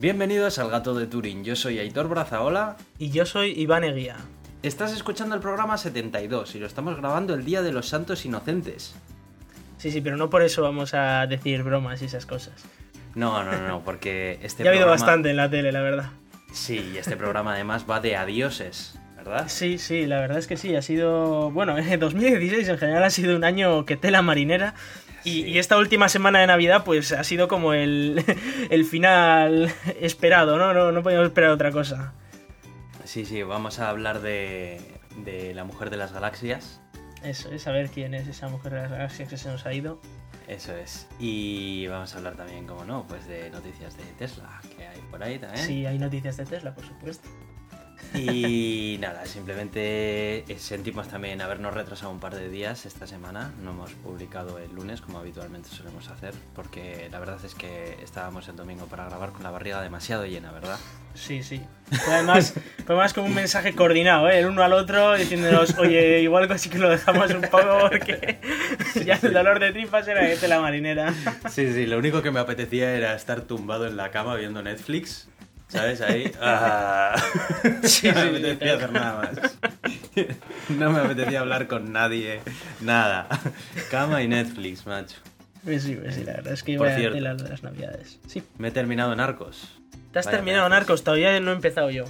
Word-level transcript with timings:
Bienvenidos 0.00 0.58
al 0.58 0.70
Gato 0.70 0.94
de 0.94 1.06
Turín. 1.06 1.44
Yo 1.44 1.54
soy 1.54 1.78
Aitor 1.78 2.08
Brazaola. 2.08 2.78
Y 2.96 3.10
yo 3.10 3.26
soy 3.26 3.50
Iván 3.50 3.84
Eguía. 3.84 4.16
Estás 4.62 4.94
escuchando 4.94 5.34
el 5.34 5.42
programa 5.42 5.76
72 5.76 6.54
y 6.54 6.58
lo 6.58 6.66
estamos 6.66 6.96
grabando 6.96 7.34
el 7.34 7.44
Día 7.44 7.60
de 7.60 7.70
los 7.70 7.86
Santos 7.90 8.24
Inocentes. 8.24 8.94
Sí, 9.76 9.90
sí, 9.90 10.00
pero 10.00 10.16
no 10.16 10.30
por 10.30 10.40
eso 10.40 10.62
vamos 10.62 10.94
a 10.94 11.26
decir 11.26 11.62
bromas 11.64 12.00
y 12.00 12.06
esas 12.06 12.24
cosas. 12.24 12.64
No, 13.14 13.44
no, 13.44 13.68
no, 13.68 13.84
porque 13.84 14.38
este 14.42 14.62
Ya 14.64 14.70
ha 14.70 14.72
habido 14.72 14.88
bastante 14.88 15.28
en 15.28 15.36
la 15.36 15.50
tele, 15.50 15.70
la 15.70 15.82
verdad. 15.82 16.06
Sí, 16.50 16.92
y 16.94 16.96
este 16.96 17.18
programa 17.18 17.52
además 17.52 17.84
va 17.88 18.00
de 18.00 18.16
adioses, 18.16 18.98
¿verdad? 19.18 19.48
Sí, 19.48 19.76
sí, 19.76 20.06
la 20.06 20.18
verdad 20.18 20.38
es 20.38 20.46
que 20.46 20.56
sí, 20.56 20.74
ha 20.76 20.82
sido... 20.82 21.50
Bueno, 21.50 21.76
2016 21.98 22.66
en 22.70 22.78
general 22.78 23.04
ha 23.04 23.10
sido 23.10 23.36
un 23.36 23.44
año 23.44 23.84
que 23.84 23.98
tela 23.98 24.22
marinera. 24.22 24.74
Y, 25.24 25.30
Sí. 25.42 25.44
y 25.50 25.58
esta 25.58 25.76
última 25.78 26.08
semana 26.08 26.40
de 26.40 26.46
Navidad 26.46 26.84
pues 26.84 27.12
ha 27.12 27.24
sido 27.24 27.48
como 27.48 27.72
el, 27.72 28.24
el 28.70 28.84
final 28.84 29.72
esperado, 30.00 30.56
¿no? 30.58 30.72
¿no? 30.72 30.92
No 30.92 31.02
podíamos 31.02 31.26
esperar 31.28 31.50
otra 31.50 31.70
cosa. 31.72 32.14
Sí, 33.04 33.24
sí, 33.24 33.42
vamos 33.42 33.78
a 33.80 33.88
hablar 33.90 34.20
de, 34.20 34.80
de 35.24 35.52
la 35.54 35.64
mujer 35.64 35.90
de 35.90 35.96
las 35.96 36.12
galaxias. 36.12 36.80
Eso, 37.22 37.50
es 37.50 37.62
saber 37.62 37.90
quién 37.90 38.14
es 38.14 38.26
esa 38.28 38.48
mujer 38.48 38.72
de 38.72 38.82
las 38.82 38.90
galaxias 38.90 39.28
que 39.28 39.36
se 39.36 39.48
nos 39.50 39.66
ha 39.66 39.74
ido. 39.74 40.00
Eso 40.48 40.74
es. 40.74 41.06
Y 41.18 41.86
vamos 41.88 42.14
a 42.14 42.18
hablar 42.18 42.34
también, 42.36 42.66
como 42.66 42.84
no, 42.84 43.06
pues 43.06 43.26
de 43.28 43.50
noticias 43.50 43.96
de 43.96 44.04
Tesla 44.18 44.60
que 44.76 44.86
hay 44.86 44.98
por 45.10 45.22
ahí 45.22 45.38
también. 45.38 45.64
Sí, 45.64 45.86
hay 45.86 45.98
noticias 45.98 46.36
de 46.38 46.46
Tesla, 46.46 46.74
por 46.74 46.84
supuesto. 46.84 47.28
Y 48.14 48.96
nada, 49.00 49.26
simplemente 49.26 50.44
eh, 50.50 50.58
sentimos 50.58 51.08
también 51.08 51.40
habernos 51.40 51.74
retrasado 51.74 52.10
un 52.10 52.20
par 52.20 52.34
de 52.34 52.48
días 52.48 52.86
esta 52.86 53.06
semana. 53.06 53.52
No 53.62 53.70
hemos 53.70 53.92
publicado 53.92 54.58
el 54.58 54.74
lunes 54.74 55.00
como 55.00 55.18
habitualmente 55.18 55.68
solemos 55.68 56.08
hacer, 56.08 56.34
porque 56.54 57.08
la 57.10 57.18
verdad 57.18 57.38
es 57.44 57.54
que 57.54 57.96
estábamos 58.02 58.48
el 58.48 58.56
domingo 58.56 58.86
para 58.86 59.06
grabar 59.06 59.30
con 59.30 59.42
la 59.42 59.50
barriga 59.50 59.80
demasiado 59.82 60.26
llena, 60.26 60.52
¿verdad? 60.52 60.78
Sí, 61.14 61.42
sí. 61.42 61.60
Además, 62.08 62.54
fue 62.86 62.94
más 62.94 63.12
como 63.12 63.26
un 63.26 63.34
mensaje 63.34 63.74
coordinado, 63.74 64.28
¿eh? 64.28 64.38
el 64.38 64.46
uno 64.46 64.62
al 64.62 64.72
otro, 64.72 65.16
diciéndonos, 65.16 65.76
oye, 65.78 66.20
igual 66.20 66.48
sí 66.58 66.70
que 66.70 66.78
lo 66.78 66.88
dejamos 66.88 67.32
un 67.32 67.42
poco 67.42 67.88
porque 67.88 68.38
ya 69.04 69.18
el 69.20 69.32
dolor 69.32 69.58
de 69.58 69.72
tripas 69.72 70.06
era 70.06 70.22
de 70.22 70.48
la 70.48 70.60
marinera. 70.60 71.12
Sí, 71.50 71.72
sí, 71.72 71.86
lo 71.86 71.98
único 71.98 72.22
que 72.22 72.30
me 72.30 72.40
apetecía 72.40 72.94
era 72.94 73.14
estar 73.14 73.42
tumbado 73.42 73.86
en 73.86 73.96
la 73.96 74.10
cama 74.10 74.36
viendo 74.36 74.62
Netflix. 74.62 75.28
¿Sabes? 75.70 76.00
Ahí. 76.00 76.30
Ah. 76.40 77.14
Sí, 77.82 78.08
no 78.08 78.14
me 78.14 78.20
apetecía 78.38 78.74
hacer 78.74 78.92
nada 78.92 79.16
más. 79.18 79.56
No 80.68 80.90
me 80.90 81.00
apetecía 81.00 81.40
hablar 81.40 81.66
con 81.66 81.92
nadie. 81.92 82.40
Nada. 82.80 83.26
Cama 83.90 84.22
y 84.22 84.28
Netflix, 84.28 84.86
macho. 84.86 85.16
Pues 85.64 85.82
sí, 85.82 85.96
pues 85.96 86.14
sí, 86.14 86.24
la 86.24 86.34
verdad 86.34 86.52
es 86.52 86.62
que 86.62 86.72
iba 86.72 86.88
a 86.88 86.96
cierto. 86.96 87.16
de 87.16 87.48
las 87.48 87.62
navidades. 87.62 88.18
Sí. 88.26 88.42
Me 88.58 88.68
he 88.68 88.70
terminado 88.70 89.14
Narcos. 89.16 89.68
¿Te 90.12 90.18
has 90.18 90.26
Vaya 90.26 90.38
terminado 90.38 90.64
pedazos. 90.68 90.80
Narcos? 90.80 91.04
Todavía 91.04 91.40
no 91.40 91.50
he 91.50 91.54
empezado 91.54 91.90
yo. 91.90 92.04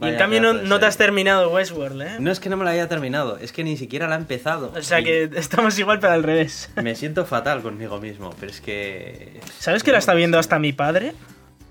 y 0.00 0.06
en 0.08 0.16
cambio 0.16 0.40
no, 0.40 0.52
no 0.54 0.78
te 0.80 0.86
has 0.86 0.96
terminado 0.96 1.50
Westworld, 1.50 2.02
¿eh? 2.02 2.16
No 2.18 2.30
es 2.30 2.40
que 2.40 2.48
no 2.50 2.56
me 2.56 2.64
la 2.64 2.72
haya 2.72 2.88
terminado, 2.88 3.38
es 3.38 3.52
que 3.52 3.62
ni 3.64 3.76
siquiera 3.76 4.08
la 4.08 4.16
he 4.16 4.18
empezado. 4.18 4.72
O 4.76 4.82
sea 4.82 5.00
Y 5.00 5.04
que 5.04 5.30
estamos 5.36 5.78
igual 5.78 6.00
pero 6.00 6.12
al 6.14 6.22
revés. 6.22 6.70
Me 6.82 6.94
siento 6.94 7.24
fatal 7.24 7.62
conmigo 7.62 8.00
mismo, 8.00 8.34
pero 8.38 8.50
es 8.52 8.60
que... 8.60 9.40
¿Sabes 9.58 9.82
que 9.82 9.92
la 9.92 9.98
está 9.98 10.14
viendo 10.14 10.38
hasta 10.38 10.58
mi 10.58 10.72
padre? 10.72 11.14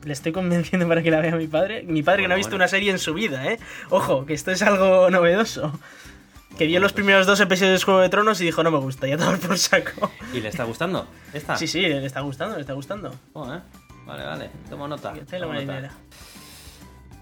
Le 0.04 0.14
estoy 0.14 0.32
convenciendo 0.32 0.88
para 0.88 1.02
que 1.04 1.12
la 1.12 1.20
vea 1.20 1.36
mi 1.36 1.48
padre. 1.48 1.84
Mi 1.84 2.04
padre 2.04 2.22
que 2.24 2.28
no 2.30 2.34
ha 2.34 2.38
visto 2.38 2.52
bueno. 2.52 2.64
una 2.64 2.68
serie 2.70 2.92
en 2.92 3.00
su 3.00 3.14
vida, 3.14 3.46
¿eh? 3.46 3.60
Ojo, 3.90 4.26
que 4.26 4.34
esto 4.34 4.52
es 4.52 4.62
algo 4.62 5.10
novedoso. 5.10 5.78
Que 6.58 6.66
vio 6.66 6.76
Bueno, 6.76 6.84
los 6.86 6.92
pues- 6.94 7.04
primeros 7.04 7.28
dos 7.28 7.40
episodios 7.40 7.80
de 7.80 7.86
Juego 7.86 8.00
de 8.02 8.10
Tronos 8.10 8.40
y 8.42 8.46
dijo, 8.46 8.64
no 8.64 8.72
me 8.72 8.80
gusta, 8.80 9.08
ya 9.08 9.18
todo 9.18 9.38
por 9.38 9.58
saco. 9.58 10.12
¿Y 10.34 10.40
le 10.42 10.50
está 10.50 10.64
gustando? 10.64 11.08
¿Esta? 11.34 11.56
Sí, 11.58 11.68
sí, 11.68 11.82
le 11.82 12.06
está 12.06 12.22
gustando, 12.22 12.56
le 12.56 12.62
está 12.62 12.74
gustando. 12.74 13.14
Oh, 13.34 13.54
¿eh? 13.54 13.60
Vale, 14.06 14.26
vale, 14.26 14.50
tomo 14.70 14.88
nota. 14.88 15.14
Tomo 15.14 15.54
nota. 15.54 15.92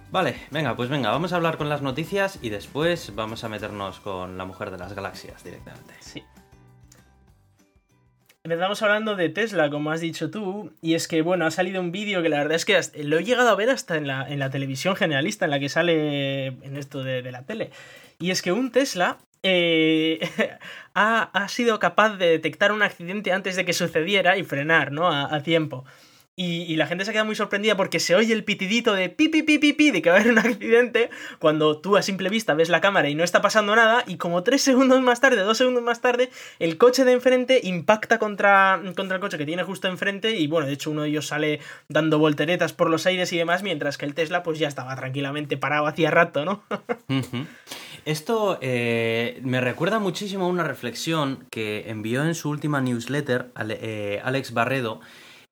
Vale, 0.10 0.38
venga, 0.52 0.76
pues 0.76 0.88
venga, 0.90 1.10
vamos 1.12 1.34
a 1.34 1.36
hablar 1.36 1.58
con 1.58 1.68
las 1.68 1.82
noticias 1.82 2.40
y 2.42 2.50
después 2.50 3.14
vamos 3.16 3.44
a 3.44 3.50
meternos 3.50 4.00
con 4.00 4.38
la 4.38 4.46
mujer 4.46 4.72
de 4.72 4.78
las 4.78 4.94
galaxias 4.94 5.44
directamente. 5.44 5.94
Sí. 6.00 6.24
Empezamos 8.48 8.82
hablando 8.82 9.18
de 9.18 9.28
Tesla, 9.28 9.70
como 9.70 9.92
has 9.92 10.00
dicho 10.00 10.32
tú, 10.32 10.72
y 10.82 10.94
es 10.94 11.10
que, 11.10 11.22
bueno, 11.22 11.46
ha 11.46 11.52
salido 11.52 11.82
un 11.82 11.92
vídeo 11.92 12.22
que 12.22 12.30
la 12.30 12.38
verdad 12.38 12.56
es 12.56 12.64
que 12.64 12.80
lo 13.04 13.18
he 13.18 13.26
llegado 13.26 13.50
a 13.50 13.56
ver 13.56 13.70
hasta 13.70 13.98
en 13.98 14.08
la, 14.08 14.26
en 14.26 14.40
la 14.40 14.50
televisión 14.50 14.96
generalista, 14.96 15.44
en 15.44 15.52
la 15.52 15.60
que 15.60 15.68
sale 15.68 16.46
en 16.46 16.78
esto 16.78 17.04
de, 17.04 17.22
de 17.22 17.32
la 17.34 17.44
tele. 17.44 17.72
Y 18.20 18.32
es 18.32 18.42
que 18.42 18.54
un 18.54 18.72
Tesla 18.72 19.18
eh, 19.44 20.30
ha, 20.94 21.24
ha 21.24 21.48
sido 21.50 21.78
capaz 21.80 22.16
de 22.16 22.28
detectar 22.28 22.72
un 22.72 22.84
accidente 22.84 23.34
antes 23.34 23.58
de 23.58 23.66
que 23.66 23.74
sucediera 23.74 24.38
y 24.38 24.46
frenar, 24.46 24.94
¿no? 24.94 25.12
A 25.12 25.44
tiempo. 25.44 25.84
Y, 26.40 26.76
la 26.76 26.86
gente 26.86 27.04
se 27.04 27.12
queda 27.12 27.24
muy 27.24 27.34
sorprendida 27.34 27.76
porque 27.76 28.00
se 28.00 28.14
oye 28.14 28.32
el 28.32 28.44
pitidito 28.44 28.94
de 28.94 29.10
pi, 29.10 29.28
pi, 29.28 29.42
pi, 29.42 29.58
pi, 29.58 29.74
pi, 29.74 29.90
de 29.90 30.04
que 30.04 30.12
va 30.12 30.18
a 30.18 30.20
haber 30.20 30.32
un 30.32 30.38
accidente 30.38 31.10
cuando 31.40 31.80
tú 31.80 31.98
a 31.98 32.04
simple 32.04 32.30
vista 32.30 32.54
ves 32.54 32.70
la 32.70 32.80
cámara 32.80 33.10
y 33.10 33.16
no 33.16 33.24
está 33.24 33.42
pasando 33.42 33.76
nada 33.76 34.04
y 34.06 34.18
como 34.18 34.44
tres 34.44 34.62
segundos 34.62 35.02
más 35.02 35.20
tarde, 35.20 35.42
dos 35.42 35.58
segundos 35.58 35.82
más 35.82 36.00
tarde, 36.00 36.30
el 36.60 36.78
coche 36.78 37.06
de 37.06 37.14
enfrente 37.14 37.60
impacta 37.64 38.20
contra, 38.20 38.80
contra 38.96 39.16
el 39.16 39.22
coche 39.22 39.40
que 39.40 39.48
tiene 39.48 39.64
justo 39.64 39.88
enfrente 39.88 40.38
y 40.38 40.46
bueno, 40.46 40.68
de 40.68 40.74
hecho 40.74 40.92
uno 40.92 41.02
de 41.02 41.10
ellos 41.10 41.26
sale 41.26 41.60
dando 41.88 42.20
volteretas 42.20 42.72
por 42.72 42.92
los 42.92 43.08
aires 43.08 43.34
y 43.34 43.38
demás, 43.38 43.64
mientras 43.64 43.98
que 43.98 44.06
el 44.06 44.14
Tesla 44.14 44.44
pues 44.44 44.60
ya 44.60 44.68
estaba 44.68 44.96
tranquilamente 44.96 45.58
parado 45.58 45.88
hacía 45.88 46.12
rato, 46.12 46.46
¿no? 46.46 46.62
Esto 48.06 48.60
eh, 48.62 49.40
me 49.42 49.60
recuerda 49.60 49.98
muchísimo 49.98 50.46
a 50.46 50.50
una 50.50 50.64
reflexión 50.64 51.48
que 51.50 51.90
envió 51.90 52.24
en 52.24 52.36
su 52.36 52.52
última 52.52 52.80
newsletter 52.80 53.48
eh, 53.70 54.22
Alex 54.24 54.54
Barredo. 54.54 55.02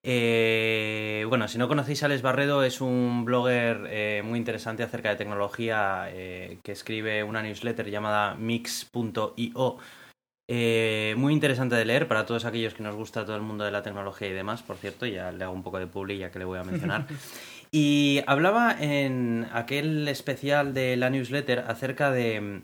Eh, 0.08 1.26
bueno, 1.28 1.48
si 1.48 1.58
no 1.58 1.68
conocéis 1.68 2.04
a 2.04 2.06
Alex 2.06 2.22
Barredo, 2.22 2.62
es 2.62 2.80
un 2.80 3.26
blogger 3.26 3.88
eh, 3.90 4.22
muy 4.24 4.38
interesante 4.38 4.84
acerca 4.84 5.10
de 5.10 5.16
tecnología 5.16 6.10
eh, 6.12 6.60
que 6.62 6.74
escribe 6.74 7.24
una 7.24 7.42
newsletter 7.42 7.90
llamada 7.90 8.36
mix.io. 8.36 9.78
Muy 11.18 11.34
interesante 11.34 11.76
de 11.76 11.86
leer 11.86 12.08
para 12.08 12.28
todos 12.28 12.46
aquellos 12.46 12.76
que 12.76 12.84
nos 12.84 12.96
gusta 12.96 13.26
todo 13.26 13.36
el 13.36 13.42
mundo 13.42 13.64
de 13.64 13.72
la 13.72 13.82
tecnología 13.82 14.28
y 14.28 14.34
demás. 14.34 14.62
Por 14.62 14.78
cierto, 14.78 15.08
ya 15.08 15.32
le 15.32 15.44
hago 15.44 15.54
un 15.54 15.64
poco 15.64 15.80
de 15.80 15.88
publi 15.88 16.20
ya 16.20 16.30
que 16.30 16.38
le 16.38 16.46
voy 16.46 16.60
a 16.60 16.64
mencionar. 16.64 17.08
Y 17.72 18.22
hablaba 18.26 18.74
en 18.80 19.48
aquel 19.52 20.08
especial 20.08 20.74
de 20.74 20.96
la 20.96 21.10
newsletter 21.10 21.60
acerca 21.68 22.10
de 22.10 22.62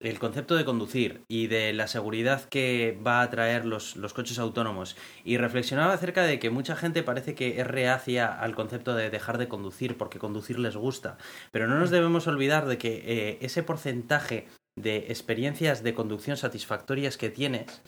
el 0.00 0.18
concepto 0.18 0.54
de 0.54 0.64
conducir 0.64 1.24
y 1.28 1.48
de 1.48 1.72
la 1.72 1.88
seguridad 1.88 2.44
que 2.48 2.98
va 3.04 3.20
a 3.20 3.30
traer 3.30 3.64
los, 3.64 3.94
coches 4.14 4.38
autónomos. 4.38 4.96
Y 5.24 5.38
reflexionaba 5.38 5.92
acerca 5.92 6.22
de 6.22 6.38
que 6.38 6.50
mucha 6.50 6.76
gente 6.76 7.02
parece 7.02 7.34
que 7.34 7.60
es 7.60 7.66
reacia 7.66 8.26
al 8.26 8.54
concepto 8.54 8.94
de 8.94 9.10
dejar 9.10 9.38
de 9.38 9.48
conducir 9.48 9.96
porque 9.96 10.18
conducir 10.18 10.58
les 10.58 10.76
gusta. 10.76 11.18
Pero 11.50 11.66
no 11.66 11.78
nos 11.78 11.90
debemos 11.90 12.26
olvidar 12.26 12.66
de 12.66 12.78
que 12.78 13.02
eh, 13.04 13.38
ese 13.40 13.62
porcentaje 13.62 14.46
de 14.76 15.06
experiencias 15.08 15.82
de 15.82 15.94
conducción 15.94 16.36
satisfactorias 16.36 17.16
que 17.16 17.30
tienes, 17.30 17.82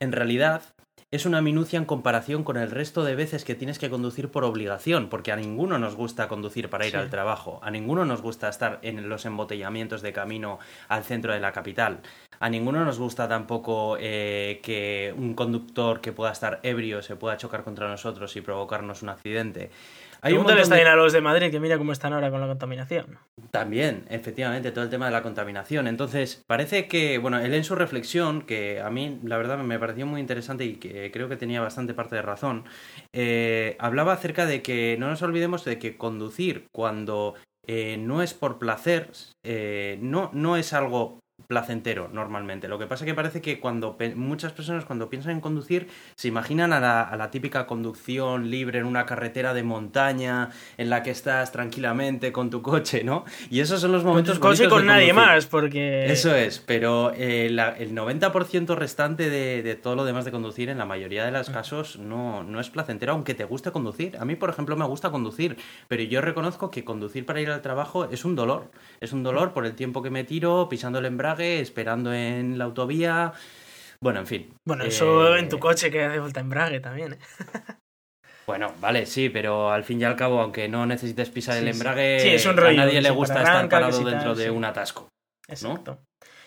en 0.00 0.10
realidad 0.10 0.73
es 1.14 1.26
una 1.26 1.40
minucia 1.40 1.78
en 1.78 1.84
comparación 1.84 2.42
con 2.42 2.56
el 2.56 2.72
resto 2.72 3.04
de 3.04 3.14
veces 3.14 3.44
que 3.44 3.54
tienes 3.54 3.78
que 3.78 3.88
conducir 3.88 4.30
por 4.30 4.42
obligación, 4.42 5.08
porque 5.08 5.30
a 5.30 5.36
ninguno 5.36 5.78
nos 5.78 5.94
gusta 5.94 6.26
conducir 6.26 6.68
para 6.68 6.86
ir 6.86 6.90
Sí. 6.90 6.96
al 6.96 7.08
trabajo, 7.08 7.60
a 7.62 7.70
ninguno 7.70 8.04
nos 8.04 8.20
gusta 8.20 8.48
estar 8.48 8.80
en 8.82 9.08
los 9.08 9.24
embotellamientos 9.24 10.02
de 10.02 10.12
camino 10.12 10.58
al 10.88 11.04
centro 11.04 11.32
de 11.32 11.38
la 11.38 11.52
capital, 11.52 12.00
a 12.40 12.50
ninguno 12.50 12.84
nos 12.84 12.98
gusta 12.98 13.28
tampoco 13.28 13.96
eh, 14.00 14.58
que 14.62 15.14
un 15.16 15.34
conductor 15.34 16.00
que 16.00 16.12
pueda 16.12 16.32
estar 16.32 16.58
ebrio 16.64 17.00
se 17.00 17.14
pueda 17.14 17.36
chocar 17.36 17.62
contra 17.62 17.88
nosotros 17.88 18.34
y 18.34 18.40
provocarnos 18.40 19.02
un 19.02 19.10
accidente. 19.10 19.70
Hay 20.24 20.32
un 20.32 20.38
montón 20.42 20.70
de- 20.70 20.82
a 20.84 20.96
los 20.96 21.12
de 21.12 21.20
Madrid 21.20 21.50
que 21.50 21.60
mira 21.60 21.76
cómo 21.76 21.92
están 21.92 22.12
ahora 22.14 22.30
con 22.30 22.40
la 22.40 22.46
contaminación. 22.46 23.18
también, 23.50 24.04
efectivamente, 24.08 24.72
todo 24.72 24.82
el 24.84 24.90
tema 24.90 25.06
de 25.06 25.12
la 25.12 25.22
contaminación. 25.22 25.86
Entonces, 25.86 26.42
parece 26.46 26.88
que, 26.88 27.18
bueno, 27.18 27.38
él 27.38 27.52
en 27.54 27.62
su 27.62 27.74
reflexión, 27.76 28.42
que 28.42 28.80
a 28.80 28.90
mí 28.90 29.20
la 29.22 29.36
verdad 29.36 29.58
me 29.58 29.78
pareció 29.78 30.06
muy 30.06 30.20
interesante 30.20 30.64
y 30.64 30.74
que 30.76 31.10
creo 31.12 31.28
que 31.28 31.36
tenía 31.36 31.60
bastante 31.60 31.94
parte 31.94 32.16
de 32.16 32.22
razón, 32.22 32.64
eh, 33.12 33.76
hablaba 33.78 34.12
acerca 34.12 34.46
de 34.46 34.62
que 34.62 34.96
no 34.98 35.08
nos 35.08 35.22
olvidemos 35.22 35.64
de 35.64 35.78
que 35.78 35.96
conducir 35.96 36.66
cuando 36.72 37.34
eh, 37.66 37.96
no 37.98 38.22
es 38.22 38.34
por 38.34 38.58
placer, 38.58 39.10
eh, 39.44 39.98
no, 40.00 40.30
no 40.32 40.56
es 40.56 40.72
algo 40.72 41.20
placentero 41.48 42.08
normalmente. 42.12 42.68
Lo 42.68 42.78
que 42.78 42.86
pasa 42.86 43.04
es 43.04 43.10
que 43.10 43.14
parece 43.14 43.40
que 43.42 43.60
cuando 43.60 43.96
muchas 44.14 44.52
personas 44.52 44.84
cuando 44.84 45.10
piensan 45.10 45.32
en 45.32 45.40
conducir 45.40 45.88
se 46.14 46.28
imaginan 46.28 46.72
a 46.72 46.80
la, 46.80 47.02
a 47.02 47.16
la 47.16 47.30
típica 47.30 47.66
conducción 47.66 48.50
libre 48.50 48.78
en 48.78 48.86
una 48.86 49.04
carretera 49.04 49.52
de 49.52 49.62
montaña 49.62 50.50
en 50.78 50.90
la 50.90 51.02
que 51.02 51.10
estás 51.10 51.52
tranquilamente 51.52 52.32
con 52.32 52.50
tu 52.50 52.62
coche, 52.62 53.02
¿no? 53.04 53.24
Y 53.50 53.60
esos 53.60 53.80
son 53.80 53.92
los 53.92 54.02
Con 54.02 54.10
momentos 54.12 54.34
tus 54.36 54.40
coches 54.42 54.66
y 54.66 54.68
con 54.68 54.86
nadie 54.86 55.12
más, 55.12 55.46
porque... 55.46 56.06
Eso 56.06 56.34
es, 56.34 56.60
pero 56.60 57.12
eh, 57.14 57.48
la- 57.50 57.70
el 57.76 57.94
90% 57.94 58.74
restante 58.76 59.28
de, 59.28 59.62
de 59.62 59.74
todo 59.74 59.96
lo 59.96 60.04
demás 60.04 60.24
de 60.24 60.30
conducir, 60.30 60.68
en 60.68 60.78
la 60.78 60.86
mayoría 60.86 61.24
de 61.24 61.32
los 61.32 61.50
casos, 61.50 61.98
no, 61.98 62.42
no 62.44 62.60
es 62.60 62.70
placentero, 62.70 63.12
aunque 63.12 63.34
te 63.34 63.44
guste 63.44 63.72
conducir. 63.72 64.16
A 64.18 64.24
mí, 64.24 64.36
por 64.36 64.50
ejemplo, 64.50 64.76
me 64.76 64.84
gusta 64.86 65.10
conducir, 65.10 65.56
pero 65.88 66.02
yo 66.04 66.20
reconozco 66.20 66.70
que 66.70 66.84
conducir 66.84 67.26
para 67.26 67.40
ir 67.40 67.50
al 67.50 67.60
trabajo 67.60 68.04
es 68.06 68.24
un 68.24 68.36
dolor. 68.36 68.70
Es 69.00 69.12
un 69.12 69.22
dolor 69.24 69.52
por 69.52 69.66
el 69.66 69.74
tiempo 69.74 70.00
que 70.02 70.10
me 70.10 70.24
tiro, 70.24 70.68
pisando 70.68 71.00
el 71.00 71.06
embrague, 71.06 71.23
esperando 71.32 72.12
en 72.12 72.58
la 72.58 72.64
autovía. 72.64 73.32
Bueno, 74.00 74.20
en 74.20 74.26
fin. 74.26 74.54
Bueno, 74.66 74.84
eso 74.84 75.34
Eh, 75.34 75.40
en 75.40 75.48
tu 75.48 75.58
coche 75.58 75.90
que 75.90 76.04
hace 76.04 76.20
falta 76.20 76.40
embrague 76.40 76.80
también, 76.80 77.14
¿eh? 77.14 77.18
Bueno, 78.46 78.74
vale, 78.78 79.06
sí, 79.06 79.30
pero 79.30 79.70
al 79.70 79.84
fin 79.84 80.02
y 80.02 80.04
al 80.04 80.16
cabo, 80.16 80.38
aunque 80.38 80.68
no 80.68 80.84
necesites 80.84 81.30
pisar 81.30 81.56
el 81.56 81.64
Sí, 81.64 81.70
embrague, 81.70 82.20
Sí, 82.20 82.28
es 82.28 82.44
un 82.44 82.58
a 82.58 82.72
nadie 82.72 83.00
le 83.00 83.10
gusta 83.10 83.38
estar 83.42 83.68
parado 83.70 83.92
si 83.92 84.04
tal, 84.04 84.12
dentro 84.12 84.34
de 84.34 84.50
un 84.50 84.64
atasco. 84.66 85.08
Exacto. 85.48 86.00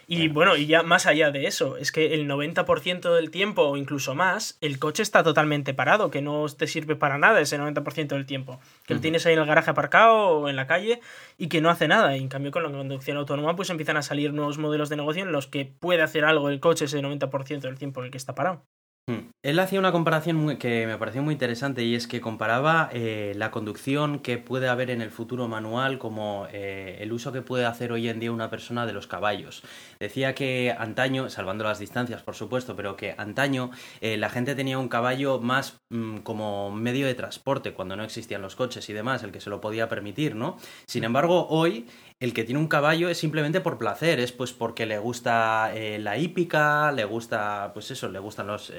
Y 0.09 0.30
bueno, 0.30 0.56
y 0.56 0.68
ya 0.68 0.83
más 0.83 1.06
allá 1.06 1.31
de 1.31 1.48
eso, 1.48 1.75
es 1.75 1.92
que 1.92 2.13
el 2.13 2.30
90% 2.30 3.13
del 3.13 3.30
tiempo 3.30 3.63
o 3.63 3.75
incluso 3.75 4.15
más, 4.15 4.57
el 4.62 4.80
coche 4.80 5.04
está 5.04 5.21
totalmente 5.21 5.74
parado, 5.74 6.09
que 6.09 6.21
no 6.21 6.45
te 6.48 6.68
sirve 6.68 6.95
para 6.95 7.18
nada 7.18 7.42
ese 7.42 7.59
90% 7.59 8.07
del 8.07 8.25
tiempo. 8.25 8.62
Que 8.86 8.94
lo 8.94 9.01
tienes 9.01 9.25
ahí 9.25 9.33
en 9.33 9.39
el 9.39 9.45
garaje 9.45 9.69
aparcado 9.69 10.15
o 10.15 10.48
en 10.48 10.56
la 10.56 10.65
calle 10.65 11.01
y 11.38 11.50
que 11.50 11.59
no 11.59 11.69
hace 11.69 11.89
nada. 11.89 12.15
Y 12.15 12.21
en 12.21 12.30
cambio 12.30 12.51
con 12.51 12.63
la 12.63 12.71
conducción 12.71 13.18
autónoma 13.18 13.57
pues 13.57 13.69
empiezan 13.69 13.98
a 13.98 14.01
salir 14.01 14.33
nuevos 14.33 14.57
modelos 14.57 14.88
de 14.88 14.95
negocio 14.95 15.24
en 15.24 15.33
los 15.33 15.48
que 15.48 15.65
puede 15.65 16.01
hacer 16.01 16.24
algo 16.24 16.48
el 16.48 16.62
coche 16.62 16.86
ese 16.86 17.01
90% 17.01 17.60
del 17.60 17.77
tiempo 17.77 18.00
en 18.00 18.06
el 18.06 18.12
que 18.12 18.18
está 18.18 18.33
parado. 18.33 18.65
Hmm. 19.09 19.30
Él 19.42 19.57
hacía 19.59 19.80
una 19.80 19.94
comparación 19.94 20.57
que 20.57 20.86
me 20.86 20.98
pareció 20.98 21.24
muy 21.24 21.31
interesante 21.31 21.81
y 21.81 21.95
es 21.95 22.07
que 22.07 22.19
comparaba 22.19 22.89
eh, 22.92 23.31
la 23.38 23.51
conducción 23.51 24.19
que 24.19 24.38
puede 24.38 24.68
haber 24.68 24.89
en 24.89 25.01
el 25.01 25.12
futuro 25.12 25.48
manual 25.48 25.98
como 25.98 26.45
eh, 26.51 26.98
el 27.00 27.13
uso 27.13 27.31
que 27.31 27.42
puede 27.42 27.65
hacer 27.65 27.94
hoy 27.94 28.09
en 28.09 28.19
día 28.19 28.33
una 28.33 28.50
persona 28.50 28.86
de 28.86 28.92
los 28.92 29.07
caballos. 29.07 29.63
Decía 29.98 30.36
que 30.36 30.75
antaño, 30.77 31.30
salvando 31.30 31.63
las 31.63 31.80
distancias 31.80 32.21
por 32.21 32.36
supuesto, 32.36 32.75
pero 32.75 32.98
que 32.98 33.15
antaño 33.18 33.71
eh, 34.01 34.18
la 34.18 34.30
gente 34.30 34.56
tenía 34.56 34.77
un 34.77 34.89
caballo 34.89 35.39
más 35.39 35.80
mm, 35.89 36.18
como 36.18 36.69
medio 36.71 37.07
de 37.07 37.15
transporte 37.15 37.71
cuando 37.71 37.95
no 37.95 38.03
existían 38.03 38.42
los 38.42 38.57
coches 38.57 38.89
y 38.89 38.94
demás, 38.94 39.24
el 39.24 39.31
que 39.31 39.39
se 39.39 39.50
lo 39.50 39.62
podía 39.62 39.88
permitir, 39.88 40.36
¿no? 40.36 40.57
Sin 40.86 41.06
embargo, 41.06 41.48
hoy 41.48 41.88
el 42.19 42.34
que 42.34 42.44
tiene 42.44 42.60
un 42.60 42.68
caballo 42.68 43.10
es 43.10 43.18
simplemente 43.19 43.62
por 43.62 43.78
placer, 43.78 44.19
es 44.19 44.31
pues 44.31 44.52
porque 44.52 44.88
le 44.88 44.98
gusta 44.98 45.72
eh, 45.75 46.00
la 46.00 46.18
hípica, 46.18 46.92
le 46.92 47.06
gusta, 47.06 47.72
pues 47.74 47.92
eso, 47.92 48.10
le 48.10 48.18
gustan 48.18 48.48
los, 48.48 48.72
eh, 48.72 48.74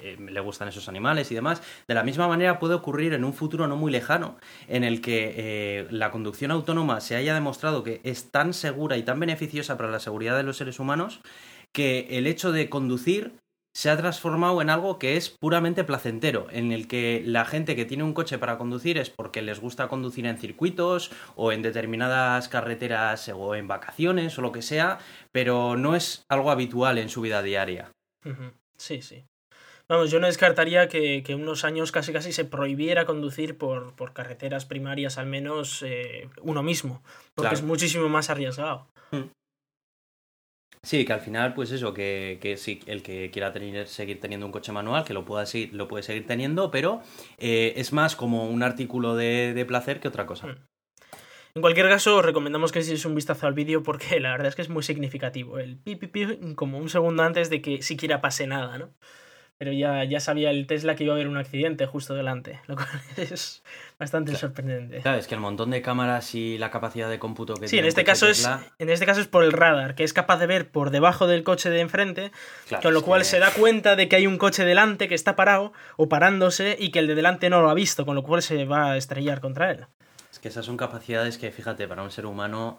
eh, 0.00 0.16
le 0.18 0.40
gustan 0.40 0.68
esos 0.68 0.88
animales 0.88 1.30
y 1.30 1.36
demás. 1.36 1.62
De 1.86 1.94
la 1.94 2.02
misma 2.02 2.26
manera 2.26 2.58
puede 2.58 2.74
ocurrir 2.74 3.12
en 3.14 3.24
un 3.24 3.32
futuro 3.32 3.68
no 3.68 3.76
muy 3.76 3.92
lejano, 3.92 4.38
en 4.66 4.82
el 4.82 5.00
que 5.00 5.34
eh, 5.36 5.86
la 5.90 6.10
conducción 6.10 6.50
autónoma 6.50 7.00
se 7.00 7.14
haya 7.14 7.32
demostrado 7.32 7.84
que 7.84 8.00
es 8.02 8.32
tan 8.32 8.52
segura 8.52 8.96
y 8.96 9.04
tan 9.04 9.20
beneficiosa 9.20 9.76
para 9.76 9.90
la 9.90 10.00
seguridad 10.00 10.36
de 10.36 10.42
los 10.42 10.56
seres 10.56 10.80
humanos 10.80 11.20
que 11.72 12.08
el 12.10 12.26
hecho 12.26 12.50
de 12.50 12.68
conducir 12.68 13.39
se 13.72 13.88
ha 13.90 13.96
transformado 13.96 14.60
en 14.62 14.68
algo 14.70 14.98
que 14.98 15.16
es 15.16 15.30
puramente 15.30 15.84
placentero, 15.84 16.48
en 16.50 16.72
el 16.72 16.88
que 16.88 17.22
la 17.24 17.44
gente 17.44 17.76
que 17.76 17.84
tiene 17.84 18.02
un 18.02 18.14
coche 18.14 18.36
para 18.38 18.58
conducir 18.58 18.98
es 18.98 19.10
porque 19.10 19.42
les 19.42 19.60
gusta 19.60 19.88
conducir 19.88 20.26
en 20.26 20.38
circuitos 20.38 21.12
o 21.36 21.52
en 21.52 21.62
determinadas 21.62 22.48
carreteras 22.48 23.28
o 23.34 23.54
en 23.54 23.68
vacaciones 23.68 24.36
o 24.38 24.42
lo 24.42 24.50
que 24.52 24.62
sea, 24.62 24.98
pero 25.32 25.76
no 25.76 25.94
es 25.94 26.24
algo 26.28 26.50
habitual 26.50 26.98
en 26.98 27.08
su 27.08 27.20
vida 27.20 27.42
diaria. 27.42 27.90
Sí, 28.76 29.02
sí. 29.02 29.24
Vamos, 29.88 30.10
yo 30.12 30.20
no 30.20 30.28
descartaría 30.28 30.88
que, 30.88 31.22
que 31.24 31.34
unos 31.34 31.64
años 31.64 31.90
casi 31.90 32.12
casi 32.12 32.32
se 32.32 32.44
prohibiera 32.44 33.06
conducir 33.06 33.58
por, 33.58 33.94
por 33.96 34.12
carreteras 34.12 34.64
primarias, 34.64 35.18
al 35.18 35.26
menos 35.26 35.82
eh, 35.82 36.28
uno 36.42 36.62
mismo, 36.62 37.02
porque 37.34 37.48
Claro. 37.50 37.56
es 37.56 37.62
muchísimo 37.62 38.08
más 38.08 38.30
arriesgado. 38.30 38.86
Sí, 40.82 41.04
que 41.04 41.12
al 41.12 41.20
final, 41.20 41.52
pues 41.52 41.72
eso, 41.72 41.92
que, 41.92 42.38
que 42.40 42.56
sí, 42.56 42.80
el 42.86 43.02
que 43.02 43.30
quiera 43.30 43.52
seguir 43.86 44.18
teniendo 44.18 44.46
un 44.46 44.52
coche 44.52 44.72
manual, 44.72 45.04
que 45.04 45.12
lo 45.12 45.26
pueda 45.26 45.44
seguir, 45.44 45.74
lo 45.74 45.88
puede 45.88 46.02
seguir 46.02 46.26
teniendo, 46.26 46.70
pero 46.70 47.02
eh, 47.36 47.74
es 47.76 47.92
más 47.92 48.16
como 48.16 48.48
un 48.48 48.62
artículo 48.62 49.14
de, 49.14 49.52
de 49.52 49.64
placer 49.66 50.00
que 50.00 50.08
otra 50.08 50.24
cosa. 50.24 50.46
Mm. 50.46 50.56
En 51.56 51.62
cualquier 51.62 51.88
caso, 51.88 52.16
os 52.16 52.24
recomendamos 52.24 52.70
que 52.70 52.78
echéis 52.78 53.04
un 53.04 53.14
vistazo 53.14 53.46
al 53.46 53.54
vídeo 53.54 53.82
porque 53.82 54.20
la 54.20 54.30
verdad 54.30 54.46
es 54.48 54.56
que 54.56 54.62
es 54.62 54.68
muy 54.68 54.82
significativo. 54.82 55.58
El 55.58 55.76
pi, 55.76 55.96
pi, 55.96 56.06
pi, 56.06 56.54
como 56.54 56.78
un 56.78 56.88
segundo 56.88 57.24
antes 57.24 57.50
de 57.50 57.60
que 57.60 57.82
siquiera 57.82 58.20
pase 58.20 58.46
nada, 58.46 58.78
¿no? 58.78 58.94
Pero 59.60 59.72
ya, 59.72 60.04
ya 60.04 60.20
sabía 60.20 60.48
el 60.50 60.66
Tesla 60.66 60.94
que 60.96 61.04
iba 61.04 61.12
a 61.12 61.16
haber 61.16 61.28
un 61.28 61.36
accidente 61.36 61.84
justo 61.84 62.14
delante, 62.14 62.60
lo 62.66 62.76
cual 62.76 62.88
es 63.18 63.62
bastante 63.98 64.34
sorprendente. 64.34 65.00
Claro, 65.02 65.18
es 65.18 65.26
que 65.26 65.34
el 65.34 65.40
montón 65.42 65.68
de 65.70 65.82
cámaras 65.82 66.34
y 66.34 66.56
la 66.56 66.70
capacidad 66.70 67.10
de 67.10 67.18
cómputo 67.18 67.52
que 67.56 67.68
Sí, 67.68 67.72
tiene 67.76 67.84
en 67.84 67.88
este 67.88 68.02
caso 68.04 68.26
es 68.26 68.48
en 68.78 68.88
este 68.88 69.04
caso 69.04 69.20
es 69.20 69.26
por 69.26 69.44
el 69.44 69.52
radar, 69.52 69.94
que 69.94 70.02
es 70.02 70.14
capaz 70.14 70.38
de 70.38 70.46
ver 70.46 70.70
por 70.70 70.88
debajo 70.88 71.26
del 71.26 71.42
coche 71.42 71.68
de 71.68 71.80
enfrente, 71.80 72.32
claro, 72.68 72.82
con 72.84 72.94
lo 72.94 73.02
cual 73.02 73.20
que- 73.20 73.26
se 73.26 73.38
da 73.38 73.50
cuenta 73.50 73.96
de 73.96 74.08
que 74.08 74.16
hay 74.16 74.26
un 74.26 74.38
coche 74.38 74.64
delante 74.64 75.08
que 75.08 75.14
está 75.14 75.36
parado 75.36 75.74
o 75.98 76.08
parándose 76.08 76.74
y 76.80 76.90
que 76.90 77.00
el 77.00 77.06
de 77.06 77.14
delante 77.14 77.50
no 77.50 77.60
lo 77.60 77.68
ha 77.68 77.74
visto, 77.74 78.06
con 78.06 78.14
lo 78.14 78.22
cual 78.22 78.40
se 78.40 78.64
va 78.64 78.92
a 78.92 78.96
estrellar 78.96 79.42
contra 79.42 79.70
él. 79.72 79.84
Es 80.32 80.38
que 80.38 80.48
esas 80.48 80.64
son 80.64 80.78
capacidades 80.78 81.36
que, 81.36 81.50
fíjate, 81.50 81.86
para 81.86 82.02
un 82.02 82.10
ser 82.10 82.24
humano 82.24 82.78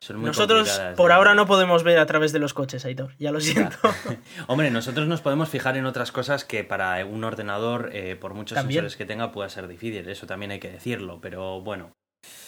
son 0.00 0.18
muy 0.18 0.26
Nosotros 0.26 0.80
por 0.96 1.12
ahora 1.12 1.34
no 1.34 1.46
podemos 1.46 1.82
ver 1.82 1.98
a 1.98 2.06
través 2.06 2.32
de 2.32 2.38
los 2.38 2.54
coches, 2.54 2.84
Aitor, 2.84 3.14
ya 3.18 3.32
lo 3.32 3.40
siento. 3.40 3.76
Hombre, 4.46 4.70
nosotros 4.70 5.08
nos 5.08 5.20
podemos 5.20 5.48
fijar 5.48 5.76
en 5.76 5.86
otras 5.86 6.12
cosas 6.12 6.44
que 6.44 6.64
para 6.64 7.04
un 7.04 7.24
ordenador, 7.24 7.90
eh, 7.92 8.16
por 8.16 8.34
muchos 8.34 8.56
También. 8.56 8.78
sensores 8.78 8.96
que 8.96 9.06
tenga, 9.06 9.32
pueda 9.32 9.48
ser 9.48 9.68
difícil. 9.68 10.08
Eso 10.08 10.26
también 10.26 10.50
hay 10.52 10.60
que 10.60 10.70
decirlo, 10.70 11.20
pero 11.20 11.60
bueno. 11.60 11.92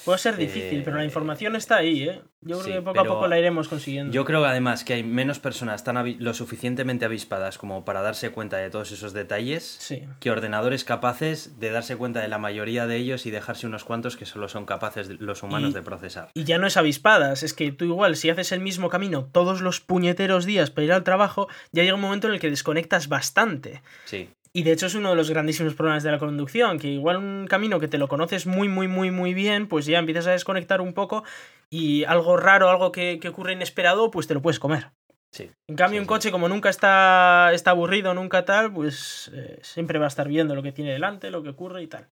Puede 0.05 0.19
ser 0.21 0.37
difícil, 0.39 0.79
Eh, 0.79 0.83
pero 0.85 0.97
la 0.97 1.05
información 1.05 1.55
está 1.55 1.77
ahí, 1.77 2.05
¿eh? 2.09 2.23
Yo 2.41 2.61
creo 2.61 2.63
sí, 2.63 2.73
que 2.73 2.81
poco 2.83 3.01
a 3.01 3.05
poco 3.05 3.27
la 3.29 3.39
iremos 3.39 3.69
consiguiendo. 3.69 4.11
Yo 4.13 4.25
creo 4.25 4.43
además 4.47 4.85
que 4.85 4.95
hay 4.95 5.03
menos 5.03 5.39
personas 5.41 5.85
tan 5.85 5.99
lo 6.25 6.33
suficientemente 6.35 7.05
avispadas 7.05 7.59
como 7.59 7.85
para 7.85 8.01
darse 8.01 8.31
cuenta 8.31 8.57
de 8.57 8.71
todos 8.71 8.91
esos 8.93 9.13
detalles 9.13 9.65
Sí. 9.81 10.05
que 10.21 10.31
ordenadores 10.31 10.85
capaces 10.85 11.59
de 11.61 11.71
darse 11.71 11.97
cuenta 11.97 12.21
de 12.21 12.29
la 12.29 12.39
mayoría 12.39 12.87
de 12.87 12.97
ellos 12.97 13.27
y 13.27 13.31
dejarse 13.33 13.67
unos 13.67 13.85
cuantos 13.85 14.17
que 14.17 14.25
solo 14.25 14.49
son 14.49 14.65
capaces 14.67 15.09
los 15.21 15.43
humanos 15.43 15.71
Y- 15.71 15.75
de 15.75 15.83
procesar. 15.83 16.31
Y 16.33 16.45
ya 16.45 16.57
no 16.59 16.67
es 16.69 16.77
avispadas, 16.79 17.43
es 17.43 17.53
que 17.53 17.71
tú 17.73 17.85
igual, 17.85 18.17
si 18.17 18.31
haces 18.31 18.53
el 18.53 18.61
mismo 18.61 18.89
camino 18.89 19.29
todos 19.31 19.61
los 19.61 19.81
puñeteros 19.81 20.47
días 20.47 20.71
para 20.71 20.85
ir 20.85 20.93
al 20.93 21.05
trabajo, 21.05 21.49
ya 21.73 21.83
llega 21.83 21.97
un 21.97 22.01
momento 22.01 22.29
en 22.29 22.35
el 22.35 22.41
que 22.41 22.49
desconectas 22.51 23.09
bastante. 23.09 23.83
Sí, 24.05 24.31
Y 24.59 24.65
de 24.65 24.73
hecho 24.73 24.87
es 24.87 24.97
uno 24.97 25.11
de 25.11 25.15
los 25.15 25.31
grandísimos 25.31 25.75
problemas 25.75 26.03
de 26.03 26.11
la 26.11 26.19
conducción, 26.19 26.81
que 26.81 26.89
igual 26.89 27.19
un 27.19 27.47
camino 27.49 27.79
que 27.79 27.87
te 27.87 27.97
lo 27.97 28.09
conoces 28.09 28.45
muy, 28.45 28.69
muy, 28.69 28.89
muy, 28.89 29.13
muy 29.13 29.33
bien, 29.33 29.69
pues 29.69 29.87
ya 29.87 30.01
empiezas 30.01 30.27
a 30.27 30.33
desconectar 30.33 30.81
un 30.81 30.95
poco 30.95 31.23
y 31.71 32.03
algo 32.03 32.37
raro, 32.37 32.69
algo 32.69 32.91
que, 32.91 33.21
que 33.21 33.29
ocurre 33.29 33.53
inesperado, 33.53 34.11
pues 34.11 34.27
te 34.27 34.35
lo 34.35 34.43
puedes 34.43 34.59
comer. 34.59 34.91
sí. 35.33 35.49
En 35.71 35.77
cambio, 35.77 35.99
Sí, 35.99 36.01
un 36.01 36.05
sí. 36.07 36.09
coche 36.09 36.31
como 36.33 36.49
nunca 36.49 36.71
está, 36.71 37.53
está 37.53 37.71
aburrido, 37.71 38.15
nunca 38.15 38.45
tal, 38.45 38.73
pues 38.73 39.31
eh, 39.33 39.61
siempre 39.63 40.01
va 40.01 40.07
a 40.07 40.09
estar 40.09 40.27
viendo 40.27 40.57
lo 40.57 40.63
que 40.65 40.73
tiene 40.73 40.91
delante, 40.93 41.31
lo 41.31 41.45
que 41.45 41.51
ocurre 41.51 41.85
y 41.85 41.87
tal. 41.87 42.09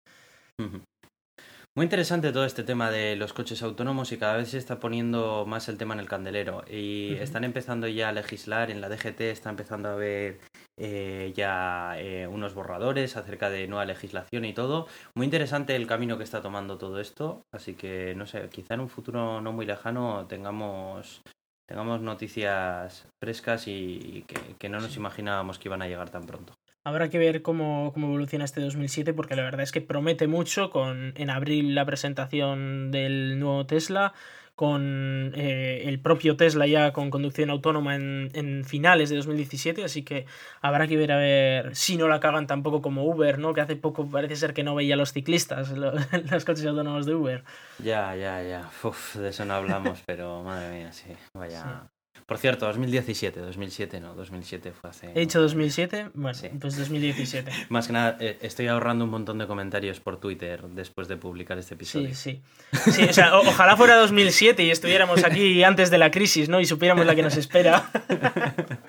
Muy 1.75 1.85
interesante 1.85 2.31
todo 2.33 2.45
este 2.45 2.63
tema 2.63 2.91
de 2.91 3.15
los 3.15 3.31
coches 3.33 3.63
autónomos 3.63 4.11
y 4.11 4.17
cada 4.17 4.35
vez 4.35 4.49
se 4.49 4.57
está 4.59 4.79
poniendo 4.79 5.45
más 5.47 5.69
el 5.69 5.77
tema 5.77 5.93
en 5.95 6.01
el 6.01 6.09
candelero. 6.09 6.63
Y 6.69 7.13
están 7.15 7.45
empezando 7.45 7.87
ya 7.87 8.09
a 8.09 8.11
legislar, 8.11 8.69
en 8.69 8.81
la 8.81 8.89
DGT 8.89 9.21
está 9.21 9.49
empezando 9.49 9.87
a 9.89 9.93
haber 9.93 10.39
eh, 10.77 11.31
ya 11.35 11.93
eh, 11.97 12.27
unos 12.27 12.53
borradores 12.53 13.15
acerca 13.17 13.49
de 13.49 13.67
nueva 13.67 13.85
legislación 13.85 14.45
y 14.45 14.53
todo. 14.53 14.87
Muy 15.15 15.25
interesante 15.25 15.75
el 15.75 15.87
camino 15.87 16.17
que 16.17 16.23
está 16.23 16.41
tomando 16.41 16.77
todo 16.77 16.99
esto. 16.99 17.43
Así 17.51 17.75
que, 17.75 18.15
no 18.15 18.25
sé, 18.25 18.49
quizá 18.49 18.73
en 18.73 18.81
un 18.81 18.89
futuro 18.89 19.41
no 19.41 19.51
muy 19.53 19.65
lejano 19.65 20.25
tengamos, 20.27 21.21
tengamos 21.67 22.01
noticias 22.01 23.07
frescas 23.21 23.67
y 23.67 24.23
que, 24.27 24.35
que 24.57 24.69
no 24.69 24.79
nos 24.79 24.91
Sí. 24.93 24.99
imaginábamos 24.99 25.59
que 25.59 25.67
iban 25.69 25.81
a 25.81 25.87
llegar 25.87 26.09
tan 26.09 26.25
pronto. 26.25 26.53
Habrá 26.85 27.09
que 27.09 27.17
ver 27.17 27.41
cómo, 27.41 27.91
cómo 27.93 28.07
evoluciona 28.07 28.43
este 28.43 28.59
2007 28.59 29.13
porque 29.13 29.37
la 29.37 29.43
verdad 29.43 29.61
es 29.61 29.71
que 29.71 29.79
promete 29.79 30.27
mucho 30.27 30.69
con 30.69 31.13
en 31.15 31.29
abril 31.29 31.75
la 31.75 31.85
presentación 31.85 32.91
del 32.91 33.39
nuevo 33.39 33.65
Tesla, 33.65 34.13
con 34.55 35.31
eh, 35.35 35.83
el 35.85 35.99
propio 35.99 36.37
Tesla 36.37 36.67
ya 36.67 36.93
con 36.93 37.09
conducción 37.09 37.49
autónoma 37.49 37.95
en, 37.95 38.29
en 38.33 38.63
finales 38.65 39.09
de 39.09 39.15
2017, 39.15 39.83
así 39.83 40.03
que 40.03 40.25
habrá 40.61 40.87
que 40.87 40.95
ver 40.95 41.11
a 41.11 41.17
ver 41.17 41.75
si 41.75 41.97
no 41.97 42.07
la 42.07 42.19
cagan 42.19 42.45
tampoco 42.45 42.81
como 42.81 43.03
Uber, 43.05 43.39
¿no? 43.39 43.53
Que 43.53 43.61
hace 43.61 43.75
poco 43.75 44.07
parece 44.07 44.35
ser 44.35 44.53
que 44.53 44.63
no 44.63 44.75
veía 44.75 44.93
a 44.93 44.97
los 44.97 45.11
ciclistas, 45.11 45.71
lo- 45.71 45.93
los 46.31 46.45
coches 46.45 46.65
autónomos 46.65 47.05
de 47.05 47.15
Uber. 47.15 47.43
Ya, 47.83 48.15
ya, 48.15 48.43
ya. 48.43 48.69
Uf, 48.83 49.15
de 49.15 49.29
eso 49.29 49.43
no 49.45 49.55
hablamos, 49.55 50.03
pero 50.05 50.43
madre 50.43 50.69
mía, 50.77 50.91
sí. 50.91 51.07
Vaya. 51.33 51.87
Por 52.25 52.37
cierto, 52.37 52.65
2017, 52.67 53.39
2007 53.41 53.99
no, 53.99 54.15
2007 54.15 54.71
fue 54.71 54.89
hace... 54.89 55.11
He 55.13 55.19
dicho 55.19 55.41
2007, 55.41 56.11
bueno, 56.13 56.33
Sí. 56.37 56.47
pues 56.59 56.77
2017. 56.77 57.51
Más 57.69 57.87
que 57.87 57.93
nada, 57.93 58.17
eh, 58.19 58.37
estoy 58.41 58.67
ahorrando 58.67 59.05
un 59.05 59.11
montón 59.11 59.37
de 59.37 59.45
comentarios 59.47 59.99
por 59.99 60.19
Twitter 60.19 60.61
después 60.69 61.07
de 61.07 61.17
publicar 61.17 61.57
este 61.57 61.73
episodio. 61.75 62.09
Sí, 62.15 62.41
sí. 62.73 62.91
Sí, 62.91 63.03
o 63.03 63.13
sea, 63.13 63.37
o- 63.37 63.41
ojalá 63.47 63.75
fuera 63.77 63.95
2007 63.97 64.63
y 64.63 64.71
estuviéramos 64.71 65.23
aquí 65.25 65.63
antes 65.63 65.89
de 65.91 65.97
la 65.97 66.11
crisis, 66.11 66.47
¿no? 66.49 66.59
Y 66.61 66.65
supiéramos 66.65 67.05
la 67.05 67.13
que 67.15 67.23
nos 67.23 67.35
espera. 67.37 67.89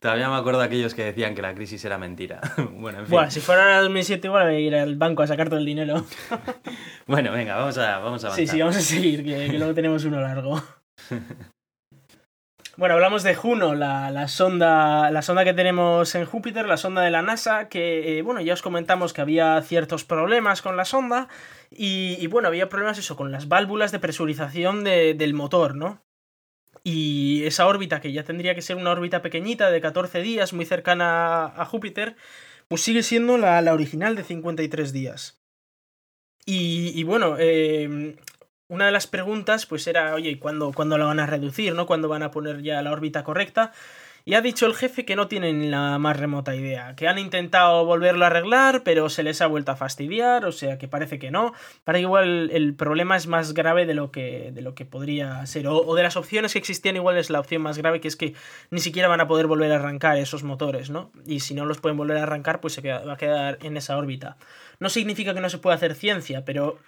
Todavía 0.00 0.28
me 0.28 0.36
acuerdo 0.36 0.60
de 0.60 0.66
aquellos 0.66 0.94
que 0.94 1.04
decían 1.04 1.34
que 1.34 1.42
la 1.42 1.54
crisis 1.54 1.84
era 1.84 1.96
mentira. 1.98 2.40
bueno, 2.72 2.98
en 2.98 3.06
fin. 3.06 3.12
Bueno, 3.12 3.30
si 3.30 3.40
fuera 3.40 3.80
2007 3.80 4.26
igual 4.28 4.46
a 4.48 4.52
ir 4.58 4.74
al 4.74 4.94
banco 4.96 5.22
a 5.22 5.26
sacar 5.26 5.48
todo 5.48 5.58
el 5.58 5.64
dinero. 5.64 6.04
Bueno, 7.06 7.32
venga, 7.32 7.56
vamos 7.56 7.78
a, 7.78 7.98
vamos 7.98 8.22
a 8.24 8.28
avanzar. 8.28 8.32
Sí, 8.34 8.46
sí, 8.46 8.60
vamos 8.60 8.76
a 8.76 8.80
seguir, 8.82 9.24
que, 9.24 9.46
que 9.50 9.58
luego 9.58 9.74
tenemos 9.74 10.04
uno 10.04 10.20
largo. 10.20 10.62
Bueno, 12.76 12.94
hablamos 12.94 13.22
de 13.22 13.34
Juno, 13.34 13.74
la, 13.74 14.10
la 14.10 14.28
sonda, 14.28 15.10
la 15.10 15.22
sonda 15.22 15.44
que 15.44 15.54
tenemos 15.54 16.14
en 16.14 16.26
Júpiter, 16.26 16.66
la 16.66 16.76
sonda 16.76 17.00
de 17.00 17.10
la 17.10 17.22
NASA, 17.22 17.68
que, 17.70 18.18
eh, 18.18 18.22
bueno, 18.22 18.42
ya 18.42 18.52
os 18.52 18.60
comentamos 18.60 19.14
que 19.14 19.22
había 19.22 19.62
ciertos 19.62 20.04
problemas 20.04 20.60
con 20.60 20.76
la 20.76 20.84
sonda 20.84 21.28
y, 21.70 22.16
y, 22.20 22.26
bueno, 22.26 22.48
había 22.48 22.68
problemas 22.68 22.98
eso, 22.98 23.16
con 23.16 23.32
las 23.32 23.48
válvulas 23.48 23.92
de 23.92 23.98
presurización 23.98 24.84
de- 24.84 25.14
del 25.14 25.32
motor, 25.32 25.74
¿no? 25.74 26.02
Y 26.84 27.44
esa 27.46 27.66
órbita, 27.68 28.00
que 28.00 28.12
ya 28.12 28.24
tendría 28.24 28.54
que 28.54 28.62
ser 28.62 28.76
una 28.76 28.92
órbita 28.92 29.22
pequeñita 29.22 29.70
de 29.70 29.80
14 29.82 30.20
días, 30.22 30.52
muy 30.54 30.66
cercana 30.66 31.46
a 31.46 31.64
Júpiter, 31.66 32.16
pues 32.68 32.82
sigue 32.82 33.02
siendo 33.02 33.38
la, 33.38 33.60
la 33.62 33.74
original 33.74 34.16
de 34.16 34.24
53 34.24 34.92
días. 34.92 35.40
Y, 36.44 36.92
y 36.98 37.02
bueno, 37.04 37.36
eh, 37.38 38.16
una 38.68 38.86
de 38.86 38.92
las 38.92 39.06
preguntas 39.06 39.66
pues 39.66 39.86
era, 39.86 40.14
oye, 40.14 40.38
¿cuándo, 40.38 40.72
¿cuándo 40.72 40.98
la 40.98 41.06
van 41.06 41.20
a 41.20 41.26
reducir? 41.26 41.74
¿no? 41.74 41.86
¿Cuándo 41.86 42.08
van 42.08 42.22
a 42.22 42.30
poner 42.30 42.62
ya 42.62 42.82
la 42.82 42.92
órbita 42.92 43.24
correcta? 43.24 43.72
Y 44.28 44.34
ha 44.34 44.40
dicho 44.40 44.66
el 44.66 44.74
jefe 44.74 45.04
que 45.04 45.14
no 45.14 45.28
tienen 45.28 45.70
la 45.70 46.00
más 46.00 46.16
remota 46.16 46.56
idea, 46.56 46.96
que 46.96 47.06
han 47.06 47.16
intentado 47.16 47.84
volverlo 47.84 48.24
a 48.24 48.26
arreglar, 48.26 48.82
pero 48.82 49.08
se 49.08 49.22
les 49.22 49.40
ha 49.40 49.46
vuelto 49.46 49.70
a 49.70 49.76
fastidiar, 49.76 50.44
o 50.46 50.50
sea 50.50 50.78
que 50.78 50.88
parece 50.88 51.20
que 51.20 51.30
no. 51.30 51.54
Para 51.84 52.00
igual 52.00 52.50
el 52.52 52.74
problema 52.74 53.16
es 53.16 53.28
más 53.28 53.54
grave 53.54 53.86
de 53.86 53.94
lo 53.94 54.10
que, 54.10 54.50
de 54.52 54.62
lo 54.62 54.74
que 54.74 54.84
podría 54.84 55.46
ser, 55.46 55.68
o, 55.68 55.94
de 55.94 56.02
las 56.02 56.16
opciones 56.16 56.54
que 56.54 56.58
existían, 56.58 56.96
igual 56.96 57.18
es 57.18 57.30
la 57.30 57.38
opción 57.38 57.62
más 57.62 57.78
grave, 57.78 58.00
que 58.00 58.08
es 58.08 58.16
que 58.16 58.34
ni 58.72 58.80
siquiera 58.80 59.06
van 59.06 59.20
a 59.20 59.28
poder 59.28 59.46
volver 59.46 59.70
a 59.70 59.76
arrancar 59.76 60.16
esos 60.16 60.42
motores, 60.42 60.90
¿no? 60.90 61.12
Y 61.24 61.38
si 61.38 61.54
no 61.54 61.64
los 61.64 61.78
pueden 61.78 61.96
volver 61.96 62.16
a 62.16 62.24
arrancar, 62.24 62.60
pues 62.60 62.74
se 62.74 62.80
va 62.80 63.12
a 63.12 63.16
quedar 63.16 63.58
en 63.62 63.76
esa 63.76 63.96
órbita. 63.96 64.38
No 64.80 64.88
significa 64.88 65.34
que 65.34 65.40
no 65.40 65.50
se 65.50 65.58
pueda 65.58 65.76
hacer 65.76 65.94
ciencia, 65.94 66.44
pero 66.44 66.78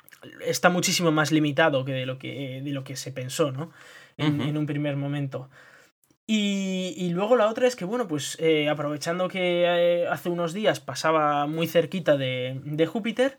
está 0.45 0.69
muchísimo 0.69 1.11
más 1.13 1.33
limitado 1.33 1.85
que 1.85 1.93
de 1.93 2.07
lo 2.07 2.19
que, 2.19 2.61
de 2.63 2.71
lo 2.71 2.85
que 2.85 2.97
se 2.97 3.13
pensó, 3.13 3.53
¿no? 3.53 3.71
En, 4.17 4.41
en 4.41 4.57
un 4.57 4.67
primer 4.67 4.97
momento. 4.97 5.49
Y, 6.31 7.09
luego 7.15 7.37
la 7.37 7.49
otra 7.49 7.67
es 7.67 7.75
que, 7.75 7.87
bueno, 7.87 8.07
pues 8.07 8.37
eh, 8.39 8.69
aprovechando 8.69 9.29
que 9.29 9.65
eh, 9.65 10.07
hace 10.09 10.29
unos 10.29 10.53
días 10.53 10.79
pasaba 10.79 11.47
muy 11.47 11.67
cerquita 11.67 12.19
de, 12.19 12.61
de 12.65 12.87
Júpiter, 12.87 13.39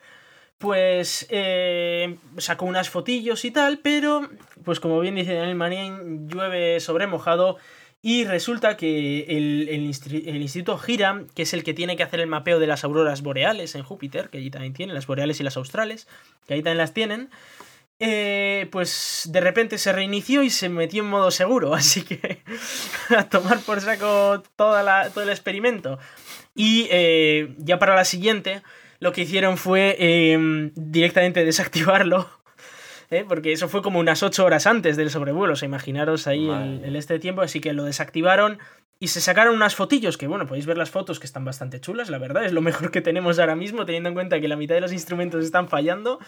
pues 0.58 1.28
eh, 1.30 2.18
sacó 2.38 2.66
unas 2.66 2.90
fotillos 2.90 3.46
y 3.46 3.52
tal, 3.52 3.78
pero, 3.78 4.28
pues 4.66 4.80
como 4.80 5.00
bien 5.02 5.14
dice 5.14 5.36
Daniel 5.36 5.56
Marín, 5.56 6.28
llueve 6.28 6.80
sobre 6.80 7.06
mojado 7.06 7.58
y 8.02 8.24
resulta 8.26 8.78
que 8.78 9.26
el, 9.28 9.70
Instituto 9.70 10.78
Gira, 10.78 11.24
que 11.36 11.42
es 11.42 11.54
el 11.54 11.64
que 11.64 11.74
tiene 11.74 11.98
que 11.98 12.04
hacer 12.04 12.22
el 12.22 12.28
mapeo 12.28 12.60
de 12.60 12.68
las 12.68 12.84
auroras 12.84 13.22
boreales 13.22 13.76
en 13.76 13.84
Júpiter, 13.84 14.30
que 14.30 14.38
allí 14.38 14.50
también 14.50 14.74
tienen, 14.74 14.96
las 14.96 15.06
boreales 15.06 15.40
y 15.40 15.44
las 15.44 15.58
australes, 15.58 16.08
que 16.48 16.54
ahí 16.54 16.62
también 16.62 16.78
las 16.78 16.94
tienen, 16.94 17.30
eh, 18.00 18.70
pues 18.72 19.28
de 19.30 19.42
repente 19.42 19.78
se 19.78 19.92
reinició 19.92 20.44
y 20.44 20.50
se 20.50 20.70
metió 20.70 21.04
en 21.04 21.10
modo 21.10 21.30
seguro, 21.32 21.74
así 21.76 22.04
que 22.04 22.42
a 23.10 23.28
tomar 23.28 23.60
por 23.60 23.82
saco 23.82 24.44
todo 24.56 24.80
el 24.80 25.30
experimento. 25.30 26.00
Y 26.56 26.88
eh, 26.92 27.54
ya 27.58 27.80
para 27.80 27.96
la 27.96 28.06
siguiente, 28.06 28.62
lo 29.00 29.12
que 29.12 29.22
hicieron 29.22 29.58
fue 29.58 29.98
em, 30.00 30.72
directamente 30.76 31.44
desactivarlo, 31.44 32.30
¿eh? 33.10 33.26
porque 33.28 33.52
eso 33.52 33.68
fue 33.68 33.82
como 33.82 34.00
unas 34.00 34.24
8 34.24 34.46
horas 34.46 34.68
antes 34.68 34.98
del 34.98 35.10
sobrevuelo, 35.10 35.54
o 35.54 35.56
sea, 35.56 35.68
imaginaros 35.68 36.28
ahí 36.28 36.50
el, 36.50 36.96
este 36.96 37.20
tiempo, 37.20 37.42
así 37.42 37.60
que 37.60 37.74
lo 37.74 37.86
desactivaron 37.86 38.60
y 39.00 39.08
se 39.08 39.22
sacaron 39.22 39.56
unas 39.56 39.76
fotillos, 39.76 40.18
que 40.18 40.28
bueno, 40.28 40.46
podéis 40.46 40.66
ver 40.66 40.78
las 40.78 40.90
fotos 40.90 41.20
que 41.20 41.26
están 41.26 41.46
bastante 41.46 41.80
chulas, 41.80 42.10
la 42.10 42.18
verdad, 42.18 42.46
es 42.46 42.52
lo 42.52 42.62
mejor 42.62 42.92
que 42.92 43.02
tenemos 43.02 43.40
ahora 43.40 43.56
mismo, 43.56 43.86
teniendo 43.86 44.10
en 44.10 44.16
cuenta 44.16 44.42
que 44.42 44.48
la 44.48 44.58
mitad 44.58 44.76
de 44.76 44.82
los 44.82 44.92
instrumentos 44.92 45.44
están 45.44 45.70
fallando. 45.70 46.20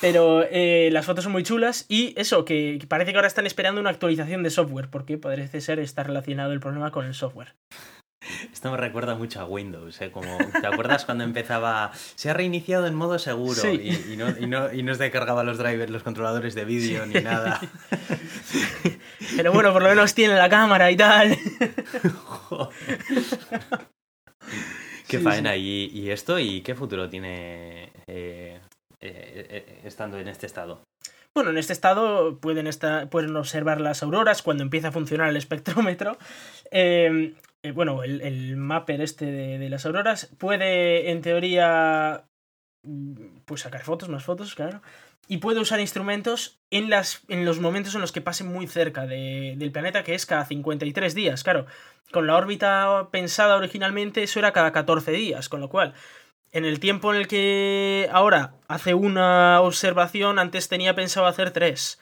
Pero 0.00 0.44
eh, 0.50 0.88
las 0.92 1.06
fotos 1.06 1.22
son 1.22 1.32
muy 1.32 1.44
chulas 1.44 1.86
y 1.88 2.14
eso, 2.16 2.44
que, 2.44 2.84
parece 2.88 3.12
que 3.12 3.18
ahora 3.18 3.28
están 3.28 3.46
esperando 3.46 3.80
una 3.80 3.90
actualización 3.90 4.42
de 4.42 4.50
software, 4.50 4.88
porque 4.90 5.18
parece 5.18 5.60
ser 5.60 5.78
está 5.78 6.02
relacionado 6.02 6.52
el 6.52 6.58
problema 6.58 6.90
con 6.90 7.06
el 7.06 7.14
software. 7.14 7.54
Esto 8.52 8.70
me 8.70 8.76
recuerda 8.76 9.14
mucho 9.14 9.40
a 9.40 9.44
Windows, 9.44 10.00
¿eh? 10.00 10.10
Como, 10.10 10.38
¿te 10.60 10.66
acuerdas 10.66 11.04
cuando 11.04 11.24
empezaba? 11.24 11.92
Se 12.14 12.30
ha 12.30 12.34
reiniciado 12.34 12.86
en 12.86 12.94
modo 12.94 13.18
seguro 13.18 13.70
y, 13.72 14.16
no, 14.16 14.30
y, 14.38 14.46
no, 14.46 14.72
y 14.72 14.82
no 14.82 14.94
se 14.94 15.02
descargaba 15.04 15.44
los 15.44 15.58
drivers, 15.58 15.90
los 15.90 16.02
controladores 16.02 16.54
de 16.54 16.64
vídeo 16.64 17.04
ni 17.06 17.20
nada. 17.20 17.60
Pero 19.36 19.52
bueno, 19.52 19.72
por 19.72 19.82
lo 19.82 19.88
menos 19.88 20.14
tiene 20.14 20.36
la 20.36 20.48
cámara 20.48 20.90
y 20.90 20.96
tal. 20.96 21.36
Qué 25.08 25.18
faena. 25.18 25.56
¿Y, 25.56 25.90
¿Y, 25.92 26.10
esto? 26.10 26.38
¿Y 26.38 26.62
qué 26.62 26.74
futuro 26.74 27.08
tiene 27.08 27.92
eh, 28.06 28.60
eh, 29.00 29.46
eh, 29.50 29.80
estando 29.84 30.18
en 30.18 30.28
este 30.28 30.46
estado? 30.46 30.82
Bueno, 31.34 31.50
en 31.50 31.58
este 31.58 31.72
estado 31.72 32.38
pueden, 32.38 32.66
estar, 32.66 33.08
pueden 33.10 33.36
observar 33.36 33.80
las 33.80 34.02
auroras 34.02 34.42
cuando 34.42 34.62
empieza 34.62 34.88
a 34.88 34.92
funcionar 34.92 35.28
el 35.28 35.36
espectrómetro. 35.36 36.16
Eh, 37.64 37.72
bueno, 37.72 38.02
el, 38.04 38.56
mapper 38.58 39.00
este 39.00 39.24
de, 39.24 39.68
las 39.70 39.86
auroras 39.86 40.30
puede, 40.38 41.10
en 41.10 41.22
teoría, 41.22 42.26
mm, 42.82 43.38
pues 43.46 43.62
sacar 43.62 43.82
fotos, 43.82 44.10
más 44.10 44.22
fotos, 44.22 44.54
claro. 44.54 44.82
Y 45.28 45.38
puede 45.38 45.60
usar 45.60 45.80
instrumentos 45.80 46.60
en, 46.70 46.90
las, 46.90 47.22
en 47.28 47.46
los 47.46 47.60
momentos 47.60 47.94
en 47.94 48.02
los 48.02 48.12
que 48.12 48.20
pase 48.20 48.44
muy 48.44 48.66
cerca 48.66 49.06
del 49.06 49.72
planeta, 49.72 50.04
que 50.04 50.14
es 50.14 50.26
cada 50.26 50.44
53 50.44 51.14
días. 51.14 51.42
Claro, 51.42 51.64
con 52.12 52.26
la 52.26 52.36
órbita 52.36 53.08
pensada 53.10 53.56
originalmente, 53.56 54.22
eso 54.22 54.38
era 54.38 54.52
cada 54.52 54.70
14 54.72 55.12
días, 55.12 55.48
con 55.48 55.60
lo 55.60 55.70
cual 55.70 55.94
en 56.52 56.66
el 56.66 56.80
tiempo 56.80 57.14
en 57.14 57.20
el 57.20 57.28
que 57.28 58.10
ahora 58.12 58.54
hace 58.68 58.92
una 58.92 59.62
observación, 59.62 60.38
antes 60.38 60.68
tenía 60.68 60.94
pensado 60.94 61.26
hacer 61.26 61.50
tres. 61.50 61.98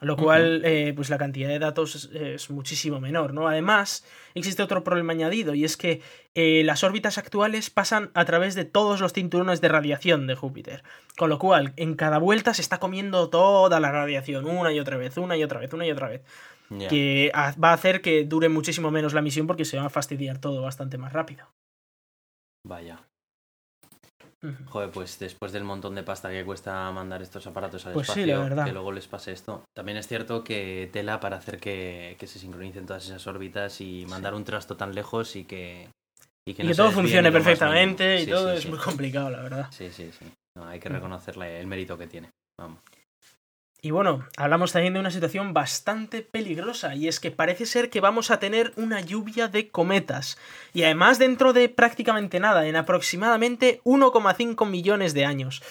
Lo 0.00 0.16
cual, 0.16 0.62
eh, 0.64 0.92
pues 0.94 1.08
la 1.08 1.16
cantidad 1.16 1.48
de 1.48 1.58
datos 1.58 2.10
es, 2.12 2.50
muchísimo 2.50 3.00
menor, 3.00 3.32
¿no? 3.32 3.48
Además, 3.48 4.04
existe 4.34 4.62
otro 4.62 4.84
problema 4.84 5.14
añadido, 5.14 5.54
y 5.54 5.64
es 5.64 5.78
que 5.78 6.02
eh, 6.34 6.62
las 6.64 6.84
órbitas 6.84 7.16
actuales 7.16 7.70
pasan 7.70 8.10
a 8.12 8.26
través 8.26 8.54
de 8.54 8.66
todos 8.66 9.00
los 9.00 9.14
cinturones 9.14 9.62
de 9.62 9.68
radiación 9.68 10.26
de 10.26 10.34
Júpiter. 10.34 10.82
Con 11.16 11.30
lo 11.30 11.38
cual, 11.38 11.72
en 11.76 11.94
cada 11.94 12.18
vuelta 12.18 12.52
se 12.52 12.60
está 12.60 12.78
comiendo 12.78 13.30
toda 13.30 13.80
la 13.80 13.90
radiación, 13.90 14.44
una 14.44 14.70
y 14.72 14.80
otra 14.80 14.98
vez, 14.98 15.16
una 15.16 15.36
y 15.36 15.42
otra 15.42 15.60
vez, 15.60 15.72
una 15.72 15.86
y 15.86 15.90
otra 15.90 16.08
vez. 16.08 16.22
Que 16.90 17.30
va 17.34 17.70
a 17.70 17.72
hacer 17.72 18.02
que 18.02 18.24
dure 18.24 18.48
muchísimo 18.48 18.90
menos 18.90 19.14
la 19.14 19.22
misión 19.22 19.46
porque 19.46 19.64
se 19.64 19.78
va 19.78 19.86
a 19.86 19.90
fastidiar 19.90 20.38
todo 20.38 20.62
bastante 20.62 20.98
más 20.98 21.12
rápido. 21.12 21.46
Vaya. 22.64 23.06
Joder, 24.66 24.90
pues 24.90 25.18
después 25.18 25.52
del 25.52 25.64
montón 25.64 25.94
de 25.94 26.02
pasta 26.02 26.30
que 26.30 26.44
cuesta 26.44 26.90
mandar 26.92 27.22
estos 27.22 27.46
aparatos 27.46 27.86
al 27.86 27.94
pues 27.94 28.08
espacio, 28.08 28.48
sí, 28.48 28.64
que 28.64 28.72
luego 28.72 28.92
les 28.92 29.08
pase 29.08 29.32
esto. 29.32 29.64
También 29.74 29.98
es 29.98 30.06
cierto 30.06 30.44
que 30.44 30.90
tela 30.92 31.20
para 31.20 31.36
hacer 31.36 31.58
que, 31.58 32.16
se 32.20 32.38
sincronicen 32.38 32.86
todas 32.86 33.04
esas 33.06 33.26
órbitas 33.26 33.80
y 33.80 34.04
mandar 34.08 34.34
un 34.34 34.44
trasto 34.44 34.76
tan 34.76 34.94
lejos 34.94 35.36
y 35.36 35.44
que... 35.44 35.88
Y 36.48 36.54
que, 36.54 36.74
todo 36.74 36.92
funcione 36.92 37.32
perfectamente 37.32 38.22
y 38.22 38.26
todo 38.26 38.52
es 38.52 38.68
muy 38.68 38.78
complicado, 38.78 39.30
la 39.30 39.42
verdad. 39.42 39.66
Sí, 39.70 39.90
sí, 39.90 40.12
sí. 40.16 40.26
hay 40.62 40.78
que 40.78 40.88
reconocerle 40.88 41.58
el 41.58 41.66
mérito 41.66 41.98
que 41.98 42.06
tiene. 42.06 42.30
Vamos. 42.60 42.78
Y 43.82 43.90
bueno, 43.90 44.26
hablamos 44.36 44.72
también 44.72 44.94
de 44.94 45.00
una 45.00 45.10
situación 45.10 45.52
bastante 45.52 46.22
peligrosa, 46.22 46.94
y 46.94 47.08
es 47.08 47.20
que 47.20 47.30
parece 47.30 47.66
ser 47.66 47.90
que 47.90 48.00
vamos 48.00 48.30
a 48.30 48.38
tener 48.38 48.72
una 48.76 49.00
lluvia 49.00 49.48
de 49.48 49.68
cometas. 49.68 50.38
Y 50.72 50.82
además 50.84 51.18
dentro 51.18 51.52
de 51.52 51.68
prácticamente 51.68 52.40
nada, 52.40 52.66
en 52.66 52.76
aproximadamente 52.76 53.80
1,5 53.84 54.68
millones 54.68 55.14
de 55.14 55.24
años. 55.24 55.62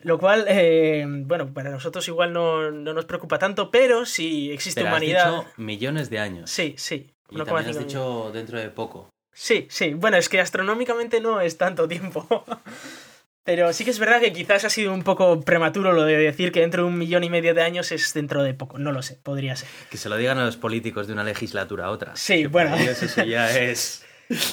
Lo 0.00 0.18
cual, 0.18 0.44
eh, 0.48 1.04
bueno, 1.08 1.52
para 1.52 1.70
nosotros 1.70 2.06
igual 2.06 2.32
no, 2.32 2.70
nos 2.70 3.04
preocupa 3.06 3.38
tanto, 3.38 3.70
pero 3.70 4.06
si 4.06 4.52
existe 4.52 4.84
humanidad. 4.84 5.34
Has 5.34 5.44
dicho 5.44 5.52
millones 5.56 6.10
de 6.10 6.18
años. 6.20 6.50
Sí, 6.50 6.74
sí. 6.78 7.10
Y 7.28 7.36
también 7.38 7.70
has 7.70 7.78
dicho 7.78 8.30
dentro 8.32 8.58
de 8.58 8.70
poco. 8.70 9.10
Sí, 9.32 9.66
sí. 9.68 9.94
Bueno, 9.94 10.16
es 10.16 10.28
que 10.28 10.40
astronómicamente 10.40 11.20
no 11.20 11.40
es 11.40 11.58
tanto 11.58 11.88
tiempo. 11.88 12.44
Pero 13.46 13.72
sí 13.72 13.84
que 13.84 13.92
es 13.92 14.00
verdad 14.00 14.20
que 14.20 14.32
quizás 14.32 14.64
ha 14.64 14.70
sido 14.70 14.92
un 14.92 15.04
poco 15.04 15.40
prematuro 15.40 15.92
lo 15.92 16.04
de 16.04 16.16
decir 16.16 16.50
que 16.50 16.60
dentro 16.60 16.82
de 16.82 16.88
un 16.88 16.98
millón 16.98 17.22
y 17.22 17.30
medio 17.30 17.54
de 17.54 17.62
años 17.62 17.92
es 17.92 18.12
dentro 18.12 18.42
de 18.42 18.54
poco. 18.54 18.78
No 18.78 18.90
lo 18.90 19.02
sé, 19.02 19.18
podría 19.22 19.54
ser. 19.54 19.68
Que 19.88 19.96
se 19.96 20.08
lo 20.08 20.16
digan 20.16 20.36
a 20.38 20.44
los 20.44 20.56
políticos 20.56 21.06
de 21.06 21.12
una 21.12 21.22
legislatura 21.22 21.86
a 21.86 21.90
otra. 21.90 22.16
Sí, 22.16 22.46
bueno. 22.46 22.74
Eso 22.74 23.24
ya 23.24 23.56
es. 23.58 24.04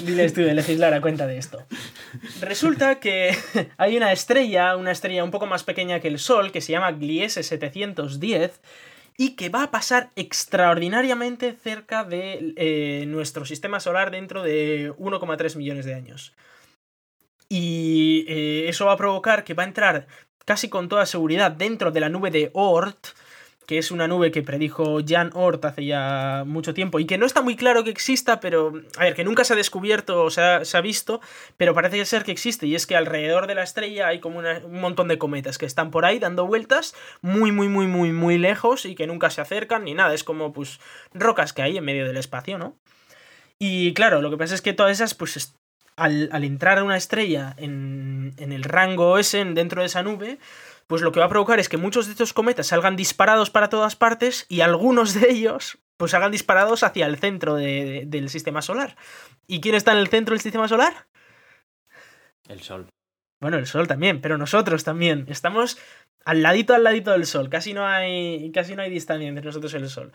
Diles 0.05 0.33
tú 0.33 0.41
de 0.41 0.53
legislar 0.53 0.93
a 0.93 1.01
cuenta 1.01 1.25
de 1.25 1.39
esto. 1.39 1.65
Resulta 2.39 2.99
que 2.99 3.35
hay 3.77 3.97
una 3.97 4.11
estrella, 4.11 4.75
una 4.75 4.91
estrella 4.91 5.23
un 5.23 5.31
poco 5.31 5.47
más 5.47 5.63
pequeña 5.63 5.99
que 5.99 6.07
el 6.07 6.19
Sol, 6.19 6.51
que 6.51 6.61
se 6.61 6.71
llama 6.71 6.91
Gliese 6.91 7.41
710, 7.41 8.61
y 9.17 9.31
que 9.31 9.49
va 9.49 9.63
a 9.63 9.71
pasar 9.71 10.11
extraordinariamente 10.15 11.53
cerca 11.53 12.03
de 12.03 12.53
eh, 12.57 13.05
nuestro 13.07 13.45
sistema 13.45 13.79
solar 13.79 14.11
dentro 14.11 14.43
de 14.43 14.93
1,3 14.99 15.55
millones 15.55 15.85
de 15.85 15.95
años. 15.95 16.33
Y 17.55 18.25
eh, 18.27 18.67
eso 18.67 18.87
va 18.87 18.93
a 18.93 18.97
provocar 18.97 19.43
que 19.43 19.53
va 19.53 19.61
a 19.61 19.67
entrar 19.67 20.07
casi 20.43 20.69
con 20.69 20.89
toda 20.89 21.05
seguridad 21.05 21.51
dentro 21.51 21.91
de 21.91 21.99
la 21.99 22.09
nube 22.09 22.31
de 22.31 22.49
Oort, 22.55 23.09
que 23.67 23.77
es 23.77 23.91
una 23.91 24.07
nube 24.07 24.31
que 24.31 24.41
predijo 24.41 25.01
Jan 25.07 25.29
Oort 25.35 25.63
hace 25.63 25.85
ya 25.85 26.45
mucho 26.47 26.73
tiempo 26.73 26.99
y 26.99 27.05
que 27.05 27.19
no 27.19 27.27
está 27.27 27.43
muy 27.43 27.55
claro 27.55 27.83
que 27.83 27.91
exista, 27.91 28.39
pero 28.39 28.73
a 28.97 29.03
ver, 29.03 29.13
que 29.13 29.23
nunca 29.23 29.43
se 29.43 29.53
ha 29.53 29.55
descubierto 29.55 30.23
o 30.23 30.31
se 30.31 30.41
ha, 30.41 30.81
visto, 30.81 31.21
pero 31.55 31.75
parece 31.75 32.03
ser 32.05 32.23
que 32.23 32.31
existe 32.31 32.65
y 32.65 32.73
es 32.73 32.87
que 32.87 32.95
alrededor 32.95 33.45
de 33.45 33.53
la 33.53 33.61
estrella 33.61 34.07
hay 34.07 34.19
como 34.19 34.39
un 34.39 34.81
montón 34.81 35.07
de 35.07 35.19
cometas 35.19 35.59
que 35.59 35.67
están 35.67 35.91
por 35.91 36.05
ahí 36.05 36.17
dando 36.17 36.47
vueltas 36.47 36.95
muy, 37.21 37.51
muy, 37.51 37.69
muy, 37.69 37.85
muy, 37.85 38.11
muy 38.13 38.39
lejos 38.39 38.83
y 38.87 38.95
que 38.95 39.05
nunca 39.05 39.29
se 39.29 39.41
acercan 39.41 39.83
ni 39.83 39.93
nada, 39.93 40.15
es 40.15 40.23
como 40.23 40.53
pues 40.53 40.79
rocas 41.13 41.53
que 41.53 41.61
hay 41.61 41.77
en 41.77 41.85
medio 41.85 42.07
del 42.07 42.17
espacio, 42.17 42.57
¿no? 42.57 42.79
Y 43.59 43.93
claro, 43.93 44.23
lo 44.23 44.31
que 44.31 44.37
pasa 44.37 44.55
es 44.55 44.63
que 44.63 44.73
todas 44.73 44.91
esas 44.91 45.13
pues 45.13 45.37
al, 45.95 46.43
entrar 46.43 46.79
a 46.79 46.83
una 46.83 46.97
estrella 46.97 47.55
en, 47.57 48.33
el 48.37 48.63
rango 48.63 49.17
ese, 49.17 49.43
dentro 49.45 49.81
de 49.81 49.87
esa 49.87 50.03
nube, 50.03 50.39
pues 50.87 51.01
lo 51.01 51.11
que 51.11 51.19
va 51.19 51.27
a 51.27 51.29
provocar 51.29 51.59
es 51.59 51.69
que 51.69 51.77
muchos 51.77 52.05
de 52.05 52.11
estos 52.11 52.33
cometas 52.33 52.67
salgan 52.67 52.95
disparados 52.95 53.49
para 53.49 53.69
todas 53.69 53.95
partes 53.95 54.45
y 54.49 54.61
algunos 54.61 55.13
de 55.13 55.31
ellos 55.31 55.79
pues 55.97 56.11
salgan 56.11 56.31
disparados 56.31 56.83
hacia 56.83 57.05
el 57.05 57.17
centro 57.17 57.55
del 57.55 58.29
sistema 58.29 58.61
solar. 58.61 58.97
¿Y 59.47 59.61
quién 59.61 59.75
está 59.75 59.93
en 59.93 59.99
el 59.99 60.07
centro 60.07 60.33
del 60.33 60.41
sistema 60.41 60.67
solar? 60.67 61.07
El 62.47 62.61
Sol. 62.61 62.87
Bueno, 63.39 63.57
el 63.57 63.67
Sol 63.67 63.87
también, 63.87 64.19
pero 64.19 64.37
nosotros 64.37 64.83
también. 64.83 65.25
Estamos 65.29 65.77
al 66.25 66.41
ladito, 66.41 66.73
al 66.73 66.83
ladito 66.83 67.11
del 67.11 67.25
Sol. 67.25 67.49
Casi 67.49 67.73
no 67.73 67.85
hay, 67.85 68.51
casi 68.51 68.75
no 68.75 68.81
hay 68.81 68.89
distancia 68.89 69.27
entre 69.27 69.45
nosotros 69.45 69.73
y 69.73 69.77
el 69.77 69.89
Sol. 69.89 70.11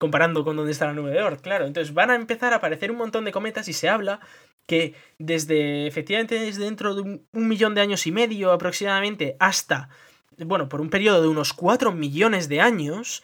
Comparando 0.00 0.44
con 0.44 0.56
donde 0.56 0.72
está 0.72 0.86
la 0.86 0.94
nube 0.94 1.10
de 1.10 1.22
Oort, 1.22 1.42
claro. 1.42 1.66
Entonces 1.66 1.92
van 1.92 2.10
a 2.10 2.14
empezar 2.14 2.54
a 2.54 2.56
aparecer 2.56 2.90
un 2.90 2.96
montón 2.96 3.26
de 3.26 3.32
cometas 3.32 3.68
y 3.68 3.74
se 3.74 3.90
habla 3.90 4.20
que 4.66 4.94
desde, 5.18 5.86
efectivamente, 5.86 6.40
desde 6.40 6.64
dentro 6.64 6.94
de 6.94 7.02
un, 7.02 7.26
un 7.32 7.48
millón 7.48 7.74
de 7.74 7.82
años 7.82 8.06
y 8.06 8.12
medio 8.12 8.50
aproximadamente 8.50 9.36
hasta, 9.40 9.90
bueno, 10.38 10.70
por 10.70 10.80
un 10.80 10.88
periodo 10.88 11.20
de 11.20 11.28
unos 11.28 11.52
4 11.52 11.92
millones 11.92 12.48
de 12.48 12.62
años, 12.62 13.22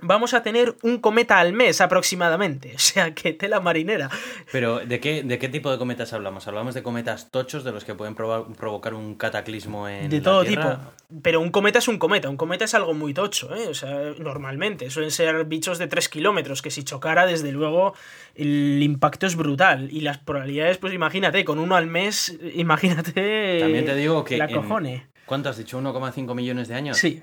vamos 0.00 0.34
a 0.34 0.42
tener 0.42 0.76
un 0.82 0.98
cometa 0.98 1.38
al 1.38 1.52
mes 1.52 1.80
aproximadamente. 1.80 2.72
O 2.78 2.78
sea, 2.78 3.14
que 3.14 3.32
tela 3.32 3.60
marinera. 3.60 4.08
Pero, 4.52 4.78
¿de 4.80 5.00
qué, 5.00 5.22
¿de 5.22 5.38
qué 5.38 5.48
tipo 5.48 5.70
de 5.70 5.78
cometas 5.78 6.12
hablamos? 6.12 6.46
¿Hablamos 6.48 6.74
de 6.74 6.82
cometas 6.82 7.30
tochos 7.30 7.64
de 7.64 7.72
los 7.72 7.84
que 7.84 7.94
pueden 7.94 8.14
probar- 8.16 8.54
provocar 8.56 8.94
un 8.94 9.14
cataclismo 9.16 9.88
en 9.88 10.08
De 10.08 10.18
la 10.18 10.22
todo 10.22 10.44
Tierra? 10.44 10.76
tipo. 11.08 11.20
Pero 11.22 11.40
un 11.40 11.50
cometa 11.50 11.78
es 11.80 11.88
un 11.88 11.98
cometa. 11.98 12.28
Un 12.30 12.36
cometa 12.36 12.64
es 12.64 12.74
algo 12.74 12.94
muy 12.94 13.12
tocho, 13.14 13.54
¿eh? 13.54 13.66
O 13.68 13.74
sea, 13.74 14.12
normalmente. 14.18 14.90
Suelen 14.90 15.10
ser 15.10 15.44
bichos 15.44 15.78
de 15.78 15.86
3 15.86 16.08
kilómetros, 16.08 16.62
que 16.62 16.70
si 16.70 16.84
chocara, 16.84 17.26
desde 17.26 17.52
luego, 17.52 17.94
el 18.34 18.82
impacto 18.82 19.26
es 19.26 19.36
brutal. 19.36 19.88
Y 19.92 20.00
las 20.00 20.18
probabilidades, 20.18 20.78
pues 20.78 20.94
imagínate, 20.94 21.44
con 21.44 21.58
uno 21.58 21.76
al 21.76 21.86
mes, 21.86 22.38
imagínate. 22.54 23.58
También 23.60 23.84
te 23.84 23.94
digo 23.94 24.24
que 24.24 24.38
La 24.38 24.46
en- 24.46 24.54
cojone. 24.54 25.06
¿Cuánto 25.26 25.48
has 25.50 25.58
dicho? 25.58 25.78
¿1,5 25.80 26.34
millones 26.34 26.68
de 26.68 26.74
años? 26.74 26.96
Sí. 26.96 27.22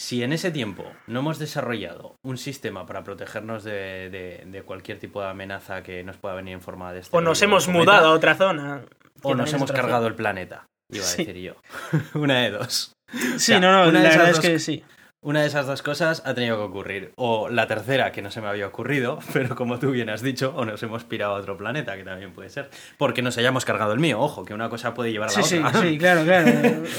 Si 0.00 0.22
en 0.22 0.32
ese 0.32 0.50
tiempo 0.50 0.90
no 1.08 1.20
hemos 1.20 1.38
desarrollado 1.38 2.14
un 2.24 2.38
sistema 2.38 2.86
para 2.86 3.04
protegernos 3.04 3.64
de, 3.64 4.08
de- 4.08 4.44
de 4.46 4.62
cualquier 4.62 4.98
tipo 4.98 5.20
de 5.20 5.28
amenaza 5.28 5.82
que 5.82 6.02
nos 6.04 6.16
pueda 6.16 6.34
venir 6.36 6.54
en 6.54 6.62
forma 6.62 6.90
de 6.94 7.00
este 7.00 7.14
O 7.14 7.20
nos 7.20 7.42
hemos 7.42 7.68
mudado 7.68 8.08
a 8.08 8.12
otra 8.12 8.34
zona. 8.34 8.80
o 9.22 9.34
nos 9.34 9.50
es 9.50 9.54
hemos 9.56 9.70
cargado 9.70 9.98
zona. 9.98 10.08
el 10.08 10.14
planeta, 10.14 10.64
iba 10.90 11.04
a 11.04 11.06
Sí. 11.06 11.26
decir 11.26 11.42
yo. 11.42 11.54
Una 12.18 12.40
de 12.40 12.50
dos. 12.50 12.94
Sí, 13.12 13.38
sea, 13.38 13.60
no, 13.60 13.70
no, 13.72 13.90
una 13.90 14.00
la 14.02 14.08
verdad 14.08 14.28
es 14.30 14.36
dos- 14.36 14.40
que 14.46 14.58
sí. 14.58 14.82
Una 15.22 15.42
de 15.42 15.48
esas 15.48 15.66
dos 15.66 15.82
cosas 15.82 16.22
ha 16.24 16.32
tenido 16.32 16.56
que 16.56 16.62
ocurrir. 16.62 17.12
O 17.16 17.50
la 17.50 17.66
tercera, 17.66 18.10
que 18.10 18.22
no 18.22 18.30
se 18.30 18.40
me 18.40 18.46
había 18.48 18.66
ocurrido, 18.66 19.18
pero 19.34 19.54
como 19.54 19.78
tú 19.78 19.90
bien 19.90 20.08
has 20.08 20.22
dicho, 20.22 20.54
o 20.56 20.64
nos 20.64 20.82
hemos 20.82 21.04
pirado 21.04 21.34
a 21.36 21.38
otro 21.40 21.58
planeta, 21.58 21.94
que 21.96 22.04
también 22.04 22.32
puede 22.32 22.48
ser. 22.48 22.70
Porque 22.96 23.20
nos 23.20 23.36
hayamos 23.36 23.66
cargado 23.66 23.92
el 23.92 23.98
mío, 24.00 24.18
ojo, 24.18 24.46
que 24.46 24.54
una 24.54 24.70
cosa 24.70 24.94
puede 24.94 25.12
llevar 25.12 25.28
a 25.28 25.32
la 25.32 25.42
Sí, 25.42 25.56
sí, 25.56 25.62
otra. 25.62 25.82
sí, 25.82 25.98
claro, 25.98 26.24
claro. 26.24 26.50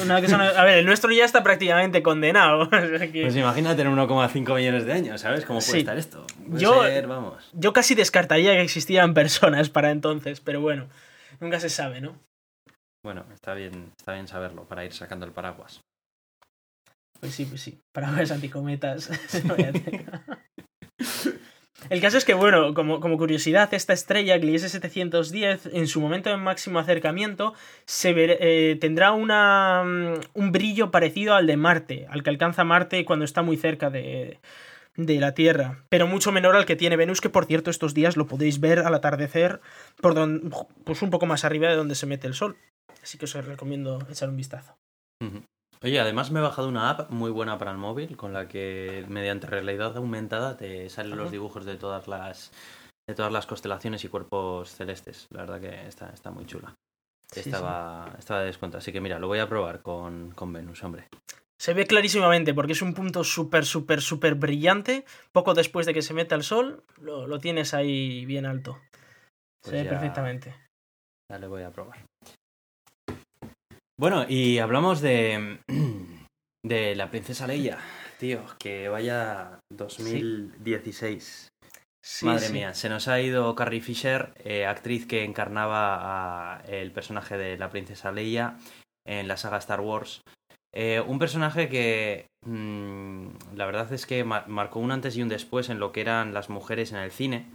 Una 0.04 0.22
cosa 0.22 0.38
no- 0.38 0.44
A 0.44 0.63
ver, 0.63 0.78
el 0.78 0.86
nuestro 0.86 1.12
ya 1.12 1.25
está 1.25 1.42
prácticamente 1.42 2.04
condenado. 2.04 2.70
Pues 3.12 3.36
imagínate 3.36 3.82
en 3.82 3.88
1,5 3.96 4.56
millones 4.56 4.86
de 4.86 4.94
años, 4.94 5.22
¿sabes? 5.22 5.44
¿Cómo 5.46 5.60
puede 5.60 5.72
Sí. 5.72 5.80
estar 5.80 5.98
esto? 5.98 6.25
Puede 6.48 6.62
Yo- 6.62 6.84
ser, 6.84 7.08
vamos. 7.08 7.50
Yo 7.54 7.74
casi 7.74 7.96
descartaría 7.96 8.51
que 8.54 8.62
existieran 8.62 9.13
personas 9.16 9.70
para 9.70 9.90
entonces, 9.90 10.42
pero 10.42 10.62
bueno, 10.62 10.88
nunca 11.40 11.60
se 11.60 11.70
sabe, 11.70 12.01
¿no? 12.01 12.16
Bueno, 13.04 13.25
está 13.34 13.56
bien, 13.56 13.92
está 13.98 14.13
bien 14.13 14.28
saberlo 14.28 14.66
para 14.66 14.86
ir 14.86 14.94
sacando 14.94 15.25
el 15.25 15.32
paraguas. 15.32 15.82
Pues 17.22 17.34
sí, 17.34 17.46
pues 17.46 17.62
sí. 17.62 17.80
Para 17.94 18.12
ver 18.18 18.30
anticometas. 18.34 19.10
El 21.90 22.00
caso 22.00 22.18
es 22.18 22.25
que, 22.25 22.36
bueno, 22.36 22.75
como, 22.75 23.00
como 23.00 23.18
curiosidad, 23.18 23.74
esta 23.74 23.94
estrella, 23.94 24.38
Gliese 24.38 24.70
710, 24.70 25.66
en 25.74 25.88
su 25.88 26.00
momento 26.00 26.30
de 26.30 26.38
máximo 26.38 26.78
acercamiento, 26.78 27.56
se 27.86 28.13
eh, 28.16 28.75
tendrá 28.75 29.13
una, 29.13 29.84
mm, 29.84 30.13
un 30.36 30.51
brillo 30.51 30.92
parecido 30.92 31.34
al 31.34 31.48
de 31.48 31.58
Marte, 31.58 32.06
al 32.10 32.22
que 32.22 32.30
alcanza 32.30 32.63
Marte 32.63 33.04
cuando 33.04 33.25
está 33.25 33.42
muy 33.42 33.58
cerca 33.58 33.90
de, 33.90 34.40
de 34.96 35.20
la 35.20 35.34
Tierra, 35.34 35.84
pero 35.90 36.06
mucho 36.06 36.32
menor 36.32 36.56
al 36.56 36.68
que 36.68 36.75
tiene 36.75 36.98
Venus, 36.98 37.20
que 37.20 37.30
por 37.30 37.46
cierto 37.46 37.72
estos 37.72 37.96
días 37.96 38.16
lo 38.16 38.28
podéis 38.28 38.60
ver 38.60 38.80
al 38.80 38.94
atardecer, 38.94 39.60
por 40.01 40.13
don- 40.13 40.52
pues 40.84 41.02
un 41.02 41.10
poco 41.10 41.26
más 41.26 41.45
arriba 41.45 41.67
de 41.69 41.76
donde 41.78 41.95
se 41.95 42.06
mete 42.06 42.28
el 42.28 42.36
sol. 42.36 42.58
Así 43.02 43.17
que 43.17 43.26
os 43.26 43.34
recomiendo 43.34 44.06
echar 44.08 44.30
un 44.30 44.38
vistazo. 44.38 44.76
Oye, 45.84 46.00
además 46.00 46.30
me 46.32 46.39
he 46.39 46.44
bajado 46.44 46.67
una 46.67 46.89
app 46.91 47.10
muy 47.10 47.32
buena 47.32 47.58
para 47.58 47.72
el 47.72 47.78
móvil 47.78 48.15
con 48.15 48.34
la 48.34 48.48
que 48.48 49.04
mediante 49.08 49.48
realidad 49.48 49.98
aumentada 49.98 50.56
te 50.56 50.89
salen 50.89 51.17
los 51.17 51.32
dibujos 51.32 51.65
de 51.65 51.76
todas 51.76 52.08
las 52.08 52.52
de 53.08 53.15
todas 53.15 53.32
las 53.32 53.48
constelaciones 53.48 54.04
y 54.06 54.08
cuerpos 54.08 54.70
celestes. 54.76 55.28
La 55.32 55.41
verdad 55.41 55.60
que 55.60 55.88
está, 55.88 56.12
está 56.12 56.30
muy 56.30 56.46
chula. 56.46 56.76
Sí, 57.32 57.39
estaba, 57.39 58.13
estaba 58.20 58.41
de 58.41 58.46
descuento, 58.48 58.78
así 58.78 58.91
que 58.91 59.02
mira, 59.02 59.17
lo 59.17 59.28
voy 59.28 59.39
a 59.39 59.50
probar 59.50 59.82
con, 59.82 60.32
con 60.32 60.54
Venus, 60.54 60.84
hombre. 60.84 61.08
Se 61.58 61.74
ve 61.74 61.86
clarísimamente 61.88 62.54
porque 62.54 62.74
es 62.74 62.82
un 62.82 62.94
punto 62.94 63.24
súper, 63.24 63.65
súper, 63.65 64.02
súper 64.02 64.36
brillante. 64.36 65.04
Poco 65.32 65.54
después 65.54 65.86
de 65.86 65.94
que 65.94 66.02
se 66.02 66.13
meta 66.13 66.36
el 66.36 66.44
sol, 66.44 66.84
lo, 67.00 67.28
lo 67.28 67.39
tienes 67.39 67.74
ahí 67.74 68.26
bien 68.26 68.46
alto. 68.46 68.80
Pues 69.62 69.72
se 69.72 69.78
ve 69.78 69.84
ya- 69.86 69.89
perfectamente. 69.89 70.56
Ya 71.30 71.39
le 71.39 71.48
voy 71.48 71.63
a 71.63 71.72
probar. 71.72 72.06
Bueno, 74.02 74.26
y 74.28 74.58
hablamos 74.58 75.00
de, 75.02 75.60
de 76.66 76.96
la 76.96 77.12
princesa 77.12 77.46
Leia, 77.46 77.78
tío, 78.18 78.44
que 78.58 78.90
vaya 78.90 79.60
2016. 79.72 81.50
Sí, 82.04 82.26
Madre 82.26 82.48
sí. 82.48 82.54
mía, 82.54 82.74
se 82.74 82.90
nos 82.90 83.08
ha 83.08 83.22
ido 83.22 83.54
Carrie 83.54 83.80
Fisher, 83.80 84.34
eh, 84.44 84.66
actriz 84.66 85.06
que 85.06 85.24
encarnaba 85.24 86.56
a 86.58 86.62
el 86.62 86.92
personaje 86.92 87.38
de 87.38 87.60
la 87.60 87.70
princesa 87.70 88.12
Leia 88.12 88.58
en 89.06 89.28
la 89.28 89.38
saga 89.38 89.60
Star 89.60 89.82
Wars. 89.82 90.22
Eh, 90.74 91.00
un 91.06 91.20
personaje 91.20 91.70
que 91.70 92.26
mm, 92.44 93.28
la 93.54 93.68
verdad 93.68 93.94
es 93.94 94.08
que 94.08 94.24
ma- 94.24 94.46
marcó 94.48 94.80
un 94.80 94.92
antes 94.92 95.16
y 95.16 95.22
un 95.22 95.30
después 95.30 95.70
en 95.70 95.78
lo 95.80 95.92
que 95.92 96.02
eran 96.02 96.34
las 96.34 96.50
mujeres 96.50 96.92
en 96.92 96.98
el 96.98 97.12
cine, 97.12 97.46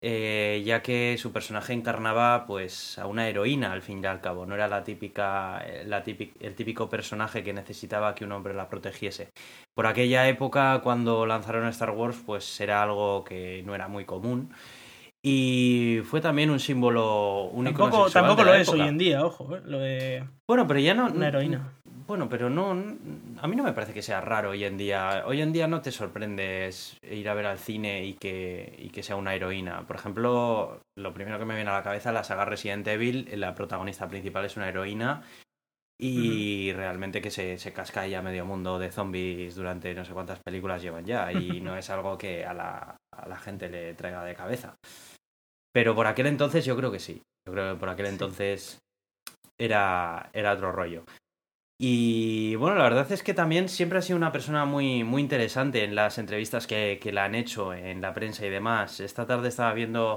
eh, 0.00 0.62
ya 0.64 0.82
que 0.82 1.16
su 1.18 1.32
personaje 1.32 1.72
encarnaba 1.72 2.46
pues 2.46 2.98
a 2.98 3.06
una 3.06 3.28
heroína 3.28 3.72
al 3.72 3.82
fin 3.82 4.02
y 4.02 4.06
al 4.06 4.20
cabo, 4.20 4.46
no 4.46 4.54
era 4.54 4.68
la 4.68 4.84
típica, 4.84 5.62
eh, 5.66 5.84
la 5.86 6.04
típic- 6.04 6.34
el 6.40 6.54
típico 6.54 6.88
personaje 6.90 7.42
que 7.42 7.52
necesitaba 7.52 8.14
que 8.14 8.24
un 8.24 8.32
hombre 8.32 8.54
la 8.54 8.68
protegiese. 8.68 9.30
Por 9.74 9.86
aquella 9.86 10.28
época, 10.28 10.80
cuando 10.82 11.26
lanzaron 11.26 11.66
Star 11.68 11.90
Wars, 11.90 12.16
pues 12.24 12.60
era 12.60 12.82
algo 12.82 13.24
que 13.24 13.62
no 13.64 13.74
era 13.74 13.88
muy 13.88 14.04
común. 14.04 14.52
Y 15.26 16.02
fue 16.04 16.20
también 16.20 16.50
un 16.50 16.60
símbolo 16.60 17.44
único. 17.44 17.84
Tampoco, 17.84 18.10
tampoco 18.10 18.44
lo 18.44 18.52
es 18.52 18.68
hoy 18.68 18.82
en 18.82 18.98
día, 18.98 19.24
ojo, 19.24 19.56
eh, 19.56 19.62
lo 19.64 19.78
de 19.78 20.22
Bueno, 20.46 20.66
pero 20.66 20.80
ya 20.80 20.92
no. 20.92 21.06
una 21.06 21.28
heroína. 21.28 21.72
Bueno, 22.06 22.28
pero 22.28 22.50
no. 22.50 22.72
A 23.40 23.48
mí 23.48 23.56
no 23.56 23.62
me 23.62 23.72
parece 23.72 23.94
que 23.94 24.02
sea 24.02 24.20
raro 24.20 24.50
hoy 24.50 24.64
en 24.64 24.76
día. 24.76 25.24
Hoy 25.26 25.40
en 25.40 25.54
día 25.54 25.66
no 25.66 25.80
te 25.80 25.92
sorprendes 25.92 26.98
ir 27.10 27.26
a 27.30 27.34
ver 27.34 27.46
al 27.46 27.56
cine 27.56 28.04
y 28.04 28.12
que, 28.12 28.76
y 28.78 28.90
que 28.90 29.02
sea 29.02 29.16
una 29.16 29.34
heroína. 29.34 29.86
Por 29.86 29.96
ejemplo, 29.96 30.82
lo 30.94 31.14
primero 31.14 31.38
que 31.38 31.46
me 31.46 31.54
viene 31.54 31.70
a 31.70 31.78
la 31.78 31.82
cabeza, 31.82 32.12
la 32.12 32.22
saga 32.22 32.44
Resident 32.44 32.86
Evil, 32.86 33.26
la 33.40 33.54
protagonista 33.54 34.06
principal 34.06 34.44
es 34.44 34.58
una 34.58 34.68
heroína. 34.68 35.22
Y 35.98 36.70
realmente 36.74 37.22
que 37.22 37.30
se, 37.30 37.56
se 37.56 37.72
casca 37.72 38.06
ya 38.06 38.20
medio 38.20 38.44
mundo 38.44 38.78
de 38.78 38.90
zombies 38.92 39.54
durante 39.54 39.94
no 39.94 40.04
sé 40.04 40.12
cuántas 40.12 40.40
películas 40.40 40.82
llevan 40.82 41.06
ya. 41.06 41.32
Y 41.32 41.60
no 41.62 41.78
es 41.78 41.88
algo 41.88 42.18
que 42.18 42.44
a 42.44 42.52
la, 42.52 42.96
a 43.10 43.26
la 43.26 43.38
gente 43.38 43.70
le 43.70 43.94
traiga 43.94 44.22
de 44.22 44.34
cabeza. 44.34 44.74
Pero 45.74 45.94
por 45.94 46.06
aquel 46.06 46.26
entonces 46.26 46.64
yo 46.64 46.76
creo 46.76 46.92
que 46.92 47.00
sí. 47.00 47.20
Yo 47.46 47.52
creo 47.52 47.74
que 47.74 47.80
por 47.80 47.88
aquel 47.88 48.06
entonces 48.06 48.78
era, 49.58 50.30
era 50.32 50.52
otro 50.52 50.70
rollo. 50.70 51.04
Y 51.80 52.54
bueno, 52.54 52.76
la 52.76 52.84
verdad 52.84 53.10
es 53.10 53.24
que 53.24 53.34
también 53.34 53.68
siempre 53.68 53.98
ha 53.98 54.02
sido 54.02 54.16
una 54.16 54.30
persona 54.30 54.64
muy, 54.64 55.02
muy 55.02 55.20
interesante 55.20 55.82
en 55.82 55.96
las 55.96 56.18
entrevistas 56.18 56.68
que, 56.68 57.00
que 57.02 57.12
la 57.12 57.24
han 57.24 57.34
hecho 57.34 57.74
en 57.74 58.00
la 58.00 58.14
prensa 58.14 58.46
y 58.46 58.50
demás. 58.50 59.00
Esta 59.00 59.26
tarde 59.26 59.48
estaba 59.48 59.74
viendo 59.74 60.14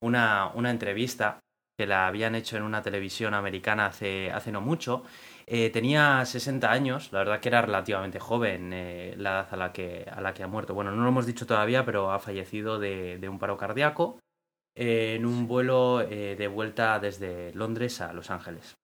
una, 0.00 0.50
una 0.54 0.70
entrevista 0.72 1.38
que 1.78 1.86
la 1.86 2.08
habían 2.08 2.34
hecho 2.34 2.56
en 2.56 2.64
una 2.64 2.82
televisión 2.82 3.34
americana 3.34 3.86
hace, 3.86 4.32
hace 4.32 4.50
no 4.50 4.60
mucho. 4.60 5.04
Eh, 5.46 5.70
tenía 5.70 6.24
60 6.24 6.72
años, 6.72 7.12
la 7.12 7.20
verdad 7.20 7.40
que 7.40 7.48
era 7.48 7.62
relativamente 7.62 8.18
joven 8.18 8.72
eh, 8.72 9.14
la 9.16 9.30
edad 9.30 9.48
a 9.52 9.56
la, 9.56 9.72
que, 9.72 10.04
a 10.10 10.20
la 10.20 10.34
que 10.34 10.42
ha 10.42 10.48
muerto. 10.48 10.74
Bueno, 10.74 10.90
no 10.90 11.02
lo 11.04 11.08
hemos 11.08 11.24
dicho 11.24 11.46
todavía, 11.46 11.84
pero 11.84 12.10
ha 12.10 12.18
fallecido 12.18 12.80
de, 12.80 13.18
de 13.18 13.28
un 13.28 13.38
paro 13.38 13.56
cardíaco 13.56 14.18
en 14.78 15.26
un 15.26 15.48
vuelo 15.48 16.00
eh, 16.00 16.36
de 16.36 16.46
vuelta 16.46 17.00
desde 17.00 17.52
Londres 17.54 18.00
a 18.00 18.12
Los 18.12 18.30
Ángeles. 18.30 18.76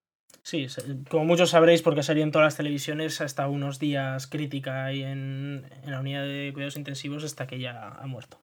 Sí, 0.43 0.67
como 1.09 1.25
muchos 1.25 1.51
sabréis, 1.51 1.81
porque 1.83 2.03
salió 2.03 2.23
en 2.23 2.33
todas 2.33 2.47
las 2.47 2.57
televisiones 2.57 3.21
hasta 3.21 3.49
unos 3.49 3.79
días 3.79 4.27
crítica 4.27 4.91
en, 4.91 5.65
en 5.85 5.91
la 5.91 6.01
unidad 6.01 6.25
de 6.25 6.51
cuidados 6.53 6.77
intensivos 6.77 7.25
hasta 7.25 7.47
que 7.47 7.61
ya 7.61 7.89
ha 7.89 8.07
muerto. 8.07 8.39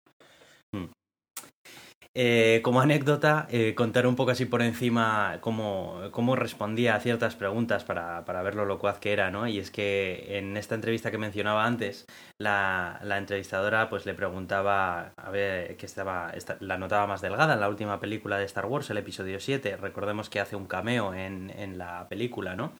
Eh, 2.13 2.59
como 2.61 2.81
anécdota, 2.81 3.47
eh, 3.51 3.73
contar 3.73 4.05
un 4.05 4.17
poco 4.17 4.31
así 4.31 4.43
por 4.45 4.61
encima 4.61 5.37
cómo, 5.39 5.97
cómo 6.11 6.35
respondía 6.35 6.95
a 6.95 6.99
ciertas 6.99 7.35
preguntas 7.35 7.85
para, 7.85 8.25
para 8.25 8.41
ver 8.43 8.53
lo 8.55 8.65
locuaz 8.65 8.99
que 8.99 9.13
era, 9.13 9.31
¿no? 9.31 9.47
Y 9.47 9.59
es 9.59 9.71
que 9.71 10.37
en 10.37 10.57
esta 10.57 10.75
entrevista 10.75 11.09
que 11.09 11.17
mencionaba 11.17 11.65
antes, 11.65 12.05
la, 12.37 12.99
la 13.03 13.17
entrevistadora 13.17 13.89
pues 13.89 14.05
le 14.05 14.13
preguntaba 14.13 15.13
a 15.15 15.29
ver 15.31 15.77
que 15.77 15.85
estaba, 15.85 16.31
esta- 16.31 16.57
la 16.59 16.77
notaba 16.77 17.07
más 17.07 17.21
delgada 17.21 17.53
en 17.53 17.61
la 17.61 17.69
última 17.69 18.01
película 18.01 18.37
de 18.37 18.43
Star 18.45 18.65
Wars, 18.65 18.89
el 18.89 18.97
episodio 18.97 19.39
7. 19.39 19.77
Recordemos 19.77 20.29
que 20.29 20.41
hace 20.41 20.57
un 20.57 20.65
cameo 20.65 21.13
en, 21.13 21.49
en 21.51 21.77
la 21.77 22.09
película, 22.09 22.57
¿no? 22.57 22.73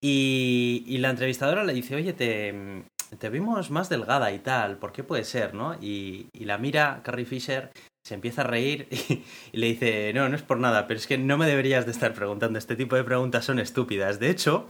Y, 0.00 0.96
la 0.98 1.10
entrevistadora 1.10 1.64
le 1.64 1.72
dice, 1.74 1.94
oye, 1.96 2.12
te, 2.12 2.84
te 3.18 3.28
vimos 3.30 3.70
más 3.70 3.88
delgada 3.88 4.32
y 4.32 4.38
tal, 4.40 4.78
¿por 4.78 4.92
qué 4.92 5.04
puede 5.04 5.24
ser, 5.24 5.54
no? 5.54 5.74
Y 5.80 6.28
la 6.34 6.58
mira 6.58 7.00
Carrie 7.04 7.26
Fisher 7.26 7.70
se 8.02 8.14
empieza 8.14 8.42
a 8.42 8.44
reír 8.44 8.88
y, 9.52 9.56
le 9.56 9.66
dice, 9.68 10.12
no, 10.12 10.28
no 10.28 10.34
es 10.34 10.42
por 10.42 10.58
nada, 10.58 10.86
pero 10.88 10.98
es 10.98 11.06
que 11.06 11.18
no 11.18 11.38
me 11.38 11.46
deberías 11.46 11.86
de 11.86 11.92
estar 11.92 12.12
preguntando, 12.14 12.58
este 12.58 12.74
tipo 12.74 12.96
de 12.96 13.04
preguntas 13.04 13.44
son 13.44 13.60
estúpidas. 13.60 14.18
De 14.18 14.28
hecho, 14.28 14.68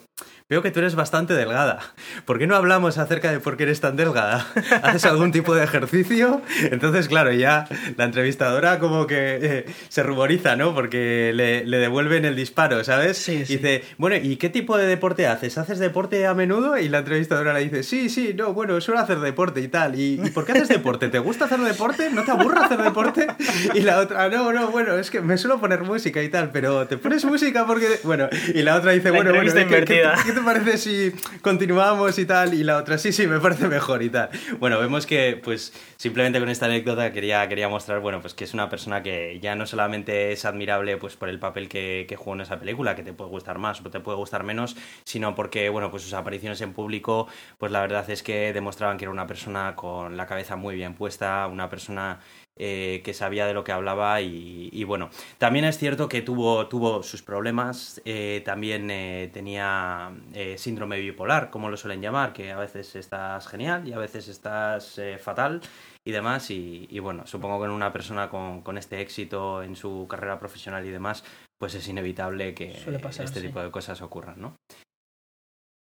veo 0.51 0.61
que 0.61 0.71
tú 0.71 0.81
eres 0.81 0.95
bastante 0.95 1.33
delgada. 1.33 1.81
¿Por 2.27 2.38
qué 2.38 2.47
no 2.47 2.57
hablamos 2.57 2.99
acerca 2.99 3.33
de 3.33 3.40
por 3.40 3.57
qué 3.57 3.62
eres 3.62 3.81
tan 3.81 3.97
delgada? 3.97 4.47
¿Haces 4.83 5.07
algún 5.07 5.33
tipo 5.33 5.55
de 5.55 5.64
ejercicio? 5.64 6.42
Entonces, 6.71 7.09
claro, 7.09 7.33
ya 7.33 7.66
la 7.97 8.05
entrevistadora 8.05 8.79
como 8.79 9.07
que 9.07 9.38
eh, 9.40 9.64
se 9.88 10.03
ruboriza, 10.03 10.57
¿no? 10.57 10.75
Porque 10.75 11.33
le, 11.35 11.64
le, 11.64 11.79
devuelven 11.79 12.27
el 12.27 12.37
disparo, 12.37 12.85
¿sabes? 12.85 13.16
Sí, 13.16 13.47
sí. 13.47 13.57
Dice, 13.57 13.83
bueno, 13.97 14.16
¿y 14.16 14.37
qué 14.37 14.51
tipo 14.51 14.77
de 14.77 14.87
deporte 14.87 15.27
haces? 15.27 15.57
¿Haces 15.57 15.79
deporte 15.79 16.27
a 16.27 16.35
menudo? 16.35 16.77
Y 16.77 16.90
la 16.90 16.99
entrevistadora 16.99 17.55
le 17.55 17.61
dice, 17.61 17.83
sí, 17.83 18.11
sí, 18.11 18.35
no, 18.35 18.53
bueno, 18.53 18.79
suelo 18.83 19.01
hacer 19.01 19.21
deporte 19.21 19.61
y 19.62 19.68
tal. 19.68 19.99
¿Y, 19.99 20.21
¿y 20.23 20.31
por 20.31 20.45
qué 20.45 20.53
haces 20.53 20.68
deporte? 20.68 21.09
¿Te 21.09 21.18
gusta 21.18 21.47
hacer 21.47 21.61
deporte? 21.61 22.11
¿No 22.11 22.25
te 22.25 22.31
aburre 22.31 22.61
hacer 22.61 22.83
deporte? 22.83 23.22
Y 23.75 23.81
la 23.81 24.01
otra, 24.01 24.29
no, 24.29 24.53
no, 24.53 24.69
bueno, 24.71 24.97
es 24.97 25.11
que 25.11 25.21
me 25.21 25.39
suelo 25.39 25.61
poner 25.61 25.83
música 25.83 26.23
y 26.23 26.29
tal, 26.29 26.51
pero 26.51 26.87
¿te 26.87 26.97
pones 26.97 27.25
música 27.25 27.67
porque...? 27.67 28.01
Bueno, 28.05 28.29
y 28.55 28.63
la 28.63 28.77
otra 28.77 28.93
dice, 28.93 29.11
bueno, 29.11 29.33
bueno, 29.35 29.53
¿qué, 29.53 29.67
¿qué, 29.67 29.85
¿qué, 29.85 30.33
te 30.33 30.41
parece 30.45 30.79
si 30.79 31.13
continuamos 31.41 32.19
y 32.19 32.27
tal? 32.27 32.55
Y 32.55 32.65
la 32.65 32.77
otra, 32.79 32.99
sí, 32.99 33.13
sí, 33.13 33.27
me 33.27 33.41
parece 33.41 33.69
mejor 33.69 34.03
y 34.03 34.11
tal. 34.11 34.31
Bueno, 34.59 34.79
vemos 34.79 35.07
que, 35.07 35.41
pues, 35.43 35.73
simplemente 35.97 36.41
con 36.41 36.49
esta 36.49 36.67
anécdota 36.67 37.13
quería, 37.13 37.49
quería 37.49 37.69
mostrar, 37.69 38.01
bueno, 38.01 38.21
pues 38.21 38.35
que 38.35 38.45
es 38.45 38.55
una 38.55 38.69
persona 38.69 39.03
que 39.03 39.39
ya 39.41 39.55
no 39.55 39.67
solamente 39.67 40.33
es 40.33 40.45
admirable, 40.45 40.97
pues, 40.97 41.17
por 41.17 41.29
el 41.29 41.39
papel 41.39 41.69
que, 41.69 42.07
que 42.09 42.17
jugó 42.17 42.35
en 42.35 42.43
esa 42.43 42.59
película, 42.59 42.95
que 42.95 43.03
te 43.03 43.13
puede 43.13 43.31
gustar 43.31 43.59
más 43.59 43.81
o 43.81 43.91
te 43.91 44.01
puede 44.01 44.17
gustar 44.17 44.45
menos, 44.45 44.77
sino 45.05 45.35
porque, 45.35 45.69
bueno, 45.69 45.91
pues 45.91 46.03
sus 46.03 46.15
apariciones 46.15 46.61
en 46.61 46.73
público, 46.73 47.29
pues 47.59 47.71
la 47.73 47.81
verdad 47.81 48.09
es 48.11 48.23
que 48.23 48.53
demostraban 48.53 48.97
que 48.97 49.05
era 49.05 49.13
una 49.13 49.27
persona 49.27 49.75
con 49.77 50.17
la 50.17 50.27
cabeza 50.27 50.57
muy 50.57 50.75
bien 50.75 50.95
puesta, 50.95 51.47
una 51.47 51.69
persona 51.69 52.21
eh, 52.59 53.01
que 53.03 53.15
sabía 53.15 53.47
de 53.47 53.55
lo 53.55 53.65
que 53.65 53.73
hablaba 53.73 54.21
y, 54.21 54.69
y, 54.73 54.85
bueno, 54.85 55.09
también 55.38 55.65
es 55.65 55.79
cierto 55.79 56.09
que 56.09 56.21
tuvo, 56.21 56.69
tuvo 56.69 57.03
sus 57.03 57.23
problemas, 57.23 58.03
eh, 58.05 58.43
también 58.45 58.91
eh, 58.91 59.31
tenía 59.33 60.12
síndrome 60.57 61.01
bipolar, 61.01 61.49
como 61.49 61.71
lo 61.71 61.79
suelen 61.79 62.03
llamar, 62.03 62.35
que 62.35 62.53
a 62.53 62.59
veces 62.59 62.95
estás 62.95 63.49
genial 63.49 63.88
y 63.88 63.95
a 63.95 63.99
veces 63.99 64.29
estás 64.29 65.01
fatal 65.21 65.62
y 66.05 66.12
demás 66.12 66.51
y, 66.51 66.87
y, 66.91 66.99
bueno, 66.99 67.27
supongo 67.27 67.59
que 67.59 67.67
en 67.67 67.71
una 67.71 67.93
persona 67.93 68.29
con, 68.29 68.61
con, 68.61 68.77
este 68.77 69.01
éxito 69.01 69.62
en 69.62 69.75
su 69.75 70.07
carrera 70.09 70.38
profesional 70.38 70.85
y 70.85 70.91
demás, 70.91 71.25
pues 71.59 71.75
es 71.75 71.88
inevitable 71.88 72.55
que 72.55 72.77
pasar, 73.03 73.25
este 73.25 73.41
sí. 73.41 73.47
tipo 73.47 73.62
de 73.62 73.71
cosas 73.71 74.03
ocurran, 74.03 74.41
¿no? 74.41 74.57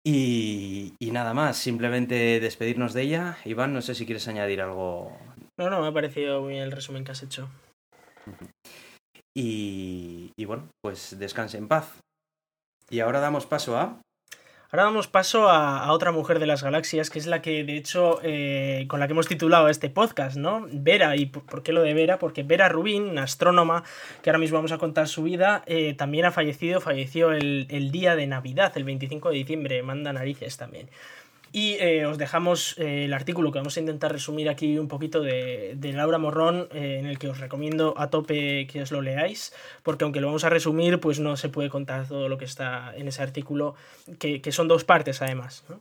Y, 0.05 0.95
y, 1.01 1.11
nada 1.11 1.35
más, 1.35 1.57
simplemente 1.57 2.39
despedirnos 2.39 2.93
de 2.93 3.03
ella. 3.03 3.39
Iván, 3.45 3.73
no 3.73 3.83
sé 3.83 3.95
si 3.95 4.07
quieres 4.07 4.29
añadir 4.29 4.63
algo 4.63 5.17
no, 5.59 5.71
no, 5.71 5.81
me 5.81 5.89
ha 5.89 5.93
parecido 5.93 6.43
muy 6.43 6.53
bien 6.53 6.65
el 6.65 6.73
resumen 6.73 7.05
que 7.05 7.13
has 7.13 7.23
hecho. 7.23 7.49
Y, 9.35 10.33
y, 10.37 10.45
bueno, 10.45 10.69
pues 10.83 11.19
descanse 11.19 11.59
en 11.59 11.69
paz. 11.69 12.01
Y 12.89 13.01
ahora 13.01 13.21
damos 13.21 13.47
paso 13.47 13.77
a... 13.77 14.01
Ahora 14.73 14.85
damos 14.85 15.07
paso 15.07 15.49
a, 15.49 15.85
a 15.85 15.93
otra 15.93 16.11
mujer 16.11 16.39
de 16.41 16.47
las 16.47 16.63
galaxias, 16.63 17.09
que 17.09 17.21
es 17.21 17.27
la 17.27 17.41
que, 17.41 17.63
de 17.63 17.77
hecho, 17.77 18.19
eh, 18.23 18.87
con 18.89 18.99
la 18.99 19.07
que 19.07 19.13
hemos 19.13 19.29
titulado 19.29 19.69
este 19.69 19.91
podcast, 19.91 20.37
¿no? 20.37 20.67
Vera, 20.71 21.17
¿y 21.17 21.27
por 21.27 21.63
qué 21.63 21.73
lo 21.73 21.83
de 21.83 21.95
Vera? 21.95 22.19
Porque 22.19 22.43
Vera 22.43 22.69
Rubin, 22.69 23.05
una 23.05 23.23
astrónoma, 23.23 23.85
que 24.23 24.31
ahora 24.31 24.41
mismo 24.41 24.57
vamos 24.59 24.73
a 24.73 24.79
contar 24.79 25.07
su 25.07 25.23
vida, 25.23 25.63
eh, 25.67 25.95
también 25.95 26.25
ha 26.25 26.33
fallecido, 26.33 26.81
falleció 26.81 27.31
el, 27.33 27.69
el 27.71 27.93
día 27.93 28.17
de 28.17 28.27
Navidad, 28.27 28.73
el 28.75 28.85
25 28.85 29.31
de 29.31 29.37
diciembre, 29.37 29.83
manda 29.83 30.13
narices 30.13 30.57
también. 30.57 30.91
Y 31.57 31.79
eh, 31.81 32.05
os 32.05 32.19
dejamos 32.19 32.77
eh, 32.77 33.07
el 33.07 33.15
artículo 33.15 33.51
que 33.51 33.59
vamos 33.59 33.79
a 33.79 33.81
intentar 33.81 34.13
resumir 34.13 34.51
aquí 34.51 34.79
un 34.79 34.89
poquito 34.89 35.23
de, 35.23 35.73
de 35.75 35.93
Laura 35.95 36.19
Morrón, 36.19 36.69
eh, 36.71 36.99
en 37.01 37.07
el 37.07 37.19
que 37.19 37.31
os 37.31 37.41
recomiendo 37.41 37.95
a 37.97 38.11
tope 38.11 38.67
que 38.67 38.83
os 38.83 38.91
lo 38.91 39.01
leáis, 39.01 39.55
porque 39.83 40.05
aunque 40.05 40.21
lo 40.21 40.27
vamos 40.27 40.45
a 40.45 40.51
resumir, 40.51 41.01
pues 41.01 41.19
no 41.19 41.35
se 41.39 41.49
puede 41.49 41.71
contar 41.71 42.07
todo 42.07 42.29
lo 42.29 42.37
que 42.37 42.45
está 42.45 42.95
en 42.95 43.09
ese 43.09 43.23
artículo, 43.23 43.75
que, 44.19 44.43
que 44.43 44.53
son 44.53 44.69
dos 44.69 44.85
partes 44.85 45.23
además. 45.23 45.65
¿no? 45.71 45.81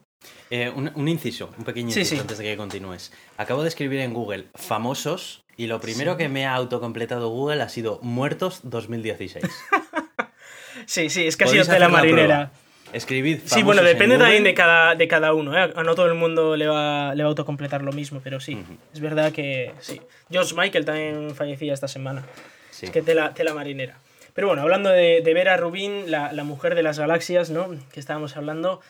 Un, 0.74 0.92
un, 0.94 1.08
inciso, 1.08 1.52
un 1.58 1.64
pequeño 1.64 1.88
inciso 1.88 2.08
sí, 2.08 2.14
sí. 2.16 2.20
antes 2.22 2.38
de 2.38 2.44
que 2.44 2.56
continúes. 2.56 3.12
Acabo 3.36 3.60
de 3.60 3.68
escribir 3.68 4.00
en 4.00 4.14
Google 4.14 4.46
famosos 4.54 5.44
y 5.58 5.66
lo 5.66 5.78
primero 5.82 6.12
sí. 6.12 6.18
que 6.20 6.30
me 6.30 6.46
ha 6.46 6.54
autocompletado 6.54 7.28
Google 7.28 7.60
ha 7.60 7.68
sido 7.68 8.00
muertos 8.00 8.60
2016. 8.62 9.44
sí, 10.86 11.10
sí, 11.10 11.26
es 11.26 11.36
que 11.36 11.44
ha 11.44 11.48
sido 11.48 11.64
de 11.66 11.78
la 11.78 11.90
marinera. 11.90 12.50
Escribid 12.96 13.40
Sí, 13.44 13.62
bueno, 13.62 13.82
depende 13.82 14.18
también 14.18 14.44
de 14.44 14.54
cada, 14.54 14.94
de 14.94 15.06
cada 15.06 15.32
uno. 15.34 15.56
¿eh? 15.56 15.72
A 15.74 15.82
no 15.82 15.94
todo 15.94 16.06
el 16.06 16.14
mundo 16.14 16.56
le 16.56 16.66
va, 16.66 17.14
le 17.14 17.22
va 17.22 17.28
a 17.28 17.30
autocompletar 17.30 17.82
lo 17.82 17.92
mismo, 17.92 18.20
pero 18.22 18.40
sí. 18.40 18.54
Uh 18.54 18.58
-huh. 18.58 18.78
Es 18.94 19.00
verdad 19.00 19.32
que 19.32 19.72
sí. 19.80 20.00
George 20.30 20.54
Michael 20.56 20.84
también 20.84 21.34
fallecía 21.34 21.74
esta 21.74 21.88
semana. 21.88 22.24
Sí. 22.70 22.86
Es 22.86 22.92
que 22.92 23.02
tela, 23.02 23.34
tela 23.34 23.54
marinera. 23.54 23.98
Pero 24.34 24.48
bueno, 24.48 24.62
hablando 24.62 24.90
de, 24.90 25.22
de 25.22 25.34
Vera 25.34 25.56
Rubin, 25.56 26.10
la, 26.10 26.32
la, 26.32 26.44
mujer 26.44 26.74
de 26.74 26.82
las 26.82 26.98
galaxias, 26.98 27.50
¿no? 27.50 27.68
Que 27.92 28.00
estábamos 28.00 28.36
hablando. 28.36 28.80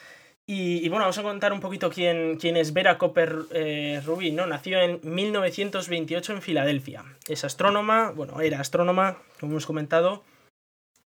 Y, 0.45 0.85
y 0.85 0.89
bueno, 0.89 1.05
vamos 1.05 1.19
a 1.19 1.23
contar 1.23 1.53
un 1.53 1.61
poquito 1.61 1.91
quién, 1.91 2.37
quién 2.37 2.57
es 2.57 2.73
Vera 2.73 2.99
Copper 2.99 3.37
eh, 3.53 4.01
Rubin, 4.05 4.37
¿no? 4.37 4.47
Nació 4.47 4.81
en 4.81 5.01
1928 5.03 6.33
en 6.33 6.43
Filadelfia. 6.43 7.05
Es 7.29 7.45
astrónoma, 7.45 8.13
bueno, 8.13 8.41
era 8.41 8.61
astrónoma, 8.61 9.19
como 9.41 9.53
hemos 9.53 9.67
comentado 9.67 10.23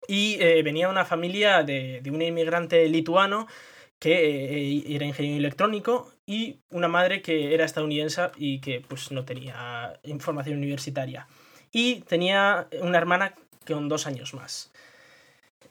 y 0.06 0.38
eh, 0.40 0.62
venía 0.62 0.86
de 0.86 0.92
una 0.92 1.04
familia 1.04 1.62
de, 1.62 2.00
de, 2.02 2.10
un 2.10 2.22
inmigrante 2.22 2.88
lituano 2.88 3.46
que 3.98 4.12
eh, 4.12 4.84
era 4.86 5.06
ingeniero 5.06 5.38
electrónico 5.38 6.12
y 6.26 6.58
una 6.70 6.88
madre 6.88 7.22
que 7.22 7.54
era 7.54 7.64
estadounidense 7.64 8.28
y 8.36 8.60
que 8.60 8.80
pues 8.86 9.10
no 9.10 9.24
tenía 9.24 9.98
información 10.04 10.58
universitaria. 10.58 11.26
Y 11.72 12.00
tenía 12.02 12.68
una 12.80 12.98
hermana 12.98 13.34
con 13.66 13.88
dos 13.88 14.06
años 14.06 14.34
más. 14.34 14.70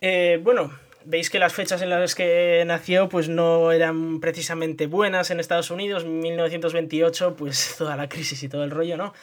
Eh, 0.01 0.39
bueno, 0.43 0.71
veis 1.05 1.29
que 1.29 1.39
las 1.39 1.53
fechas 1.53 1.81
en 1.81 1.89
las 1.89 2.15
que 2.15 2.63
nació 2.65 3.09
pues 3.09 3.29
no 3.29 3.71
eran 3.71 4.19
precisamente 4.19 4.87
buenas 4.87 5.31
en 5.31 5.39
Estados 5.39 5.71
Unidos. 5.71 6.05
1928, 6.05 7.35
pues 7.35 7.75
toda 7.77 7.95
la 7.95 8.09
crisis 8.09 8.43
y 8.43 8.49
todo 8.49 8.63
el 8.63 8.71
rollo, 8.71 8.97
¿no? 8.97 9.13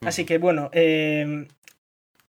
Así 0.00 0.24
que 0.24 0.38
bueno, 0.38 0.70
eh, 0.72 1.46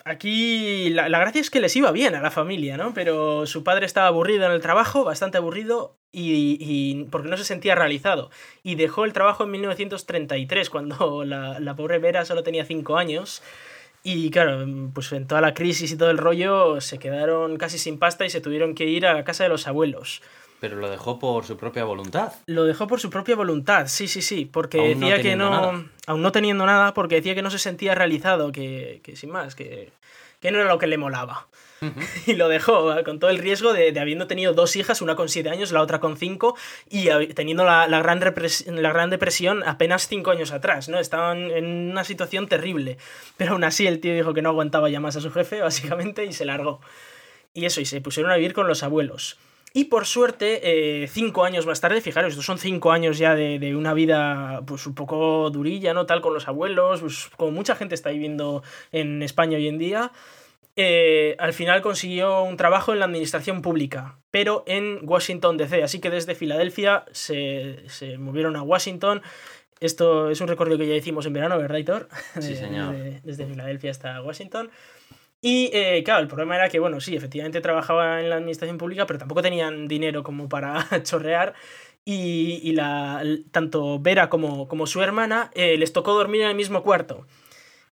aquí 0.05 0.89
la, 0.89 1.09
la, 1.09 1.19
gracia 1.19 1.41
es 1.41 1.49
que 1.49 1.59
les 1.59 1.75
iba 1.75 1.91
bien 1.91 2.15
a 2.15 2.21
la 2.21 2.31
familia, 2.31 2.77
¿no? 2.77 2.93
Pero 2.93 3.45
su 3.45 3.63
padre 3.63 3.85
estaba 3.85 4.07
aburrido 4.07 4.45
en 4.45 4.51
el 4.51 4.61
trabajo, 4.61 5.03
bastante 5.03 5.37
aburrido, 5.37 5.97
y, 6.11 6.57
y 6.59 7.05
porque 7.05 7.29
no 7.29 7.37
se 7.37 7.43
sentía 7.43 7.75
realizado. 7.75 8.29
Y 8.63 8.75
dejó 8.75 9.05
el 9.05 9.13
trabajo 9.13 9.43
en 9.43 9.51
1933, 9.51 10.69
cuando 10.69 11.23
la, 11.25 11.59
la 11.59 11.75
pobre 11.75 11.99
Vera 11.99 12.25
solo 12.25 12.43
tenía 12.43 12.65
5 12.65 12.97
años. 12.97 13.41
Y 14.03 14.31
claro, 14.31 14.65
pues 14.93 15.11
en 15.11 15.27
toda 15.27 15.41
la 15.41 15.53
crisis 15.53 15.91
y 15.91 15.97
todo 15.97 16.09
el 16.09 16.17
rollo 16.17 16.81
se 16.81 16.97
quedaron 16.97 17.57
casi 17.57 17.77
sin 17.77 17.99
pasta 17.99 18.25
y 18.25 18.31
se 18.31 18.41
tuvieron 18.41 18.73
que 18.73 18.85
ir 18.85 19.05
a 19.05 19.13
la 19.13 19.23
casa 19.23 19.43
de 19.43 19.49
los 19.49 19.67
abuelos. 19.67 20.23
Pero 20.61 20.77
lo 20.77 20.91
dejó 20.91 21.17
por 21.17 21.43
su 21.43 21.57
propia 21.57 21.85
voluntad. 21.85 22.33
Lo 22.45 22.65
dejó 22.65 22.85
por 22.85 22.99
su 22.99 23.09
propia 23.09 23.35
voluntad, 23.35 23.87
sí, 23.87 24.07
sí, 24.07 24.21
sí. 24.21 24.45
Porque 24.45 24.77
aún 24.77 24.99
decía 24.99 25.17
no 25.17 25.23
que 25.23 25.35
no. 25.35 25.49
Nada. 25.49 25.85
Aún 26.05 26.21
no 26.21 26.31
teniendo 26.31 26.67
nada, 26.67 26.93
porque 26.93 27.15
decía 27.15 27.33
que 27.33 27.41
no 27.41 27.49
se 27.49 27.57
sentía 27.57 27.95
realizado, 27.95 28.51
que, 28.51 29.01
que 29.03 29.15
sin 29.15 29.31
más, 29.31 29.55
que, 29.55 29.91
que 30.39 30.51
no 30.51 30.59
era 30.59 30.69
lo 30.69 30.77
que 30.77 30.85
le 30.85 30.99
molaba. 30.99 31.47
Uh 31.81 31.85
-huh. 31.87 32.27
Y 32.27 32.35
lo 32.35 32.47
dejó, 32.47 32.93
con 33.03 33.17
todo 33.17 33.31
el 33.31 33.39
riesgo 33.39 33.73
de, 33.73 33.91
de, 33.91 33.99
habiendo 33.99 34.27
tenido 34.27 34.53
dos 34.53 34.75
hijas, 34.75 35.01
una 35.01 35.15
con 35.15 35.29
siete 35.29 35.49
años, 35.49 35.71
la 35.71 35.81
otra 35.81 35.99
con 35.99 36.15
cinco, 36.15 36.55
y 36.87 37.07
teniendo 37.33 37.63
la, 37.65 37.87
la, 37.87 37.99
gran, 38.03 38.19
la 38.19 38.93
gran 38.93 39.09
depresión 39.09 39.63
apenas 39.65 40.07
cinco 40.07 40.29
años 40.29 40.51
atrás, 40.51 40.89
¿no? 40.89 40.99
Estaban 40.99 41.49
en 41.49 41.89
una 41.89 42.03
situación 42.03 42.47
terrible. 42.47 42.99
Pero 43.35 43.53
aún 43.53 43.63
así 43.63 43.87
el 43.87 43.99
tío 43.99 44.13
dijo 44.13 44.35
que 44.35 44.43
no 44.43 44.49
aguantaba 44.49 44.91
ya 44.91 44.99
más 44.99 45.15
a 45.15 45.21
su 45.21 45.31
jefe, 45.31 45.59
básicamente, 45.61 46.23
y 46.23 46.33
se 46.33 46.45
largó. 46.45 46.81
Y 47.55 47.65
eso, 47.65 47.81
y 47.81 47.85
se 47.85 47.99
pusieron 47.99 48.31
a 48.31 48.35
vivir 48.35 48.53
con 48.53 48.67
los 48.67 48.83
abuelos. 48.83 49.39
Y 49.73 49.85
por 49.85 50.05
suerte, 50.05 50.59
eh, 51.03 51.07
cinco 51.07 51.45
años 51.45 51.65
más 51.65 51.79
tarde, 51.79 52.01
fijaros, 52.01 52.31
estos 52.31 52.45
son 52.45 52.57
cinco 52.57 52.91
años 52.91 53.17
ya 53.17 53.35
de, 53.35 53.57
de, 53.57 53.75
una 53.75 53.93
vida 53.93 54.61
pues 54.65 54.85
un 54.85 54.95
poco 54.95 55.49
durilla, 55.49 55.93
¿no? 55.93 56.05
Tal 56.05 56.21
con 56.21 56.33
los 56.33 56.49
abuelos, 56.49 56.99
pues 56.99 57.29
como 57.37 57.51
mucha 57.51 57.75
gente 57.75 57.95
está 57.95 58.09
viviendo 58.09 58.63
en 58.91 59.23
España 59.23 59.57
hoy 59.57 59.69
en 59.69 59.77
día. 59.77 60.11
Eh, 60.77 61.35
al 61.37 61.53
final 61.53 61.81
consiguió 61.81 62.43
un 62.43 62.55
trabajo 62.57 62.93
en 62.93 62.99
la 62.99 63.05
administración 63.05 63.61
pública, 63.61 64.17
pero 64.29 64.63
en 64.67 64.99
Washington 65.03 65.57
DC. 65.57 65.83
Así 65.83 65.99
que 65.99 66.09
desde 66.09 66.35
Filadelfia 66.35 67.05
se, 67.11 67.83
se 67.87 68.17
movieron 68.17 68.55
a 68.55 68.63
Washington. 68.63 69.21
Esto 69.79 70.29
es 70.29 70.39
un 70.41 70.47
recorrido 70.47 70.77
que 70.77 70.87
ya 70.87 70.95
hicimos 70.95 71.25
en 71.25 71.33
verano, 71.33 71.57
¿verdad, 71.57 71.77
Hitor? 71.77 72.09
Sí, 72.39 72.55
señor. 72.57 72.95
Desde, 72.95 73.21
desde 73.23 73.45
Filadelfia 73.47 73.91
hasta 73.91 74.21
Washington. 74.21 74.69
Y 75.41 75.71
eh, 75.73 76.03
claro, 76.05 76.21
el 76.21 76.27
problema 76.27 76.55
era 76.55 76.69
que, 76.69 76.79
bueno, 76.79 77.01
sí, 77.01 77.15
efectivamente 77.15 77.61
trabajaba 77.61 78.21
en 78.21 78.29
la 78.29 78.35
administración 78.35 78.77
pública, 78.77 79.07
pero 79.07 79.17
tampoco 79.17 79.41
tenían 79.41 79.87
dinero 79.87 80.23
como 80.23 80.47
para 80.47 80.87
chorrear. 81.03 81.53
Y, 82.05 82.59
y 82.63 82.71
la, 82.73 83.23
tanto 83.51 83.99
Vera 83.99 84.29
como, 84.29 84.67
como 84.67 84.87
su 84.87 85.01
hermana 85.01 85.51
eh, 85.53 85.77
les 85.77 85.93
tocó 85.93 86.13
dormir 86.13 86.41
en 86.41 86.49
el 86.49 86.55
mismo 86.55 86.83
cuarto. 86.83 87.27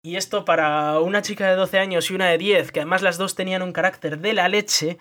Y 0.01 0.15
esto 0.15 0.45
para 0.45 0.99
una 0.99 1.21
chica 1.21 1.49
de 1.49 1.55
12 1.55 1.77
años 1.79 2.09
y 2.09 2.15
una 2.15 2.27
de 2.27 2.37
10, 2.37 2.71
que 2.71 2.79
además 2.79 3.01
las 3.01 3.17
dos 3.17 3.35
tenían 3.35 3.61
un 3.61 3.73
carácter 3.73 4.19
de 4.19 4.33
la 4.33 4.47
leche, 4.47 4.97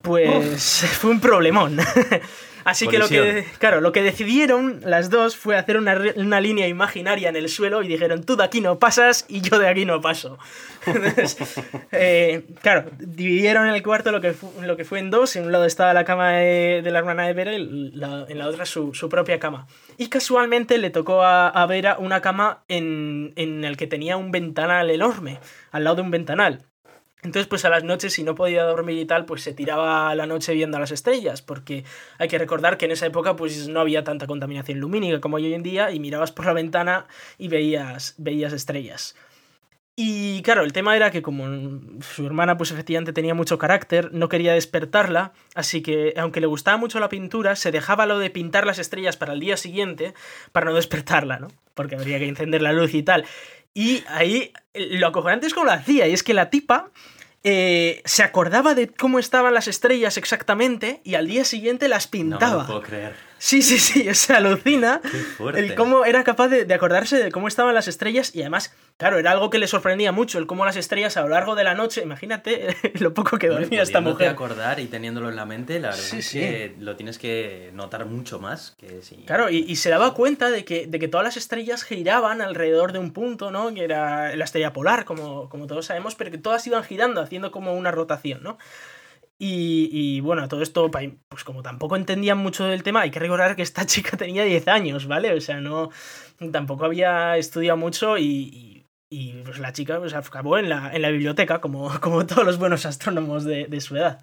Pues 0.00 0.84
fue 1.00 1.10
un 1.10 1.20
problemón. 1.20 1.78
Así 2.64 2.86
que 2.88 2.98
lo 2.98 3.08
que, 3.08 3.44
claro, 3.58 3.80
lo 3.80 3.92
que 3.92 4.02
decidieron 4.02 4.80
las 4.84 5.10
dos 5.10 5.36
fue 5.36 5.56
hacer 5.56 5.76
una, 5.76 6.00
una, 6.16 6.40
línea 6.40 6.68
imaginaria 6.68 7.28
en 7.28 7.36
el 7.36 7.48
suelo 7.48 7.82
y 7.82 7.88
dijeron, 7.88 8.24
tú 8.24 8.36
de 8.36 8.44
aquí 8.44 8.60
no 8.60 8.78
pasas 8.78 9.24
y 9.28 9.40
yo 9.40 9.58
de 9.58 9.68
aquí 9.68 9.84
no 9.84 10.00
paso. 10.00 10.38
Entonces, 10.86 11.36
eh, 11.92 12.44
claro, 12.60 12.90
dividieron 12.98 13.68
el 13.68 13.82
cuarto 13.82 14.12
lo 14.12 14.20
que, 14.20 14.34
lo 14.62 14.76
que 14.76 14.84
fue 14.84 14.98
en 14.98 15.10
dos. 15.10 15.36
En 15.36 15.46
un 15.46 15.52
lado 15.52 15.64
estaba 15.64 15.92
la 15.94 16.04
cama 16.04 16.32
de, 16.32 16.82
la 16.84 16.98
hermana 16.98 17.26
de 17.26 17.32
Vera 17.32 17.52
y 17.52 17.56
en 17.56 18.38
la 18.38 18.46
otra 18.46 18.66
su, 18.66 18.94
su, 18.94 19.08
propia 19.08 19.38
cama. 19.38 19.66
Y 19.98 20.08
casualmente 20.08 20.78
le 20.78 20.90
tocó 20.90 21.22
a, 21.22 21.48
a 21.48 21.66
Vera 21.66 21.96
una 21.98 22.20
cama 22.20 22.64
en, 22.68 23.32
en 23.36 23.64
el 23.64 23.76
que 23.76 23.86
tenía 23.86 24.16
un 24.16 24.30
ventanal 24.30 24.90
enorme, 24.90 25.38
al 25.70 25.84
lado 25.84 25.96
de 25.96 26.02
un 26.02 26.10
ventanal. 26.10 26.64
Entonces, 27.22 27.46
pues 27.46 27.64
a 27.64 27.68
las 27.68 27.84
noches, 27.84 28.12
si 28.12 28.24
no 28.24 28.34
podía 28.34 28.64
dormir 28.64 28.98
y 28.98 29.06
tal, 29.06 29.24
pues 29.24 29.42
se 29.42 29.54
tiraba 29.54 30.12
la 30.16 30.26
noche 30.26 30.54
viendo 30.54 30.76
a 30.76 30.80
las 30.80 30.90
estrellas, 30.90 31.40
porque 31.40 31.84
hay 32.18 32.28
que 32.28 32.38
recordar 32.38 32.78
que 32.78 32.86
en 32.86 32.90
esa 32.90 33.06
época 33.06 33.36
pues 33.36 33.68
no 33.68 33.80
había 33.80 34.02
tanta 34.02 34.26
contaminación 34.26 34.80
lumínica 34.80 35.20
como 35.20 35.36
hoy 35.36 35.54
en 35.54 35.62
día, 35.62 35.92
y 35.92 36.00
mirabas 36.00 36.32
por 36.32 36.46
la 36.46 36.52
ventana 36.52 37.06
y 37.38 37.46
veías, 37.48 38.14
veías 38.18 38.52
estrellas. 38.52 39.14
Y 39.94 40.40
claro, 40.42 40.62
el 40.62 40.72
tema 40.72 40.96
era 40.96 41.10
que 41.10 41.20
como 41.20 41.44
su 42.00 42.24
hermana 42.24 42.56
pues 42.56 42.70
efectivamente 42.70 43.12
tenía 43.12 43.34
mucho 43.34 43.58
carácter, 43.58 44.12
no 44.12 44.30
quería 44.30 44.54
despertarla, 44.54 45.32
así 45.54 45.82
que 45.82 46.14
aunque 46.16 46.40
le 46.40 46.46
gustaba 46.46 46.78
mucho 46.78 46.98
la 46.98 47.10
pintura, 47.10 47.56
se 47.56 47.70
dejaba 47.70 48.06
lo 48.06 48.18
de 48.18 48.30
pintar 48.30 48.66
las 48.66 48.78
estrellas 48.78 49.18
para 49.18 49.34
el 49.34 49.40
día 49.40 49.58
siguiente 49.58 50.14
para 50.52 50.70
no 50.70 50.74
despertarla, 50.74 51.38
¿no? 51.40 51.48
Porque 51.74 51.96
habría 51.96 52.18
que 52.18 52.26
encender 52.26 52.62
la 52.62 52.72
luz 52.72 52.94
y 52.94 53.02
tal. 53.02 53.26
Y 53.74 54.04
ahí 54.08 54.52
lo 54.74 55.06
acojonante 55.06 55.46
es 55.46 55.54
cómo 55.54 55.66
lo 55.66 55.72
hacía, 55.72 56.06
y 56.08 56.12
es 56.12 56.22
que 56.22 56.34
la 56.34 56.50
tipa 56.50 56.90
eh, 57.44 58.02
se 58.04 58.22
acordaba 58.22 58.74
de 58.74 58.88
cómo 58.88 59.18
estaban 59.18 59.54
las 59.54 59.66
estrellas 59.66 60.16
exactamente 60.16 61.00
y 61.04 61.16
al 61.16 61.26
día 61.26 61.44
siguiente 61.44 61.88
las 61.88 62.06
pintaba. 62.06 62.52
No, 62.52 62.60
no 62.60 62.66
puedo 62.66 62.82
creer. 62.82 63.31
Sí, 63.42 63.60
sí, 63.60 63.76
sí, 63.78 64.08
o 64.08 64.14
sea, 64.14 64.36
alucina 64.36 65.00
el 65.56 65.74
cómo 65.74 66.04
era 66.04 66.22
capaz 66.22 66.46
de, 66.46 66.72
acordarse 66.72 67.20
de 67.20 67.32
cómo 67.32 67.48
estaban 67.48 67.74
las 67.74 67.88
estrellas 67.88 68.32
y 68.36 68.42
además, 68.42 68.72
claro, 68.98 69.18
era 69.18 69.32
algo 69.32 69.50
que 69.50 69.58
le 69.58 69.66
sorprendía 69.66 70.12
mucho, 70.12 70.38
el 70.38 70.46
cómo 70.46 70.64
las 70.64 70.76
estrellas 70.76 71.16
a 71.16 71.22
lo 71.22 71.28
largo 71.30 71.56
de 71.56 71.64
la 71.64 71.74
noche, 71.74 72.02
imagínate 72.02 72.76
lo 73.00 73.14
poco 73.14 73.38
que 73.38 73.48
dormía 73.48 73.82
esta 73.82 74.00
mujer. 74.00 74.28
acordar 74.28 74.78
y 74.78 74.86
teniéndolo 74.86 75.28
en 75.28 75.34
la 75.34 75.44
mente, 75.44 75.80
la 75.80 75.90
verdad 75.90 76.14
es 76.14 76.30
que 76.30 76.76
lo 76.78 76.94
tienes 76.94 77.18
que 77.18 77.70
notar 77.74 78.06
mucho 78.06 78.38
más 78.38 78.76
que 78.78 79.02
si... 79.02 79.16
Claro, 79.24 79.50
y, 79.50 79.74
se 79.74 79.90
daba 79.90 80.14
cuenta 80.14 80.48
de 80.48 80.64
que, 80.64 80.86
de 80.86 81.00
que 81.00 81.08
todas 81.08 81.24
las 81.24 81.36
estrellas 81.36 81.82
giraban 81.82 82.42
alrededor 82.42 82.92
de 82.92 83.00
un 83.00 83.12
punto, 83.12 83.50
¿no? 83.50 83.74
Que 83.74 83.82
era 83.82 84.36
la 84.36 84.44
estrella 84.44 84.72
polar, 84.72 85.04
como, 85.04 85.48
como 85.48 85.66
todos 85.66 85.86
sabemos, 85.86 86.14
pero 86.14 86.30
que 86.30 86.38
todas 86.38 86.64
iban 86.68 86.84
girando, 86.84 87.20
haciendo 87.20 87.50
como 87.50 87.74
una 87.74 87.90
rotación, 87.90 88.44
¿no? 88.44 88.56
Y, 89.44 90.20
bueno, 90.20 90.46
todo 90.46 90.62
esto, 90.62 90.88
pues 90.88 91.42
como 91.42 91.64
tampoco 91.64 91.96
entendían 91.96 92.38
mucho 92.38 92.64
del 92.64 92.84
tema, 92.84 93.00
hay 93.00 93.10
que 93.10 93.18
recordar 93.18 93.56
que 93.56 93.62
esta 93.62 93.84
chica 93.86 94.16
tenía 94.16 94.44
10 94.44 94.68
años, 94.68 95.08
¿vale? 95.08 95.34
O 95.34 95.40
sea, 95.40 95.60
no. 95.60 95.90
Tampoco 96.52 96.84
había 96.84 97.36
estudiado 97.36 97.76
mucho 97.76 98.18
y, 98.18 98.86
y, 99.10 99.32
pues 99.44 99.58
la 99.58 99.72
chica 99.72 99.98
pues, 99.98 100.14
acabó 100.14 100.58
en 100.58 100.68
la, 100.68 100.94
en 100.94 101.02
la 101.02 101.10
biblioteca, 101.10 101.60
como, 101.60 101.90
como 102.00 102.24
todos 102.24 102.44
los 102.44 102.58
buenos 102.58 102.86
astrónomos 102.86 103.42
de, 103.44 103.66
de 103.66 103.80
su 103.80 103.96
edad. 103.96 104.20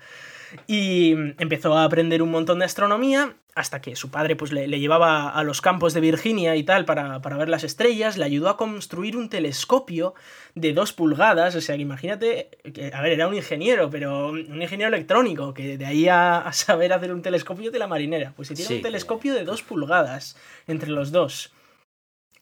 Y 0.68 1.12
empezó 1.38 1.78
a 1.78 1.84
aprender 1.84 2.22
un 2.22 2.32
montón 2.32 2.60
de 2.60 2.66
astronomía 2.66 3.36
hasta 3.56 3.82
que 3.82 3.96
su 3.96 4.10
padre 4.10 4.36
pues, 4.36 4.54
le, 4.54 4.68
llevaba 4.80 5.30
a 5.30 5.44
los 5.44 5.60
campos 5.60 5.94
de 5.94 6.00
Virginia 6.00 6.56
y 6.56 6.64
tal 6.64 6.86
para, 6.86 7.20
ver 7.20 7.50
las 7.50 7.64
estrellas, 7.64 8.18
le 8.18 8.24
ayudó 8.24 8.48
a 8.50 8.56
construir 8.58 9.18
un 9.18 9.28
telescopio 9.28 10.14
de 10.56 10.72
dos 10.72 10.94
pulgadas, 10.94 11.56
o 11.56 11.62
sea, 11.62 11.76
que 11.76 11.82
imagínate, 11.82 12.50
que, 12.74 12.92
a 12.94 13.02
ver, 13.02 13.12
era 13.12 13.28
un 13.28 13.36
ingeniero, 13.36 13.90
pero 13.90 14.30
un 14.30 14.62
ingeniero 14.62 14.94
electrónico, 14.94 15.54
que 15.54 15.78
de 15.78 15.86
ahí 15.86 16.08
a, 16.08 16.50
saber 16.54 16.94
hacer 16.94 17.12
un 17.12 17.22
telescopio 17.22 17.70
de 17.70 17.80
la 17.80 17.88
marinera, 17.88 18.34
pues 18.36 18.48
se 18.48 18.56
tiene 18.56 18.78
un 18.78 18.82
telescopio 18.82 19.34
de 19.34 19.44
dos 19.44 19.62
pulgadas 19.62 20.38
entre 20.68 20.90
los 20.90 21.12
dos. 21.12 21.52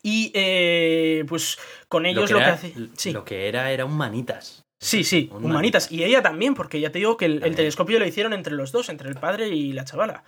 Y 0.03 0.31
eh, 0.35 1.25
pues 1.27 1.57
con 1.89 2.05
ellos 2.05 2.29
lo 2.29 2.37
que, 2.37 2.43
hace... 2.43 2.73
Lo 3.11 3.25
que 3.25 3.47
era 3.47 3.71
era 3.71 3.85
un 3.85 3.97
manitas. 3.97 4.66
Sí, 4.79 5.03
sí, 5.03 5.29
un 5.33 5.51
manitas. 5.51 5.91
Y 5.91 6.03
ella 6.03 6.21
también, 6.21 6.53
porque 6.53 6.79
ya 6.79 6.91
te 6.91 6.99
digo 6.99 7.17
que 7.17 7.25
el, 7.25 7.55
telescopio 7.55 7.99
lo 7.99 8.05
hicieron 8.05 8.33
entre 8.33 8.53
los 8.53 8.71
dos, 8.71 8.89
entre 8.89 9.09
el 9.09 9.15
padre 9.15 9.49
y 9.49 9.73
la 9.73 9.85
chavala. 9.85 10.23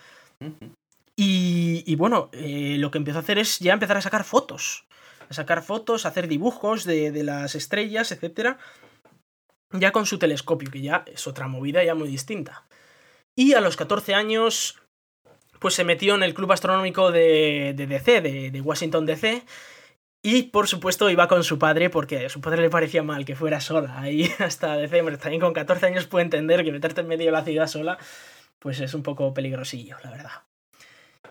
y, 1.15 1.95
bueno, 1.95 2.29
eh, 2.31 2.77
lo 2.79 2.89
que 2.91 2.97
empezó 2.97 3.19
a 3.19 3.21
hacer 3.21 3.37
es 3.37 3.59
ya 3.59 3.73
empezar 3.73 3.97
a 3.97 4.01
sacar 4.01 4.23
fotos. 4.23 4.85
A 5.29 5.33
sacar 5.33 5.61
fotos, 5.61 6.05
a 6.05 6.09
hacer 6.09 6.27
dibujos 6.27 6.85
de, 6.85 7.11
de 7.11 7.23
las 7.23 7.53
estrellas, 7.53 8.11
etc. 8.11 8.57
Ya 9.71 9.91
con 9.91 10.07
su 10.07 10.17
telescopio, 10.17 10.71
que 10.71 10.81
ya 10.81 11.03
es 11.05 11.27
otra 11.27 11.47
movida 11.47 11.83
ya 11.83 11.93
muy 11.93 12.07
distinta. 12.07 12.65
Y 13.35 13.53
a 13.53 13.61
los 13.61 13.77
14 13.77 14.15
años, 14.15 14.81
pues 15.59 15.75
se 15.75 15.83
metió 15.83 16.15
en 16.15 16.23
el 16.23 16.33
club 16.33 16.51
astronómico 16.51 17.11
de, 17.11 17.73
de 17.75 17.85
DC, 17.85 18.21
de, 18.21 18.49
de 18.49 18.61
Washington 18.61 19.05
DC, 19.05 19.43
y 20.21 20.43
por 20.43 20.67
supuesto 20.67 21.09
iba 21.09 21.27
con 21.27 21.43
su 21.43 21.57
padre 21.57 21.89
porque 21.89 22.25
a 22.25 22.29
su 22.29 22.41
padre 22.41 22.61
le 22.61 22.69
parecía 22.69 23.03
mal 23.03 23.23
que 23.23 23.35
fuera 23.35 23.61
sola 23.61 23.99
ahí 23.99 24.29
hasta 24.39 24.77
diciembre. 24.77 25.17
También 25.17 25.41
con 25.41 25.53
14 25.53 25.85
años 25.85 26.07
puede 26.07 26.25
entender 26.25 26.63
que 26.63 26.71
meterte 26.71 27.01
en 27.01 27.07
medio 27.07 27.27
de 27.27 27.31
la 27.31 27.43
ciudad 27.43 27.67
sola 27.67 27.97
pues 28.59 28.81
es 28.81 28.93
un 28.93 29.03
poco 29.03 29.33
peligrosillo, 29.33 29.95
la 30.03 30.11
verdad. 30.11 30.31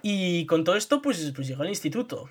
Y 0.01 0.47
con 0.47 0.65
todo 0.65 0.77
esto 0.77 1.03
pues, 1.03 1.33
pues 1.35 1.47
llegó 1.47 1.63
al 1.63 1.69
instituto. 1.69 2.31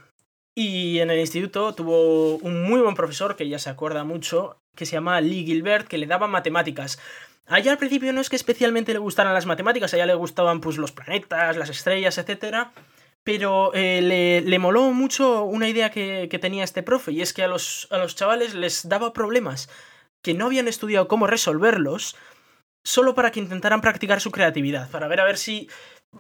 Y 0.56 0.98
en 1.00 1.12
el 1.12 1.20
instituto 1.20 1.76
tuvo 1.76 2.38
un 2.38 2.64
muy 2.64 2.82
buen 2.82 2.96
profesor 2.96 3.36
que 3.36 3.48
ya 3.48 3.60
se 3.60 3.70
acuerda 3.70 4.04
mucho, 4.04 4.60
que 4.76 4.88
se 4.88 4.94
llama 4.94 5.22
Lee 5.22 5.46
Gilbert, 5.46 5.88
que 5.88 6.00
le 6.00 6.08
daba 6.08 6.26
matemáticas. 6.26 6.98
A 7.46 7.60
ella 7.60 7.72
al 7.72 7.78
principio 7.78 8.12
no 8.12 8.22
es 8.22 8.30
que 8.30 8.36
especialmente 8.36 8.92
le 8.92 9.00
gustaran 9.00 9.36
las 9.36 9.46
matemáticas, 9.46 9.94
a 9.94 9.98
ella 9.98 10.08
le 10.08 10.16
gustaban 10.16 10.60
pues 10.60 10.80
los 10.80 10.92
planetas, 10.92 11.56
las 11.58 11.70
estrellas, 11.70 12.18
etcétera 12.18 12.74
pero 13.28 13.72
eh, 13.74 14.42
le, 14.46 14.58
moló 14.58 14.94
mucho 14.94 15.44
una 15.44 15.68
idea 15.68 15.92
que, 15.92 16.30
tenía 16.40 16.64
este 16.64 16.82
profe, 16.82 17.12
y 17.12 17.22
es 17.22 17.34
que 17.34 17.44
a 17.44 17.50
los, 17.50 17.90
a 17.92 17.98
los 17.98 18.16
chavales 18.16 18.54
les 18.54 18.88
daba 18.88 19.12
problemas 19.12 19.68
que 20.22 20.34
no 20.34 20.46
habían 20.46 20.70
estudiado 20.70 21.10
cómo 21.10 21.28
resolverlos, 21.28 22.16
solo 22.86 23.16
para 23.16 23.32
que 23.32 23.42
intentaran 23.42 23.82
practicar 23.82 24.22
su 24.22 24.32
creatividad, 24.32 24.90
para 24.92 25.10
ver 25.10 25.20
a 25.20 25.26
ver 25.26 25.38
si 25.38 25.68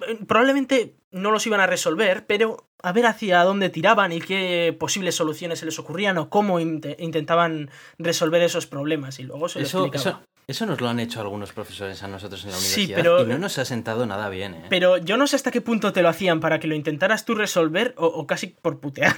eh, 0.06 0.20
probablemente 0.28 0.98
no 1.10 1.32
los 1.32 1.48
iban 1.48 1.62
a 1.62 1.65
resolver, 1.65 2.26
pero 2.26 2.67
a 2.84 2.91
ver 2.91 3.06
hacia 3.06 3.41
dónde 3.46 3.70
tiraban 3.70 4.12
y 4.12 4.20
qué 4.20 4.76
posibles 4.78 5.15
soluciones 5.15 5.60
se 5.60 5.65
les 5.65 5.80
ocurrían 5.80 6.17
o 6.17 6.30
cómo 6.30 6.60
intentaban 6.60 7.72
resolver 7.98 8.41
esos 8.41 8.67
problemas 8.67 9.17
y 9.20 9.24
luego 9.24 9.48
se 9.48 9.62
eso, 9.62 9.89
eso 9.93 10.22
nos 10.66 10.80
lo 10.80 10.88
han 10.88 11.02
hecho 11.02 11.20
algunos 11.20 11.52
profesores 11.52 12.02
a 12.04 12.08
nosotros 12.08 12.46
en 12.46 12.52
la 12.52 12.58
universidad 12.58 12.96
pero, 12.96 13.22
y 13.22 13.26
no 13.26 13.38
nos 13.38 13.58
ha 13.58 13.66
sentado 13.66 14.06
nada 14.06 14.30
bien. 14.30 14.54
¿eh? 14.54 14.66
Pero 14.70 14.98
yo 14.98 15.18
no 15.18 15.28
sé 15.28 15.36
hasta 15.36 15.52
qué 15.52 15.60
punto 15.60 15.92
te 15.92 16.02
lo 16.02 16.08
hacían 16.08 16.40
para 16.40 16.58
que 16.62 16.68
lo 16.68 16.76
intentaras 16.76 17.26
tú 17.26 17.36
resolver 17.36 17.94
o, 17.98 18.26
casi 18.26 18.48
por 18.48 18.80
putear. 18.80 19.14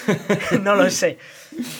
no 0.62 0.74
lo 0.74 0.88
sé. 0.88 1.18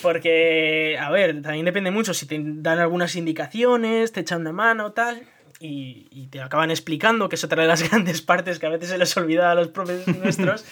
Porque, 0.02 0.98
a 1.00 1.10
ver, 1.10 1.40
también 1.40 1.64
depende 1.64 1.90
mucho 1.90 2.12
si 2.12 2.26
te 2.26 2.38
dan 2.38 2.80
algunas 2.80 3.16
indicaciones, 3.16 4.12
te 4.12 4.20
echan 4.20 4.42
una 4.42 4.52
mano, 4.52 4.92
tal. 4.92 5.22
Y, 5.58 6.26
te 6.30 6.42
acaban 6.42 6.70
explicando, 6.70 7.30
que 7.30 7.36
es 7.36 7.44
otra 7.44 7.62
de 7.62 7.68
las 7.68 7.82
grandes 7.88 8.20
partes 8.20 8.58
que 8.58 8.66
a 8.66 8.70
veces 8.70 8.90
se 8.90 8.98
les 8.98 9.16
olvida 9.16 9.50
a 9.50 9.54
los 9.54 9.68
profesores 9.68 10.18
nuestros, 10.22 10.66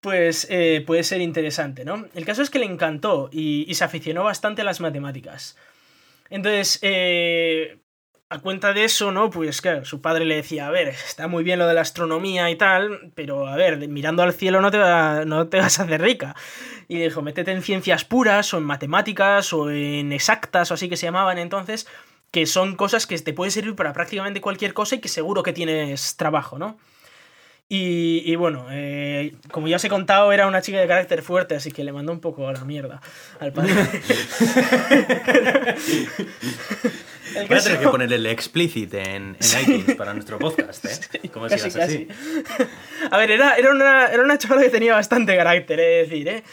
pues 0.00 0.48
eh, 0.50 0.82
puede 0.84 1.04
ser 1.04 1.20
interesante, 1.20 1.84
¿no? 1.84 2.06
El 2.16 2.24
caso 2.24 2.42
es 2.42 2.50
que 2.50 2.58
le 2.58 2.66
encantó 2.66 3.30
y 3.30 3.72
se 3.74 3.84
aficionó 3.84 4.24
bastante 4.24 4.62
a 4.62 4.64
las 4.64 4.80
matemáticas. 4.80 5.56
Entonces, 6.30 6.78
eh, 6.82 7.80
a 8.30 8.40
cuenta 8.40 8.72
de 8.72 8.84
eso, 8.84 9.12
¿no? 9.12 9.30
Pues 9.30 9.60
claro, 9.60 9.84
su 9.84 10.00
padre 10.00 10.24
le 10.24 10.36
decía, 10.36 10.66
a 10.66 10.70
ver, 10.70 10.88
está 10.88 11.28
muy 11.28 11.44
bien 11.44 11.58
lo 11.58 11.66
de 11.66 11.74
la 11.74 11.82
astronomía 11.82 12.50
y 12.50 12.56
tal, 12.56 13.12
pero 13.14 13.46
a 13.46 13.56
ver, 13.56 13.88
mirando 13.88 14.22
al 14.22 14.32
cielo 14.32 14.60
no 14.60 14.70
te, 14.70 14.78
no 15.26 15.48
te 15.48 15.58
vas 15.58 15.78
a 15.78 15.84
hacer 15.84 16.00
rica. 16.00 16.34
Y 16.88 16.98
dijo, 16.98 17.22
métete 17.22 17.52
en 17.52 17.62
ciencias 17.62 18.04
puras, 18.04 18.52
o 18.54 18.58
en 18.58 18.64
matemáticas, 18.64 19.52
o 19.52 19.70
en 19.70 20.12
exactas, 20.12 20.70
o 20.70 20.74
así 20.74 20.88
que 20.88 20.96
se 20.96 21.06
llamaban 21.06 21.38
entonces, 21.38 21.86
que 22.30 22.46
son 22.46 22.76
cosas 22.76 23.06
que 23.06 23.18
te 23.18 23.32
pueden 23.32 23.52
servir 23.52 23.76
para 23.76 23.92
prácticamente 23.92 24.40
cualquier 24.40 24.74
cosa 24.74 24.96
y 24.96 25.00
que 25.00 25.08
seguro 25.08 25.42
que 25.42 25.52
tienes 25.52 26.16
trabajo, 26.16 26.58
¿no? 26.58 26.78
Y, 27.66 28.36
bueno, 28.36 28.66
eh, 28.70 29.34
como 29.50 29.66
ya 29.68 29.76
os 29.76 29.84
he 29.84 29.88
contado, 29.88 30.32
era 30.32 30.46
una 30.46 30.60
chica 30.62 30.78
de 30.78 30.86
carácter 30.86 31.22
fuerte, 31.22 31.56
así 31.56 31.72
que 31.72 31.82
le 31.82 31.92
mandó 31.92 32.12
un 32.12 32.20
poco 32.20 32.46
a 32.46 32.52
la 32.52 32.64
mierda 32.64 33.00
al 33.40 33.52
padre. 33.52 33.72
Voy 37.48 37.58
a 37.58 37.60
tener 37.60 37.80
que 37.80 37.88
poner 37.88 38.12
el 38.12 38.26
explicit 38.26 38.94
en, 38.94 39.36
en 39.40 39.60
iTunes 39.62 39.96
para 39.96 40.12
nuestro 40.12 40.38
podcast, 40.38 40.84
¿eh? 40.84 41.28
Como 41.32 41.48
casi, 41.48 41.66
así. 41.80 42.06
A 43.10 43.18
ver, 43.18 43.32
era, 43.32 43.56
era, 43.56 43.70
una, 43.70 44.06
era 44.06 44.22
una 44.22 44.38
chavala 44.38 44.62
que 44.62 44.70
tenía 44.70 44.94
bastante 44.94 45.36
carácter, 45.36 45.80
es 45.80 46.10
decir, 46.10 46.28
¿eh? 46.28 46.44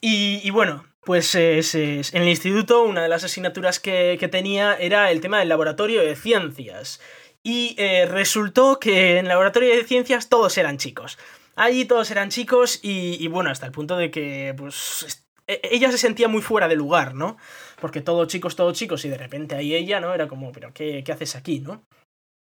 Y, 0.00 0.40
y 0.44 0.50
bueno, 0.50 0.84
pues 1.04 1.34
en 1.34 2.04
el 2.12 2.28
instituto 2.28 2.84
una 2.84 3.02
de 3.02 3.08
las 3.08 3.24
asignaturas 3.24 3.80
que, 3.80 4.16
que 4.20 4.28
tenía 4.28 4.76
era 4.76 5.10
el 5.10 5.20
tema 5.20 5.40
del 5.40 5.48
laboratorio 5.48 6.02
de 6.02 6.14
ciencias. 6.14 7.00
Y 7.42 7.74
eh, 7.78 8.06
resultó 8.06 8.78
que 8.78 9.12
en 9.12 9.24
el 9.24 9.28
laboratorio 9.28 9.74
de 9.74 9.84
ciencias 9.84 10.28
todos 10.28 10.58
eran 10.58 10.78
chicos. 10.78 11.18
Allí 11.56 11.84
todos 11.84 12.10
eran 12.10 12.30
chicos 12.30 12.80
y, 12.82 13.26
bueno, 13.28 13.50
hasta 13.50 13.66
el 13.66 13.72
punto 13.72 13.96
de 13.96 14.10
que 14.10 14.54
pues 14.56 15.26
e, 15.46 15.60
ella 15.64 15.90
se 15.90 15.98
sentía 15.98 16.28
muy 16.28 16.42
fuera 16.42 16.68
de 16.68 16.76
lugar, 16.76 17.14
¿no? 17.14 17.36
Porque 17.80 18.00
todos 18.00 18.28
chicos, 18.28 18.56
todos 18.56 18.76
chicos 18.76 19.04
y 19.04 19.08
de 19.08 19.18
repente 19.18 19.56
ahí 19.56 19.74
ella, 19.74 20.00
¿no? 20.00 20.14
Era 20.14 20.28
como, 20.28 20.52
pero 20.52 20.72
¿qué, 20.72 21.02
qué 21.04 21.12
haces 21.12 21.36
aquí, 21.36 21.60
no? 21.60 21.84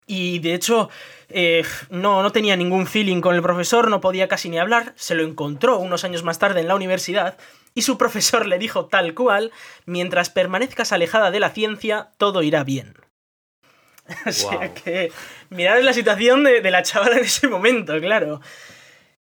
Y 0.07 0.39
de 0.39 0.53
hecho, 0.53 0.89
eh, 1.29 1.63
no, 1.89 2.21
no 2.21 2.31
tenía 2.31 2.57
ningún 2.57 2.85
feeling 2.85 3.21
con 3.21 3.35
el 3.35 3.41
profesor, 3.41 3.89
no 3.89 4.01
podía 4.01 4.27
casi 4.27 4.49
ni 4.49 4.59
hablar, 4.59 4.93
se 4.97 5.15
lo 5.15 5.23
encontró 5.23 5.79
unos 5.79 6.03
años 6.03 6.23
más 6.23 6.37
tarde 6.37 6.59
en 6.59 6.67
la 6.67 6.75
universidad 6.75 7.37
y 7.73 7.83
su 7.83 7.97
profesor 7.99 8.45
le 8.45 8.59
dijo 8.59 8.87
tal 8.87 9.13
cual, 9.13 9.51
mientras 9.85 10.29
permanezcas 10.29 10.91
alejada 10.91 11.31
de 11.31 11.39
la 11.39 11.51
ciencia, 11.51 12.11
todo 12.17 12.43
irá 12.43 12.63
bien. 12.63 12.95
O 14.25 14.31
sea 14.31 14.73
que 14.73 15.11
mirad 15.49 15.81
la 15.81 15.93
situación 15.93 16.43
de, 16.43 16.69
la 16.71 16.83
chavala 16.83 17.17
en 17.17 17.25
ese 17.25 17.47
momento, 17.47 17.99
claro. 17.99 18.41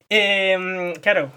Em, 0.09 0.93
claro, 0.95 1.31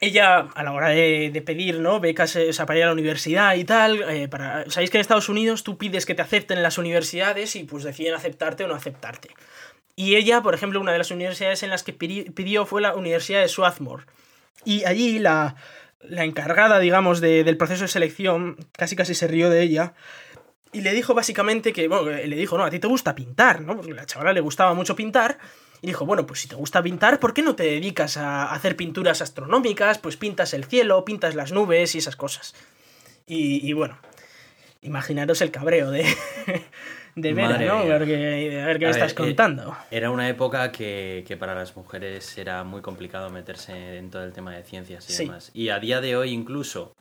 ella 0.00 0.48
a 0.54 0.62
la 0.62 0.72
hora 0.72 0.88
de, 0.88 1.42
pedir 1.44 1.80
¿no? 1.80 2.00
becas 2.00 2.36
o 2.36 2.52
sea, 2.52 2.66
para 2.66 2.78
ir 2.78 2.84
a 2.84 2.88
la 2.88 2.92
universidad 2.92 3.54
y 3.54 3.64
tal, 3.64 4.02
eh, 4.10 4.28
para, 4.28 4.68
sabéis 4.70 4.90
que 4.90 4.96
en 4.96 5.02
Estados 5.02 5.28
Unidos 5.28 5.64
tú 5.64 5.76
pides 5.78 6.06
que 6.06 6.14
te 6.14 6.22
acepten 6.22 6.58
en 6.58 6.62
las 6.62 6.78
universidades 6.78 7.56
y 7.56 7.64
pues 7.64 7.84
deciden 7.84 8.14
aceptarte 8.14 8.64
o 8.64 8.68
no 8.68 8.74
aceptarte. 8.74 9.30
Y 9.96 10.16
ella, 10.16 10.42
por 10.42 10.54
ejemplo, 10.54 10.80
una 10.80 10.92
de 10.92 10.98
las 10.98 11.10
universidades 11.10 11.62
en 11.62 11.70
las 11.70 11.82
que 11.82 11.92
pidió 11.92 12.66
fue 12.66 12.80
la 12.80 12.94
Universidad 12.94 13.40
de 13.40 13.48
Swarthmore. 13.48 14.04
Y 14.64 14.84
allí 14.84 15.20
la, 15.20 15.54
la 16.00 16.24
encargada, 16.24 16.80
digamos, 16.80 17.20
del 17.20 17.56
proceso 17.56 17.82
de 17.82 17.88
selección 17.88 18.56
casi 18.72 18.96
casi 18.96 19.14
se 19.14 19.28
rió 19.28 19.50
de 19.50 19.62
ella. 19.62 19.94
Y 20.74 20.80
le 20.80 20.92
dijo 20.92 21.14
básicamente 21.14 21.72
que, 21.72 21.88
bueno, 21.88 22.10
le 22.10 22.36
dijo, 22.36 22.58
no, 22.58 22.64
a 22.64 22.70
ti 22.70 22.80
te 22.80 22.88
gusta 22.88 23.14
pintar, 23.14 23.60
¿no? 23.60 23.76
Porque 23.76 23.92
a 23.92 23.94
la 23.94 24.06
chavala 24.06 24.32
le 24.32 24.40
gustaba 24.40 24.74
mucho 24.74 24.96
pintar. 24.96 25.38
Y 25.80 25.86
dijo, 25.86 26.04
bueno, 26.04 26.26
pues 26.26 26.40
si 26.40 26.48
te 26.48 26.56
gusta 26.56 26.82
pintar, 26.82 27.20
¿por 27.20 27.32
qué 27.32 27.42
no 27.42 27.54
te 27.54 27.62
dedicas 27.62 28.16
a 28.16 28.52
hacer 28.52 28.74
pinturas 28.74 29.22
astronómicas? 29.22 29.98
Pues 29.98 30.16
pintas 30.16 30.52
el 30.52 30.64
cielo, 30.64 31.04
pintas 31.04 31.34
las 31.34 31.52
nubes 31.52 31.94
y 31.94 31.98
esas 31.98 32.16
cosas. 32.16 32.54
Y, 33.26 33.68
y 33.68 33.72
bueno, 33.72 33.98
imaginaros 34.82 35.40
el 35.42 35.50
cabreo 35.50 35.90
de, 35.90 36.04
de 37.16 37.32
ver, 37.32 37.60
¿no? 37.66 37.78
A 37.78 37.84
ver 37.84 38.06
qué, 38.06 38.78
me 38.80 38.90
estás 38.90 39.12
eh, 39.12 39.14
contando. 39.14 39.76
Era 39.90 40.10
una 40.10 40.28
época 40.28 40.72
que, 40.72 41.36
para 41.38 41.54
las 41.54 41.76
mujeres 41.76 42.36
era 42.38 42.64
muy 42.64 42.82
complicado 42.82 43.30
meterse 43.30 43.98
en 43.98 44.10
todo 44.10 44.24
el 44.24 44.32
tema 44.32 44.54
de 44.54 44.62
ciencias 44.62 45.08
y 45.10 45.24
demás. 45.24 45.50
Y 45.54 45.68
a 45.68 45.78
día 45.78 46.00
de 46.00 46.16
hoy 46.16 46.30
incluso 46.30 46.94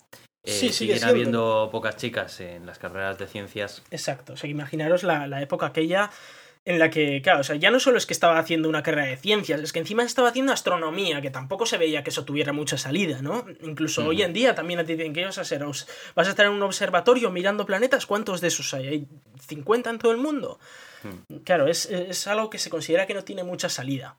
eh, 0.44 0.52
siguen 0.52 1.04
habiendo 1.04 1.70
pocas 1.72 1.98
chicas 1.98 2.40
en 2.40 2.66
las 2.66 2.80
carreras 2.80 3.18
de 3.18 3.28
ciencias. 3.28 3.84
Exacto. 3.92 4.34
O 4.34 4.38
sea, 4.38 4.50
imaginaros 4.50 5.04
la, 5.04 5.28
la 5.28 5.42
época 5.42 5.68
aquella 5.68 6.12
en 6.66 6.80
la 6.80 6.90
que, 6.90 7.22
claro, 7.22 7.42
o 7.42 7.44
sea, 7.44 7.58
ya 7.58 7.72
no 7.72 7.80
solo 7.80 7.98
es 7.98 8.06
que 8.06 8.14
estaba 8.14 8.40
haciendo 8.40 8.70
una 8.70 8.84
carrera 8.84 9.08
de 9.08 9.18
ciencias, 9.18 9.60
es 9.60 9.74
que 9.74 9.80
encima 9.80 10.04
estaba 10.04 10.30
haciendo 10.30 10.54
astronomía, 10.54 11.22
que 11.22 11.30
tampoco 11.30 11.66
se 11.66 11.78
veía 11.78 12.04
que 12.04 12.10
eso 12.10 12.24
tuviera 12.24 12.54
mucha 12.54 12.78
salida, 12.78 13.22
¿no? 13.22 13.46
Incluso 13.62 14.06
hoy 14.06 14.22
en 14.22 14.32
día 14.32 14.56
también 14.56 14.86
te 14.86 14.96
dicen 14.96 15.14
que 15.14 15.26
vas 15.26 15.38
a 15.38 15.42
hacer, 15.42 15.64
vas 15.64 16.28
a 16.28 16.30
estar 16.30 16.46
en 16.46 16.54
un 16.54 16.64
observatorio 16.64 17.32
mirando 17.32 17.66
planetas, 17.66 18.06
¿cuántos 18.06 18.40
de 18.40 18.48
esos 18.48 18.74
hay? 18.74 18.88
¿Hay 18.88 19.08
50 19.46 19.90
en 19.90 20.00
todo 20.00 20.14
el 20.14 20.20
mundo? 20.20 20.58
Claro, 21.44 21.68
es, 21.68 22.28
algo 22.28 22.50
que 22.50 22.60
se 22.60 22.70
considera 22.70 23.06
que 23.06 23.14
no 23.14 23.26
tiene 23.26 23.44
mucha 23.44 23.68
salida. 23.68 24.16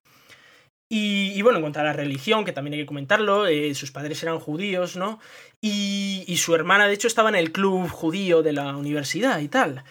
Y, 0.89 1.41
bueno, 1.43 1.59
en 1.59 1.63
cuanto 1.63 1.81
a 1.81 1.85
la 1.85 1.93
religión, 1.93 2.45
que 2.45 2.53
también 2.53 2.75
hay 2.75 2.81
que 2.81 2.87
comentarlo, 2.87 3.47
eh, 3.47 3.75
sus 3.75 3.91
padres 3.91 4.23
eran 4.23 4.39
judíos, 4.39 4.97
¿no? 4.97 5.19
Y, 5.61 6.25
y 6.29 6.37
su 6.37 6.55
hermana, 6.55 6.87
de 6.87 6.95
hecho, 6.95 7.09
estaba 7.09 7.31
en 7.31 7.35
el 7.35 7.51
club 7.51 7.89
judío 7.89 8.43
de 8.43 8.53
la 8.53 8.77
universidad 8.77 9.41
y 9.41 9.49
tal. 9.49 9.83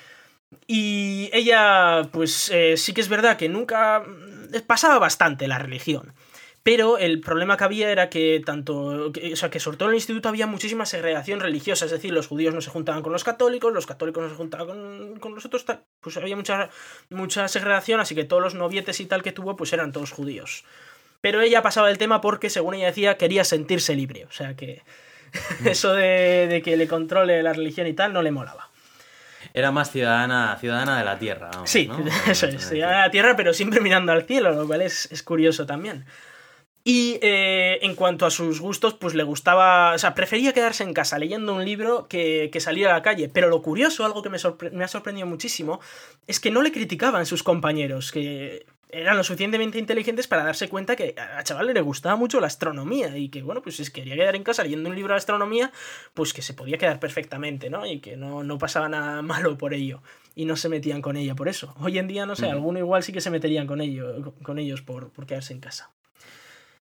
Y 0.67 1.29
ella, 1.34 2.10
pues 2.12 2.49
eh, 2.53 2.77
sí 2.77 2.93
que 2.93 3.01
es 3.01 3.10
verdad 3.10 3.38
que 3.38 3.49
nunca 3.49 4.01
mm, 4.01 4.62
pasaba 4.67 4.99
bastante 4.99 5.47
la 5.47 5.60
religión. 5.60 6.13
Pero 6.63 6.97
el 6.97 7.19
problema 7.19 7.58
que 7.58 7.63
había 7.65 7.91
era 7.91 8.10
que 8.10 8.41
tanto, 8.45 9.12
o 9.12 9.36
sea, 9.36 9.49
que 9.49 9.60
sobre 9.60 9.78
todo 9.78 9.89
en 9.89 9.93
el 9.93 9.97
instituto 9.97 10.30
había 10.30 10.47
muchísima 10.47 10.86
segregación 10.86 11.41
religiosa, 11.41 11.86
es 11.86 11.91
decir, 11.91 12.13
los 12.13 12.28
judíos 12.28 12.56
no 12.56 12.62
se 12.62 12.69
juntaban 12.69 13.04
con 13.04 13.12
los 13.12 13.26
católicos, 13.26 13.73
los 13.73 13.86
católicos 13.86 14.23
no 14.23 14.30
se 14.30 14.36
juntaban 14.36 14.67
con, 14.67 15.19
con 15.19 15.36
los 15.36 15.43
otros, 15.43 15.65
pues 15.99 16.15
había 16.15 16.38
mucha, 16.38 16.69
mucha 17.10 17.49
segregación, 17.49 17.99
así 17.99 18.15
que 18.15 18.23
todos 18.23 18.41
los 18.41 18.56
novietes 18.56 19.02
y 19.02 19.06
tal 19.06 19.23
que 19.23 19.34
tuvo, 19.34 19.58
pues 19.58 19.73
eran 19.73 19.91
todos 19.91 20.12
judíos. 20.12 20.63
Pero 21.19 21.41
ella 21.41 21.62
pasaba 21.62 21.91
el 21.91 21.97
tema 21.97 22.21
porque, 22.21 22.49
según 22.49 22.76
ella 22.76 22.88
decía, 22.88 23.17
quería 23.17 23.43
sentirse 23.43 23.93
libre, 23.95 24.26
o 24.26 24.32
sea 24.32 24.56
que 24.56 24.84
eso 25.65 25.93
de, 25.93 26.47
de 26.47 26.62
que 26.62 26.78
le 26.78 26.88
controle 26.88 27.43
la 27.43 27.52
religión 27.52 27.88
y 27.88 27.93
tal 27.93 28.13
no 28.13 28.21
le 28.21 28.32
molaba. 28.32 28.69
Era 29.54 29.71
más 29.71 29.91
ciudadana, 29.91 30.58
ciudadana 30.60 30.97
de 30.97 31.06
la 31.06 31.19
Tierra. 31.19 31.52
sí, 31.65 31.89
eso 32.28 32.47
es, 32.47 32.69
ciudadana 32.69 32.97
de 32.97 33.06
la 33.08 33.12
Tierra, 33.12 33.36
pero 33.36 33.54
siempre 33.54 33.82
mirando 33.82 34.12
al 34.12 34.23
cielo, 34.23 34.52
lo 34.54 34.65
cual 34.65 34.82
es, 34.82 35.23
curioso 35.23 35.65
también. 35.65 36.06
Y 36.86 37.17
eh, 37.22 37.80
en 37.82 37.96
cuanto 37.96 38.26
a 38.26 38.32
sus 38.32 38.60
gustos, 38.60 38.93
pues 38.93 39.13
le 39.13 39.24
gustaba, 39.24 39.93
o 39.93 39.98
sea, 39.98 40.13
prefería 40.13 40.52
quedarse 40.52 40.84
en 40.84 40.93
casa 40.93 41.17
leyendo 41.17 41.54
un 41.54 41.63
libro 41.63 42.08
que, 42.10 42.50
que 42.52 42.60
salir 42.60 42.88
a 42.88 42.93
la 42.93 43.02
calle. 43.02 43.30
Pero 43.30 43.48
lo 43.48 43.62
curioso, 43.62 44.04
algo 44.04 44.22
que 44.22 44.30
me, 44.30 44.38
me, 44.74 44.84
ha 44.84 44.88
sorprendido 44.89 45.26
muchísimo, 45.26 45.80
es 46.28 46.41
que 46.41 46.52
no 46.52 46.62
le 46.62 46.74
criticaban 46.74 47.26
sus 47.26 47.41
compañeros, 47.41 48.12
que 48.12 48.65
eran 48.89 49.15
lo 49.15 49.24
suficientemente 49.24 49.80
inteligentes 49.80 50.28
para 50.28 50.43
darse 50.43 50.67
cuenta 50.67 50.96
que 50.98 51.15
a 51.17 51.41
chaval 51.43 51.74
le 51.74 51.82
gustaba 51.82 52.17
mucho 52.17 52.41
la 52.41 52.48
astronomía 52.48 53.17
y 53.17 53.30
que, 53.30 53.41
bueno, 53.41 53.62
pues 53.62 53.78
si 53.78 53.91
quería 53.91 54.15
quedar 54.15 54.36
en 54.36 54.43
casa 54.43 54.63
leyendo 54.63 54.89
un 54.89 54.96
libro 54.96 55.13
de 55.13 55.17
astronomía, 55.17 55.72
pues 56.13 56.34
que 56.34 56.41
se 56.41 56.54
podía 56.54 56.78
quedar 56.78 57.00
perfectamente, 57.00 57.69
¿no? 57.69 57.86
Y 57.86 58.00
que 58.00 58.17
no, 58.17 58.43
no 58.43 58.58
pasaba 58.58 58.89
nada 58.89 59.22
malo 59.24 59.58
por 59.58 59.74
ello 59.74 60.02
y 60.36 60.43
no 60.43 60.58
se 60.58 60.67
metían 60.67 61.02
con 61.02 61.15
ella 61.15 61.34
por 61.34 61.48
eso. 61.48 61.74
Hoy 61.80 61.98
en 61.98 62.08
día, 62.10 62.26
no 62.26 62.36
sé, 62.36 62.48
alguno 62.48 62.80
igual 62.80 63.04
sí 63.04 63.13
que 63.13 63.22
se 63.22 63.30
meterían 63.30 63.67
con, 63.67 63.80
ello, 63.80 64.34
con 64.43 64.60
ellos 64.60 64.82
por, 64.82 65.12
por 65.12 65.26
quedarse 65.26 65.54
en 65.54 65.62
casa. 65.62 65.89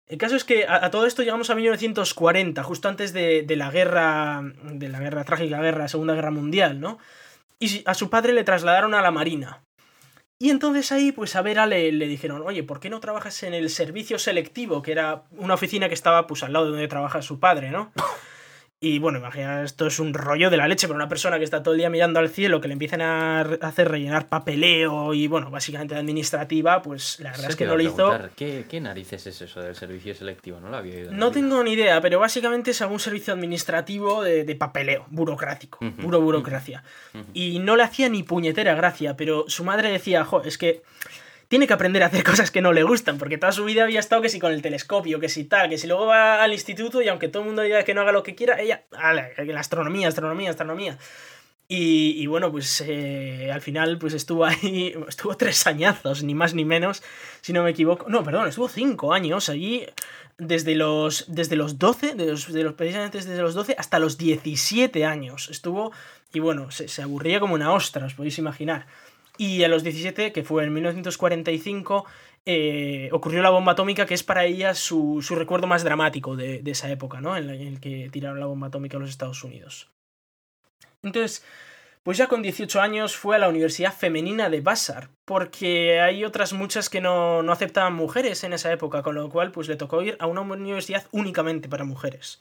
El 0.06 0.18
caso 0.18 0.36
es 0.36 0.44
que 0.44 0.66
a, 0.68 0.90
todo 0.90 1.06
esto 1.06 1.22
llegamos 1.22 1.48
a 1.50 1.54
1940, 1.54 2.62
justo 2.62 2.88
antes 2.88 3.12
de, 3.12 3.42
de, 3.42 3.56
la 3.56 3.70
guerra, 3.70 4.42
de 4.62 4.88
la 4.88 5.00
guerra 5.00 5.24
trágica 5.24 5.60
guerra, 5.60 5.88
Segunda 5.88 6.14
Guerra 6.14 6.30
Mundial, 6.30 6.78
¿no? 6.78 6.98
Y 7.58 7.82
a 7.86 7.94
su 7.94 8.10
padre 8.10 8.34
le 8.34 8.44
trasladaron 8.44 8.94
a 8.94 9.00
la 9.00 9.10
Marina. 9.10 9.62
Y 10.38 10.50
entonces 10.50 10.92
ahí, 10.92 11.12
pues 11.12 11.36
a 11.36 11.42
Vera 11.42 11.66
le, 11.66 11.90
le, 11.92 12.06
dijeron, 12.06 12.42
oye, 12.42 12.62
¿por 12.62 12.80
qué 12.80 12.90
no 12.90 13.00
trabajas 13.00 13.42
en 13.44 13.54
el 13.54 13.70
servicio 13.70 14.18
selectivo? 14.18 14.82
Que 14.82 14.92
era 14.92 15.24
una 15.30 15.54
oficina 15.54 15.88
que 15.88 15.94
estaba 15.94 16.26
pues 16.26 16.42
al 16.42 16.52
lado 16.52 16.66
de 16.66 16.72
donde 16.72 16.88
trabaja 16.88 17.22
su 17.22 17.40
padre, 17.40 17.70
¿no? 17.70 17.92
Y 18.80 18.98
bueno, 18.98 19.18
imagina, 19.18 19.62
esto 19.62 19.86
es 19.86 19.98
un 19.98 20.12
rollo 20.12 20.50
de 20.50 20.58
la 20.58 20.68
leche 20.68 20.86
para 20.86 20.96
una 20.96 21.08
persona 21.08 21.38
que 21.38 21.44
está 21.44 21.62
todo 21.62 21.72
el 21.72 21.78
día 21.78 21.88
mirando 21.88 22.20
al 22.20 22.28
cielo, 22.28 22.60
que 22.60 22.68
le 22.68 22.74
empiecen 22.74 23.00
a 23.00 23.40
hacer 23.40 23.88
rellenar 23.88 24.28
papeleo 24.28 25.14
y 25.14 25.26
bueno, 25.26 25.50
básicamente 25.50 25.94
administrativa, 25.94 26.82
pues 26.82 27.18
la 27.20 27.30
verdad 27.30 27.50
es 27.50 27.56
que 27.56 27.64
no 27.64 27.76
lo 27.76 27.82
hizo. 27.82 28.12
¿qué, 28.36 28.66
¿Qué 28.68 28.80
narices 28.80 29.26
es 29.26 29.40
eso 29.40 29.62
del 29.62 29.74
servicio 29.74 30.14
selectivo? 30.14 30.60
No 30.60 30.68
lo 30.68 30.76
había 30.76 30.96
oído. 30.96 31.12
No 31.12 31.30
tengo 31.30 31.62
ni 31.64 31.72
idea, 31.72 32.00
pero 32.02 32.18
básicamente 32.18 32.72
es 32.72 32.82
algún 32.82 33.00
servicio 33.00 33.32
administrativo 33.32 34.22
de, 34.22 34.54
papeleo, 34.54 35.06
burocrático, 35.08 35.78
puro 36.00 36.20
burocracia. 36.20 36.84
Y 37.32 37.60
no 37.60 37.76
le 37.76 37.84
hacía 37.84 38.08
ni 38.08 38.22
puñetera 38.22 38.74
gracia, 38.74 39.16
pero 39.16 39.46
su 39.48 39.64
madre 39.64 39.90
decía, 39.90 40.24
jo, 40.24 40.42
es 40.42 40.58
que 40.58 40.82
tiene 41.48 41.66
que 41.66 41.72
aprender 41.72 42.02
a 42.02 42.06
hacer 42.06 42.24
cosas 42.24 42.50
que 42.50 42.60
no 42.60 42.72
le 42.72 42.82
gustan, 42.82 43.18
porque 43.18 43.38
toda 43.38 43.52
su 43.52 43.64
vida 43.64 43.84
había 43.84 44.00
estado 44.00 44.22
que 44.22 44.28
si 44.28 44.38
con 44.38 44.52
el 44.52 44.62
telescopio, 44.62 45.20
que 45.20 45.28
si 45.28 45.44
tal, 45.44 45.68
que 45.68 45.78
si 45.78 45.86
luego 45.86 46.06
va 46.06 46.42
al 46.42 46.52
instituto 46.52 47.02
y 47.02 47.08
aunque 47.08 47.28
todo 47.28 47.42
el 47.42 47.46
mundo 47.48 47.62
diga 47.62 47.82
que 47.84 47.94
no 47.94 48.00
haga 48.00 48.12
lo 48.12 48.22
que 48.22 48.34
quiera, 48.34 48.60
ella, 48.60 48.84
la 48.90 49.60
astronomía, 49.60 50.08
astronomía, 50.08 50.50
astronomía. 50.50 50.98
Y, 51.66 52.26
bueno, 52.26 52.52
pues 52.52 52.82
eh, 52.86 53.50
al 53.52 53.62
final 53.62 53.98
pues 53.98 54.12
estuvo 54.12 54.44
ahí, 54.44 54.94
estuvo 55.08 55.36
tres 55.36 55.66
añazos, 55.66 56.22
ni 56.22 56.34
más 56.34 56.54
ni 56.54 56.64
menos, 56.64 57.02
si 57.40 57.52
no 57.52 57.62
me 57.62 57.70
equivoco. 57.70 58.06
No, 58.08 58.22
perdón, 58.22 58.48
estuvo 58.48 58.68
cinco 58.68 59.12
años 59.12 59.48
allí, 59.48 59.86
desde 60.36 60.74
los, 60.74 61.24
desde 61.28 61.56
los 61.56 61.78
12, 61.78 62.14
de 62.14 62.26
los, 62.26 62.52
de 62.52 62.64
los, 62.64 62.74
precisamente 62.74 63.18
desde 63.18 63.40
los 63.40 63.54
12 63.54 63.76
hasta 63.78 63.98
los 63.98 64.18
17 64.18 65.04
años. 65.06 65.48
Estuvo, 65.50 65.92
y 66.32 66.40
bueno, 66.40 66.70
se, 66.70 66.86
se 66.88 67.02
aburría 67.02 67.40
como 67.40 67.54
una 67.54 67.72
ostra, 67.72 68.06
os 68.06 68.14
podéis 68.14 68.38
imaginar. 68.38 68.86
Y 69.36 69.64
a 69.64 69.68
los 69.68 69.82
17, 69.82 70.32
que 70.32 70.44
fue 70.44 70.64
en 70.64 70.72
1945, 70.72 72.04
eh, 72.46 73.08
ocurrió 73.12 73.42
la 73.42 73.50
bomba 73.50 73.72
atómica, 73.72 74.06
que 74.06 74.14
es 74.14 74.22
para 74.22 74.44
ella 74.44 74.74
su, 74.74 75.20
recuerdo 75.30 75.66
más 75.66 75.82
dramático 75.82 76.36
de, 76.36 76.62
esa 76.66 76.90
época, 76.90 77.20
¿no? 77.20 77.36
En, 77.36 77.50
el 77.50 77.80
que 77.80 78.08
tiraron 78.12 78.38
la 78.38 78.46
bomba 78.46 78.68
atómica 78.68 78.96
a 78.96 79.00
los 79.00 79.10
Estados 79.10 79.42
Unidos. 79.42 79.90
Entonces, 81.02 81.44
pues 82.02 82.16
ya 82.16 82.28
con 82.28 82.42
18 82.42 82.80
años 82.80 83.16
fue 83.16 83.36
a 83.36 83.38
la 83.38 83.48
Universidad 83.48 83.92
Femenina 83.92 84.50
de 84.50 84.60
Vassar, 84.60 85.08
porque 85.24 86.00
hay 86.00 86.24
otras 86.24 86.52
muchas 86.52 86.88
que 86.88 87.00
no, 87.00 87.42
no 87.42 87.52
aceptaban 87.52 87.94
mujeres 87.94 88.44
en 88.44 88.52
esa 88.52 88.70
época, 88.72 89.02
con 89.02 89.14
lo 89.16 89.28
cual 89.30 89.50
pues 89.50 89.68
le 89.68 89.76
tocó 89.76 90.02
ir 90.02 90.16
a 90.20 90.26
una 90.26 90.42
universidad 90.42 91.06
únicamente 91.12 91.68
para 91.68 91.84
mujeres 91.84 92.40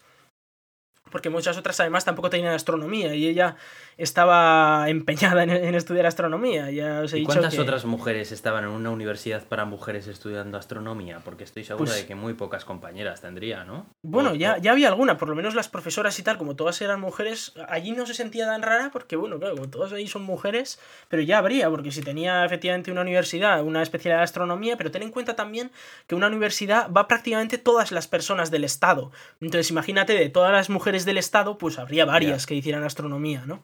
porque 1.14 1.30
muchas 1.30 1.58
otras 1.58 1.80
además 1.80 2.06
tampoco 2.06 2.32
tenían 2.32 2.56
astronomía 2.56 3.14
y 3.14 3.28
ella 3.28 3.56
estaba 3.98 4.90
empeñada 4.90 5.44
en, 5.44 5.76
estudiar 5.76 6.08
astronomía. 6.08 6.72
Ya 6.72 7.02
os 7.02 7.14
he 7.14 7.20
¿Y 7.20 7.24
cuántas 7.24 7.60
otras 7.60 7.86
mujeres 7.86 8.32
estaban 8.32 8.64
en 8.64 8.72
una 8.72 8.90
universidad 8.90 9.44
para 9.44 9.64
mujeres 9.64 10.08
estudiando 10.08 10.58
astronomía? 10.58 11.20
Porque 11.24 11.44
estoy 11.44 11.66
seguro 11.66 11.86
pues 11.86 12.02
de 12.02 12.08
que 12.08 12.16
muy 12.16 12.34
pocas 12.34 12.66
compañeras 12.66 13.22
tendría, 13.22 13.64
¿no? 13.64 13.86
Bueno, 14.02 14.34
ya, 14.34 14.58
ya 14.58 14.72
había 14.72 14.88
alguna, 14.88 15.20
por 15.20 15.30
lo 15.30 15.36
menos 15.36 15.54
las 15.54 15.70
profesoras 15.70 16.18
y 16.18 16.24
tal, 16.24 16.40
como 16.40 16.56
todas 16.56 16.82
eran 16.82 17.00
mujeres, 17.00 17.54
allí 17.70 17.92
no 17.92 18.08
se 18.08 18.16
sentía 18.16 18.48
tan 18.48 18.64
rara 18.64 18.90
porque, 18.92 19.16
bueno, 19.16 19.38
claro, 19.38 19.54
como 19.54 19.70
todas 19.70 19.94
ahí 19.94 20.08
son 20.08 20.24
mujeres, 20.24 20.80
pero 21.10 21.22
ya 21.22 21.38
habría, 21.38 21.70
porque 21.70 21.92
si 21.92 22.02
tenía 22.02 22.44
efectivamente 22.44 22.92
una 22.92 23.02
universidad, 23.02 23.62
una 23.62 23.84
especialidad 23.84 24.22
de 24.22 24.24
astronomía, 24.24 24.78
pero 24.78 24.90
ten 24.90 25.04
en 25.04 25.12
cuenta 25.12 25.36
también 25.36 25.70
que 26.08 26.16
una 26.16 26.26
universidad 26.26 26.92
va 26.92 27.08
prácticamente 27.08 27.60
todas 27.60 27.92
las 27.92 28.08
personas 28.08 28.50
del 28.50 28.64
Estado. 28.64 29.12
Entonces 29.42 29.70
imagínate, 29.70 30.14
de 30.14 30.30
todas 30.30 30.52
las 30.52 30.72
mujeres 30.72 31.03
del 31.06 31.18
Estado, 31.18 31.58
pues 31.58 31.80
habría 31.80 32.06
varias 32.06 32.46
que 32.46 32.56
hicieran 32.56 32.84
astronomía, 32.84 33.44
¿no? 33.46 33.64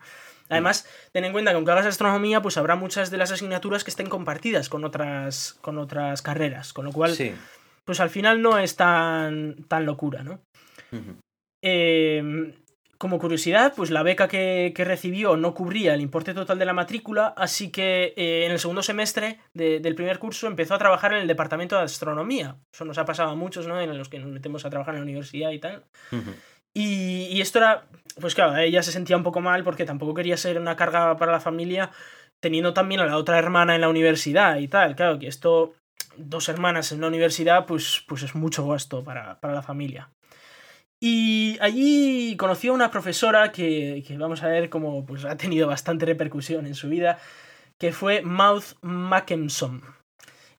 Además, 0.50 0.88
ten 1.12 1.26
en 1.26 1.32
cuenta 1.32 1.52
que 1.52 1.56
aunque 1.56 1.72
hagas 1.72 1.86
astronomía, 1.86 2.42
pues 2.42 2.58
habrá 2.58 2.76
muchas 2.76 3.12
de 3.12 3.18
las 3.18 3.32
asignaturas 3.32 3.84
que 3.84 3.92
estén 3.92 4.10
compartidas 4.10 4.68
con 4.68 4.84
otras, 4.84 5.58
con 5.62 5.78
otras 5.78 6.22
carreras, 6.22 6.74
con 6.74 6.86
lo 6.86 6.92
cual, 6.92 7.16
pues 7.86 8.00
al 8.00 8.10
final 8.10 8.42
no 8.42 8.58
es 8.58 8.76
tan, 8.76 9.64
tan 9.68 9.86
locura, 9.86 10.24
¿no? 10.24 10.42
eh, 11.64 12.54
como 13.00 13.18
curiosidad, 13.18 13.74
pues 13.78 13.92
la 13.92 14.04
beca 14.04 14.28
que, 14.28 14.74
recibió 14.76 15.38
no 15.38 15.54
cubría 15.54 15.94
el 15.94 16.02
importe 16.02 16.34
total 16.34 16.60
de 16.60 16.66
la 16.66 16.74
matrícula, 16.74 17.34
así 17.38 17.72
que 17.72 18.14
eh, 18.18 18.46
en 18.46 18.52
el 18.52 18.60
segundo 18.60 18.84
semestre 18.84 19.40
del 19.54 19.96
primer 19.96 20.20
curso 20.20 20.48
empezó 20.48 20.76
a 20.76 20.80
trabajar 20.80 21.14
en 21.14 21.20
el 21.20 21.28
departamento 21.28 21.78
de 21.78 21.84
astronomía. 21.84 22.58
Eso 22.74 22.84
nos 22.84 22.98
ha 22.98 23.06
pasado 23.06 23.30
a 23.30 23.36
muchos, 23.36 23.68
¿no? 23.68 23.80
En 23.80 23.98
los 23.98 24.10
que 24.10 24.20
nos 24.20 24.30
metemos 24.30 24.66
a 24.66 24.70
trabajar 24.70 24.96
en 24.96 25.00
la 25.00 25.06
universidad 25.06 25.52
y 25.52 25.60
tal. 25.60 25.86
Y, 26.74 27.42
esto 27.42 27.60
era, 27.60 27.88
pues 28.20 28.36
claro, 28.36 28.58
ella 28.58 28.84
se 28.84 28.92
sentía 28.92 29.18
un 29.18 29.24
poco 29.24 29.42
mal 29.42 29.64
porque 29.64 29.86
tampoco 29.86 30.14
quería 30.14 30.38
ser 30.38 30.60
una 30.60 30.76
carga 30.76 31.18
para 31.18 31.32
la 31.32 31.40
familia, 31.40 31.92
teniendo 32.40 32.74
también 32.74 33.02
a 33.02 33.06
la 33.06 33.18
otra 33.18 33.38
hermana 33.38 33.76
en 33.76 33.82
la 33.82 33.90
universidad 33.90 34.58
y 34.58 34.68
tal. 34.68 34.96
Claro, 34.96 35.20
que 35.20 35.28
esto, 35.28 35.74
dos 36.18 36.50
hermanas 36.50 36.92
en 36.92 37.02
la 37.02 37.08
universidad, 37.08 37.66
pues, 37.66 38.04
pues 38.08 38.24
es 38.24 38.36
mucho 38.36 38.68
gasto 38.68 39.04
para, 39.04 39.40
para 39.40 39.54
la 39.54 39.62
familia. 39.62 40.10
Y 41.02 41.58
allí 41.62 42.36
conoció 42.36 42.72
a 42.72 42.76
una 42.76 42.92
profesora 42.92 43.52
que, 43.52 44.04
vamos 44.20 44.44
a 44.44 44.50
ver 44.50 44.70
cómo 44.70 45.06
pues, 45.06 45.24
ha 45.26 45.38
tenido 45.38 45.68
bastante 45.68 46.06
repercusión 46.06 46.66
en 46.66 46.76
su 46.76 46.90
vida, 46.90 47.20
que 47.78 47.94
fue 47.94 48.22
Mouth 48.22 48.76
Mackenson. 48.82 49.82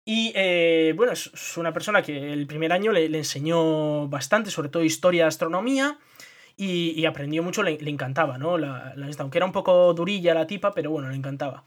Y 0.05 0.33
eh, 0.35 0.95
bueno, 0.97 1.13
es, 1.13 1.57
una 1.57 1.73
persona 1.73 2.03
que 2.03 2.33
el 2.33 2.47
primer 2.47 2.73
año 2.73 2.93
le, 2.93 3.07
enseñó 3.07 4.09
bastante, 4.09 4.51
sobre 4.51 4.69
todo 4.69 4.83
historia 4.83 5.27
astronomía, 5.27 5.99
y, 6.57 7.07
aprendió 7.07 7.43
mucho, 7.43 7.63
le, 7.63 7.79
encantaba, 7.89 8.37
¿no? 8.37 8.59
La, 8.59 8.95
aunque 9.19 9.39
era 9.39 9.47
un 9.47 9.53
poco 9.53 9.95
durilla 9.95 10.35
la 10.35 10.47
tipa, 10.47 10.73
pero 10.75 10.91
bueno, 10.91 11.09
le 11.09 11.17
encantaba. 11.17 11.65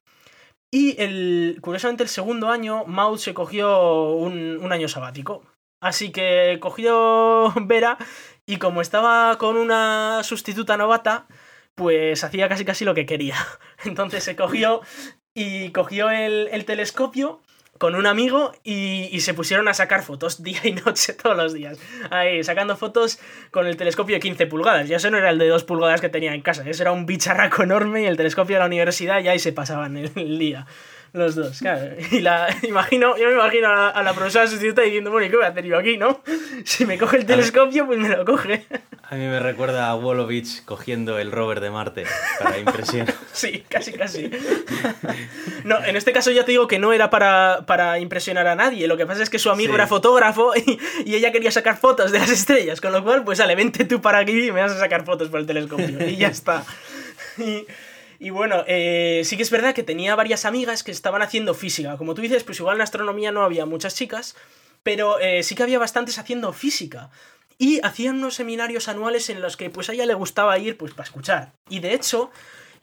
Y 0.72 1.02
el, 1.02 1.58
curiosamente 1.62 2.04
el 2.04 2.10
segundo 2.10 2.50
año, 2.50 2.86
Mouth 2.86 3.20
se 3.20 3.34
cogió 3.34 4.12
un, 4.12 4.60
un 4.62 4.72
año 4.72 4.88
sabático. 4.88 5.44
Así 5.82 6.12
que 6.12 6.60
cogió 6.62 7.52
Vera 7.62 7.98
y 8.46 8.58
como 8.58 8.82
estaba 8.82 9.38
con 9.38 9.58
una 9.58 10.22
sustituta 10.24 10.78
novata, 10.78 11.28
pues 11.76 12.24
hacía 12.24 12.48
casi 12.50 12.66
casi 12.66 12.86
lo 12.86 12.94
que 12.94 13.06
quería. 13.06 13.36
Entonces 13.86 14.24
se 14.24 14.36
cogió 14.36 14.82
y 15.36 15.72
cogió 15.72 16.10
el, 16.10 16.66
telescopio 16.66 17.42
con 17.78 17.96
un 17.96 18.06
amigo 18.06 18.54
y, 18.64 19.20
se 19.20 19.34
pusieron 19.34 19.68
a 19.68 19.74
sacar 19.74 20.04
fotos 20.04 20.44
día 20.44 20.60
y 20.64 20.74
noche 20.74 21.14
todos 21.14 21.36
los 21.36 21.54
días. 21.54 21.78
Ahí, 22.10 22.44
sacando 22.44 22.76
fotos 22.78 23.20
con 23.52 23.68
el 23.68 23.78
telescopio 23.78 24.16
de 24.16 24.20
15 24.20 24.48
pulgadas. 24.48 24.88
Ya 24.88 24.98
eso 24.98 25.10
no 25.10 25.18
era 25.18 25.30
el 25.30 25.38
de 25.38 25.48
2 25.48 25.64
pulgadas 25.64 26.02
que 26.02 26.10
tenía 26.10 26.34
en 26.34 26.42
casa, 26.42 26.64
eso 26.68 26.84
era 26.84 26.92
un 26.92 27.06
bicharraco 27.06 27.64
enorme 27.64 28.04
y 28.04 28.06
el 28.06 28.18
telescopio 28.18 28.56
de 28.56 28.60
la 28.60 28.66
universidad 28.66 29.22
ya 29.22 29.32
ahí 29.32 29.40
se 29.40 29.54
pasaban 29.54 29.98
el 29.98 30.40
día. 30.40 30.66
Los 31.14 31.36
dos, 31.36 31.60
claro. 31.60 31.96
Y 32.12 32.22
la 32.22 32.48
imagino, 32.64 33.16
yo 33.18 33.28
me 33.28 33.36
imagino 33.36 33.70
a 33.72 34.02
la, 34.02 34.14
profesora 34.14 34.48
sustituta 34.48 34.82
diciendo, 34.82 35.12
bueno, 35.12 35.28
¿y 35.28 35.30
qué 35.30 35.36
voy 35.36 35.46
a 35.46 35.50
hacer 35.50 35.64
yo 35.64 35.78
aquí, 35.78 35.96
no? 35.96 36.22
Si 36.66 36.86
me 36.88 36.98
coge 36.98 37.18
el 37.18 37.26
telescopio, 37.26 37.86
pues 37.86 38.00
me 38.00 38.10
lo 38.10 38.26
coge. 38.26 38.66
A 39.14 39.16
mí 39.16 39.28
me 39.28 39.40
recuerda 39.40 39.90
a 39.90 39.96
Wolovich 39.96 40.66
cogiendo 40.66 41.20
el 41.20 41.32
rover 41.32 41.60
de 41.60 41.70
Marte 41.70 42.06
para 42.40 42.58
impresión. 42.58 43.06
sí, 43.32 43.64
casi, 43.70 43.94
casi. 43.94 44.32
No, 45.66 45.86
en 45.86 45.96
este 45.96 46.12
caso 46.12 46.32
ya 46.32 46.46
te 46.46 46.52
digo 46.52 46.68
que 46.68 46.80
no 46.80 46.94
era 46.94 47.12
para, 47.12 47.64
para 47.68 48.00
impresionar 48.00 48.48
a 48.48 48.56
nadie. 48.56 48.88
Lo 48.88 48.98
que 48.98 49.06
pasa 49.06 49.22
es 49.22 49.30
que 49.30 49.38
su 49.38 49.52
amigo 49.52 49.76
era 49.76 49.86
fotógrafo 49.86 50.54
y, 50.56 50.80
y, 51.06 51.14
ella 51.14 51.32
quería 51.32 51.52
sacar 51.52 51.78
fotos 51.78 52.12
de 52.12 52.18
las 52.18 52.32
estrellas. 52.32 52.82
Con 52.82 52.92
lo 52.92 53.04
cual, 53.04 53.24
pues 53.24 53.40
ale, 53.40 53.54
vente 53.54 53.86
tú 53.86 54.02
para 54.02 54.18
aquí 54.18 54.48
y 54.48 54.52
me 54.52 54.62
vas 54.62 54.72
a 54.72 54.80
sacar 54.80 55.06
fotos 55.06 55.30
por 55.30 55.42
el 55.42 55.46
telescopio. 55.46 56.10
Y 56.10 56.16
ya 56.16 56.30
está. 56.30 56.66
Y, 57.38 57.68
y 58.18 58.32
bueno, 58.32 58.64
eh, 58.66 59.22
sí 59.26 59.38
que 59.38 59.44
es 59.44 59.52
verdad 59.52 59.76
que 59.76 59.84
tenía 59.84 60.16
varias 60.16 60.44
amigas 60.46 60.84
que 60.84 60.90
estaban 60.90 61.22
haciendo 61.22 61.54
física. 61.54 61.98
Como 61.98 62.16
tú 62.16 62.24
dices, 62.24 62.44
pues 62.44 62.60
igual 62.60 62.78
en 62.78 62.82
astronomía 62.82 63.32
no 63.32 63.44
había 63.44 63.68
muchas 63.68 63.94
chicas, 63.94 64.36
pero 64.82 65.20
eh, 65.20 65.44
sí 65.44 65.54
que 65.54 65.62
había 65.62 65.78
bastantes 65.78 66.18
haciendo 66.18 66.52
física. 66.52 67.12
Y 67.58 67.80
hacían 67.84 68.18
unos 68.18 68.36
seminarios 68.36 68.88
anuales 68.88 69.30
en 69.30 69.42
los 69.42 69.58
que 69.58 69.70
pues 69.70 69.90
a 69.90 69.94
ella 69.94 70.06
le 70.06 70.14
gustaba 70.14 70.58
ir 70.58 70.78
pues 70.78 70.94
para 70.94 71.06
escuchar. 71.06 71.54
Y 71.70 71.80
de 71.80 71.94
hecho, 71.94 72.32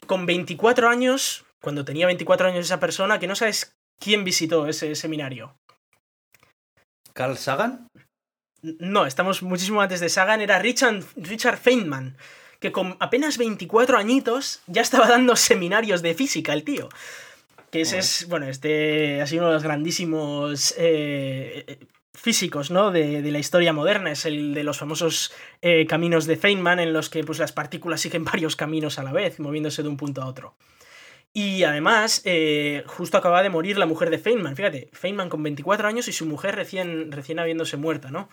con 0.07 0.25
24 0.25 0.89
años, 0.89 1.45
cuando 1.61 1.85
tenía 1.85 2.05
24 2.05 2.47
años 2.47 2.65
esa 2.65 2.79
persona, 2.79 3.19
que 3.19 3.27
no 3.27 3.35
sabes 3.35 3.73
quién 3.99 4.23
visitó 4.23 4.67
ese 4.67 4.95
seminario. 4.95 5.55
¿Carl 7.13 7.37
Sagan? 7.37 7.87
No, 8.61 9.05
estamos 9.05 9.43
muchísimo 9.43 9.81
antes 9.81 9.99
de 9.99 10.09
Sagan, 10.09 10.41
era 10.41 10.59
Richard, 10.59 11.03
Richard 11.15 11.57
Feynman 11.57 12.15
que 12.61 12.71
con 12.71 12.95
apenas 12.99 13.37
24 13.37 13.97
añitos 13.97 14.61
ya 14.67 14.83
estaba 14.83 15.07
dando 15.07 15.35
seminarios 15.35 16.01
de 16.01 16.13
física 16.13 16.53
el 16.53 16.63
tío. 16.63 16.87
Que 17.71 17.81
ese 17.81 17.97
es, 17.97 18.27
bueno, 18.27 18.47
este 18.47 19.21
ha 19.21 19.27
sido 19.27 19.43
uno 19.43 19.49
de 19.49 19.53
los 19.55 19.63
grandísimos 19.63 20.75
eh, 20.77 21.79
físicos, 22.13 22.71
¿no? 22.71 22.91
De, 22.91 23.21
la 23.21 23.39
historia 23.39 23.73
moderna. 23.73 24.11
Es 24.11 24.25
el 24.25 24.53
de 24.53 24.63
los 24.63 24.77
famosos 24.77 25.33
eh, 25.61 25.85
caminos 25.87 26.25
de 26.25 26.37
Feynman, 26.37 26.79
en 26.79 26.93
los 26.93 27.09
que 27.09 27.23
pues, 27.23 27.39
las 27.39 27.51
partículas 27.51 28.01
siguen 28.01 28.25
varios 28.25 28.55
caminos 28.55 28.99
a 28.99 29.03
la 29.03 29.11
vez, 29.11 29.39
moviéndose 29.39 29.83
de 29.83 29.89
un 29.89 29.97
punto 29.97 30.21
a 30.21 30.27
otro. 30.27 30.55
Y 31.33 31.63
además, 31.63 32.21
eh, 32.25 32.83
justo 32.87 33.17
acaba 33.17 33.41
de 33.41 33.49
morir 33.49 33.77
la 33.77 33.85
mujer 33.85 34.09
de 34.09 34.19
Feynman. 34.19 34.55
Fíjate, 34.55 34.89
Feynman 34.91 35.29
con 35.29 35.41
24 35.41 35.87
años 35.87 36.07
y 36.09 36.11
su 36.11 36.25
mujer 36.25 36.55
recién, 36.55 37.11
recién 37.11 37.39
habiéndose 37.39 37.77
muerta, 37.77 38.11
¿no? 38.11 38.27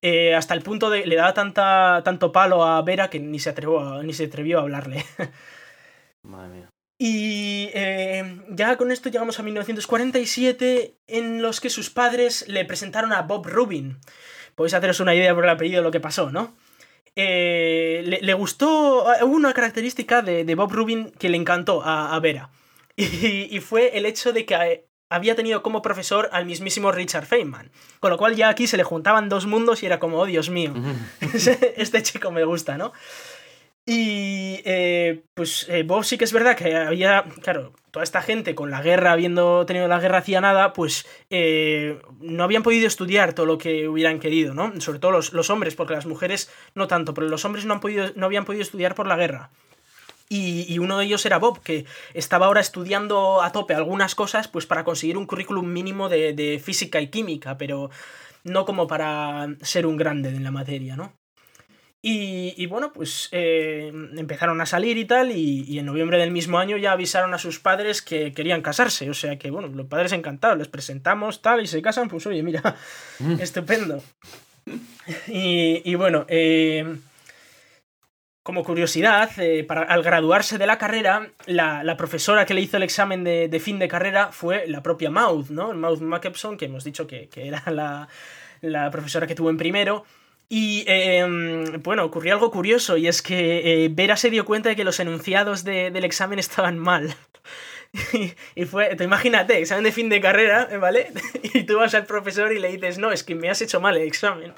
Eh, 0.00 0.34
hasta 0.34 0.54
el 0.54 0.62
punto 0.62 0.90
de 0.90 1.06
le 1.06 1.16
daba 1.16 1.34
tanta, 1.34 2.02
tanto 2.04 2.32
palo 2.32 2.64
a 2.64 2.82
Vera 2.82 3.08
que 3.10 3.20
ni 3.20 3.38
se, 3.38 3.54
ni 4.02 4.12
se 4.12 4.24
atrevió 4.24 4.58
a 4.58 4.62
hablarle. 4.62 5.04
Madre 6.22 6.48
mía. 6.48 6.73
Y 6.98 7.70
eh, 7.74 8.40
ya 8.50 8.76
con 8.76 8.92
esto 8.92 9.08
llegamos 9.08 9.38
a 9.38 9.42
1947, 9.42 10.94
en 11.08 11.42
los 11.42 11.60
que 11.60 11.70
sus 11.70 11.90
padres 11.90 12.46
le 12.48 12.64
presentaron 12.64 13.12
a 13.12 13.22
Bob 13.22 13.46
Rubin. 13.46 13.98
Podéis 14.54 14.74
haceros 14.74 15.00
una 15.00 15.14
idea 15.14 15.34
por 15.34 15.44
el 15.44 15.50
apellido 15.50 15.80
de 15.80 15.84
lo 15.84 15.90
que 15.90 16.00
pasó, 16.00 16.30
¿no? 16.30 16.54
Eh, 17.16 18.18
le, 18.20 18.34
gustó. 18.34 19.04
Hubo 19.22 19.34
una 19.34 19.52
característica 19.52 20.22
de, 20.22 20.54
Bob 20.54 20.72
Rubin 20.72 21.10
que 21.10 21.28
le 21.28 21.36
encantó 21.36 21.82
a, 21.84 22.18
Vera. 22.20 22.50
Y, 22.96 23.48
y, 23.50 23.58
fue 23.58 23.98
el 23.98 24.06
hecho 24.06 24.32
de 24.32 24.46
que 24.46 24.86
había 25.08 25.34
tenido 25.34 25.62
como 25.62 25.82
profesor 25.82 26.28
al 26.32 26.46
mismísimo 26.46 26.92
Richard 26.92 27.26
Feynman. 27.26 27.70
Con 28.00 28.10
lo 28.10 28.18
cual 28.18 28.36
ya 28.36 28.48
aquí 28.48 28.66
se 28.66 28.76
le 28.76 28.84
juntaban 28.84 29.28
dos 29.28 29.46
mundos 29.46 29.82
y 29.82 29.86
era 29.86 29.98
como, 29.98 30.18
oh 30.18 30.26
Dios 30.26 30.50
mío, 30.50 30.74
este 31.76 32.02
chico 32.02 32.30
me 32.30 32.44
gusta, 32.44 32.76
¿no? 32.76 32.92
Y 33.86 34.62
eh, 34.64 35.24
pues 35.34 35.66
eh, 35.68 35.82
Bob 35.82 36.04
sí 36.04 36.16
que 36.16 36.24
es 36.24 36.32
verdad 36.32 36.56
que 36.56 36.74
había, 36.74 37.24
claro, 37.42 37.74
toda 37.90 38.02
esta 38.02 38.22
gente 38.22 38.54
con 38.54 38.70
la 38.70 38.80
guerra, 38.80 39.12
habiendo 39.12 39.66
tenido 39.66 39.88
la 39.88 40.00
guerra 40.00 40.18
hacía 40.18 40.40
nada, 40.40 40.72
pues 40.72 41.06
eh, 41.28 42.00
no 42.18 42.44
habían 42.44 42.62
podido 42.62 42.86
estudiar 42.86 43.34
todo 43.34 43.44
lo 43.44 43.58
que 43.58 43.86
hubieran 43.86 44.20
querido, 44.20 44.54
¿no? 44.54 44.80
Sobre 44.80 45.00
todo 45.00 45.10
los, 45.10 45.34
los, 45.34 45.50
hombres, 45.50 45.74
porque 45.74 45.92
las 45.92 46.06
mujeres 46.06 46.50
no 46.74 46.88
tanto, 46.88 47.12
pero 47.12 47.28
los 47.28 47.44
hombres 47.44 47.66
no, 47.66 47.74
han 47.74 47.80
podido, 47.80 48.10
no 48.16 48.24
habían 48.24 48.46
podido 48.46 48.62
estudiar 48.62 48.94
por 48.94 49.06
la 49.06 49.16
guerra. 49.16 49.50
Y, 50.28 50.78
uno 50.78 50.98
de 50.98 51.04
ellos 51.04 51.24
era 51.26 51.38
Bob, 51.38 51.60
que 51.62 51.84
estaba 52.14 52.46
ahora 52.46 52.60
estudiando 52.60 53.42
a 53.42 53.52
tope 53.52 53.74
algunas 53.74 54.14
cosas, 54.14 54.48
pues 54.48 54.66
para 54.66 54.82
conseguir 54.82 55.18
un 55.18 55.26
currículum 55.26 55.66
mínimo 55.66 56.08
de, 56.08 56.60
física 56.64 57.00
y 57.00 57.08
química, 57.08 57.58
pero 57.58 57.90
no 58.42 58.64
como 58.64 58.86
para 58.86 59.48
ser 59.60 59.86
un 59.86 59.96
grande 59.96 60.30
en 60.30 60.42
la 60.42 60.50
materia, 60.50 60.96
¿no? 60.96 61.12
Y, 62.06 62.66
bueno, 62.66 62.92
pues 62.92 63.30
eh, 63.32 63.90
empezaron 64.16 64.60
a 64.60 64.66
salir 64.66 64.98
y 64.98 65.06
tal, 65.06 65.32
y, 65.32 65.78
en 65.78 65.86
noviembre 65.86 66.18
del 66.18 66.32
mismo 66.32 66.58
año 66.58 66.76
ya 66.76 66.92
avisaron 66.92 67.32
a 67.32 67.38
sus 67.38 67.60
padres 67.60 68.02
que 68.02 68.34
querían 68.34 68.60
casarse. 68.60 69.08
O 69.08 69.14
sea 69.14 69.38
que, 69.38 69.50
bueno, 69.50 69.68
los 69.68 69.86
padres 69.86 70.12
encantados, 70.12 70.58
les 70.58 70.68
presentamos 70.68 71.40
tal, 71.40 71.62
y 71.62 71.66
se 71.66 71.80
casan, 71.80 72.10
pues 72.10 72.26
oye, 72.26 72.42
mira, 72.42 72.76
mm. 73.20 73.40
estupendo. 73.40 74.02
Y, 75.28 75.94
bueno, 75.94 76.26
eh, 76.28 76.94
como 78.42 78.64
curiosidad, 78.64 79.30
eh, 79.38 79.64
para, 79.64 79.84
al 79.84 80.02
graduarse 80.02 80.58
de 80.58 80.66
la 80.66 80.76
carrera, 80.76 81.30
la, 81.46 81.96
profesora 81.96 82.44
que 82.44 82.52
le 82.52 82.60
hizo 82.60 82.76
el 82.76 82.82
examen 82.82 83.24
de, 83.24 83.60
fin 83.60 83.78
de 83.78 83.88
carrera 83.88 84.30
fue 84.30 84.66
la 84.66 84.82
propia 84.82 85.10
Mouth, 85.10 85.48
¿no? 85.48 85.72
Mouth 85.72 86.00
Mackepson, 86.00 86.58
que 86.58 86.66
hemos 86.66 86.84
dicho 86.84 87.06
que, 87.06 87.30
era 87.34 88.08
la, 88.60 88.90
profesora 88.90 89.26
que 89.26 89.34
tuvo 89.34 89.48
en 89.48 89.56
primero. 89.56 90.04
Y 90.56 90.84
em, 90.86 91.82
bueno, 91.82 92.04
ocurrió 92.04 92.34
algo 92.34 92.52
curioso, 92.52 92.96
y 92.96 93.08
es 93.08 93.22
que 93.22 93.86
eh, 93.86 93.88
Vera 93.90 94.16
se 94.16 94.30
dio 94.30 94.44
cuenta 94.44 94.68
de 94.68 94.76
que 94.76 94.84
los 94.84 95.00
enunciados 95.00 95.64
del 95.64 96.04
examen 96.04 96.38
estaban 96.38 96.78
mal. 96.78 97.16
y, 98.54 98.64
fue, 98.64 98.94
te 98.94 99.02
imagínate, 99.02 99.58
examen 99.58 99.82
de 99.82 99.90
fin 99.90 100.08
de 100.08 100.20
carrera, 100.20 100.68
¿vale? 100.80 101.10
y 101.42 101.64
tú 101.64 101.78
vas 101.78 101.92
al 101.94 102.06
profesor 102.06 102.52
y 102.52 102.60
le 102.60 102.70
dices, 102.70 102.98
no, 102.98 103.10
es 103.10 103.24
que 103.24 103.34
me 103.34 103.50
has 103.50 103.62
hecho 103.62 103.80
mal 103.80 103.96
el 103.96 104.04
examen. 104.04 104.54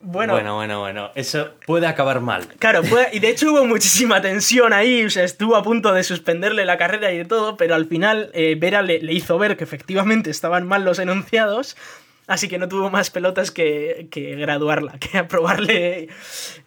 Bueno, 0.00 0.32
bueno, 0.32 0.56
bueno, 0.56 0.80
bueno. 0.80 1.10
Eso 1.14 1.50
puede 1.66 1.86
acabar 1.86 2.20
mal. 2.20 2.46
Claro, 2.58 2.82
y 3.12 3.18
de 3.18 3.28
hecho 3.28 3.52
hubo 3.52 3.64
muchísima 3.66 4.20
tensión 4.20 4.72
ahí, 4.72 5.04
o 5.04 5.10
sea, 5.10 5.24
estuvo 5.24 5.56
a 5.56 5.62
punto 5.62 5.92
de 5.92 6.02
suspenderle 6.02 6.64
la 6.64 6.78
carrera 6.78 7.12
y 7.12 7.18
de 7.18 7.24
todo, 7.24 7.56
pero 7.56 7.74
al 7.74 7.86
final 7.86 8.30
eh, 8.32 8.56
Vera 8.58 8.82
le, 8.82 8.96
hizo 9.12 9.38
ver 9.38 9.56
que 9.56 9.64
efectivamente 9.64 10.30
estaban 10.30 10.66
mal 10.66 10.84
los 10.84 10.98
enunciados, 10.98 11.76
así 12.30 12.48
que 12.48 12.58
no 12.58 12.68
tuvo 12.68 12.88
más 12.90 13.10
pelotas 13.10 13.50
que, 13.50 14.06
que 14.10 14.36
graduarla, 14.36 14.92
que 14.98 15.18
aprobarle, 15.18 16.08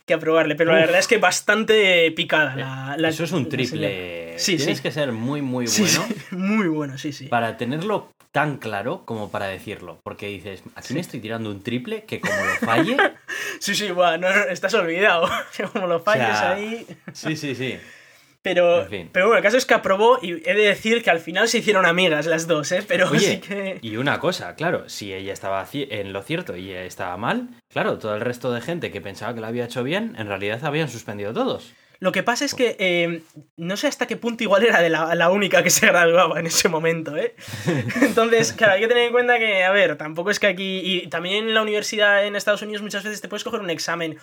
que 0.06 0.14
aprobarle. 0.14 0.56
Pero 0.56 0.74
la 0.74 0.80
verdad 0.80 1.00
es 1.00 1.08
que 1.08 1.18
bastante 1.18 2.12
picada 2.12 2.56
la, 2.56 2.96
la- 2.98 3.10
Eso 3.10 3.24
es 3.24 3.32
un 3.32 3.50
triple. 3.50 4.34
Sí, 4.38 4.58
Tienes 4.58 4.78
sí. 4.78 4.84
que 4.84 4.92
ser 4.92 5.12
muy, 5.12 5.42
muy 5.42 5.66
bueno 5.66 6.06
sí, 6.08 6.16
muy 6.36 6.68
bueno, 6.68 6.98
sí, 6.98 7.12
sí. 7.14 7.28
para 7.28 7.56
tenerlo 7.58 8.10
tan 8.32 8.58
claro 8.58 9.04
como 9.06 9.30
para 9.32 9.46
decirlo. 9.48 10.00
Porque 10.04 10.28
dices, 10.28 10.64
aquí 10.76 10.94
me 10.94 11.00
estoy 11.00 11.20
tirando 11.20 11.50
un 11.50 11.62
triple 11.64 12.04
que 12.04 12.20
como 12.20 12.36
lo 12.36 12.56
falle. 12.66 12.98
Sí, 13.60 13.76
sí, 13.76 13.92
buah, 13.92 14.18
no, 14.18 14.30
no, 14.30 14.44
estás 14.50 14.74
olvidado. 14.74 15.30
Como 15.72 15.88
lo 15.88 16.02
falles 16.02 16.28
sea, 16.38 16.52
ahí. 16.54 16.86
Sí, 17.14 17.38
sí, 17.38 17.56
sí. 17.56 17.78
Pero, 18.44 18.84
en 18.84 18.90
fin. 18.90 19.10
pero 19.12 19.28
bueno, 19.28 19.38
el 19.38 19.44
caso 19.44 19.58
es 19.58 19.66
que 19.66 19.74
aprobó 19.74 20.20
y 20.22 20.34
he 20.48 20.54
de 20.54 20.68
decir 20.68 21.02
que 21.02 21.10
al 21.10 21.20
final 21.20 21.48
se 21.48 21.60
hicieron 21.60 21.86
amigas 21.86 22.26
las 22.26 22.46
dos, 22.46 22.72
¿eh? 22.74 22.84
Pero 22.88 23.10
Oye, 23.10 23.20
sí 23.20 23.38
que. 23.40 23.80
y 23.82 23.96
una 23.96 24.20
cosa, 24.20 24.56
claro, 24.56 24.90
si 24.90 25.14
ella 25.14 25.32
estaba 25.32 25.66
en 25.74 26.12
lo 26.14 26.22
cierto 26.22 26.56
y 26.58 26.70
ella 26.72 26.84
estaba 26.84 27.16
mal, 27.18 27.48
claro, 27.70 27.98
todo 27.98 28.14
el 28.16 28.22
resto 28.22 28.52
de 28.52 28.60
gente 28.60 28.92
que 28.92 29.00
pensaba 29.00 29.34
que 29.34 29.40
lo 29.40 29.48
había 29.48 29.64
hecho 29.66 29.82
bien, 29.84 30.16
en 30.20 30.28
realidad 30.28 30.64
habían 30.66 30.90
suspendido 30.90 31.34
todos. 31.34 31.74
Lo 32.00 32.12
que 32.12 32.22
pasa 32.22 32.44
es 32.44 32.54
que 32.54 32.76
eh, 32.80 33.22
no 33.56 33.78
sé 33.78 33.88
hasta 33.88 34.08
qué 34.08 34.18
punto 34.18 34.44
igual 34.44 34.66
era 34.66 34.82
de 34.82 34.90
la, 34.90 35.16
la 35.16 35.30
única 35.30 35.64
que 35.64 35.70
se 35.70 35.88
graduaba 35.88 36.38
en 36.38 36.48
ese 36.48 36.68
momento, 36.68 37.16
¿eh? 37.16 37.34
Entonces, 38.02 38.52
claro, 38.52 38.74
hay 38.74 38.82
que 38.82 38.90
tener 38.90 39.04
en 39.04 39.14
cuenta 39.14 39.40
que, 39.40 39.64
a 39.64 39.72
ver, 39.72 39.96
tampoco 39.96 40.30
es 40.30 40.38
que 40.42 40.48
aquí. 40.48 40.82
Y 40.84 41.08
también 41.08 41.48
en 41.48 41.54
la 41.54 41.62
universidad 41.62 42.26
en 42.26 42.36
Estados 42.36 42.62
Unidos 42.62 42.82
muchas 42.82 43.06
veces 43.06 43.22
te 43.22 43.30
puedes 43.30 43.46
coger 43.46 43.62
un 43.62 43.70
examen 43.70 44.18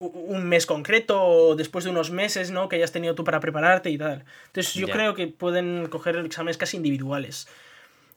un 0.00 0.44
mes 0.44 0.66
concreto 0.66 1.20
o 1.22 1.56
después 1.56 1.84
de 1.84 1.90
unos 1.90 2.10
meses, 2.10 2.50
¿no? 2.50 2.68
Que 2.68 2.76
hayas 2.76 2.92
tenido 2.92 3.14
tú 3.14 3.24
para 3.24 3.40
prepararte 3.40 3.90
y 3.90 3.98
tal. 3.98 4.24
Entonces, 4.46 4.74
yo 4.74 4.88
creo 4.88 5.14
que 5.14 5.26
pueden 5.26 5.88
coger 5.88 6.16
exámenes 6.16 6.56
casi 6.56 6.76
individuales. 6.76 7.48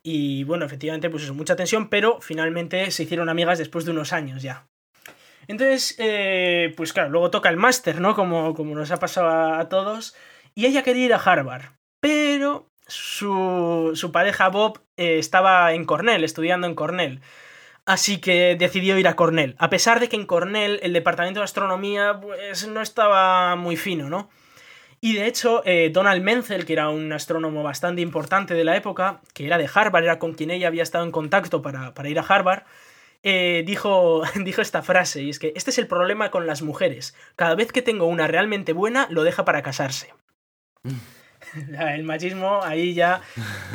Y 0.03 0.43
bueno, 0.43 0.65
efectivamente, 0.65 1.09
pues 1.09 1.23
eso, 1.23 1.33
mucha 1.33 1.55
tensión, 1.55 1.89
pero 1.89 2.19
finalmente 2.21 2.89
se 2.91 3.03
hicieron 3.03 3.29
amigas 3.29 3.59
después 3.59 3.85
de 3.85 3.91
unos 3.91 4.13
años 4.13 4.41
ya. 4.41 4.67
Entonces, 5.47 5.95
eh, 5.97 6.73
pues 6.77 6.93
claro, 6.93 7.09
luego 7.09 7.31
toca 7.31 7.49
el 7.49 7.57
máster, 7.57 7.99
¿no? 7.99 8.15
Como, 8.15 8.53
como 8.53 8.75
nos 8.75 8.91
ha 8.91 8.97
pasado 8.97 9.27
a, 9.27 9.59
a 9.59 9.69
todos. 9.69 10.15
Y 10.55 10.65
ella 10.65 10.83
quería 10.83 11.05
ir 11.05 11.13
a 11.13 11.17
Harvard, 11.17 11.63
pero 11.99 12.67
su, 12.87 13.91
su 13.95 14.11
pareja 14.11 14.49
Bob 14.49 14.81
eh, 14.97 15.17
estaba 15.17 15.73
en 15.73 15.85
Cornell, 15.85 16.23
estudiando 16.23 16.67
en 16.67 16.75
Cornell. 16.75 17.21
Así 17.85 18.19
que 18.19 18.55
decidió 18.57 18.97
ir 18.97 19.07
a 19.07 19.15
Cornell. 19.15 19.55
A 19.57 19.69
pesar 19.69 19.99
de 19.99 20.07
que 20.07 20.15
en 20.15 20.25
Cornell 20.25 20.79
el 20.83 20.93
departamento 20.93 21.39
de 21.39 21.45
astronomía 21.45 22.19
pues, 22.21 22.67
no 22.67 22.81
estaba 22.81 23.55
muy 23.55 23.75
fino, 23.75 24.09
¿no? 24.09 24.29
Y 25.03 25.13
de 25.13 25.25
hecho, 25.25 25.63
eh, 25.65 25.89
Donald 25.91 26.21
Menzel, 26.21 26.65
que 26.65 26.73
era 26.73 26.89
un 26.89 27.11
astrónomo 27.11 27.63
bastante 27.63 28.01
importante 28.01 28.53
de 28.53 28.63
la 28.63 28.77
época, 28.77 29.21
que 29.33 29.47
era 29.47 29.57
de 29.57 29.67
Harvard, 29.73 30.03
era 30.03 30.19
con 30.19 30.35
quien 30.35 30.51
ella 30.51 30.67
había 30.67 30.83
estado 30.83 31.03
en 31.03 31.11
contacto 31.11 31.63
para, 31.63 31.95
para 31.95 32.07
ir 32.07 32.19
a 32.19 32.21
Harvard, 32.21 32.63
eh, 33.23 33.63
dijo, 33.65 34.21
dijo 34.45 34.61
esta 34.61 34.83
frase, 34.83 35.23
y 35.23 35.31
es 35.31 35.39
que 35.39 35.53
este 35.55 35.71
es 35.71 35.79
el 35.79 35.87
problema 35.87 36.29
con 36.29 36.45
las 36.45 36.61
mujeres. 36.61 37.15
Cada 37.35 37.55
vez 37.55 37.71
que 37.71 37.81
tengo 37.81 38.05
una 38.05 38.27
realmente 38.27 38.73
buena, 38.73 39.07
lo 39.09 39.23
deja 39.23 39.43
para 39.43 39.63
casarse. 39.63 40.13
El 41.95 42.03
machismo 42.03 42.61
ahí 42.63 42.93
ya 42.93 43.21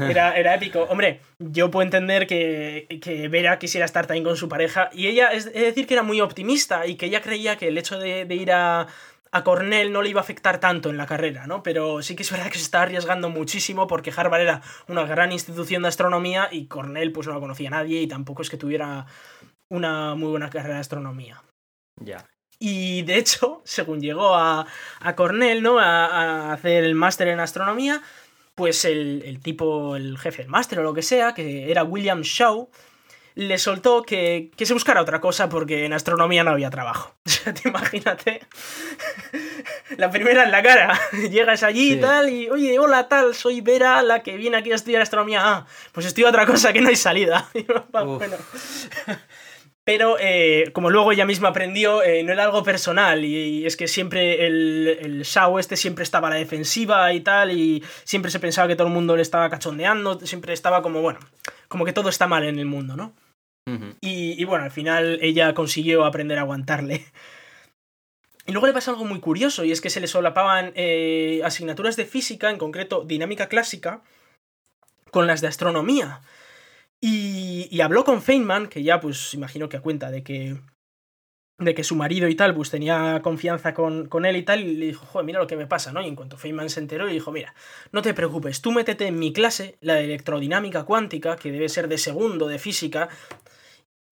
era, 0.01 0.33
era 0.37 0.55
épico. 0.55 0.83
Hombre, 0.85 1.21
yo 1.39 1.71
puedo 1.71 1.85
entender 1.85 2.27
que, 2.27 2.87
que 3.03 3.29
Vera 3.29 3.59
quisiera 3.59 3.85
estar 3.85 4.07
también 4.07 4.25
con 4.25 4.37
su 4.37 4.49
pareja. 4.49 4.91
Y 4.93 5.07
ella, 5.07 5.33
es, 5.33 5.47
es 5.47 5.63
decir, 5.63 5.87
que 5.87 5.95
era 5.95 6.03
muy 6.03 6.21
optimista 6.21 6.87
y 6.87 6.97
que 6.97 7.07
ella 7.07 7.23
creía 7.23 7.57
que 7.57 7.69
el 7.69 7.79
hecho 7.79 7.99
de, 7.99 8.25
de 8.25 8.35
ir 8.35 8.53
a, 8.53 8.87
a 9.33 9.45
Cornell 9.45 9.93
no 9.93 10.03
le 10.03 10.11
iba 10.11 10.21
a 10.21 10.25
afectar 10.25 10.61
tanto 10.61 10.91
en 10.91 10.97
la 10.97 11.07
carrera, 11.07 11.47
¿no? 11.47 11.63
Pero 11.63 12.03
sí 12.03 12.17
que 12.17 12.23
es 12.23 12.31
verdad 12.31 12.51
que 12.51 12.59
se 12.59 12.65
está 12.65 12.83
arriesgando 12.83 13.29
muchísimo 13.29 13.87
porque 13.87 14.13
Harvard 14.17 14.41
era 14.41 14.63
una 14.89 15.05
gran 15.05 15.33
institución 15.33 15.83
de 15.83 15.89
astronomía 15.89 16.49
y 16.51 16.67
Cornell 16.67 17.13
pues 17.13 17.27
no 17.27 17.35
la 17.35 17.41
conocía 17.41 17.71
nadie 17.71 18.01
y 18.01 18.07
tampoco 18.07 18.43
es 18.43 18.51
que 18.51 18.57
tuviera 18.57 19.07
una 19.71 20.15
muy 20.15 20.31
buena 20.31 20.51
carrera 20.51 20.75
de 20.75 20.81
astronomía. 20.81 21.43
Ya. 22.01 22.25
Y 22.59 23.03
de 23.03 23.19
hecho, 23.19 23.61
según 23.65 24.01
llegó 24.01 24.35
a, 24.35 24.67
a 25.01 25.15
Cornell, 25.17 25.63
¿no? 25.63 25.79
A, 25.79 26.07
a 26.07 26.53
hacer 26.53 26.85
el 26.85 26.95
máster 26.95 27.29
en 27.29 27.41
astronomía, 27.41 28.03
pues 28.55 28.85
el, 28.85 29.23
el 29.27 29.41
tipo, 29.41 29.97
el 29.97 30.17
jefe 30.19 30.43
del 30.43 30.51
máster 30.51 30.79
o 30.79 30.83
lo 30.83 30.95
que 30.95 31.03
sea, 31.03 31.35
que 31.35 31.71
era 31.71 31.85
William 31.85 32.23
Shaw, 32.23 32.69
le 33.35 33.59
soltó 33.59 34.03
que, 34.03 34.51
que 34.57 34.65
se 34.65 34.73
buscara 34.73 35.03
otra 35.03 35.21
cosa 35.21 35.51
porque 35.51 35.85
en 35.85 35.93
astronomía 35.93 36.43
no 36.43 36.53
había 36.53 36.71
trabajo. 36.71 37.15
O 37.27 37.29
sea, 37.29 37.53
te 37.55 37.69
imagínate. 37.69 38.41
La 39.99 40.11
primera 40.11 40.43
en 40.45 40.51
la 40.51 40.63
cara. 40.63 40.99
Llegas 41.31 41.63
allí 41.63 41.91
y 41.93 41.95
Sí. 41.95 42.01
tal, 42.01 42.29
y 42.31 42.49
oye, 42.51 42.79
hola, 42.79 43.09
tal, 43.09 43.35
soy 43.35 43.61
Vera, 43.61 44.03
la 44.03 44.23
que 44.23 44.37
viene 44.37 44.57
aquí 44.57 44.73
a 44.73 44.75
estudiar 44.75 45.03
astronomía. 45.03 45.41
Ah, 45.45 45.67
pues 45.93 46.07
estudio 46.07 46.29
otra 46.29 46.47
cosa 46.47 46.73
que 46.73 46.81
no 46.81 46.89
hay 46.89 46.97
salida. 46.97 47.49
Y 47.55 47.65
yo, 47.67 47.85
"Va, 47.95 48.03
Uf. 48.05 48.19
bueno. 48.19 48.37
Pero 49.87 50.17
eh, 50.19 50.73
como 50.73 50.91
luego 50.91 51.13
ella 51.13 51.25
misma 51.25 51.51
aprendió, 51.51 52.03
eh, 52.03 52.25
no 52.25 52.33
era 52.33 52.43
algo 52.43 52.65
personal 52.65 53.25
y, 53.25 53.61
y 53.61 53.67
es 53.67 53.77
que 53.77 53.87
siempre 53.87 54.45
el, 54.47 54.99
el 55.01 55.23
Shao 55.23 55.61
este 55.61 55.77
siempre 55.77 56.03
estaba 56.03 56.27
a 56.27 56.33
la 56.33 56.37
defensiva 56.39 57.13
y 57.13 57.21
tal 57.21 57.53
y 57.53 57.85
siempre 58.03 58.33
se 58.33 58.41
pensaba 58.41 58.67
que 58.67 58.75
todo 58.75 58.89
el 58.89 58.93
mundo 58.93 59.15
le 59.15 59.23
estaba 59.23 59.49
cachondeando, 59.49 60.19
siempre 60.27 60.53
estaba 60.55 60.83
como, 60.83 61.03
bueno, 61.03 61.21
como 61.69 61.85
que 61.85 61.93
todo 61.93 62.09
está 62.09 62.27
mal 62.27 62.43
en 62.43 62.59
el 62.59 62.67
mundo, 62.67 62.97
¿no? 62.97 63.15
Y 64.01 64.45
bueno, 64.45 64.65
al 64.65 64.71
final 64.71 65.19
ella 65.23 65.53
consiguió 65.55 66.05
aprender 66.05 66.39
a 66.39 66.43
aguantarle. 66.43 67.05
Y 68.47 68.53
luego 68.53 68.69
le 68.69 68.73
pasa 68.73 68.93
algo 68.93 69.05
muy 69.05 69.19
curioso, 69.19 69.65
y 69.65 69.73
es 69.73 69.81
que 69.81 69.91
se 69.91 70.01
le 70.01 70.07
solapaban 70.07 70.73
eh, 70.77 71.41
asignaturas 71.45 71.97
de 71.97 72.07
física, 72.07 72.49
en 72.49 72.59
concreto 72.59 73.05
dinámica 73.05 73.49
clásica, 73.49 74.03
con 75.11 75.27
las 75.27 75.41
de 75.41 75.49
astronomía. 75.49 76.21
Y, 77.01 77.69
y 77.71 77.81
habló 77.81 78.05
con 78.05 78.23
Feynman, 78.23 78.69
que 78.69 78.83
ya 78.83 79.01
pues 79.01 79.35
imagino 79.35 79.69
que 79.69 79.77
a 79.77 79.83
cuenta 79.83 80.11
de 80.11 80.23
que 80.23 80.57
de 81.59 81.75
que 81.75 81.85
su 81.85 81.97
marido 81.97 82.29
y 82.29 82.35
tal, 82.35 82.55
pues 82.55 82.71
tenía 82.71 83.21
confianza 83.23 83.73
con, 83.73 84.09
con 84.09 84.27
él 84.27 84.37
y 84.37 84.43
tal, 84.43 84.61
y 84.61 84.77
le 84.77 84.87
dijo, 84.87 85.07
joder, 85.07 85.25
mira 85.25 85.39
lo 85.39 85.47
que 85.47 85.57
me 85.57 85.67
pasa, 85.67 85.93
¿no? 85.93 86.03
Y 86.03 86.09
en 86.09 86.17
cuanto 86.17 86.37
Feynman 86.37 86.69
se 86.69 86.81
enteró, 86.81 87.09
y 87.09 87.15
dijo, 87.15 87.33
mira, 87.33 87.55
no 87.93 88.03
te 88.03 88.13
preocupes, 88.13 88.61
tú 88.61 88.73
métete 88.73 89.07
en 89.07 89.19
mi 89.19 89.33
clase, 89.33 89.77
la 89.81 89.95
de 89.95 90.05
electrodinámica 90.05 90.85
cuántica, 90.85 91.37
que 91.37 91.53
debe 91.53 91.69
ser 91.69 91.89
de 91.89 91.97
segundo, 91.99 92.47
de 92.47 92.59
física, 92.59 93.09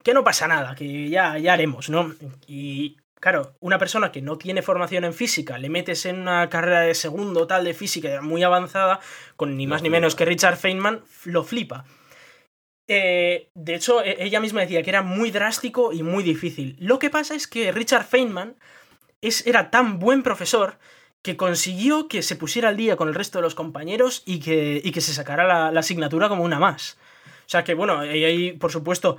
que 0.03 0.15
no 0.15 0.25
pasa 0.25 0.49
nada, 0.49 0.75
que 0.75 1.09
ya, 1.11 1.37
ya 1.39 1.53
haremos, 1.53 1.91
¿no? 1.91 2.15
Y 2.47 2.97
claro, 3.21 3.55
una 3.61 3.79
persona 3.79 4.11
que 4.11 4.23
no 4.23 4.39
tiene 4.39 4.63
formación 4.63 5.05
en 5.05 5.13
física, 5.13 5.59
le 5.59 5.69
metes 5.69 6.07
en 6.07 6.21
una 6.21 6.49
carrera 6.49 6.81
de 6.81 6.95
segundo 6.95 7.47
tal 7.47 7.65
de 7.65 7.75
física 7.75 8.23
muy 8.23 8.43
avanzada, 8.43 9.01
con 9.37 9.57
ni 9.57 9.67
más 9.67 9.83
ni 9.83 9.91
menos 9.91 10.15
que 10.15 10.25
Richard 10.25 10.57
Feynman, 10.57 11.03
lo 11.25 11.45
flipa. 11.45 11.85
Eh, 12.89 13.49
de 13.55 13.75
hecho, 13.75 14.03
e- 14.03 14.23
ella 14.25 14.41
misma 14.41 14.61
decía 14.61 14.83
que 14.83 14.91
era 14.91 15.03
muy 15.03 15.31
drástico 15.31 15.93
y 15.93 16.03
muy 16.03 16.23
difícil. 16.23 16.77
Lo 16.79 16.99
que 16.99 17.11
pasa 17.11 17.35
es 17.35 17.47
que 17.47 17.73
Richard 17.73 18.05
Feynman 18.05 18.57
es, 19.23 19.47
era 19.47 19.71
tan 19.71 19.99
buen 19.99 20.23
profesor 20.23 20.79
que 21.23 21.37
consiguió 21.37 22.07
que 22.09 22.23
se 22.23 22.37
pusiera 22.37 22.69
al 22.69 22.77
día 22.77 22.97
con 22.97 23.09
el 23.09 23.15
resto 23.15 23.39
de 23.39 23.43
los 23.43 23.55
compañeros 23.55 24.23
y 24.27 24.41
que, 24.41 24.83
y 24.85 24.91
que 24.93 25.01
se 25.01 25.15
sacara 25.15 25.47
la, 25.47 25.73
la 25.73 25.81
asignatura 25.81 26.29
como 26.29 26.45
una 26.45 26.59
más. 26.59 26.99
O 27.47 27.49
sea 27.49 27.65
que, 27.65 27.75
bueno, 27.75 28.01
ahí 28.01 28.53
por 28.53 28.71
supuesto, 28.71 29.17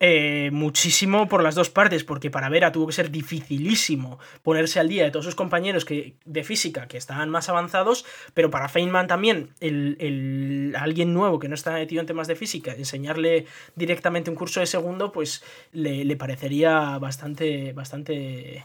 eh, 0.00 0.50
muchísimo 0.52 1.28
por 1.28 1.42
las 1.42 1.54
dos 1.54 1.70
partes, 1.70 2.04
porque 2.04 2.30
para 2.30 2.48
Vera 2.48 2.72
tuvo 2.72 2.86
que 2.88 2.92
ser 2.92 3.10
dificilísimo 3.10 4.18
ponerse 4.42 4.80
al 4.80 4.88
día 4.88 5.04
de 5.04 5.10
todos 5.10 5.24
sus 5.24 5.34
compañeros 5.34 5.84
que, 5.84 6.14
de 6.24 6.44
física 6.44 6.88
que 6.88 6.96
estaban 6.98 7.30
más 7.30 7.48
avanzados, 7.48 8.04
pero 8.34 8.50
para 8.50 8.68
Feynman 8.68 9.06
también, 9.06 9.50
el, 9.60 9.96
el- 10.00 10.74
alguien 10.78 11.14
nuevo 11.14 11.38
que 11.38 11.48
no 11.48 11.54
está 11.54 11.72
metido 11.72 12.00
en 12.00 12.06
temas 12.06 12.26
de 12.28 12.36
física, 12.36 12.72
enseñarle 12.74 13.46
directamente 13.76 14.30
un 14.30 14.36
curso 14.36 14.60
de 14.60 14.66
segundo, 14.66 15.12
pues 15.12 15.42
le, 15.72 16.04
le 16.04 16.16
parecería 16.16 16.98
bastante, 16.98 17.72
bastante 17.72 18.64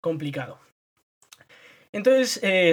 complicado. 0.00 0.58
Entonces, 1.92 2.40
eh, 2.42 2.72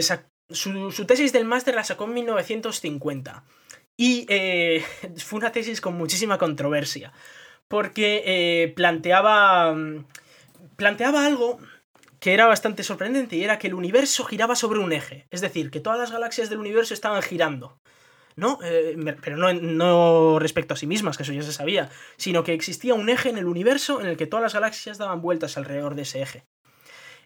su, 0.50 0.92
su 0.92 1.06
tesis 1.06 1.32
del 1.34 1.46
máster 1.46 1.76
la 1.76 1.84
sacó 1.84 2.06
en 2.06 2.14
1950. 2.16 3.44
Y 3.98 4.26
eh, 4.30 4.84
fue 5.18 5.40
una 5.40 5.52
tesis 5.52 5.82
con 5.82 5.96
muchísima 5.96 6.38
controversia. 6.38 7.14
Porque 7.72 8.22
eh, 8.26 8.74
planteaba. 8.76 9.74
mm, 9.74 10.06
Planteaba 10.76 11.26
algo 11.26 11.60
que 12.20 12.34
era 12.34 12.46
bastante 12.46 12.84
sorprendente. 12.84 13.36
Y 13.36 13.44
era 13.44 13.58
que 13.58 13.68
el 13.68 13.74
universo 13.74 14.24
giraba 14.26 14.56
sobre 14.56 14.80
un 14.80 14.92
eje. 14.94 15.26
Es 15.32 15.42
decir, 15.42 15.72
que 15.72 15.80
todas 15.80 15.98
las 15.98 16.12
galaxias 16.12 16.50
del 16.50 16.60
universo 16.60 16.94
estaban 16.94 17.22
girando. 17.24 17.80
¿No? 18.36 18.60
Eh, 18.64 18.96
pero 19.22 19.38
no, 19.38 19.54
no 19.54 20.40
respecto 20.40 20.74
a 20.74 20.78
sí 20.78 20.88
mismas, 20.88 21.18
que 21.18 21.24
eso 21.24 21.34
ya 21.34 21.44
se 21.44 21.52
sabía. 21.54 21.90
Sino 22.18 22.44
que 22.44 22.54
existía 22.54 22.94
un 22.94 23.10
eje 23.10 23.30
en 23.30 23.38
el 23.38 23.46
universo 23.46 24.02
en 24.02 24.08
el 24.08 24.18
que 24.18 24.28
todas 24.28 24.44
las 24.44 24.54
galaxias 24.54 24.98
daban 24.98 25.22
vueltas 25.22 25.58
alrededor 25.58 25.96
de 25.96 26.04
ese 26.04 26.22
eje. 26.22 26.46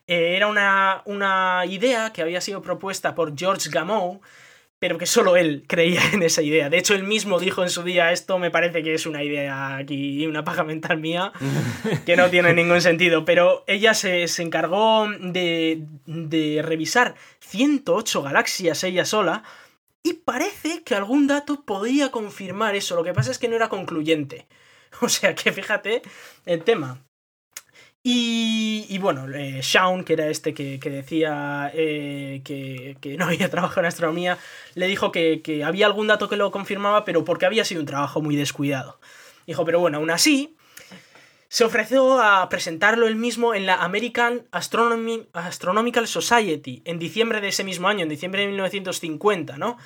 Eh, 0.07 0.35
era 0.35 0.47
una, 0.47 1.01
una 1.05 1.63
idea 1.67 2.11
que 2.13 2.21
había 2.21 2.41
sido 2.41 2.61
propuesta 2.61 3.15
por 3.15 3.37
George 3.37 3.69
Gamow, 3.69 4.21
pero 4.79 4.97
que 4.97 5.05
solo 5.05 5.35
él 5.35 5.63
creía 5.67 6.01
en 6.13 6.23
esa 6.23 6.41
idea. 6.41 6.69
De 6.69 6.77
hecho, 6.77 6.95
él 6.95 7.03
mismo 7.03 7.39
dijo 7.39 7.63
en 7.63 7.69
su 7.69 7.83
día, 7.83 8.11
esto 8.11 8.37
me 8.39 8.51
parece 8.51 8.83
que 8.83 8.93
es 8.93 9.05
una 9.05 9.23
idea 9.23 9.77
aquí, 9.77 10.25
una 10.27 10.43
paja 10.43 10.63
mental 10.63 10.99
mía, 10.99 11.31
que 12.05 12.15
no 12.15 12.29
tiene 12.29 12.53
ningún 12.53 12.81
sentido. 12.81 13.25
Pero 13.25 13.63
ella 13.67 13.93
se, 13.93 14.27
se 14.27 14.43
encargó 14.43 15.07
de, 15.19 15.85
de 16.05 16.61
revisar 16.61 17.15
108 17.39 18.21
galaxias 18.21 18.83
ella 18.83 19.05
sola, 19.05 19.43
y 20.03 20.13
parece 20.13 20.83
que 20.83 20.93
algún 20.93 21.25
dato 21.25 21.63
podía 21.65 22.11
confirmar 22.11 22.75
eso. 22.75 22.95
Lo 22.95 23.03
que 23.03 23.13
pasa 23.13 23.31
es 23.31 23.39
que 23.39 23.47
no 23.47 23.55
era 23.55 23.69
concluyente. 23.69 24.47
O 25.01 25.09
sea 25.09 25.35
que 25.35 25.51
fíjate 25.51 26.03
el 26.45 26.63
tema. 26.63 27.04
Y, 28.07 28.99
bueno, 28.99 29.27
eh, 29.35 29.61
Shaun, 29.63 30.03
que 30.03 30.13
era 30.13 30.27
este 30.27 30.53
que, 30.53 30.77
decía 30.77 31.71
eh, 31.73 32.41
que, 32.43 33.17
no 33.17 33.25
había 33.29 33.49
trabajado 33.49 33.81
en 33.81 33.87
astronomía, 33.87 34.37
le 34.75 34.85
dijo 34.85 35.11
que, 35.11 35.41
que, 35.41 35.63
había 35.63 35.87
algún 35.87 36.05
dato 36.05 36.29
que 36.29 36.35
lo 36.35 36.51
confirmaba, 36.51 37.03
pero 37.03 37.25
porque 37.25 37.47
había 37.47 37.65
sido 37.65 37.81
un 37.81 37.87
trabajo 37.87 38.21
muy 38.21 38.35
descuidado. 38.35 38.99
Dijo, 39.47 39.65
pero 39.65 39.79
bueno, 39.79 39.97
aún 39.97 40.11
así, 40.11 40.55
se 41.47 41.63
ofreció 41.63 42.21
a 42.21 42.47
presentarlo 42.47 43.07
él 43.07 43.15
mismo 43.15 43.55
en 43.55 43.65
la 43.65 43.75
American 43.75 44.43
Astronomical 44.51 46.07
Society 46.07 46.83
en 46.85 46.99
diciembre 46.99 47.41
de 47.41 47.47
ese 47.47 47.63
mismo 47.63 47.87
año, 47.87 48.03
en 48.03 48.09
diciembre 48.09 48.41
de 48.41 48.49
1950, 48.49 49.57
¿no? 49.57 49.79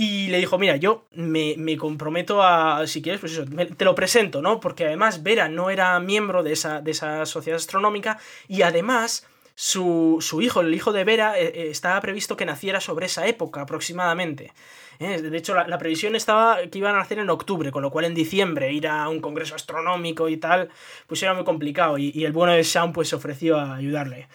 Y 0.00 0.28
le 0.28 0.38
dijo, 0.38 0.58
mira, 0.58 0.76
yo 0.76 1.08
me, 1.10 1.76
comprometo 1.76 2.40
a, 2.40 2.86
si 2.86 3.02
quieres, 3.02 3.20
pues 3.20 3.32
eso, 3.32 3.44
te 3.76 3.84
lo 3.84 3.96
presento, 3.96 4.40
¿no? 4.40 4.60
Porque 4.60 4.86
además 4.86 5.24
Vera 5.24 5.48
no 5.48 5.70
era 5.70 5.98
miembro 5.98 6.44
de 6.44 6.52
esa, 6.52 6.80
de 6.80 6.92
esa 6.92 7.26
sociedad 7.26 7.56
astronómica 7.56 8.16
y 8.46 8.62
además 8.62 9.26
su, 9.56 10.20
hijo, 10.40 10.60
el 10.60 10.72
hijo 10.72 10.92
de 10.92 11.02
Vera, 11.02 11.36
eh, 11.36 11.46
eh, 11.52 11.68
estaba 11.70 12.00
previsto 12.00 12.36
que 12.36 12.46
naciera 12.46 12.80
sobre 12.80 13.06
esa 13.06 13.26
época 13.26 13.62
aproximadamente. 13.62 14.52
¿eh? 15.00 15.20
De 15.20 15.36
hecho, 15.36 15.52
la, 15.52 15.78
previsión 15.78 16.14
estaba 16.14 16.58
que 16.68 16.78
iban 16.78 16.94
a 16.94 16.98
nacer 16.98 17.18
en 17.18 17.28
octubre, 17.28 17.72
con 17.72 17.82
lo 17.82 17.90
cual 17.90 18.04
en 18.04 18.14
diciembre 18.14 18.72
ir 18.72 18.86
a 18.86 19.08
un 19.08 19.20
congreso 19.20 19.56
astronómico 19.56 20.28
y 20.28 20.36
tal, 20.36 20.70
pues 21.08 21.20
era 21.24 21.34
muy 21.34 21.42
complicado. 21.42 21.98
Y, 21.98 22.24
el 22.24 22.30
bueno 22.30 22.52
de 22.52 22.62
Sean 22.62 22.92
pues 22.92 23.08
se 23.08 23.16
ofreció 23.16 23.58
a 23.58 23.74
ayudarle. 23.74 24.28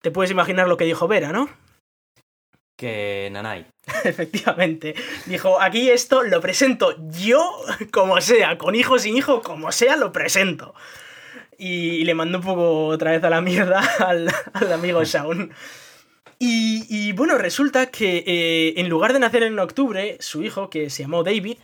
Te 0.00 0.12
puedes 0.12 0.30
imaginar 0.30 0.68
lo 0.68 0.76
que 0.76 0.84
dijo 0.84 1.08
Vera, 1.08 1.32
¿no? 1.32 1.48
Que 2.82 3.28
Nanai. 3.30 3.64
Efectivamente. 4.04 4.96
Dijo, 5.26 5.60
aquí 5.60 5.88
esto 5.88 6.24
lo 6.24 6.40
presento 6.40 6.96
yo 7.10 7.48
como 7.92 8.20
sea, 8.20 8.58
con 8.58 8.74
hijo 8.74 8.98
sin 8.98 9.16
hijo, 9.16 9.40
como 9.40 9.70
sea, 9.70 9.96
lo 9.96 10.12
presento. 10.12 10.74
Y, 11.56 12.04
le 12.04 12.14
mandó 12.14 12.38
un 12.38 12.44
poco 12.44 12.86
otra 12.86 13.12
vez 13.12 13.22
a 13.22 13.30
la 13.30 13.40
mierda 13.40 13.78
al, 14.00 14.28
amigo 14.72 15.04
Shaun. 15.04 15.52
Y, 16.44 17.12
bueno, 17.12 17.38
resulta 17.38 17.86
que 17.86 18.24
eh, 18.26 18.74
en 18.80 18.88
lugar 18.88 19.12
de 19.12 19.20
nacer 19.20 19.44
en 19.44 19.56
octubre, 19.60 20.16
su 20.18 20.42
hijo, 20.42 20.70
que 20.70 20.90
se 20.90 21.04
llamó 21.04 21.22
David, 21.22 21.58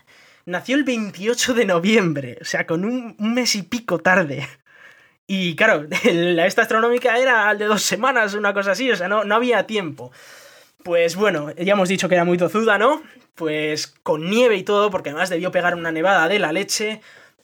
nació 0.46 0.76
el 0.76 0.84
28 0.84 1.52
de 1.54 1.64
noviembre, 1.64 2.38
o 2.40 2.44
sea, 2.44 2.64
con 2.64 2.84
un, 2.84 3.16
mes 3.18 3.56
y 3.56 3.62
pico 3.62 3.98
tarde. 3.98 4.46
Y 5.26 5.56
claro, 5.56 5.84
la 6.04 6.46
esta 6.46 6.62
astronómica 6.62 7.18
era 7.18 7.52
de 7.56 7.64
dos 7.64 7.82
semanas, 7.82 8.34
una 8.34 8.54
cosa 8.54 8.70
así, 8.70 8.88
o 8.88 8.94
sea, 8.94 9.08
no, 9.08 9.24
no 9.24 9.34
había 9.34 9.66
tiempo. 9.66 10.12
Pues 10.84 11.16
bueno, 11.16 11.50
ya 11.52 11.72
hemos 11.72 11.88
dicho 11.88 12.08
que 12.08 12.14
era 12.14 12.24
muy 12.24 12.38
tozuda, 12.38 12.78
¿no? 12.78 13.02
Pues 13.34 13.88
con 14.02 14.30
nieve 14.30 14.56
y 14.56 14.62
todo, 14.62 14.90
porque 14.90 15.10
además 15.10 15.28
debió 15.28 15.50
pegar 15.50 15.74
una 15.74 15.92
nevada 15.92 16.28
de 16.28 16.38
la 16.38 16.52
leche. 16.52 17.00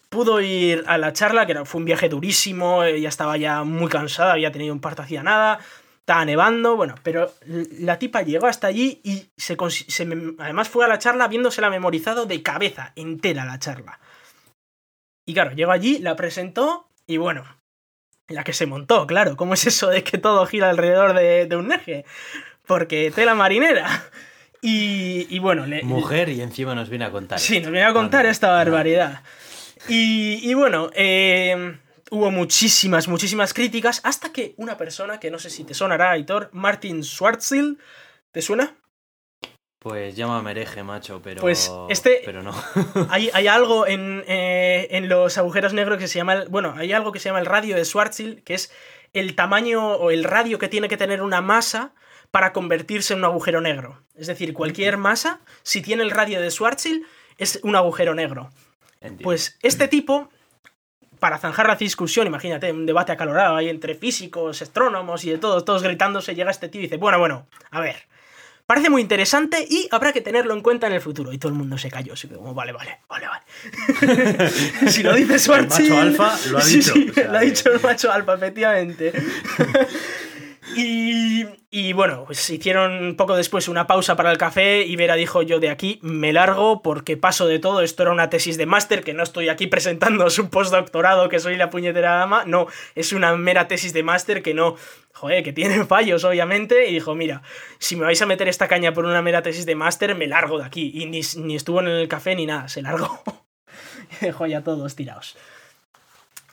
Pudo 0.08 0.40
ir 0.40 0.84
a 0.86 0.96
la 0.98 1.12
charla, 1.12 1.46
que 1.46 1.64
fue 1.64 1.80
un 1.80 1.84
viaje 1.84 2.08
durísimo, 2.08 2.84
ella 2.84 3.08
estaba 3.08 3.36
ya 3.36 3.64
muy 3.64 3.88
cansada, 3.88 4.32
había 4.32 4.52
tenido 4.52 4.72
un 4.72 4.80
parto 4.80 5.02
hacía 5.02 5.24
nada, 5.24 5.58
estaba 5.98 6.24
nevando, 6.24 6.76
bueno, 6.76 6.94
pero 7.02 7.32
la 7.46 7.98
tipa 7.98 8.22
llegó 8.22 8.46
hasta 8.46 8.68
allí 8.68 9.00
y 9.02 9.30
se, 9.36 9.56
además 10.38 10.68
fue 10.68 10.84
a 10.84 10.88
la 10.88 10.98
charla 10.98 11.26
viéndosela 11.26 11.70
memorizado 11.70 12.26
de 12.26 12.42
cabeza, 12.42 12.92
entera 12.94 13.44
la 13.44 13.58
charla. 13.58 13.98
Y 15.26 15.34
claro, 15.34 15.52
llegó 15.52 15.72
allí, 15.72 15.98
la 15.98 16.14
presentó 16.14 16.88
y 17.06 17.16
bueno, 17.16 17.44
la 18.28 18.44
que 18.44 18.52
se 18.52 18.66
montó, 18.66 19.06
claro, 19.06 19.36
¿cómo 19.36 19.54
es 19.54 19.66
eso 19.66 19.88
de 19.88 20.04
que 20.04 20.18
todo 20.18 20.46
gira 20.46 20.70
alrededor 20.70 21.14
de, 21.14 21.46
de 21.46 21.56
un 21.56 21.72
eje? 21.72 22.04
Porque 22.66 23.12
tela 23.14 23.34
marinera. 23.34 24.04
Y, 24.66 25.38
bueno, 25.40 25.66
mujer 25.82 26.30
y 26.30 26.40
encima 26.40 26.74
nos 26.74 26.88
viene 26.88 27.04
a 27.04 27.10
contar. 27.10 27.38
Sí, 27.38 27.60
nos 27.60 27.70
viene 27.70 27.86
a 27.86 27.92
contar 27.92 28.24
esta 28.24 28.50
barbaridad. 28.50 29.22
Y, 29.88 30.54
bueno, 30.54 30.88
eh, 30.94 31.76
hubo 32.10 32.30
muchísimas, 32.30 33.06
muchísimas 33.06 33.52
críticas 33.52 34.00
hasta 34.04 34.32
que 34.32 34.54
una 34.56 34.78
persona 34.78 35.20
que 35.20 35.30
no 35.30 35.38
sé 35.38 35.50
si 35.50 35.64
te 35.64 35.74
sonará, 35.74 36.12
Aitor, 36.12 36.48
Martin 36.52 37.04
Schwarzschild, 37.04 37.78
¿te 38.32 38.40
suena? 38.40 38.74
Pues 39.78 40.16
llámame 40.16 40.52
hereje, 40.52 40.82
macho, 40.82 41.20
pero. 41.22 41.42
Pues 41.42 41.70
este. 41.90 42.22
Pero 42.24 42.42
no. 42.42 42.54
hay, 43.10 43.28
hay, 43.34 43.48
algo 43.48 43.86
en, 43.86 44.24
eh, 44.26 44.88
en, 44.92 45.10
los 45.10 45.36
agujeros 45.36 45.74
negros 45.74 45.98
que 45.98 46.08
se 46.08 46.18
llama. 46.18 46.44
bueno, 46.48 46.72
hay 46.78 46.94
algo 46.94 47.12
que 47.12 47.18
se 47.18 47.28
llama 47.28 47.40
el 47.40 47.44
radio 47.44 47.76
de 47.76 47.84
Schwarzschild, 47.84 48.42
que 48.44 48.54
es 48.54 48.72
el 49.12 49.34
tamaño 49.34 49.86
o 49.96 50.10
el 50.10 50.24
radio 50.24 50.58
que 50.58 50.68
tiene 50.68 50.88
que 50.88 50.96
tener 50.96 51.20
una 51.20 51.42
masa 51.42 51.92
para 52.34 52.52
convertirse 52.52 53.12
en 53.12 53.20
un 53.20 53.26
agujero 53.26 53.60
negro. 53.60 54.02
Es 54.16 54.26
decir, 54.26 54.54
cualquier 54.54 54.96
masa, 54.96 55.38
si 55.62 55.82
tiene 55.82 56.02
el 56.02 56.10
radio 56.10 56.40
de 56.40 56.50
Schwarzschild, 56.50 57.06
es 57.38 57.60
un 57.62 57.76
agujero 57.76 58.12
negro. 58.12 58.50
Pues 59.22 59.56
este 59.62 59.86
tipo, 59.86 60.28
para 61.20 61.38
zanjar 61.38 61.68
la 61.68 61.76
discusión, 61.76 62.26
imagínate, 62.26 62.72
un 62.72 62.86
debate 62.86 63.12
acalorado 63.12 63.54
ahí 63.54 63.68
entre 63.68 63.94
físicos, 63.94 64.60
astrónomos 64.62 65.24
y 65.24 65.30
de 65.30 65.38
todos, 65.38 65.64
todos 65.64 65.84
gritándose, 65.84 66.34
llega 66.34 66.50
este 66.50 66.68
tío 66.68 66.80
y 66.80 66.84
dice, 66.86 66.96
bueno, 66.96 67.20
bueno, 67.20 67.46
a 67.70 67.78
ver, 67.78 68.08
parece 68.66 68.90
muy 68.90 69.00
interesante 69.00 69.64
y 69.70 69.86
habrá 69.92 70.12
que 70.12 70.20
tenerlo 70.20 70.54
en 70.54 70.62
cuenta 70.62 70.88
en 70.88 70.94
el 70.94 71.00
futuro. 71.00 71.32
Y 71.32 71.38
todo 71.38 71.52
el 71.52 71.58
mundo 71.58 71.78
se 71.78 71.88
cayó, 71.88 72.14
así 72.14 72.26
como, 72.26 72.52
vale, 72.52 72.72
vale, 72.72 72.98
vale, 73.08 73.28
vale. 73.28 74.50
si 74.90 75.04
lo 75.04 75.14
dice 75.14 75.38
Schwarzschild... 75.38 75.92
El 75.92 76.10
macho 76.10 76.24
alfa 76.24 76.48
lo 76.50 76.58
ha 76.58 76.64
dicho. 76.64 76.94
lo 77.30 77.38
ha 77.38 77.40
dicho 77.42 77.72
el 77.72 77.80
macho 77.80 78.10
alfa, 78.10 78.34
efectivamente. 78.34 79.12
Y, 80.72 81.92
bueno, 81.92 82.24
pues 82.24 82.48
hicieron 82.48 83.16
poco 83.16 83.36
después 83.36 83.68
una 83.68 83.86
pausa 83.86 84.16
para 84.16 84.30
el 84.30 84.38
café 84.38 84.82
y 84.82 84.96
Vera 84.96 85.14
dijo 85.14 85.42
yo 85.42 85.60
de 85.60 85.68
aquí 85.68 85.98
me 86.02 86.32
largo 86.32 86.82
porque 86.82 87.16
paso 87.16 87.46
de 87.46 87.58
todo, 87.58 87.82
esto 87.82 88.02
era 88.02 88.12
una 88.12 88.30
tesis 88.30 88.56
de 88.56 88.64
máster, 88.64 89.04
que 89.04 89.12
no 89.12 89.22
estoy 89.22 89.48
aquí 89.48 89.66
presentando 89.66 90.30
su 90.30 90.48
postdoctorado, 90.48 91.28
que 91.28 91.40
soy 91.40 91.56
la 91.56 91.70
puñetera 91.70 92.14
dama, 92.14 92.44
no, 92.46 92.66
es 92.94 93.12
una 93.12 93.36
mera 93.36 93.68
tesis 93.68 93.92
de 93.92 94.02
máster 94.02 94.42
que 94.42 94.54
no, 94.54 94.76
joder, 95.12 95.42
que 95.42 95.52
tiene 95.52 95.84
fallos 95.86 96.24
obviamente, 96.24 96.88
y 96.88 96.94
dijo, 96.94 97.14
mira, 97.14 97.42
si 97.78 97.96
me 97.96 98.04
vais 98.04 98.22
a 98.22 98.26
meter 98.26 98.48
esta 98.48 98.68
caña 98.68 98.94
por 98.94 99.04
una 99.04 99.20
mera 99.20 99.42
tesis 99.42 99.66
de 99.66 99.74
máster, 99.74 100.14
me 100.14 100.26
largo 100.26 100.58
de 100.58 100.64
aquí, 100.64 100.92
y 100.94 101.06
ni, 101.06 101.54
estuvo 101.54 101.80
en 101.80 101.88
el 101.88 102.08
café 102.08 102.34
ni 102.34 102.46
nada, 102.46 102.68
se 102.68 102.80
largó. 102.80 103.22
dejó 104.20 104.46
ya 104.46 104.62
todos 104.62 104.96
tirados. 104.96 105.36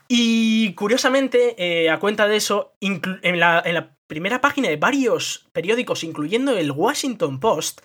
Y 0.07 0.73
curiosamente, 0.73 1.55
eh, 1.57 1.89
a 1.89 1.99
cuenta 1.99 2.27
de 2.27 2.35
eso, 2.35 2.73
en 2.81 3.39
la 3.39 3.95
primera 4.11 4.41
página 4.41 4.67
de 4.67 4.75
varios 4.75 5.47
periódicos, 5.53 6.03
incluyendo 6.03 6.51
el 6.57 6.69
Washington 6.71 7.39
Post, 7.39 7.79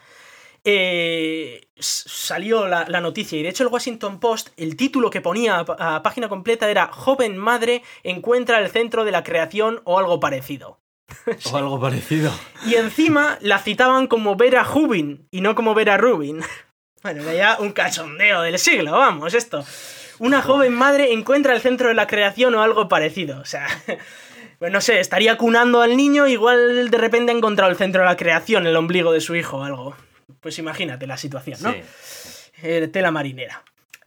eh, 0.64 1.68
salió 1.78 2.66
la, 2.66 2.84
noticia. 3.00 3.38
Y 3.38 3.44
de 3.44 3.50
hecho, 3.50 3.62
el 3.62 3.68
Washington 3.68 4.18
Post, 4.18 4.48
el 4.56 4.74
título 4.74 5.08
que 5.08 5.20
ponía 5.20 5.60
a, 5.60 6.02
página 6.02 6.28
completa 6.28 6.68
era 6.68 6.88
Joven 6.88 7.36
madre 7.36 7.84
encuentra 8.02 8.58
el 8.58 8.70
centro 8.70 9.04
de 9.04 9.12
la 9.12 9.22
creación 9.22 9.82
o 9.84 10.00
algo 10.00 10.18
parecido. 10.18 10.80
O 11.52 11.56
algo 11.56 11.78
parecido. 11.78 12.32
Y 12.66 12.74
encima 12.74 13.38
la 13.40 13.60
citaban 13.60 14.08
como 14.08 14.34
Vera 14.34 14.64
Rubin 14.64 15.28
y 15.30 15.42
no 15.42 15.54
como 15.54 15.74
Vera 15.74 15.96
Rubin. 15.96 16.40
Bueno, 17.04 17.22
era 17.22 17.34
ya 17.34 17.56
un 17.60 17.70
cachondeo 17.70 18.42
del 18.42 18.58
siglo, 18.58 18.90
vamos, 18.90 19.32
esto. 19.32 19.64
Una 20.18 20.42
joven 20.42 20.74
madre 20.74 21.12
encuentra 21.12 21.54
el 21.54 21.60
centro 21.60 21.86
de 21.86 21.94
la 21.94 22.08
creación 22.08 22.52
o 22.56 22.62
algo 22.62 22.88
parecido. 22.88 23.38
O 23.38 23.44
sea, 23.44 23.68
pues 24.58 24.72
no 24.72 24.80
sé, 24.80 25.00
estaría 25.00 25.36
cunando 25.36 25.82
al 25.82 25.96
niño, 25.96 26.26
igual 26.26 26.90
de 26.90 26.98
repente 26.98 27.32
ha 27.32 27.34
encontrado 27.36 27.70
el 27.70 27.76
centro 27.76 28.02
de 28.02 28.08
la 28.08 28.16
creación, 28.16 28.66
el 28.66 28.76
ombligo 28.76 29.12
de 29.12 29.20
su 29.20 29.34
hijo 29.34 29.58
o 29.58 29.64
algo. 29.64 29.96
Pues 30.40 30.58
imagínate 30.58 31.06
la 31.06 31.16
situación, 31.16 31.58
¿no? 31.62 31.74
Eh, 32.62 32.88
tela 32.88 33.10
marinera. 33.10 33.62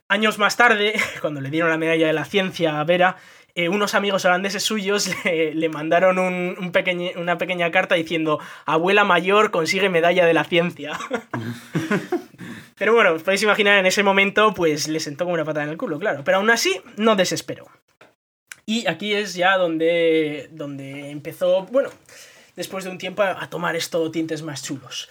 Años 0.07 0.39
más 0.39 0.57
tarde, 0.57 0.93
cuando 1.21 1.41
le 1.41 1.49
dieron 1.49 1.69
la 1.69 1.77
medalla 1.77 2.07
de 2.07 2.13
la 2.13 2.25
ciencia 2.25 2.79
a 2.79 2.83
Vera, 2.83 3.17
eh, 3.55 3.69
unos 3.69 3.93
amigos 3.93 4.25
holandeses 4.25 4.63
suyos 4.63 5.11
le, 5.25 5.69
mandaron 5.69 6.17
un, 6.17 6.71
una 7.15 7.37
pequeña 7.37 7.71
carta 7.71 7.95
diciendo: 7.95 8.39
Abuela 8.65 9.03
mayor 9.03 9.51
consigue 9.51 9.89
medalla 9.89 10.25
de 10.25 10.33
la 10.33 10.43
ciencia. 10.43 10.97
Pero 12.77 12.93
bueno, 12.93 13.11
os 13.11 13.23
podéis 13.23 13.43
imaginar 13.43 13.77
en 13.77 13.85
ese 13.85 14.03
momento, 14.03 14.53
pues 14.53 14.87
le 14.87 15.01
sentó 15.01 15.25
como 15.25 15.33
una 15.33 15.43
patada 15.43 15.65
en 15.65 15.71
el 15.71 15.77
culo, 15.77 15.99
claro. 15.99 16.23
Pero 16.23 16.37
aún 16.37 16.49
así, 16.49 16.79
no 16.95 17.17
desesperó. 17.17 17.67
Y 18.70 18.88
aquí 18.88 19.15
es 19.15 19.34
ya 19.34 19.57
donde, 19.57 20.47
donde 20.51 21.09
empezó, 21.09 21.63
bueno, 21.72 21.89
después 22.55 22.84
de 22.84 22.91
un 22.91 22.99
tiempo 22.99 23.24
a, 23.24 23.49
tomar 23.49 23.76
estos 23.76 24.11
tintes 24.11 24.43
más 24.43 24.61
chulos. 24.61 25.09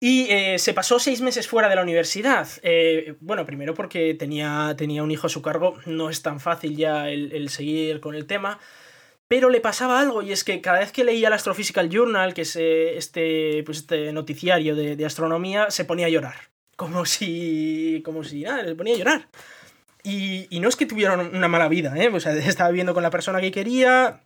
Y 0.00 0.28
eh, 0.30 0.58
se 0.58 0.72
pasó 0.72 0.98
seis 0.98 1.20
meses 1.20 1.46
fuera 1.46 1.68
de 1.68 1.76
la 1.76 1.82
universidad. 1.82 2.48
Eh, 2.62 3.16
bueno, 3.20 3.44
primero 3.44 3.74
porque 3.74 4.14
tenía, 4.14 4.74
tenía 4.78 5.02
un 5.02 5.10
hijo 5.10 5.26
a 5.26 5.28
su 5.28 5.42
cargo, 5.42 5.78
no 5.84 6.08
es 6.08 6.22
tan 6.22 6.40
fácil 6.40 6.74
ya 6.74 7.10
el, 7.10 7.50
seguir 7.50 8.00
con 8.00 8.14
el 8.14 8.24
tema. 8.24 8.60
Pero 9.28 9.50
le 9.50 9.60
pasaba 9.60 10.00
algo, 10.00 10.22
y 10.22 10.32
es 10.32 10.42
que 10.42 10.62
cada 10.62 10.78
vez 10.78 10.90
que 10.90 11.04
leía 11.04 11.28
el 11.28 11.34
Astrophysical 11.34 11.90
Journal, 11.90 12.32
que 12.32 12.42
es 12.42 12.56
eh, 12.56 12.96
este, 12.96 13.62
pues 13.66 13.76
este 13.76 14.10
noticiario 14.14 14.74
de, 14.74 14.96
de, 14.96 15.04
astronomía, 15.04 15.70
se 15.70 15.84
ponía 15.84 16.06
a 16.06 16.08
llorar. 16.08 16.48
Como 16.76 17.04
si. 17.04 18.00
como 18.06 18.24
si 18.24 18.44
nada, 18.44 18.62
le 18.62 18.74
ponía 18.74 18.94
a 18.94 18.98
llorar. 18.98 19.28
Y, 20.08 20.60
no 20.60 20.68
es 20.68 20.76
que 20.76 20.86
tuvieron 20.86 21.34
una 21.34 21.48
mala 21.48 21.68
vida, 21.68 21.92
¿eh? 21.96 22.08
Estaba 22.46 22.70
viviendo 22.70 22.94
con 22.94 23.02
la 23.02 23.10
persona 23.10 23.40
que 23.40 23.50
quería, 23.50 24.22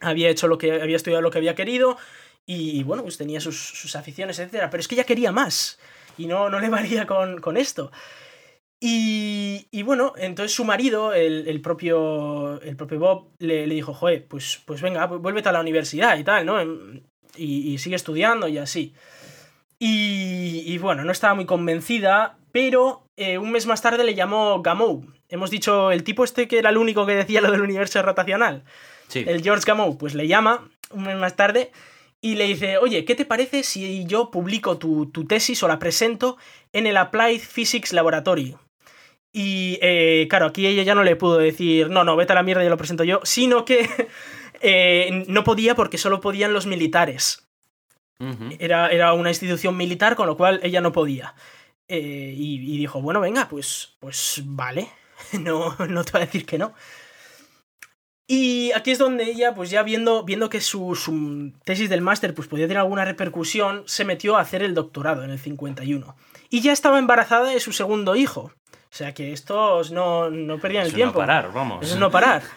había 0.00 0.28
hecho 0.28 0.46
lo 0.46 0.58
que 0.58 0.80
había 0.80 0.94
estudiado 0.94 1.22
lo 1.22 1.32
que 1.32 1.38
había 1.38 1.56
querido 1.56 1.98
y 2.46 2.84
bueno, 2.84 3.02
pues 3.02 3.18
tenía 3.18 3.40
sus, 3.40 3.96
aficiones, 3.96 4.38
etc. 4.38 4.68
Pero 4.70 4.80
es 4.80 4.86
que 4.86 4.94
ella 4.94 5.04
quería 5.04 5.32
más 5.32 5.80
y 6.16 6.26
no, 6.26 6.48
no 6.48 6.60
le 6.60 6.68
valía 6.70 7.06
con, 7.06 7.56
esto. 7.56 7.90
Y, 8.80 9.66
y 9.72 9.82
bueno, 9.82 10.12
entonces 10.16 10.54
su 10.54 10.64
marido, 10.64 11.12
el, 11.12 11.48
el 11.48 11.60
propio, 11.60 12.60
el 12.62 12.76
propio 12.76 13.00
Bob, 13.00 13.28
le, 13.40 13.66
le 13.66 13.74
dijo, 13.74 13.92
joder, 13.92 14.24
pues, 14.24 14.62
pues 14.64 14.80
venga, 14.80 15.06
vuélvete 15.06 15.48
a 15.48 15.52
la 15.52 15.60
universidad 15.60 16.16
y 16.16 16.22
tal, 16.22 16.46
¿no? 16.46 16.62
Y, 17.36 17.72
y 17.72 17.78
sigue 17.78 17.96
estudiando 17.96 18.46
y 18.46 18.58
así. 18.58 18.94
Y, 19.80 20.62
y, 20.64 20.78
bueno, 20.78 21.04
no 21.04 21.10
estaba 21.10 21.34
muy 21.34 21.44
convencida, 21.44 22.37
pero 22.52 23.04
eh, 23.16 23.38
un 23.38 23.50
mes 23.50 23.66
más 23.66 23.82
tarde 23.82 24.04
le 24.04 24.14
llamó 24.14 24.62
Gamow. 24.62 25.04
Hemos 25.28 25.50
dicho 25.50 25.90
el 25.90 26.04
tipo 26.04 26.24
este 26.24 26.48
que 26.48 26.58
era 26.58 26.70
el 26.70 26.78
único 26.78 27.06
que 27.06 27.14
decía 27.14 27.40
lo 27.40 27.50
del 27.50 27.60
universo 27.60 28.02
rotacional. 28.02 28.64
Sí. 29.08 29.24
El 29.26 29.42
George 29.42 29.64
Gamow, 29.66 29.98
pues 29.98 30.14
le 30.14 30.26
llama 30.26 30.68
un 30.90 31.04
mes 31.04 31.16
más 31.16 31.36
tarde 31.36 31.70
y 32.20 32.34
le 32.34 32.44
dice, 32.44 32.78
oye, 32.78 33.04
¿qué 33.04 33.14
te 33.14 33.24
parece 33.24 33.62
si 33.62 34.04
yo 34.06 34.30
publico 34.30 34.78
tu, 34.78 35.06
tu 35.06 35.24
tesis 35.24 35.62
o 35.62 35.68
la 35.68 35.78
presento 35.78 36.36
en 36.72 36.86
el 36.86 36.96
Applied 36.96 37.40
Physics 37.40 37.92
Laboratory? 37.92 38.56
Y 39.32 39.78
eh, 39.82 40.26
claro, 40.28 40.46
aquí 40.46 40.66
ella 40.66 40.82
ya 40.82 40.94
no 40.94 41.04
le 41.04 41.16
pudo 41.16 41.38
decir, 41.38 41.90
no, 41.90 42.02
no, 42.02 42.16
vete 42.16 42.32
a 42.32 42.34
la 42.34 42.42
mierda, 42.42 42.64
yo 42.64 42.70
lo 42.70 42.76
presento 42.76 43.04
yo, 43.04 43.20
sino 43.22 43.64
que 43.64 43.88
eh, 44.60 45.24
no 45.28 45.44
podía 45.44 45.74
porque 45.74 45.98
solo 45.98 46.20
podían 46.20 46.52
los 46.52 46.66
militares. 46.66 47.46
Uh 48.18 48.26
-huh. 48.26 48.56
Era, 48.58 48.88
era, 48.88 49.12
una 49.12 49.28
institución 49.28 49.76
militar, 49.76 50.16
con 50.16 50.26
lo 50.26 50.36
cual 50.36 50.58
ella 50.64 50.80
no 50.80 50.90
podía. 50.90 51.34
Eh, 51.88 52.34
y, 52.36 52.74
y, 52.74 52.78
dijo, 52.78 53.00
bueno, 53.00 53.20
venga, 53.20 53.48
pues, 53.48 53.96
pues 53.98 54.42
vale, 54.44 54.90
no, 55.40 55.74
no 55.88 56.04
te 56.04 56.12
voy 56.12 56.22
a 56.22 56.26
decir 56.26 56.44
que 56.44 56.58
no. 56.58 56.74
Y 58.30 58.72
aquí 58.72 58.90
es 58.90 58.98
donde 58.98 59.24
ella, 59.24 59.54
pues 59.54 59.70
ya 59.70 59.82
viendo, 59.82 60.22
viendo 60.22 60.50
que 60.50 60.60
su, 60.60 60.94
su 60.94 61.50
tesis 61.64 61.88
del 61.88 62.02
máster 62.02 62.34
pues, 62.34 62.46
podía 62.46 62.66
tener 62.66 62.82
alguna 62.82 63.06
repercusión, 63.06 63.84
se 63.86 64.04
metió 64.04 64.36
a 64.36 64.42
hacer 64.42 64.62
el 64.62 64.74
doctorado 64.74 65.24
en 65.24 65.30
el 65.30 65.38
51. 65.38 66.14
Y 66.50 66.60
ya 66.60 66.72
estaba 66.72 66.98
embarazada 66.98 67.48
de 67.48 67.58
su 67.58 67.72
segundo 67.72 68.16
hijo. 68.16 68.52
O 68.90 68.94
sea 68.94 69.14
que 69.14 69.32
estos 69.32 69.92
no, 69.92 70.28
no 70.28 70.58
perdían 70.58 70.84
el 70.84 70.92
tiempo. 70.92 71.14
No 71.14 71.26
parar, 71.26 71.52
vamos. 71.54 71.84
Eso 71.84 71.94
es 71.94 72.00
no 72.00 72.10
parar. 72.10 72.42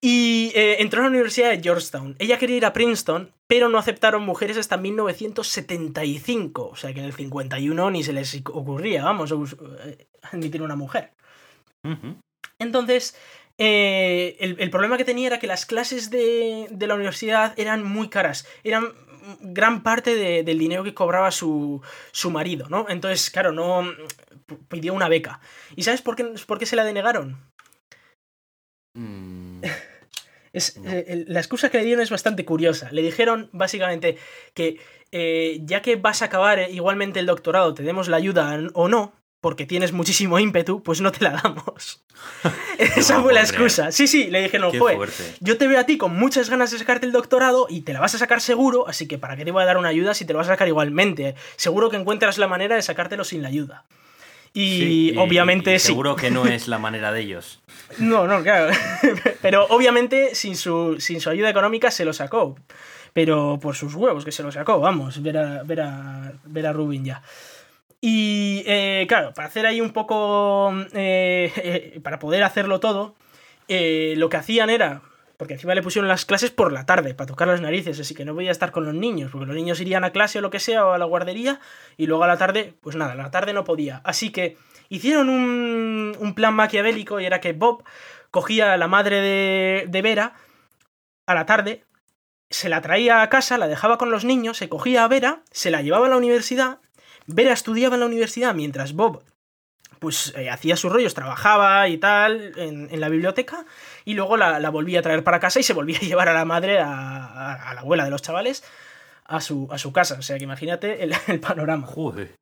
Y 0.00 0.52
eh, 0.54 0.76
entró 0.80 1.00
a 1.00 1.04
la 1.04 1.10
Universidad 1.10 1.50
de 1.50 1.60
Georgetown. 1.60 2.14
Ella 2.18 2.38
quería 2.38 2.56
ir 2.56 2.66
a 2.66 2.72
Princeton, 2.72 3.32
pero 3.48 3.68
no 3.68 3.78
aceptaron 3.78 4.22
mujeres 4.22 4.56
hasta 4.56 4.76
1975. 4.76 6.68
O 6.68 6.76
sea 6.76 6.92
que 6.92 7.00
en 7.00 7.06
el 7.06 7.12
51 7.12 7.90
ni 7.90 8.04
se 8.04 8.12
les 8.12 8.40
ocurría, 8.46 9.04
vamos, 9.04 9.34
admitir 10.22 10.62
una 10.62 10.76
mujer. 10.76 11.12
Uh 11.84 11.90
-huh. 11.90 12.16
Entonces, 12.60 13.16
eh, 13.58 14.36
el, 14.38 14.56
el, 14.60 14.70
problema 14.70 14.96
que 14.96 15.04
tenía 15.04 15.26
era 15.26 15.38
que 15.40 15.48
las 15.48 15.66
clases 15.66 16.10
de, 16.10 16.68
de, 16.70 16.86
la 16.86 16.94
universidad 16.94 17.58
eran 17.58 17.82
muy 17.82 18.08
caras. 18.08 18.46
Eran 18.62 18.92
gran 19.40 19.82
parte 19.82 20.14
de, 20.14 20.42
del 20.44 20.58
dinero 20.58 20.84
que 20.84 20.94
cobraba 20.94 21.30
su, 21.30 21.82
su 22.12 22.30
marido, 22.30 22.68
¿no? 22.68 22.86
Entonces, 22.88 23.30
claro, 23.30 23.52
no 23.52 23.84
pidió 24.68 24.94
una 24.94 25.08
beca. 25.08 25.40
¿Y 25.76 25.82
sabes 25.82 26.02
por 26.02 26.16
qué, 26.16 26.24
por 26.46 26.58
qué 26.58 26.66
se 26.66 26.76
la 26.76 26.84
denegaron? 26.84 27.36
Mm. 28.94 29.47
Es, 30.52 30.76
no. 30.76 30.90
eh, 30.90 31.24
la 31.26 31.40
excusa 31.40 31.70
que 31.70 31.78
le 31.78 31.84
dieron 31.84 32.02
es 32.02 32.10
bastante 32.10 32.44
curiosa. 32.44 32.88
Le 32.92 33.02
dijeron 33.02 33.48
básicamente 33.52 34.16
que 34.54 34.78
eh, 35.10 35.60
ya 35.62 35.80
que 35.80 35.96
vas 35.96 36.22
a 36.22 36.26
acabar 36.26 36.58
eh, 36.58 36.70
igualmente 36.70 37.20
el 37.20 37.26
doctorado, 37.26 37.72
te 37.74 37.82
demos 37.82 38.08
la 38.08 38.18
ayuda 38.18 38.58
o 38.74 38.88
no, 38.88 39.14
porque 39.40 39.64
tienes 39.64 39.92
muchísimo 39.92 40.38
ímpetu, 40.38 40.82
pues 40.82 41.00
no 41.00 41.12
te 41.12 41.24
la 41.24 41.40
damos. 41.42 42.04
Esa 42.78 43.22
fue 43.22 43.32
la 43.32 43.40
excusa. 43.40 43.90
Sí, 43.90 44.06
sí, 44.06 44.28
le 44.28 44.42
dijeron, 44.42 44.76
joder, 44.78 44.98
yo 45.40 45.56
te 45.56 45.66
veo 45.66 45.80
a 45.80 45.84
ti 45.84 45.96
con 45.96 46.14
muchas 46.14 46.50
ganas 46.50 46.70
de 46.70 46.78
sacarte 46.78 47.06
el 47.06 47.12
doctorado 47.12 47.66
y 47.70 47.82
te 47.82 47.92
la 47.92 48.00
vas 48.00 48.14
a 48.14 48.18
sacar 48.18 48.40
seguro, 48.40 48.86
así 48.88 49.06
que 49.08 49.18
¿para 49.18 49.36
qué 49.36 49.44
te 49.44 49.50
voy 49.50 49.62
a 49.62 49.66
dar 49.66 49.78
una 49.78 49.88
ayuda 49.88 50.12
si 50.14 50.24
te 50.24 50.32
lo 50.32 50.38
vas 50.38 50.48
a 50.48 50.52
sacar 50.52 50.68
igualmente? 50.68 51.34
Seguro 51.56 51.88
que 51.88 51.96
encuentras 51.96 52.36
la 52.36 52.48
manera 52.48 52.76
de 52.76 52.82
sacártelo 52.82 53.24
sin 53.24 53.42
la 53.42 53.48
ayuda. 53.48 53.84
Y, 54.52 54.78
sí, 54.78 55.12
y 55.14 55.18
obviamente 55.18 55.74
y 55.74 55.78
seguro 55.78 56.14
sí. 56.14 56.22
que 56.22 56.30
no 56.30 56.46
es 56.46 56.68
la 56.68 56.78
manera 56.78 57.12
de 57.12 57.20
ellos. 57.20 57.60
No, 57.98 58.26
no, 58.26 58.42
claro. 58.42 58.70
Pero 59.42 59.66
obviamente 59.70 60.34
sin 60.34 60.56
su, 60.56 60.96
sin 61.00 61.22
su 61.22 61.30
ayuda 61.30 61.48
económica 61.48 61.90
se 61.90 62.04
lo 62.04 62.12
sacó. 62.12 62.54
Pero 63.14 63.58
por 63.60 63.76
sus 63.76 63.94
huevos 63.94 64.26
que 64.26 64.30
se 64.30 64.42
lo 64.42 64.52
sacó, 64.52 64.78
vamos, 64.78 65.22
ver 65.22 65.38
a, 65.38 65.62
ver 65.62 65.80
a, 65.80 66.34
ver 66.44 66.66
a 66.66 66.72
Rubin 66.74 67.06
ya. 67.06 67.22
Y 68.00 68.62
eh, 68.66 69.06
claro, 69.08 69.32
para 69.34 69.48
hacer 69.48 69.66
ahí 69.66 69.80
un 69.80 69.90
poco. 69.90 70.72
Eh, 70.92 71.52
eh, 71.56 72.00
para 72.02 72.18
poder 72.18 72.42
hacerlo 72.44 72.78
todo, 72.80 73.14
lo 73.68 74.28
que 74.28 74.36
hacían 74.36 74.70
era. 74.70 75.02
Porque 75.38 75.54
encima 75.54 75.74
le 75.74 75.82
pusieron 75.82 76.08
las 76.08 76.26
clases 76.26 76.50
por 76.50 76.72
la 76.72 76.84
tarde, 76.84 77.14
para 77.14 77.28
tocar 77.28 77.48
las 77.48 77.62
narices, 77.62 77.98
así 77.98 78.14
que 78.14 78.26
no 78.26 78.34
podía 78.34 78.50
estar 78.50 78.72
con 78.72 78.84
los 78.84 78.92
niños, 78.92 79.30
porque 79.30 79.46
los 79.46 79.54
niños 79.54 79.80
irían 79.80 80.04
a 80.04 80.10
clase 80.10 80.40
o 80.40 80.42
lo 80.42 80.50
que 80.50 80.60
sea, 80.60 80.84
o 80.84 80.92
a 80.92 80.98
la 80.98 81.06
guardería, 81.06 81.60
y 81.96 82.06
luego 82.06 82.24
a 82.24 82.26
la 82.26 82.36
tarde, 82.36 82.74
pues 82.82 82.96
nada, 82.96 83.12
a 83.12 83.14
la 83.14 83.30
tarde 83.30 83.52
no 83.52 83.64
podía. 83.64 84.02
Así 84.04 84.30
que 84.30 84.58
hicieron 84.90 85.30
un, 85.30 86.16
un 86.18 86.34
plan 86.34 86.54
maquiavélico 86.54 87.20
y 87.20 87.24
era 87.24 87.40
que 87.40 87.52
Bob 87.52 87.84
cogía 88.30 88.72
a 88.72 88.76
la 88.76 88.88
madre 88.88 89.20
de, 89.20 89.84
de 89.88 90.02
Vera 90.02 90.34
a 91.26 91.34
la 91.34 91.46
tarde, 91.46 91.84
se 92.50 92.68
la 92.68 92.80
traía 92.80 93.22
a 93.22 93.28
casa, 93.28 93.58
la 93.58 93.68
dejaba 93.68 93.96
con 93.96 94.10
los 94.10 94.24
niños, 94.24 94.56
se 94.56 94.68
cogía 94.68 95.04
a 95.04 95.08
Vera, 95.08 95.42
se 95.50 95.70
la 95.70 95.82
llevaba 95.82 96.06
a 96.06 96.10
la 96.10 96.16
universidad, 96.16 96.80
Vera 97.26 97.52
estudiaba 97.52 97.94
en 97.94 98.00
la 98.00 98.06
universidad 98.06 98.54
mientras 98.54 98.92
Bob 98.94 99.22
pues 99.98 100.32
eh, 100.36 100.50
hacía 100.50 100.76
sus 100.76 100.92
rollos, 100.92 101.14
trabajaba 101.14 101.88
y 101.88 101.98
tal 101.98 102.52
en, 102.56 102.88
en 102.90 103.00
la 103.00 103.08
biblioteca 103.08 103.66
y 104.08 104.14
luego 104.14 104.38
la, 104.38 104.58
la, 104.58 104.70
volvía 104.70 105.00
a 105.00 105.02
traer 105.02 105.22
para 105.22 105.38
casa 105.38 105.60
y 105.60 105.62
se 105.62 105.74
volvía 105.74 105.98
a 105.98 106.00
llevar 106.00 106.30
a 106.30 106.32
la 106.32 106.46
madre, 106.46 106.78
a, 106.78 106.88
a, 106.88 107.70
a 107.70 107.74
la 107.74 107.80
abuela 107.82 108.04
de 108.04 108.10
los 108.10 108.22
chavales, 108.22 108.64
a 109.26 109.42
su, 109.42 109.68
a 109.70 109.76
su 109.76 109.92
casa. 109.92 110.16
O 110.18 110.22
sea 110.22 110.38
que 110.38 110.44
imagínate 110.44 111.04
el, 111.04 111.14
el 111.26 111.40
panorama. 111.40 111.86
Joder. 111.86 112.34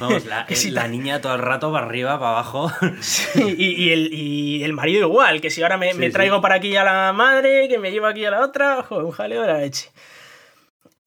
Vamos, 0.00 0.24
la, 0.26 0.46
si 0.50 0.72
la, 0.72 0.88
niña 0.88 1.20
todo 1.20 1.36
el 1.36 1.42
rato 1.42 1.72
para 1.72 1.86
arriba, 1.86 2.18
para 2.18 2.32
abajo. 2.32 2.72
Sí, 3.00 3.54
y, 3.56 3.84
y, 3.84 3.92
el, 3.92 4.12
y, 4.12 4.64
el, 4.64 4.72
marido 4.72 5.06
igual, 5.06 5.40
que 5.40 5.50
si 5.50 5.62
ahora 5.62 5.76
me, 5.76 5.92
sí, 5.92 5.98
me 5.98 6.10
traigo 6.10 6.36
sí. 6.36 6.42
para 6.42 6.56
aquí 6.56 6.74
a 6.74 6.82
la 6.82 7.12
madre, 7.12 7.68
que 7.68 7.78
me 7.78 7.92
llevo 7.92 8.06
aquí 8.06 8.24
a 8.24 8.32
la 8.32 8.40
otra, 8.40 8.82
joder, 8.82 9.04
un 9.04 9.12
jaleo 9.12 9.42
de 9.42 9.46
la 9.46 9.58
leche. 9.58 9.92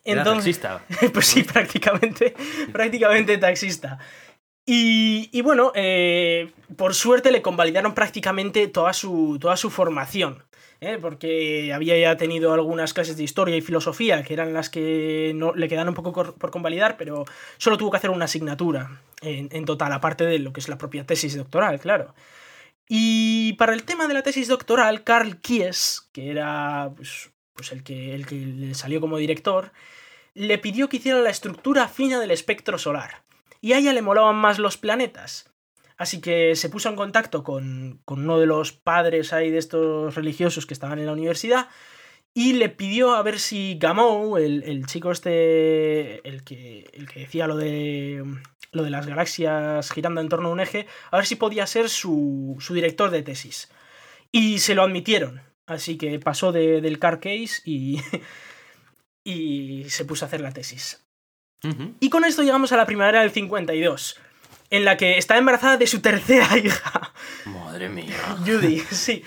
Entonces, 0.05 0.59
¿Era 0.59 0.79
taxista? 0.79 1.11
pues 1.13 1.25
sí, 1.25 1.43
prácticamente, 1.43 2.33
prácticamente 2.71 3.37
taxista. 3.37 3.99
Y, 4.65 5.41
bueno, 5.41 5.73
eh, 5.75 6.51
por 6.77 6.93
suerte 6.93 7.31
le 7.31 7.41
convalidaron 7.41 7.93
prácticamente 7.93 8.67
toda 8.67 8.93
su, 8.93 9.37
toda 9.39 9.57
su 9.57 9.69
formación. 9.69 10.43
¿eh? 10.79 10.97
Porque 11.01 11.73
había 11.73 11.97
ya 11.97 12.15
tenido 12.15 12.53
algunas 12.53 12.93
clases 12.93 13.17
de 13.17 13.23
historia 13.23 13.57
y 13.57 13.61
filosofía 13.61 14.23
que 14.23 14.33
eran 14.33 14.53
las 14.53 14.69
que 14.69 15.33
no, 15.35 15.53
le 15.53 15.67
quedaron 15.67 15.89
un 15.89 15.95
poco 15.95 16.13
por 16.13 16.51
convalidar, 16.51 16.95
pero 16.97 17.25
solo 17.57 17.77
tuvo 17.77 17.91
que 17.91 17.97
hacer 17.97 18.09
una 18.09 18.25
asignatura 18.25 19.01
en, 19.21 19.49
en, 19.51 19.65
total, 19.65 19.91
aparte 19.91 20.25
de 20.25 20.39
lo 20.39 20.53
que 20.53 20.61
es 20.61 20.69
la 20.69 20.77
propia 20.77 21.05
tesis 21.05 21.35
doctoral, 21.35 21.79
claro. 21.79 22.13
Y 22.87 23.53
para 23.53 23.73
el 23.73 23.83
tema 23.83 24.07
de 24.07 24.13
la 24.13 24.23
tesis 24.23 24.47
doctoral, 24.47 25.03
Carl 25.03 25.39
Kies, 25.41 26.09
que 26.13 26.29
era 26.29 26.91
pues, 26.95 27.31
pues 27.53 27.71
el, 27.71 27.83
que, 27.83 28.13
el 28.15 28.25
que 28.25 28.35
le 28.35 28.75
salió 28.75 29.01
como 29.01 29.17
director, 29.17 29.71
le 30.35 30.57
pidió 30.57 30.89
que 30.89 30.97
hiciera 30.97 31.19
la 31.19 31.29
estructura 31.29 31.87
fina 31.87 32.19
del 32.19 32.31
espectro 32.31 32.77
solar 32.77 33.23
y 33.63 33.71
a 33.71 33.77
ella 33.77 33.93
le 33.93 34.01
molaban 34.01 34.35
más 34.35 34.59
los 34.59 34.75
planetas. 34.75 35.49
Así 35.95 36.19
que 36.19 36.53
se 36.57 36.67
puso 36.67 36.89
en 36.89 36.97
contacto 36.97 37.45
con, 37.45 38.01
con, 38.03 38.19
uno 38.19 38.37
de 38.37 38.45
los 38.45 38.73
padres 38.73 39.31
ahí 39.31 39.51
de 39.51 39.57
estos 39.57 40.15
religiosos 40.15 40.65
que 40.65 40.73
estaban 40.73 40.99
en 40.99 41.05
la 41.05 41.13
universidad 41.13 41.69
y 42.33 42.53
le 42.53 42.67
pidió 42.67 43.15
a 43.15 43.23
ver 43.23 43.39
si 43.39 43.77
Gamow, 43.79 44.35
el, 44.35 44.63
el 44.63 44.85
chico 44.85 45.11
este, 45.11 46.27
el 46.27 46.43
que, 46.43 46.89
el 46.91 47.07
que 47.07 47.21
decía 47.21 47.47
lo 47.47 47.55
de, 47.55 48.25
lo 48.73 48.83
de 48.83 48.89
las 48.89 49.07
galaxias 49.07 49.89
girando 49.91 50.19
en 50.19 50.27
torno 50.27 50.49
a 50.49 50.51
un 50.51 50.59
eje, 50.59 50.85
a 51.09 51.15
ver 51.15 51.25
si 51.25 51.37
podía 51.37 51.65
ser 51.65 51.87
su, 51.87 52.57
su 52.59 52.73
director 52.73 53.11
de 53.11 53.23
tesis. 53.23 53.71
Y 54.29 54.59
se 54.59 54.75
lo 54.75 54.83
admitieron. 54.83 55.41
Así 55.67 55.97
que 55.97 56.19
pasó 56.19 56.51
de, 56.51 56.81
del 56.81 56.99
car 56.99 57.21
case 57.21 57.61
y, 57.63 58.01
y 59.23 59.85
se 59.89 60.03
puso 60.03 60.25
a 60.25 60.27
hacer 60.27 60.41
la 60.41 60.51
tesis. 60.51 60.99
Uh 61.63 61.69
-huh. 61.69 61.93
Y 61.99 62.09
con 62.09 62.25
esto 62.25 62.43
llegamos 62.43 62.71
a 62.71 62.77
la 62.77 62.85
primavera 62.85 63.21
del 63.21 63.31
52, 63.31 64.19
en 64.69 64.85
la 64.85 64.97
que 64.97 65.17
está 65.17 65.37
embarazada 65.37 65.77
de 65.77 65.87
su 65.87 66.01
tercera 66.01 66.57
hija. 66.63 67.13
Madre 67.45 67.89
mía. 67.89 68.15
Judy, 68.45 68.79
sí. 68.79 69.23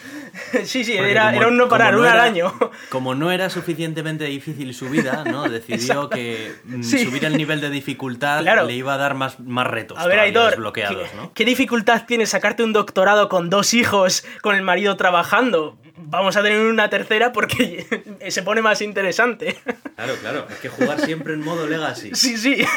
Sí, 0.65 0.85
sí, 0.85 0.93
era, 0.93 1.35
era, 1.35 1.49
un 1.49 1.57
no 1.57 1.69
parar, 1.69 1.95
no 1.95 2.03
al 2.03 2.21
año. 2.21 2.53
Como 2.91 3.15
no 3.15 3.33
era 3.33 3.49
suficientemente 3.49 4.25
difícil 4.25 4.75
su 4.75 4.91
vida, 4.91 5.25
¿no? 5.25 5.49
Decidió 5.49 6.11
que 6.11 6.55
mm, 6.65 6.83
sí. 6.83 7.05
subir 7.05 7.25
el 7.25 7.37
nivel 7.37 7.61
de 7.61 7.71
dificultad 7.71 8.43
claro. 8.43 8.67
le 8.67 8.75
iba 8.75 8.95
a 8.95 8.97
dar 8.99 9.15
más, 9.15 9.41
más 9.41 9.67
retos. 9.67 9.99
A 9.99 10.07
ver, 10.07 10.19
Aitor, 10.19 10.51
desbloqueados, 10.51 11.09
¿qué, 11.11 11.17
¿no? 11.17 11.33
¿qué 11.33 11.45
dificultad 11.45 12.05
tiene 12.07 12.27
sacarte 12.27 12.63
un 12.63 12.73
doctorado 12.73 13.29
con 13.29 13.49
dos 13.49 13.73
hijos, 13.73 14.25
con 14.43 14.55
el 14.55 14.63
marido 14.63 14.97
trabajando? 14.97 15.79
Vamos 15.97 16.37
a 16.37 16.43
tener 16.43 16.61
una 16.61 16.91
tercera 16.91 17.33
porque 17.33 17.87
se 18.29 18.43
pone 18.43 18.63
más 18.63 18.83
interesante. 18.83 19.57
Claro, 19.95 20.15
claro. 20.21 20.47
Es 20.51 20.59
que 20.59 20.69
jugar 20.69 21.01
siempre 21.01 21.35
en 21.35 21.41
modo 21.41 21.67
legacy. 21.67 22.11
Sí, 22.15 22.37
sí. 22.37 22.65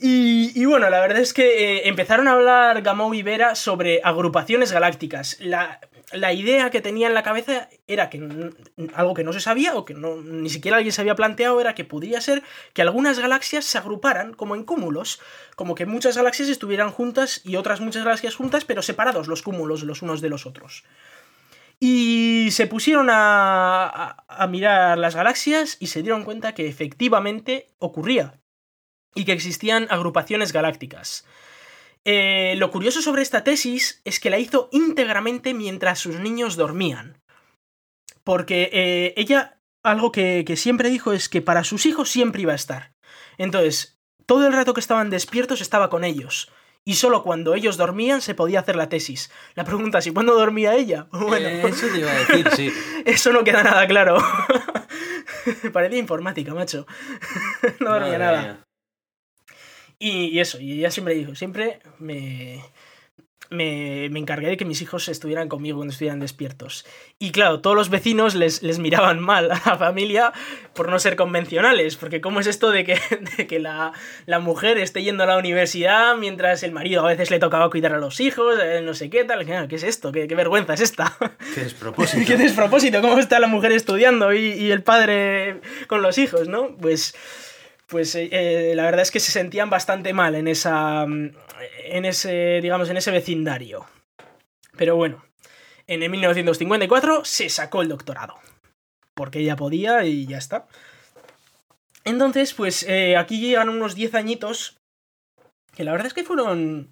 Y, 0.00 0.52
y, 0.54 0.64
bueno, 0.64 0.88
la 0.90 1.00
verdad 1.00 1.18
es 1.18 1.34
que 1.34 1.78
eh, 1.78 1.88
empezaron 1.88 2.28
a 2.28 2.32
hablar 2.34 2.82
Gamow 2.82 3.12
y 3.14 3.24
Vera 3.24 3.56
sobre 3.56 4.00
agrupaciones 4.04 4.70
galácticas. 4.70 5.38
La, 5.40 5.80
la 6.12 6.32
idea 6.32 6.70
que 6.70 6.80
tenía 6.80 7.08
en 7.08 7.14
la 7.14 7.22
cabeza 7.22 7.68
era 7.86 8.08
que 8.08 8.52
algo 8.94 9.14
que 9.14 9.24
no 9.24 9.32
se 9.32 9.40
sabía 9.40 9.74
o 9.74 9.84
que 9.84 9.94
no, 9.94 10.16
ni 10.16 10.48
siquiera 10.48 10.78
alguien 10.78 10.92
se 10.92 11.00
había 11.00 11.14
planteado 11.14 11.60
era 11.60 11.74
que 11.74 11.84
podría 11.84 12.20
ser 12.20 12.42
que 12.72 12.82
algunas 12.82 13.18
galaxias 13.18 13.64
se 13.64 13.78
agruparan 13.78 14.32
como 14.32 14.54
en 14.54 14.64
cúmulos, 14.64 15.20
como 15.56 15.74
que 15.74 15.84
muchas 15.84 16.16
galaxias 16.16 16.48
estuvieran 16.48 16.90
juntas 16.90 17.42
y 17.44 17.56
otras 17.56 17.80
muchas 17.80 18.04
galaxias 18.04 18.36
juntas, 18.36 18.64
pero 18.64 18.82
separados 18.82 19.28
los 19.28 19.42
cúmulos 19.42 19.82
los 19.82 20.02
unos 20.02 20.20
de 20.20 20.30
los 20.30 20.46
otros. 20.46 20.84
Y 21.80 22.48
se 22.50 22.66
pusieron 22.66 23.08
a, 23.10 24.24
a 24.26 24.46
mirar 24.48 24.98
las 24.98 25.14
galaxias 25.14 25.76
y 25.78 25.88
se 25.88 26.02
dieron 26.02 26.24
cuenta 26.24 26.54
que 26.54 26.66
efectivamente 26.66 27.68
ocurría 27.78 28.40
y 29.14 29.24
que 29.24 29.32
existían 29.32 29.86
agrupaciones 29.90 30.52
galácticas. 30.52 31.24
Eh, 32.04 32.54
lo 32.56 32.70
curioso 32.70 33.02
sobre 33.02 33.22
esta 33.22 33.44
tesis 33.44 34.00
es 34.04 34.20
que 34.20 34.30
la 34.30 34.38
hizo 34.38 34.68
íntegramente 34.72 35.54
mientras 35.54 35.98
sus 35.98 36.18
niños 36.20 36.56
dormían. 36.56 37.20
Porque 38.24 38.70
eh, 38.72 39.14
ella, 39.16 39.60
algo 39.82 40.12
que, 40.12 40.44
que 40.46 40.56
siempre 40.56 40.90
dijo 40.90 41.12
es 41.12 41.28
que 41.28 41.42
para 41.42 41.64
sus 41.64 41.86
hijos 41.86 42.08
siempre 42.08 42.42
iba 42.42 42.52
a 42.52 42.56
estar. 42.56 42.92
Entonces, 43.36 43.98
todo 44.26 44.46
el 44.46 44.52
rato 44.52 44.74
que 44.74 44.80
estaban 44.80 45.10
despiertos 45.10 45.60
estaba 45.60 45.90
con 45.90 46.04
ellos. 46.04 46.50
Y 46.88 46.94
solo 46.94 47.22
cuando 47.22 47.54
ellos 47.54 47.76
dormían 47.76 48.22
se 48.22 48.34
podía 48.34 48.60
hacer 48.60 48.74
la 48.74 48.88
tesis. 48.88 49.30
La 49.54 49.64
pregunta 49.64 49.98
es, 49.98 50.06
¿y 50.06 50.10
cuándo 50.10 50.32
dormía 50.34 50.74
ella? 50.74 51.06
Bueno, 51.12 51.46
eh, 51.46 51.62
eso 51.68 51.86
te 51.86 51.98
iba 51.98 52.10
a 52.10 52.14
decir, 52.14 52.48
sí. 52.56 52.72
eso 53.04 53.30
no 53.30 53.44
queda 53.44 53.62
nada 53.62 53.86
claro. 53.86 54.16
Parecía 55.74 55.98
informática, 55.98 56.54
macho. 56.54 56.86
no 57.80 57.92
dormía 57.92 58.16
nada. 58.16 58.66
Y, 59.98 60.38
eso, 60.38 60.60
y 60.60 60.78
ella 60.78 60.90
siempre 60.90 61.12
dijo, 61.12 61.34
siempre 61.34 61.80
me, 61.98 62.64
me, 63.50 64.06
encargué 64.06 64.48
de 64.48 64.56
que 64.56 64.64
mis 64.64 64.82
hijos 64.82 65.08
estuvieran 65.08 65.48
conmigo 65.48 65.78
cuando 65.78 65.92
estuvieran 65.92 66.20
despiertos. 66.20 66.84
Y 67.18 67.30
claro, 67.30 67.60
todos 67.60 67.76
los 67.76 67.90
vecinos 67.90 68.34
les, 68.34 68.62
les 68.62 68.78
miraban 68.78 69.20
mal 69.20 69.50
a 69.50 69.60
la 69.64 69.76
familia 69.76 70.32
por 70.74 70.88
no 70.90 70.98
ser 70.98 71.16
convencionales, 71.16 71.96
porque 71.96 72.20
¿cómo 72.20 72.40
es 72.40 72.46
esto 72.46 72.70
de 72.70 72.84
que, 72.84 73.46
que 73.48 73.58
la, 73.58 73.92
mujer 74.40 74.78
esté 74.78 75.02
yendo 75.02 75.24
a 75.24 75.26
la 75.26 75.38
universidad 75.38 76.16
mientras 76.16 76.62
el 76.62 76.72
marido 76.72 77.04
a 77.04 77.08
veces 77.08 77.30
le 77.30 77.38
tocaba 77.38 77.70
cuidar 77.70 77.92
a 77.92 77.98
los 77.98 78.20
hijos, 78.20 78.58
eh, 78.62 78.80
no 78.82 78.94
sé 78.94 79.10
qué 79.10 79.24
tal? 79.24 79.44
¿Qué 79.68 79.74
es 79.74 79.82
esto? 79.82 80.12
¿Qué, 80.12 80.26
vergüenza 80.26 80.74
es 80.74 80.80
esta? 80.80 81.16
¿Qué 81.54 81.60
despropósito? 81.62 82.24
¿Qué 82.26 82.36
despropósito? 82.36 83.00
¿Cómo 83.00 83.18
está 83.18 83.40
la 83.40 83.48
mujer 83.48 83.72
estudiando 83.72 84.32
y, 84.32 84.52
y 84.52 84.70
el 84.70 84.82
padre 84.82 85.60
con 85.86 86.02
los 86.02 86.18
hijos, 86.18 86.48
no? 86.48 86.76
Pues 86.76 87.14
pues 87.88 88.14
eh, 88.14 88.28
eh, 88.30 88.74
la 88.76 88.84
verdad 88.84 89.00
es 89.00 89.10
que 89.10 89.18
se 89.18 89.32
sentían 89.32 89.70
bastante 89.70 90.12
mal 90.12 90.34
en 90.34 90.46
esa. 90.46 91.06
Mm, 91.06 91.32
en 91.84 92.04
ese. 92.04 92.60
digamos, 92.62 92.88
en 92.90 92.98
ese 92.98 93.10
vecindario. 93.10 93.86
Pero 94.76 94.94
bueno. 94.94 95.24
En 95.86 96.02
el 96.02 96.10
1954 96.10 97.24
se 97.24 97.48
sacó 97.48 97.80
el 97.80 97.88
doctorado. 97.88 98.34
Porque 99.14 99.38
ella 99.40 99.56
podía 99.56 100.04
y 100.04 100.26
ya 100.26 100.36
está. 100.36 100.68
Entonces, 102.04 102.52
pues 102.52 102.82
eh, 102.82 103.16
aquí 103.16 103.40
llegan 103.40 103.70
unos 103.70 103.94
10 103.94 104.14
añitos. 104.14 104.76
Que 105.74 105.82
la 105.82 105.92
verdad 105.92 106.08
es 106.08 106.14
que 106.14 106.24
fueron. 106.24 106.90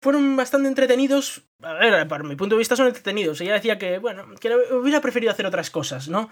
Fueron 0.00 0.36
bastante 0.36 0.68
entretenidos. 0.68 1.42
A 1.62 1.74
ver, 1.74 2.06
para 2.06 2.22
mi 2.22 2.36
punto 2.36 2.54
de 2.54 2.60
vista 2.60 2.76
son 2.76 2.86
entretenidos. 2.86 3.40
Ella 3.40 3.54
decía 3.54 3.76
que, 3.76 3.98
bueno, 3.98 4.24
que 4.40 4.54
hubiera 4.72 5.00
preferido 5.00 5.32
hacer 5.32 5.46
otras 5.46 5.70
cosas, 5.70 6.08
¿no? 6.08 6.30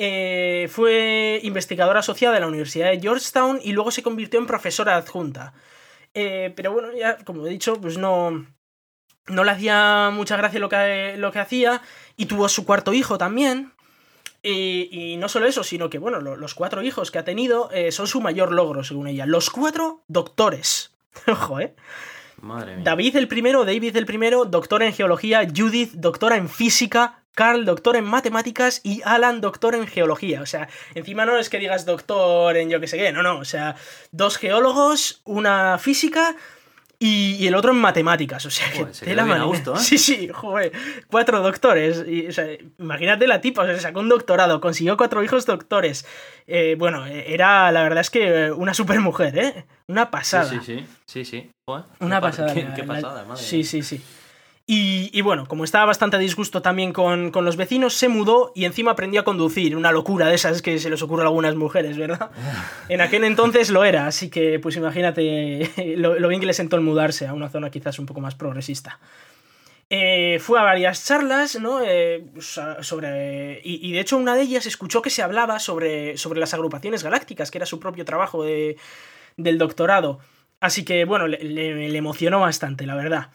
Eh, 0.00 0.68
fue 0.70 1.40
investigadora 1.42 2.00
asociada 2.00 2.34
de 2.34 2.40
la 2.40 2.46
Universidad 2.46 2.90
de 2.90 3.00
Georgetown 3.00 3.60
y 3.62 3.72
luego 3.72 3.90
se 3.90 4.04
convirtió 4.04 4.38
en 4.38 4.46
profesora 4.46 4.96
adjunta. 4.96 5.54
Eh, 6.14 6.52
pero 6.56 6.72
bueno, 6.72 6.88
ya 6.96 7.18
como 7.18 7.46
he 7.46 7.50
dicho, 7.50 7.80
pues 7.80 7.98
no, 7.98 8.46
no 9.26 9.44
le 9.44 9.50
hacía 9.50 10.10
mucha 10.12 10.36
gracia 10.36 10.60
lo 10.60 10.68
que, 10.68 11.16
lo 11.18 11.32
que 11.32 11.40
hacía 11.40 11.82
y 12.16 12.26
tuvo 12.26 12.48
su 12.48 12.64
cuarto 12.64 12.94
hijo 12.94 13.18
también. 13.18 13.72
Y, 14.40 15.16
no 15.18 15.28
solo 15.28 15.46
eso, 15.46 15.64
sino 15.64 15.90
que, 15.90 15.98
bueno, 15.98 16.20
los 16.20 16.54
cuatro 16.54 16.82
hijos 16.82 17.10
que 17.10 17.18
ha 17.18 17.24
tenido 17.24 17.70
eh, 17.72 17.92
son 17.92 18.06
su 18.06 18.20
mayor 18.20 18.52
logro, 18.52 18.84
según 18.84 19.08
ella. 19.08 19.26
Los 19.26 19.50
cuatro 19.50 20.04
doctores. 20.06 20.94
Ojo, 21.26 21.60
¿eh? 21.60 21.74
Madre 22.40 22.76
mía. 22.76 22.84
David 22.84 23.16
el 23.16 23.28
primero, 23.28 23.64
David 23.64 23.96
el 23.96 24.06
primero, 24.06 24.44
doctor 24.44 24.82
en 24.84 24.94
geología, 24.94 25.46
Judith, 25.54 25.92
doctora 25.94 26.36
en 26.36 26.48
física, 26.48 27.17
Carl, 27.34 27.64
doctor 27.64 27.96
en 27.96 28.04
matemáticas, 28.04 28.80
y 28.82 29.00
Alan, 29.04 29.40
doctor 29.40 29.74
en 29.74 29.86
geología. 29.86 30.42
O 30.42 30.46
sea, 30.46 30.68
encima 30.94 31.24
no 31.24 31.38
es 31.38 31.48
que 31.48 31.58
digas 31.58 31.86
doctor 31.86 32.56
en 32.56 32.70
yo 32.70 32.80
que 32.80 32.88
sé 32.88 32.98
qué, 32.98 33.12
no, 33.12 33.22
no. 33.22 33.38
O 33.38 33.44
sea, 33.44 33.76
dos 34.10 34.36
geólogos, 34.36 35.22
una 35.24 35.78
física 35.78 36.34
y, 37.00 37.46
el 37.46 37.54
otro 37.54 37.70
en 37.70 37.78
matemáticas. 37.78 38.44
O 38.44 38.50
sea, 38.50 38.70
que 38.72 38.84
te 38.84 39.14
la 39.14 39.24
mano. 39.24 39.54
¿eh? 39.54 39.60
Sí, 39.76 39.98
sí, 39.98 40.28
joder. 40.28 40.72
Cuatro 41.08 41.40
doctores. 41.40 42.04
Y, 42.06 42.26
o 42.26 42.32
sea, 42.32 42.46
imagínate 42.78 43.26
la 43.28 43.40
tipa, 43.40 43.62
o 43.62 43.66
sea, 43.66 43.74
se 43.76 43.80
sacó 43.80 44.00
un 44.00 44.08
doctorado, 44.08 44.60
consiguió 44.60 44.96
cuatro 44.96 45.22
hijos 45.22 45.46
doctores. 45.46 46.06
Eh, 46.46 46.74
bueno, 46.76 47.06
era, 47.06 47.70
la 47.70 47.82
verdad 47.82 48.00
es 48.00 48.10
que 48.10 48.50
una 48.50 48.74
super 48.74 49.00
mujer, 49.00 49.38
¿eh? 49.38 49.64
Una 49.86 50.10
pasada. 50.10 50.50
Sí, 50.50 50.58
sí, 50.64 50.84
sí. 51.06 51.24
sí, 51.24 51.50
Una 52.00 52.20
pasada. 52.20 52.52
Qué, 52.52 52.82
pasada, 52.82 53.24
madre. 53.24 53.42
Sí, 53.42 53.62
sí, 53.62 53.82
sí. 53.82 54.02
Y, 54.70 55.22
bueno, 55.22 55.46
como 55.46 55.64
estaba 55.64 55.86
bastante 55.86 56.16
a 56.16 56.18
disgusto 56.18 56.60
también 56.60 56.92
con, 56.92 57.32
los 57.32 57.56
vecinos, 57.56 57.94
se 57.94 58.08
mudó 58.08 58.52
y 58.54 58.66
encima 58.66 58.90
aprendió 58.90 59.22
a 59.22 59.24
conducir. 59.24 59.74
Una 59.74 59.92
locura 59.92 60.26
de 60.26 60.34
esas 60.34 60.60
que 60.60 60.78
se 60.78 60.90
les 60.90 61.00
ocurre 61.00 61.22
a 61.22 61.26
algunas 61.28 61.56
mujeres, 61.56 61.96
¿verdad? 61.96 62.30
En 62.90 63.00
aquel 63.00 63.24
entonces 63.24 63.70
lo 63.70 63.82
era, 63.82 64.06
así 64.06 64.28
que 64.28 64.58
pues 64.58 64.76
imagínate 64.76 65.70
lo, 65.96 66.28
bien 66.28 66.40
que 66.40 66.46
le 66.46 66.52
sentó 66.52 66.76
el 66.76 66.82
mudarse 66.82 67.26
a 67.26 67.32
una 67.32 67.48
zona 67.48 67.70
quizás 67.70 67.98
un 67.98 68.04
poco 68.04 68.20
más 68.20 68.34
progresista. 68.34 68.98
Eh, 69.88 70.38
fue 70.38 70.60
a 70.60 70.64
varias 70.64 71.02
charlas, 71.02 71.58
¿no? 71.58 71.80
Eh, 71.82 72.26
sobre. 72.38 73.62
Y, 73.64 73.92
de 73.92 74.00
hecho, 74.00 74.18
una 74.18 74.34
de 74.34 74.42
ellas 74.42 74.66
escuchó 74.66 75.00
que 75.00 75.08
se 75.08 75.22
hablaba 75.22 75.60
sobre, 75.60 76.18
sobre 76.18 76.40
las 76.40 76.52
agrupaciones 76.52 77.02
galácticas, 77.02 77.50
que 77.50 77.56
era 77.56 77.64
su 77.64 77.80
propio 77.80 78.04
trabajo 78.04 78.44
de, 78.44 78.76
del 79.38 79.56
doctorado. 79.56 80.18
Así 80.60 80.84
que, 80.84 81.06
bueno, 81.06 81.26
le 81.26 81.96
emocionó 81.96 82.40
bastante, 82.40 82.84
la 82.84 82.96
verdad. 82.96 83.30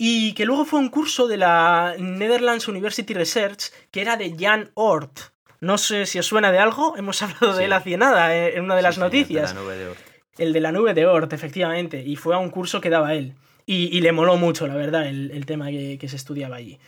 Y 0.00 0.32
que 0.34 0.44
luego 0.44 0.64
fue 0.64 0.78
un 0.78 0.90
curso 0.90 1.26
de 1.26 1.36
la 1.36 1.96
Netherlands 1.98 2.68
University 2.68 3.12
Research 3.14 3.72
que 3.90 4.00
era 4.00 4.16
de 4.16 4.36
Jan 4.38 4.70
Oort. 4.74 5.18
No 5.60 5.76
sé 5.76 6.06
si 6.06 6.20
os 6.20 6.26
suena 6.26 6.52
de 6.52 6.58
algo, 6.58 6.96
hemos 6.96 7.20
hablado 7.22 7.54
de 7.54 7.64
él 7.64 7.72
hace 7.72 7.96
nada 7.96 8.34
eh, 8.34 8.56
en 8.56 8.64
una 8.64 8.76
de 8.76 8.82
las 8.82 8.96
noticias. 8.96 9.50
el 9.50 9.56
de 9.56 9.60
la 9.60 9.62
nube 9.62 9.76
de 9.76 9.86
Oort. 9.88 9.98
El 10.38 10.52
de 10.52 10.60
la 10.60 10.72
nube 10.72 10.94
de 10.94 11.06
Oort, 11.06 11.32
efectivamente. 11.32 12.00
Y 12.00 12.14
fue 12.14 12.36
a 12.36 12.38
un 12.38 12.50
curso 12.50 12.80
que 12.80 12.90
daba 12.90 13.14
él. 13.14 13.34
Y, 13.66 14.00
le 14.00 14.12
moló 14.12 14.38
mucho, 14.38 14.66
la 14.66 14.76
verdad, 14.76 15.06
el, 15.06 15.44
tema 15.44 15.66
que, 15.66 16.08
se 16.08 16.16
estudiaba 16.16 16.56
allí. 16.56 16.78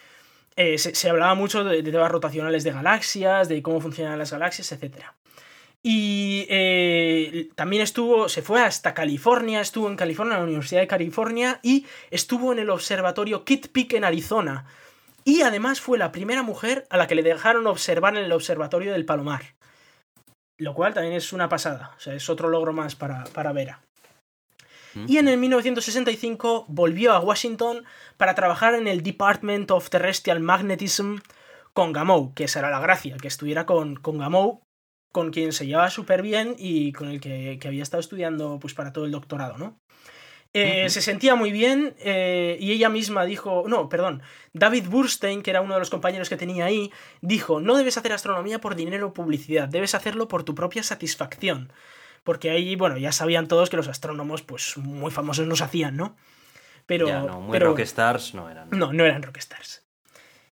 Eh, 0.57 0.79
se, 0.79 1.11
hablaba 1.11 1.35
mucho 1.35 1.63
de, 1.63 1.83
de 1.83 1.93
temas 1.93 2.11
rotacionales 2.11 2.65
de 2.65 2.73
galaxias, 2.73 3.51
de 3.51 3.61
cómo 3.61 3.83
funcionan 3.83 4.19
las 4.19 4.33
galaxias, 4.33 4.73
etcétera. 4.73 5.15
Y 5.83 6.47
eh, 6.51 7.49
también 7.55 7.83
estuvo, 7.83 8.29
se 8.29 8.43
fue 8.43 8.63
hasta 8.63 8.93
California, 8.93 9.61
estuvo 9.61 9.89
en 9.89 9.97
California, 9.97 10.35
en 10.35 10.41
la 10.41 10.47
Universidad 10.47 10.83
de 10.83 10.87
California, 10.87 11.59
y 11.63 11.87
estuvo 12.11 12.53
en 12.53 12.59
el 12.59 12.71
observatorio 12.71 13.45
Kitt 13.45 13.69
Peak 13.69 13.95
en 13.95 14.05
Arizona. 14.05 14.67
Y 15.25 15.43
además 15.43 15.81
fue 15.81 15.97
la 15.97 16.13
primera 16.13 16.43
mujer 16.43 16.87
a 16.91 16.97
la 16.97 17.07
que 17.07 17.15
le 17.15 17.23
dejaron 17.23 17.67
observar 17.67 18.17
en 18.17 18.25
el 18.25 18.33
observatorio 18.33 18.93
del 18.93 19.07
Palomar. 19.07 19.55
Lo 20.59 20.75
cual 20.75 20.93
también 20.93 21.15
es 21.15 21.33
una 21.33 21.49
pasada, 21.49 21.95
o 21.97 22.01
sea, 22.01 22.15
es 22.15 22.29
otro 22.29 22.51
logro 22.51 22.75
más 22.75 22.95
para, 22.95 23.25
para 23.25 23.53
Vera. 23.53 23.81
Y 25.07 25.19
en 25.19 25.29
el 25.29 25.39
1965 25.39 26.67
volvió 26.69 27.13
a 27.13 27.21
Washington 27.21 27.85
para 28.17 28.35
trabajar 28.35 28.75
en 28.75 28.89
el 28.89 29.03
Department 29.03 29.71
of 29.71 29.89
Terrestrial 29.89 30.41
Magnetism 30.41 31.19
con 31.73 31.93
Gamow, 31.93 32.35
que 32.35 32.45
esa 32.45 32.59
era 32.59 32.71
la 32.71 32.81
gracia, 32.81 33.17
que 33.17 33.29
estuviera 33.29 33.67
con, 33.67 33.97
con 33.97 34.19
Gamow, 34.19 34.63
con 35.13 35.31
quien 35.31 35.53
se 35.53 35.67
llevaba 35.67 35.91
súper 35.91 36.23
bien 36.23 36.55
y 36.59 36.93
con 36.93 37.09
el 37.09 37.21
que, 37.21 37.59
había 37.65 37.83
estado 37.83 38.01
estudiando 38.01 38.59
pues 38.61 38.75
para 38.75 38.93
todo 38.93 39.05
el 39.05 39.11
doctorado, 39.11 39.59
¿no? 39.59 39.79
Eh, 40.53 40.89
se 40.91 41.01
sentía 41.01 41.37
muy 41.37 41.53
bien 41.53 41.95
eh, 42.01 42.57
y 42.59 42.73
ella 42.73 42.89
misma 42.89 43.25
dijo, 43.25 43.65
no, 43.69 43.89
perdón, 43.89 44.21
David 44.53 44.89
Burstein, 44.89 45.43
que 45.43 45.51
era 45.51 45.61
uno 45.61 45.75
de 45.75 45.81
los 45.81 45.91
compañeros 45.91 46.29
que 46.29 46.37
tenía 46.37 46.65
ahí, 46.65 46.91
dijo, 47.21 47.61
no 47.61 47.77
debes 47.77 47.97
hacer 47.97 48.13
astronomía 48.13 48.61
por 48.61 48.75
dinero 48.75 49.09
o 49.09 49.15
publicidad, 49.15 49.69
debes 49.69 49.95
hacerlo 49.95 50.27
por 50.27 50.43
tu 50.43 50.57
propia 50.57 50.83
satisfacción. 50.83 51.73
Porque 52.25 52.51
ahí, 52.51 52.75
bueno, 52.75 52.99
ya 52.99 53.13
sabían 53.13 53.47
todos 53.47 53.71
que 53.71 53.77
los 53.77 53.87
astrónomos, 53.87 54.43
pues 54.43 54.77
muy 54.77 55.13
famosos 55.13 55.47
nos 55.47 55.63
hacían, 55.63 55.97
¿no? 55.97 56.17
Pero... 56.85 57.07
no, 57.07 57.41
muy 57.41 57.59
rockstars 57.59 58.35
no 58.35 58.51
eran. 58.51 58.69
No, 58.71 58.93
no 58.93 59.05
eran 59.05 59.23
rockstars. 59.23 59.85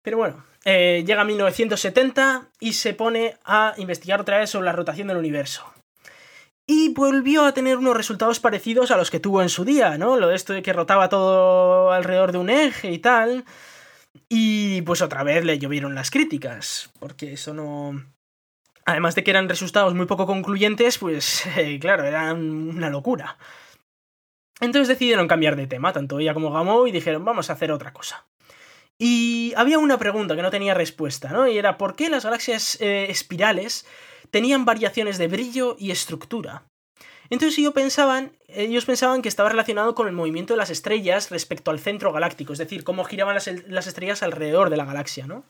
Pero 0.05 0.17
bueno, 0.17 0.45
eh, 0.65 1.03
llega 1.05 1.23
1970 1.25 2.49
y 2.59 2.73
se 2.73 2.93
pone 2.93 3.37
a 3.43 3.73
investigar 3.77 4.21
otra 4.21 4.37
vez 4.37 4.51
sobre 4.51 4.65
la 4.65 4.71
rotación 4.71 5.07
del 5.07 5.17
universo. 5.17 5.65
Y 6.67 6.93
volvió 6.93 7.43
a 7.43 7.53
tener 7.53 7.77
unos 7.77 7.97
resultados 7.97 8.39
parecidos 8.39 8.91
a 8.91 8.97
los 8.97 9.09
que 9.09 9.19
tuvo 9.19 9.41
en 9.41 9.49
su 9.49 9.65
día, 9.65 9.97
¿no? 9.97 10.15
Lo 10.17 10.27
de 10.27 10.35
esto 10.35 10.53
de 10.53 10.61
que 10.61 10.73
rotaba 10.73 11.09
todo 11.09 11.91
alrededor 11.91 12.31
de 12.31 12.37
un 12.37 12.51
eje 12.51 12.91
y 12.91 12.99
tal. 12.99 13.45
Y 14.29 14.83
pues 14.83 15.01
otra 15.01 15.23
vez 15.23 15.43
le 15.43 15.57
llovieron 15.57 15.95
las 15.95 16.11
críticas, 16.11 16.91
porque 16.99 17.33
eso 17.33 17.55
no... 17.55 18.05
Además 18.85 19.15
de 19.15 19.23
que 19.23 19.31
eran 19.31 19.49
resultados 19.49 19.95
muy 19.95 20.05
poco 20.05 20.27
concluyentes, 20.27 20.99
pues 20.99 21.47
eh, 21.57 21.79
claro, 21.79 22.03
eran 22.03 22.69
una 22.69 22.91
locura. 22.91 23.39
Entonces 24.61 24.87
decidieron 24.87 25.27
cambiar 25.27 25.55
de 25.55 25.65
tema, 25.65 25.93
tanto 25.93 26.19
ella 26.19 26.35
como 26.35 26.51
Gamow, 26.51 26.85
y 26.85 26.91
dijeron, 26.91 27.25
vamos 27.25 27.49
a 27.49 27.53
hacer 27.53 27.71
otra 27.71 27.91
cosa. 27.91 28.25
Y 28.97 29.53
había 29.57 29.77
una 29.77 29.97
pregunta 29.97 30.35
que 30.35 30.41
no 30.41 30.51
tenía 30.51 30.73
respuesta, 30.73 31.29
¿no? 31.29 31.47
Y 31.47 31.57
era 31.57 31.77
¿por 31.77 31.95
qué 31.95 32.09
las 32.09 32.23
galaxias 32.23 32.79
eh, 32.79 33.07
espirales 33.09 33.85
tenían 34.31 34.65
variaciones 34.65 35.17
de 35.17 35.27
brillo 35.27 35.75
y 35.77 35.91
estructura? 35.91 36.63
Entonces 37.29 37.57
ellos 37.57 37.73
pensaban, 37.73 38.37
ellos 38.47 38.85
pensaban 38.85 39.21
que 39.21 39.29
estaba 39.29 39.49
relacionado 39.49 39.95
con 39.95 40.07
el 40.07 40.13
movimiento 40.13 40.53
de 40.53 40.57
las 40.57 40.69
estrellas 40.69 41.31
respecto 41.31 41.71
al 41.71 41.79
centro 41.79 42.13
galáctico, 42.13 42.53
es 42.53 42.59
decir, 42.59 42.83
cómo 42.83 43.03
giraban 43.03 43.35
las, 43.35 43.47
las 43.67 43.87
estrellas 43.87 44.23
alrededor 44.23 44.69
de 44.69 44.77
la 44.77 44.85
galaxia, 44.85 45.25
¿no? 45.25 45.43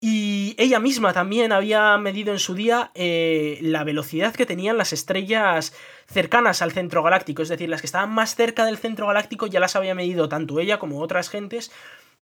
Y 0.00 0.54
ella 0.58 0.78
misma 0.78 1.14
también 1.14 1.52
había 1.52 1.96
medido 1.96 2.32
en 2.32 2.38
su 2.38 2.54
día 2.54 2.90
eh, 2.94 3.58
la 3.62 3.82
velocidad 3.82 4.34
que 4.34 4.44
tenían 4.44 4.76
las 4.76 4.92
estrellas 4.92 5.74
cercanas 6.06 6.60
al 6.60 6.72
centro 6.72 7.02
galáctico, 7.02 7.42
es 7.42 7.48
decir, 7.48 7.70
las 7.70 7.80
que 7.80 7.86
estaban 7.86 8.10
más 8.10 8.34
cerca 8.34 8.66
del 8.66 8.76
centro 8.76 9.06
galáctico 9.06 9.46
ya 9.46 9.58
las 9.58 9.74
había 9.74 9.94
medido 9.94 10.28
tanto 10.28 10.60
ella 10.60 10.78
como 10.78 11.00
otras 11.00 11.30
gentes, 11.30 11.72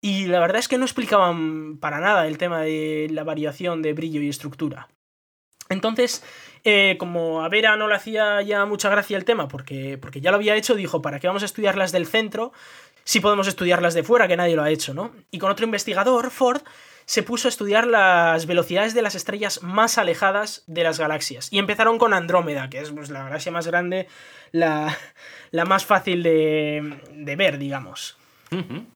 y 0.00 0.26
la 0.26 0.40
verdad 0.40 0.58
es 0.58 0.68
que 0.68 0.78
no 0.78 0.84
explicaban 0.84 1.78
para 1.78 2.00
nada 2.00 2.26
el 2.26 2.38
tema 2.38 2.60
de 2.62 3.08
la 3.10 3.24
variación 3.24 3.82
de 3.82 3.92
brillo 3.92 4.20
y 4.20 4.28
estructura. 4.28 4.88
Entonces, 5.68 6.24
eh, 6.64 6.96
como 6.98 7.42
a 7.42 7.48
Vera 7.48 7.76
no 7.76 7.86
le 7.86 7.94
hacía 7.94 8.42
ya 8.42 8.66
mucha 8.66 8.88
gracia 8.88 9.16
el 9.16 9.24
tema, 9.24 9.46
porque, 9.46 9.98
porque 9.98 10.20
ya 10.20 10.30
lo 10.30 10.36
había 10.36 10.56
hecho, 10.56 10.74
dijo, 10.74 11.00
¿para 11.00 11.20
qué 11.20 11.28
vamos 11.28 11.42
a 11.42 11.46
estudiar 11.46 11.76
las 11.76 11.92
del 11.92 12.06
centro 12.06 12.52
si 13.04 13.20
podemos 13.20 13.48
estudiar 13.48 13.82
las 13.82 13.94
de 13.94 14.02
fuera, 14.02 14.28
que 14.28 14.36
nadie 14.36 14.56
lo 14.56 14.62
ha 14.62 14.70
hecho, 14.70 14.94
¿no? 14.94 15.12
Y 15.30 15.38
con 15.38 15.50
otro 15.50 15.64
investigador, 15.64 16.30
Ford, 16.30 16.62
se 17.04 17.24
puso 17.24 17.48
a 17.48 17.50
estudiar 17.50 17.88
las 17.88 18.46
velocidades 18.46 18.94
de 18.94 19.02
las 19.02 19.16
estrellas 19.16 19.64
más 19.64 19.98
alejadas 19.98 20.62
de 20.68 20.84
las 20.84 21.00
galaxias. 21.00 21.52
Y 21.52 21.58
empezaron 21.58 21.98
con 21.98 22.14
Andrómeda, 22.14 22.70
que 22.70 22.78
es 22.78 22.92
pues, 22.92 23.10
la 23.10 23.24
galaxia 23.24 23.50
más 23.50 23.66
grande, 23.66 24.06
la, 24.52 24.96
más 25.66 25.84
fácil 25.84 26.22
de, 26.22 27.34
ver, 27.36 27.58
digamos. 27.58 28.16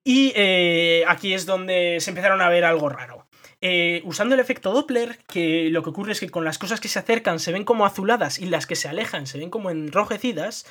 Y 0.04 0.32
eh, 0.34 1.04
aquí 1.06 1.34
es 1.34 1.46
donde 1.46 1.98
se 2.00 2.10
empezaron 2.10 2.40
a 2.40 2.48
ver 2.48 2.64
algo 2.64 2.88
raro. 2.88 3.26
Eh, 3.60 4.02
usando 4.04 4.34
el 4.34 4.40
efecto 4.40 4.72
Doppler, 4.72 5.18
que 5.26 5.70
lo 5.70 5.82
que 5.82 5.90
ocurre 5.90 6.12
es 6.12 6.20
que 6.20 6.28
con 6.28 6.44
las 6.44 6.58
cosas 6.58 6.80
que 6.80 6.88
se 6.88 6.98
acercan 6.98 7.38
se 7.38 7.50
ven 7.50 7.64
como 7.64 7.86
azuladas 7.86 8.38
y 8.38 8.46
las 8.46 8.66
que 8.66 8.76
se 8.76 8.88
alejan 8.88 9.26
se 9.26 9.38
ven 9.38 9.48
como 9.48 9.70
enrojecidas, 9.70 10.66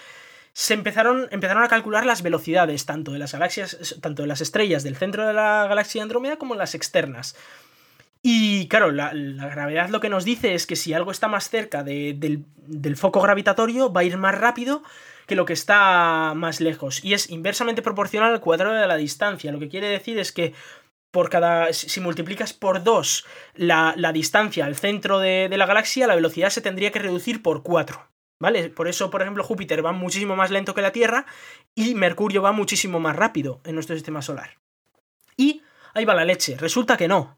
se 0.54 0.76
empezaron, 0.76 1.28
a 1.32 1.68
calcular 1.68 2.06
las 2.06 2.22
velocidades 2.22 2.86
tanto 2.86 3.12
de 3.12 3.18
las 3.18 3.34
galaxias, 3.34 3.98
tanto 4.02 4.22
de 4.22 4.28
las 4.28 4.42
estrellas 4.42 4.84
del 4.84 4.96
centro 4.96 5.26
de 5.26 5.34
la 5.34 5.66
galaxia 5.68 6.04
Andrómeda 6.04 6.38
como 6.38 6.54
las 6.54 6.76
externas. 6.76 7.36
Y 8.22 8.68
claro, 8.68 8.92
la, 8.92 9.12
gravedad 9.12 9.90
lo 9.90 10.00
que 10.00 10.10
nos 10.10 10.24
dice 10.24 10.54
es 10.54 10.68
que 10.68 10.76
si 10.76 10.94
algo 10.94 11.12
está 11.12 11.28
más 11.28 11.50
cerca 11.50 11.84
del, 11.84 12.46
foco 12.96 13.22
gravitatorio, 13.22 13.92
va 13.92 14.02
a 14.02 14.04
ir 14.06 14.18
más 14.18 14.38
rápido 14.38 14.84
que 15.26 15.36
lo 15.36 15.46
que 15.46 15.54
está 15.54 16.34
más 16.36 16.62
lejos. 16.62 17.04
Y 17.04 17.14
es 17.14 17.30
inversamente 17.30 17.82
proporcional 17.82 18.34
al 18.34 18.42
cuadrado 18.42 18.76
de 18.76 18.88
la 18.88 18.98
distancia. 18.98 19.52
Lo 19.52 19.60
que 19.60 19.70
quiere 19.70 19.88
decir 19.88 20.20
es 20.20 20.32
que 20.32 20.54
por 21.12 21.30
cada. 21.30 21.72
Si 21.72 22.00
multiplicas 22.00 22.54
por 22.54 22.84
2 22.84 23.26
la, 23.56 24.12
distancia 24.14 24.66
al 24.66 24.76
centro 24.76 25.20
de, 25.20 25.48
de, 25.50 25.58
la 25.58 25.66
galaxia, 25.66 26.08
la 26.08 26.16
velocidad 26.16 26.50
se 26.50 26.62
tendría 26.62 26.92
que 26.92 27.00
reducir 27.00 27.42
por 27.42 27.64
4. 27.64 28.10
¿Vale? 28.40 28.70
Por 28.70 28.88
eso, 28.88 29.10
por 29.10 29.22
ejemplo, 29.22 29.44
Júpiter 29.44 29.86
va 29.86 29.94
muchísimo 29.94 30.36
más 30.36 30.52
lento 30.52 30.74
que 30.74 30.82
la 30.82 30.92
Tierra 30.92 31.26
y 31.76 31.96
Mercurio 31.96 32.42
va 32.42 32.52
muchísimo 32.52 33.00
más 33.00 33.16
rápido 33.16 33.62
en 33.64 33.76
nuestro 33.76 33.96
sistema 33.96 34.22
solar. 34.22 34.58
Y 35.38 35.62
ahí 35.94 36.04
va 36.04 36.16
la 36.16 36.26
leche. 36.26 36.58
Resulta 36.58 36.98
que 36.98 37.08
no. 37.08 37.38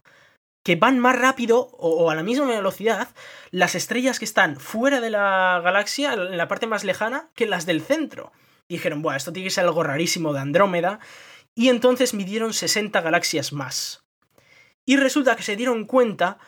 Que 0.66 0.76
van 0.76 1.00
más 1.00 1.18
rápido 1.18 1.70
o, 1.78 2.10
a 2.10 2.16
la 2.16 2.24
misma 2.24 2.48
velocidad 2.48 3.10
las 3.52 3.76
estrellas 3.76 4.20
que 4.20 4.26
están 4.26 4.60
fuera 4.60 5.00
de 5.00 5.12
la 5.12 5.62
galaxia, 5.64 6.14
en 6.14 6.38
la 6.38 6.48
parte 6.48 6.66
más 6.66 6.84
lejana, 6.84 7.30
que 7.36 7.46
las 7.46 7.66
del 7.66 7.82
centro. 7.82 8.34
dijeron, 8.68 9.02
bueno, 9.02 9.16
esto 9.16 9.32
tiene 9.32 9.48
que 9.48 9.54
ser 9.54 9.66
algo 9.66 9.84
rarísimo 9.84 10.34
de 10.34 10.40
Andrómeda. 10.40 11.00
Y 11.54 11.70
entonces 11.70 12.14
midieron 12.14 12.52
60 12.54 13.00
galaxias 13.00 13.54
más. 13.54 14.04
Y 14.86 14.98
resulta 14.98 15.36
que 15.36 15.44
se 15.44 15.56
dieron 15.56 15.86
cuenta 15.86 16.40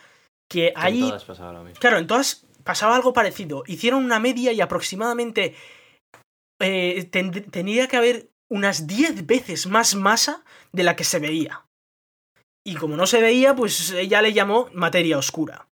que, 0.48 0.72
ahí. 0.74 1.02
En 1.02 1.08
todas 1.08 1.24
pasaba 1.24 1.52
lo 1.52 1.64
mismo. 1.64 1.80
Claro, 1.80 1.98
en 1.98 2.06
todas 2.06 2.44
pasaba 2.64 2.96
algo 2.96 3.12
parecido. 3.12 3.62
Hicieron 3.66 4.04
una 4.04 4.18
media 4.18 4.52
y 4.52 4.60
aproximadamente 4.60 5.54
eh, 6.60 7.04
tenía 7.04 7.86
que 7.86 7.96
haber 7.96 8.30
unas 8.50 8.86
10 8.86 9.26
veces 9.26 9.66
más 9.66 9.94
masa 9.94 10.44
de 10.72 10.82
la 10.82 10.96
que 10.96 11.04
se 11.04 11.18
veía. 11.18 11.67
Y 12.68 12.74
como 12.74 12.98
no 12.98 13.06
se 13.06 13.22
veía, 13.22 13.56
pues 13.56 13.92
ella 13.92 14.20
le 14.20 14.34
llamó 14.34 14.68
materia 14.74 15.16
oscura. 15.16 15.68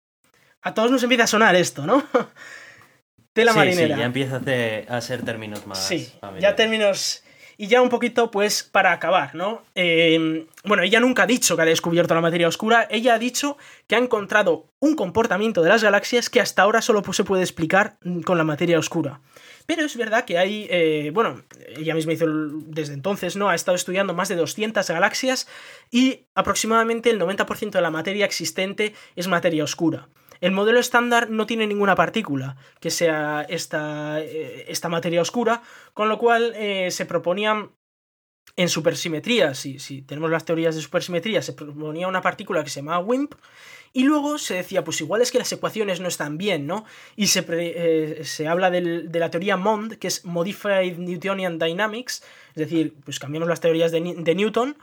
A 0.60 0.74
todos 0.74 0.90
nos 0.90 1.02
empieza 1.02 1.24
a 1.24 1.26
sonar 1.26 1.56
esto, 1.56 1.86
¿no? 1.86 2.04
Tela 3.32 3.54
marinera. 3.54 3.94
Sí, 3.94 4.00
ya 4.00 4.04
empieza 4.04 4.42
a 4.88 5.00
ser 5.00 5.22
términos 5.22 5.66
más. 5.66 5.82
Sí, 5.82 6.12
ya 6.38 6.54
términos 6.54 7.24
y 7.56 7.68
ya 7.68 7.80
un 7.80 7.88
poquito, 7.88 8.30
pues, 8.30 8.62
para 8.62 8.92
acabar, 8.92 9.34
¿no? 9.34 9.62
Em, 9.74 10.46
bueno, 10.64 10.82
ella 10.82 11.00
nunca 11.00 11.22
ha 11.22 11.26
dicho 11.26 11.56
que 11.56 11.62
ha 11.62 11.64
descubierto 11.64 12.14
la 12.14 12.20
materia 12.20 12.46
oscura, 12.46 12.86
ella 12.90 13.14
ha 13.14 13.18
dicho 13.18 13.56
que 13.86 13.94
ha 13.94 13.98
encontrado 13.98 14.66
un 14.78 14.94
comportamiento 14.94 15.62
de 15.62 15.70
las 15.70 15.82
galaxias 15.82 16.28
que 16.28 16.40
hasta 16.40 16.60
ahora 16.60 16.82
solo 16.82 17.02
se 17.10 17.24
puede 17.24 17.42
explicar 17.42 17.96
con 18.26 18.36
la 18.36 18.44
materia 18.44 18.78
oscura. 18.78 19.20
Pero 19.66 19.84
es 19.84 19.96
verdad 19.96 20.24
que 20.24 20.38
hay, 20.38 20.66
eh, 20.70 21.10
bueno, 21.12 21.42
ella 21.76 21.94
misma 21.94 22.12
hizo 22.12 22.26
desde 22.28 22.94
entonces, 22.94 23.36
¿no? 23.36 23.48
Ha 23.48 23.54
estado 23.54 23.76
estudiando 23.76 24.14
más 24.14 24.28
de 24.28 24.36
200 24.36 24.88
galaxias 24.88 25.48
y 25.90 26.26
aproximadamente 26.34 27.10
el 27.10 27.20
90% 27.20 27.70
de 27.70 27.80
la 27.80 27.90
materia 27.90 28.24
existente 28.24 28.94
es 29.16 29.28
materia 29.28 29.64
oscura. 29.64 30.08
El 30.40 30.50
modelo 30.50 30.80
estándar 30.80 31.30
no 31.30 31.46
tiene 31.46 31.68
ninguna 31.68 31.94
partícula 31.94 32.56
que 32.80 32.90
sea 32.90 33.46
esta, 33.48 34.20
eh, 34.20 34.64
esta 34.68 34.88
materia 34.88 35.22
oscura, 35.22 35.62
con 35.94 36.08
lo 36.08 36.18
cual 36.18 36.52
eh, 36.56 36.90
se 36.90 37.06
proponían 37.06 37.70
en 38.56 38.68
supersimetría, 38.68 39.54
si, 39.54 39.78
si, 39.78 40.02
tenemos 40.02 40.30
las 40.30 40.44
teorías 40.44 40.74
de 40.74 40.82
supersimetría, 40.82 41.42
se 41.42 41.52
proponía 41.52 42.08
una 42.08 42.20
partícula 42.20 42.62
que 42.64 42.70
se 42.70 42.80
llamaba 42.80 42.98
WIMP, 42.98 43.34
y 43.92 44.04
luego 44.04 44.38
se 44.38 44.54
decía, 44.54 44.84
pues 44.84 45.00
igual 45.00 45.22
es 45.22 45.30
que 45.30 45.38
las 45.38 45.52
ecuaciones 45.52 46.00
no 46.00 46.08
están 46.08 46.38
bien, 46.38 46.66
¿no? 46.66 46.84
Y 47.16 47.26
se, 47.26 47.44
eh, 47.48 48.24
se 48.24 48.48
habla 48.48 48.70
de 48.70 49.18
la 49.18 49.30
teoría 49.30 49.56
MOND, 49.56 49.94
que 49.94 50.08
es 50.08 50.24
Modified 50.24 50.96
Newtonian 50.96 51.58
Dynamics, 51.58 52.22
es 52.50 52.56
decir, 52.56 52.94
pues 53.04 53.18
cambiamos 53.18 53.48
las 53.48 53.60
teorías 53.60 53.92
de, 53.92 54.14
de 54.16 54.34
Newton 54.34 54.76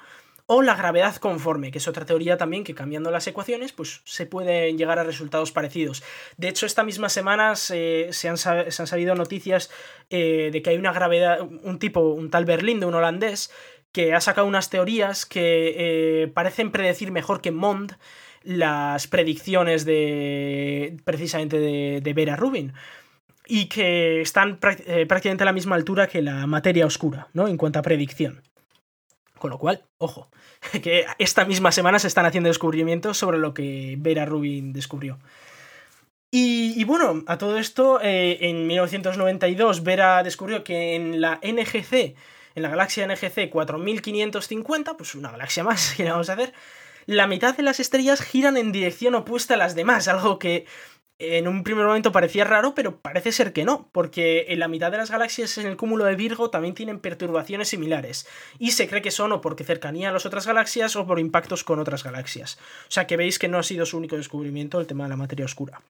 o 0.52 0.64
la 0.64 0.76
gravedad 0.76 1.16
conforme, 1.18 1.70
que 1.70 1.78
es 1.78 1.88
otra 1.88 2.08
teoría 2.08 2.36
también 2.36 2.64
que 2.64 2.74
cambiando 2.74 3.12
las 3.12 3.28
ecuaciones, 3.28 3.72
pues 3.72 4.02
se 4.04 4.26
pueden 4.26 4.80
llegar 4.80 4.98
a 4.98 5.04
resultados 5.04 5.52
parecidos. 5.52 6.02
De 6.38 6.48
hecho, 6.48 6.66
esta 6.66 6.84
misma 6.84 7.08
semana 7.10 7.56
se, 7.56 8.10
han, 8.28 8.38
sabido 8.38 9.14
noticias 9.14 9.70
eh, 10.10 10.50
de 10.52 10.62
que 10.64 10.72
hay 10.72 10.78
una 10.78 10.92
gravedad, 10.92 11.42
un 11.42 11.78
tipo, 11.78 12.00
un 12.00 12.32
tal 12.32 12.46
Berlín 12.46 12.80
de 12.80 12.88
un 12.88 12.96
holandés, 12.96 13.52
que 13.92 14.16
ha 14.16 14.22
sacado 14.22 14.48
unas 14.48 14.72
teorías 14.72 15.28
que 15.28 16.24
eh, 16.24 16.28
parecen 16.30 16.72
predecir 16.72 17.12
mejor 17.12 17.42
que 17.42 17.52
Mond 17.52 17.98
las 18.44 19.08
predicciones 19.08 19.86
de 19.86 20.98
precisamente 21.04 21.60
de, 21.60 22.14
Vera 22.14 22.36
Rubin 22.36 22.74
y 23.48 23.66
que 23.66 24.22
están 24.22 24.60
eh, 24.86 25.06
prácticamente 25.08 25.44
a 25.44 25.46
la 25.46 25.54
misma 25.54 25.76
altura 25.76 26.08
que 26.08 26.22
la 26.22 26.46
materia 26.48 26.86
oscura, 26.86 27.28
¿no? 27.34 27.48
En 27.48 27.58
cuanto 27.58 27.80
a 27.80 27.82
predicción. 27.82 28.44
Con 29.38 29.52
lo 29.52 29.58
cual, 29.58 29.84
ojo, 29.98 30.30
que 30.84 31.06
esta 31.18 31.46
misma 31.46 31.72
semana 31.72 32.00
se 32.00 32.08
están 32.08 32.26
haciendo 32.26 32.50
descubrimientos 32.50 33.18
sobre 33.18 33.38
lo 33.40 33.54
que 33.54 33.96
Vera 33.98 34.26
Rubin 34.26 34.74
descubrió. 34.74 35.20
Y, 36.32 36.84
bueno, 36.84 37.24
a 37.26 37.40
todo 37.40 37.58
esto, 37.58 38.00
eh, 38.04 38.38
en 38.42 38.68
1992 38.68 39.82
Vera 39.82 40.22
descubrió 40.22 40.64
que 40.64 40.94
en 40.94 41.22
la 41.22 41.40
NGC, 41.42 42.16
en 42.54 42.62
la 42.62 42.70
galaxia 42.70 43.08
NGC 43.08 43.50
4550, 43.50 44.96
pues 44.96 45.16
una 45.16 45.32
galaxia 45.32 45.64
más 45.64 45.94
que 45.98 46.04
vamos 46.04 46.30
a 46.30 46.34
hacer, 46.34 46.54
la 47.10 47.26
mitad 47.26 47.58
de 47.58 47.64
las 47.64 47.80
estrellas 47.80 48.22
giran 48.22 48.56
en 48.56 48.72
dirección 48.72 49.16
opuesta 49.16 49.56
a 49.56 49.58
las 49.58 49.74
demás, 49.74 50.08
algo 50.08 50.38
que 50.38 50.68
en 51.18 51.48
un 51.48 51.64
primer 51.64 51.88
momento 51.88 52.12
parecía 52.12 52.44
raro, 52.44 52.76
pero 52.76 53.02
parece 53.02 53.32
ser 53.32 53.52
que 53.52 53.66
no, 53.66 53.90
porque 53.92 54.46
en 54.50 54.60
la 54.60 54.68
mitad 54.68 54.92
de 54.92 54.98
las 54.98 55.10
galaxias 55.10 55.58
en 55.58 55.66
el 55.66 55.76
cúmulo 55.76 56.06
de 56.06 56.16
Virgo 56.16 56.52
también 56.52 56.76
tienen 56.76 57.00
perturbaciones 57.00 57.70
similares, 57.70 58.28
y 58.60 58.72
se 58.72 58.88
cree 58.88 59.02
que 59.02 59.10
son 59.10 59.32
o 59.32 59.42
porque 59.42 59.64
cercanía 59.64 60.10
a 60.10 60.12
las 60.12 60.28
otras 60.28 60.46
galaxias 60.46 60.96
o 60.96 61.08
por 61.08 61.20
impactos 61.20 61.64
con 61.64 61.80
otras 61.80 62.04
galaxias. 62.04 62.60
O 62.84 62.92
sea 62.92 63.08
que 63.08 63.18
veis 63.18 63.40
que 63.40 63.48
no 63.48 63.58
ha 63.58 63.64
sido 63.64 63.88
su 63.88 63.98
único 63.98 64.16
descubrimiento 64.16 64.80
el 64.80 64.86
tema 64.86 65.06
de 65.06 65.10
la 65.10 65.18
materia 65.18 65.46
oscura. 65.46 65.82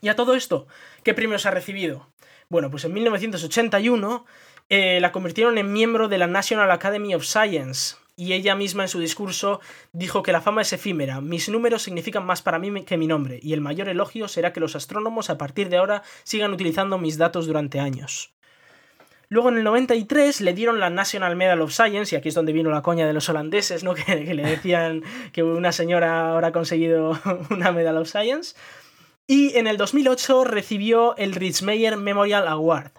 Y 0.00 0.08
a 0.08 0.16
todo 0.16 0.34
esto, 0.34 0.66
¿qué 1.04 1.12
premios 1.12 1.44
ha 1.44 1.50
recibido? 1.50 2.08
Bueno, 2.48 2.70
pues 2.70 2.86
en 2.86 2.94
1981 2.94 4.24
eh, 4.70 5.00
la 5.02 5.12
convirtieron 5.12 5.58
en 5.58 5.70
miembro 5.70 6.08
de 6.08 6.16
la 6.16 6.28
National 6.28 6.70
Academy 6.70 7.14
of 7.14 7.26
Science, 7.26 7.96
y 8.20 8.34
ella 8.34 8.54
misma 8.54 8.82
en 8.82 8.90
su 8.90 9.00
discurso 9.00 9.62
dijo 9.94 10.22
que 10.22 10.30
la 10.30 10.42
fama 10.42 10.60
es 10.60 10.74
efímera, 10.74 11.22
mis 11.22 11.48
números 11.48 11.80
significan 11.80 12.26
más 12.26 12.42
para 12.42 12.58
mí 12.58 12.84
que 12.84 12.98
mi 12.98 13.06
nombre, 13.06 13.40
y 13.42 13.54
el 13.54 13.62
mayor 13.62 13.88
elogio 13.88 14.28
será 14.28 14.52
que 14.52 14.60
los 14.60 14.76
astrónomos 14.76 15.30
a 15.30 15.38
partir 15.38 15.70
de 15.70 15.78
ahora 15.78 16.02
sigan 16.22 16.52
utilizando 16.52 16.98
mis 16.98 17.16
datos 17.16 17.46
durante 17.46 17.80
años. 17.80 18.34
Luego 19.30 19.48
en 19.48 19.56
el 19.56 19.64
93 19.64 20.42
le 20.42 20.52
dieron 20.52 20.80
la 20.80 20.90
National 20.90 21.34
Medal 21.34 21.62
of 21.62 21.72
Science, 21.72 22.14
y 22.14 22.18
aquí 22.18 22.28
es 22.28 22.34
donde 22.34 22.52
vino 22.52 22.68
la 22.68 22.82
coña 22.82 23.06
de 23.06 23.14
los 23.14 23.26
holandeses, 23.30 23.84
¿no? 23.84 23.94
que, 23.94 24.34
le 24.34 24.42
decían 24.42 25.02
que 25.32 25.42
una 25.42 25.72
señora 25.72 26.28
ahora 26.28 26.48
ha 26.48 26.52
conseguido 26.52 27.18
una 27.50 27.72
Medal 27.72 27.96
of 27.96 28.10
Science. 28.10 28.54
Y 29.26 29.56
en 29.56 29.66
el 29.66 29.78
2008 29.78 30.44
recibió 30.44 31.16
el 31.16 31.32
Ritzmeier 31.32 31.96
Memorial 31.96 32.46
Award. 32.48 32.90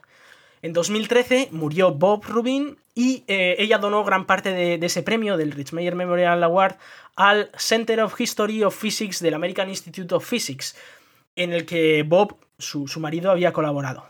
En 0.64 0.74
2013 0.74 1.50
murió 1.52 1.92
Bob 1.94 2.26
Rubin 2.26 2.78
y 2.94 3.24
eh, 3.28 3.56
ella 3.60 3.78
donó 3.78 4.04
gran 4.04 4.26
parte 4.26 4.52
de, 4.52 4.86
ese 4.86 5.04
premio, 5.04 5.38
del 5.38 5.52
Rich 5.52 5.74
Mayer 5.74 5.96
Memorial 5.96 6.44
Award, 6.44 6.76
al 7.16 7.52
Center 7.58 8.02
of 8.02 8.20
History 8.20 8.64
of 8.64 8.78
Physics 8.80 9.22
del 9.22 9.34
American 9.34 9.70
Institute 9.70 10.14
of 10.14 10.28
Physics, 10.28 10.76
en 11.36 11.54
el 11.54 11.66
que 11.66 12.04
Bob, 12.04 12.38
su, 12.58 12.88
marido, 13.00 13.32
había 13.32 13.54
colaborado. 13.54 14.10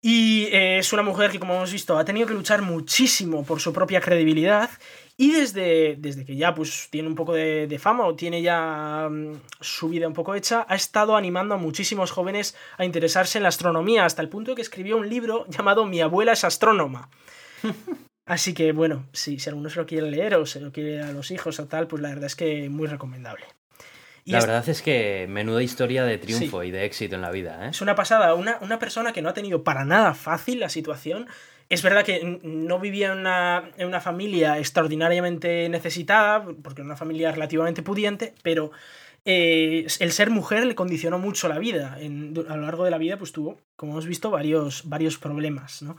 Y 0.00 0.44
eh, 0.52 0.78
es 0.78 0.92
una 0.92 1.02
mujer 1.02 1.30
que, 1.30 1.38
como 1.38 1.54
hemos 1.54 1.72
visto, 1.72 1.98
ha 1.98 2.04
tenido 2.04 2.26
que 2.26 2.34
luchar 2.34 2.62
muchísimo 2.62 3.44
por 3.44 3.60
su 3.60 3.72
propia 3.72 4.00
credibilidad 4.00 4.70
y 5.18 5.32
desde, 5.32 5.96
desde 5.96 6.24
que 6.24 6.36
ya 6.36 6.54
pues, 6.54 6.88
tiene 6.90 7.08
un 7.08 7.14
poco 7.14 7.32
de, 7.32 7.78
fama 7.80 8.06
o 8.06 8.14
tiene 8.14 8.42
ya 8.42 9.08
mm, 9.10 9.40
su 9.60 9.88
vida 9.88 10.06
un 10.06 10.12
poco 10.12 10.34
hecha, 10.34 10.66
ha 10.68 10.74
estado 10.74 11.16
animando 11.16 11.54
a 11.54 11.58
muchísimos 11.58 12.10
jóvenes 12.10 12.54
a 12.76 12.84
interesarse 12.84 13.38
en 13.38 13.42
la 13.42 13.48
astronomía, 13.48 14.04
hasta 14.04 14.22
el 14.22 14.28
punto 14.28 14.54
que 14.54 14.62
escribió 14.62 14.96
un 14.98 15.08
libro 15.08 15.46
llamado 15.48 15.86
Mi 15.86 16.00
abuela 16.00 16.32
es 16.32 16.44
astrónoma. 16.44 17.08
Así 18.26 18.54
que 18.54 18.72
bueno, 18.72 19.06
si, 19.12 19.38
si 19.38 19.48
alguno 19.48 19.70
se 19.70 19.78
lo 19.78 19.86
quiere 19.86 20.10
leer 20.10 20.34
o 20.34 20.46
se 20.46 20.60
lo 20.60 20.72
quiere 20.72 21.00
a 21.00 21.12
los 21.12 21.30
hijos 21.30 21.60
o 21.60 21.66
tal, 21.66 21.86
pues 21.86 22.02
la 22.02 22.08
verdad 22.08 22.26
es 22.26 22.34
que 22.34 22.68
muy 22.68 22.88
recomendable. 22.88 23.46
la 24.24 24.40
verdad 24.40 24.68
es 24.68 24.82
que 24.82 25.26
menuda 25.28 25.62
historia 25.62 26.04
de 26.04 26.18
triunfo 26.18 26.64
y 26.64 26.72
de 26.72 26.84
éxito 26.84 27.14
en 27.14 27.22
la 27.22 27.30
vida. 27.30 27.66
¿eh? 27.66 27.70
Es 27.70 27.80
una 27.80 27.94
pasada. 27.94 28.34
Una, 28.34 28.58
una, 28.60 28.80
persona 28.80 29.12
que 29.12 29.22
no 29.22 29.28
ha 29.28 29.34
tenido 29.34 29.62
para 29.62 29.84
nada 29.84 30.12
fácil 30.14 30.58
la 30.58 30.68
situación. 30.68 31.28
Es 31.68 31.82
verdad 31.82 32.04
que 32.04 32.40
no 32.42 32.80
vivía 32.80 33.12
en 33.12 33.18
una, 33.18 33.70
en 33.76 33.86
una 33.86 34.00
familia 34.00 34.58
extraordinariamente 34.58 35.68
necesitada, 35.68 36.44
porque 36.62 36.80
era 36.80 36.86
una 36.86 36.96
familia 36.96 37.30
relativamente 37.30 37.82
pudiente, 37.82 38.34
pero 38.42 38.72
eh, 39.24 39.86
el 39.98 40.12
ser 40.12 40.30
mujer 40.30 40.64
le 40.66 40.76
condicionó 40.76 41.18
mucho 41.18 41.48
la 41.48 41.58
vida. 41.58 41.96
a 41.96 42.56
lo 42.56 42.62
largo 42.62 42.84
de 42.84 42.90
la 42.90 42.98
vida, 42.98 43.18
pues 43.18 43.32
tuvo, 43.32 43.60
como 43.74 43.92
hemos 43.92 44.06
visto, 44.06 44.30
varios, 44.30 44.88
varios 44.88 45.18
problemas, 45.18 45.82
¿no? 45.82 45.96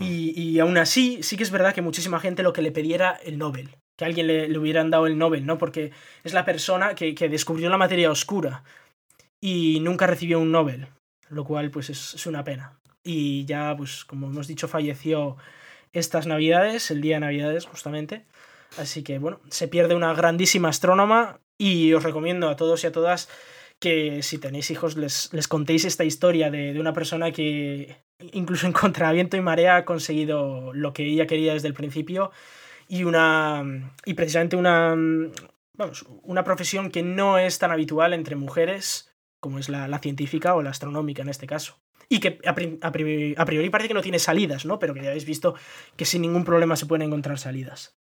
Y, 0.00 0.58
aún 0.58 0.78
así, 0.78 1.22
sí 1.22 1.36
que 1.36 1.42
es 1.42 1.50
verdad 1.50 1.74
que 1.74 1.82
muchísima 1.82 2.20
gente 2.20 2.42
lo 2.42 2.54
que 2.54 2.62
le 2.62 2.72
pediera 2.72 3.20
el 3.22 3.36
Nobel, 3.36 3.76
que 3.96 4.06
alguien 4.06 4.26
le, 4.26 4.58
hubieran 4.58 4.90
dado 4.90 5.06
el 5.06 5.18
Nobel, 5.18 5.44
¿no? 5.44 5.58
Porque 5.58 5.92
es 6.24 6.32
la 6.32 6.46
persona 6.46 6.94
que, 6.94 7.12
descubrió 7.28 7.68
la 7.68 7.76
materia 7.76 8.10
oscura 8.10 8.64
y 9.40 9.78
nunca 9.80 10.06
recibió 10.06 10.40
un 10.40 10.52
Nobel, 10.52 10.88
lo 11.28 11.44
cual 11.44 11.70
pues 11.70 11.90
es, 11.90 12.26
una 12.26 12.44
pena. 12.44 12.78
Y 13.04 13.44
ya, 13.44 13.74
pues 13.76 14.04
como 14.06 14.28
hemos 14.28 14.46
dicho, 14.46 14.68
falleció 14.68 15.36
estas 15.92 16.26
navidades, 16.26 16.90
el 16.90 17.02
día 17.02 17.16
de 17.16 17.20
navidades 17.20 17.66
justamente. 17.66 18.24
Así 18.78 19.02
que 19.02 19.18
bueno, 19.18 19.40
se 19.50 19.68
pierde 19.68 19.94
una 19.94 20.14
grandísima 20.14 20.70
astrónoma 20.70 21.40
y 21.58 21.92
os 21.92 22.04
recomiendo 22.04 22.48
a 22.48 22.56
todos 22.56 22.84
y 22.84 22.86
a 22.86 22.92
todas 22.92 23.28
que 23.80 24.22
si 24.22 24.38
tenéis 24.38 24.70
hijos 24.70 24.96
les, 24.96 25.32
les 25.32 25.48
contéis 25.48 25.84
esta 25.84 26.04
historia 26.04 26.50
de, 26.50 26.72
de, 26.72 26.80
una 26.80 26.92
persona 26.92 27.32
que 27.32 27.96
incluso 28.32 28.66
en 28.66 28.72
contraviento 28.72 29.36
y 29.36 29.40
marea 29.40 29.76
ha 29.76 29.84
conseguido 29.84 30.72
lo 30.74 30.92
que 30.92 31.04
ella 31.06 31.26
quería 31.26 31.54
desde 31.54 31.68
el 31.68 31.74
principio 31.74 32.30
y 32.86 33.04
una 33.04 33.64
y 34.04 34.14
precisamente 34.14 34.56
una 34.56 34.94
vamos, 35.74 36.04
una 36.22 36.44
profesión 36.44 36.90
que 36.90 37.02
no 37.02 37.38
es 37.38 37.58
tan 37.58 37.72
habitual 37.72 38.12
entre 38.12 38.36
mujeres 38.36 39.10
como 39.40 39.58
es 39.58 39.68
la, 39.68 39.98
científica 39.98 40.54
o 40.54 40.62
la 40.62 40.70
astronómica 40.70 41.22
en 41.22 41.30
este 41.30 41.46
caso. 41.46 41.80
Y 42.08 42.20
que 42.20 42.38
a, 42.44 42.50
a 42.50 43.44
priori 43.44 43.70
parece 43.70 43.88
que 43.88 43.94
no 43.94 44.02
tiene 44.02 44.18
salidas, 44.18 44.66
¿no? 44.66 44.78
Pero 44.78 44.94
que 44.94 45.02
ya 45.02 45.08
habéis 45.08 45.24
visto 45.24 45.54
que 45.96 46.04
sin 46.04 46.22
ningún 46.22 46.44
problema 46.44 46.76
se 46.76 46.86
pueden 46.86 47.06
encontrar 47.06 47.38
salidas. 47.38 47.96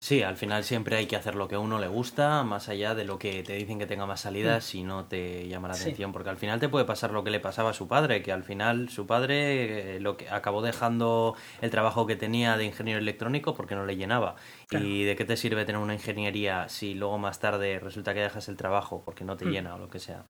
Sí, 0.00 0.22
al 0.22 0.36
final 0.36 0.62
siempre 0.62 0.96
hay 0.96 1.06
que 1.06 1.16
hacer 1.16 1.34
lo 1.34 1.48
que 1.48 1.56
a 1.56 1.58
uno 1.58 1.80
le 1.80 1.88
gusta, 1.88 2.44
más 2.44 2.68
allá 2.68 2.94
de 2.94 3.04
lo 3.04 3.18
que 3.18 3.42
te 3.42 3.54
dicen 3.54 3.80
que 3.80 3.86
tenga 3.86 4.06
más 4.06 4.20
salidas 4.20 4.64
mm. 4.64 4.68
si 4.68 4.82
no 4.84 5.06
te 5.06 5.48
llama 5.48 5.66
la 5.66 5.74
atención, 5.74 6.12
porque 6.12 6.30
al 6.30 6.36
final 6.36 6.60
te 6.60 6.68
puede 6.68 6.84
pasar 6.84 7.10
lo 7.10 7.24
que 7.24 7.30
le 7.30 7.40
pasaba 7.40 7.70
a 7.70 7.74
su 7.74 7.88
padre, 7.88 8.22
que 8.22 8.30
al 8.30 8.44
final 8.44 8.90
su 8.90 9.08
padre 9.08 9.96
eh, 9.96 10.00
lo 10.00 10.16
que 10.16 10.30
acabó 10.30 10.62
dejando 10.62 11.34
el 11.62 11.70
trabajo 11.70 12.06
que 12.06 12.14
tenía 12.14 12.56
de 12.56 12.64
ingeniero 12.64 13.00
electrónico 13.00 13.54
porque 13.54 13.74
no 13.74 13.84
le 13.86 13.96
llenaba. 13.96 14.36
¿Y 14.70 15.02
de 15.02 15.16
qué 15.16 15.24
te 15.24 15.36
sirve 15.36 15.64
tener 15.64 15.80
una 15.80 15.94
ingeniería 15.94 16.68
si 16.68 16.94
luego 16.94 17.18
más 17.18 17.40
tarde 17.40 17.80
resulta 17.80 18.14
que 18.14 18.20
dejas 18.20 18.48
el 18.48 18.56
trabajo 18.56 19.02
porque 19.04 19.24
no 19.24 19.36
te 19.36 19.46
mm. 19.46 19.50
llena 19.50 19.74
o 19.74 19.78
lo 19.78 19.90
que 19.90 19.98
sea? 19.98 20.26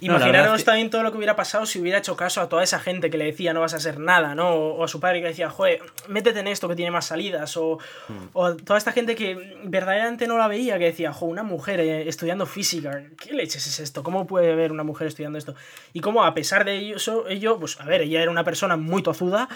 Imaginaros 0.00 0.64
también 0.64 0.90
todo 0.90 1.02
lo 1.02 1.12
que 1.12 1.18
hubiera 1.18 1.36
pasado 1.36 1.64
si 1.64 1.80
hubiera 1.80 1.98
hecho 1.98 2.16
caso 2.16 2.40
a 2.40 2.48
toda 2.48 2.64
esa 2.64 2.80
gente 2.80 3.08
que 3.08 3.18
le 3.18 3.26
decía 3.26 3.52
no 3.52 3.60
vas 3.60 3.74
a 3.74 3.76
hacer 3.76 4.00
nada, 4.00 4.34
¿no? 4.34 4.50
O, 4.50 4.84
a 4.84 4.88
su 4.88 4.98
padre 4.98 5.20
que 5.20 5.28
decía, 5.28 5.48
joder, 5.48 5.80
métete 6.08 6.40
en 6.40 6.48
esto 6.48 6.68
que 6.68 6.74
tiene 6.74 6.90
más 6.90 7.06
salidas. 7.06 7.56
O, 7.56 7.78
hmm. 8.08 8.28
o 8.32 8.56
toda 8.56 8.78
esta 8.78 8.92
gente 8.92 9.14
que 9.14 9.58
verdaderamente 9.64 10.26
no 10.26 10.38
la 10.38 10.48
veía, 10.48 10.78
que 10.78 10.86
decía, 10.86 11.12
joder, 11.12 11.32
una 11.32 11.42
mujer 11.42 11.80
eh, 11.80 12.08
estudiando 12.08 12.46
física, 12.46 13.02
¿qué 13.18 13.32
leches 13.32 13.66
es 13.66 13.78
esto? 13.78 14.02
¿Cómo 14.02 14.26
puede 14.26 14.52
haber 14.52 14.72
una 14.72 14.82
mujer 14.82 15.06
estudiando 15.06 15.38
esto? 15.38 15.54
Y 15.92 16.00
cómo 16.00 16.24
a 16.24 16.34
pesar 16.34 16.64
de 16.64 16.90
eso, 16.90 17.28
ello, 17.28 17.58
pues 17.60 17.80
a 17.80 17.84
ver, 17.84 18.02
ella 18.02 18.22
era 18.22 18.30
una 18.30 18.44
persona 18.44 18.76
muy 18.76 19.02
tozuda 19.02 19.48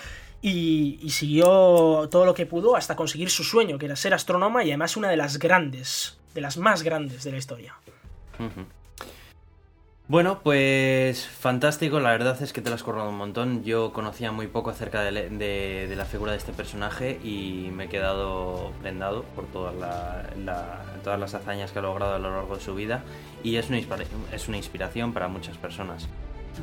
y, 0.43 1.11
siguió 1.11 2.09
todo 2.11 2.25
lo 2.25 2.35
que 2.35 2.47
pudo 2.47 2.77
hasta 2.77 2.95
conseguir 2.95 3.31
su 3.31 3.43
sueño, 3.43 3.79
que 3.79 3.87
era 3.87 3.97
ser 3.97 4.15
astrónoma 4.15 4.63
y 4.65 4.69
además 4.69 4.97
una 4.97 5.09
de 5.09 5.17
las 5.17 5.39
grandes, 5.39 6.19
de 6.35 6.41
las 6.41 6.57
más 6.57 6.83
grandes 6.83 7.25
de 7.25 7.33
la 7.33 7.39
historia. 7.39 7.75
Bueno, 10.09 10.39
pues 10.41 11.27
fantástico, 11.27 11.99
la 11.99 12.11
verdad 12.13 12.41
es 12.41 12.53
que 12.53 12.63
te 12.63 12.69
lo 12.69 12.77
has 12.77 12.85
corrado 12.85 13.09
un 13.09 13.17
montón. 13.17 13.65
Yo 13.65 13.93
conocía 13.93 14.31
muy 14.31 14.47
poco 14.47 14.71
acerca 14.71 15.03
de, 15.03 15.97
la 15.97 16.05
figura 16.05 16.31
de 16.31 16.39
este 16.39 16.53
personaje 16.53 17.19
y 17.25 17.71
me 17.73 17.87
he 17.87 17.89
quedado 17.89 18.71
prendado 18.83 19.25
por 19.35 19.47
todas, 19.47 19.75
las 19.75 21.35
hazañas 21.35 21.73
que 21.73 21.81
ha 21.81 21.83
logrado 21.83 22.15
a 22.15 22.19
lo 22.21 22.31
largo 22.31 22.55
de 22.55 22.63
su 22.63 22.77
vida 22.77 23.03
y 23.43 23.57
es 23.57 23.69
una, 23.69 23.79
es 24.33 24.47
una 24.47 24.57
inspiración 24.57 25.13
para 25.13 25.27
muchas 25.27 25.57
personas. 25.57 26.07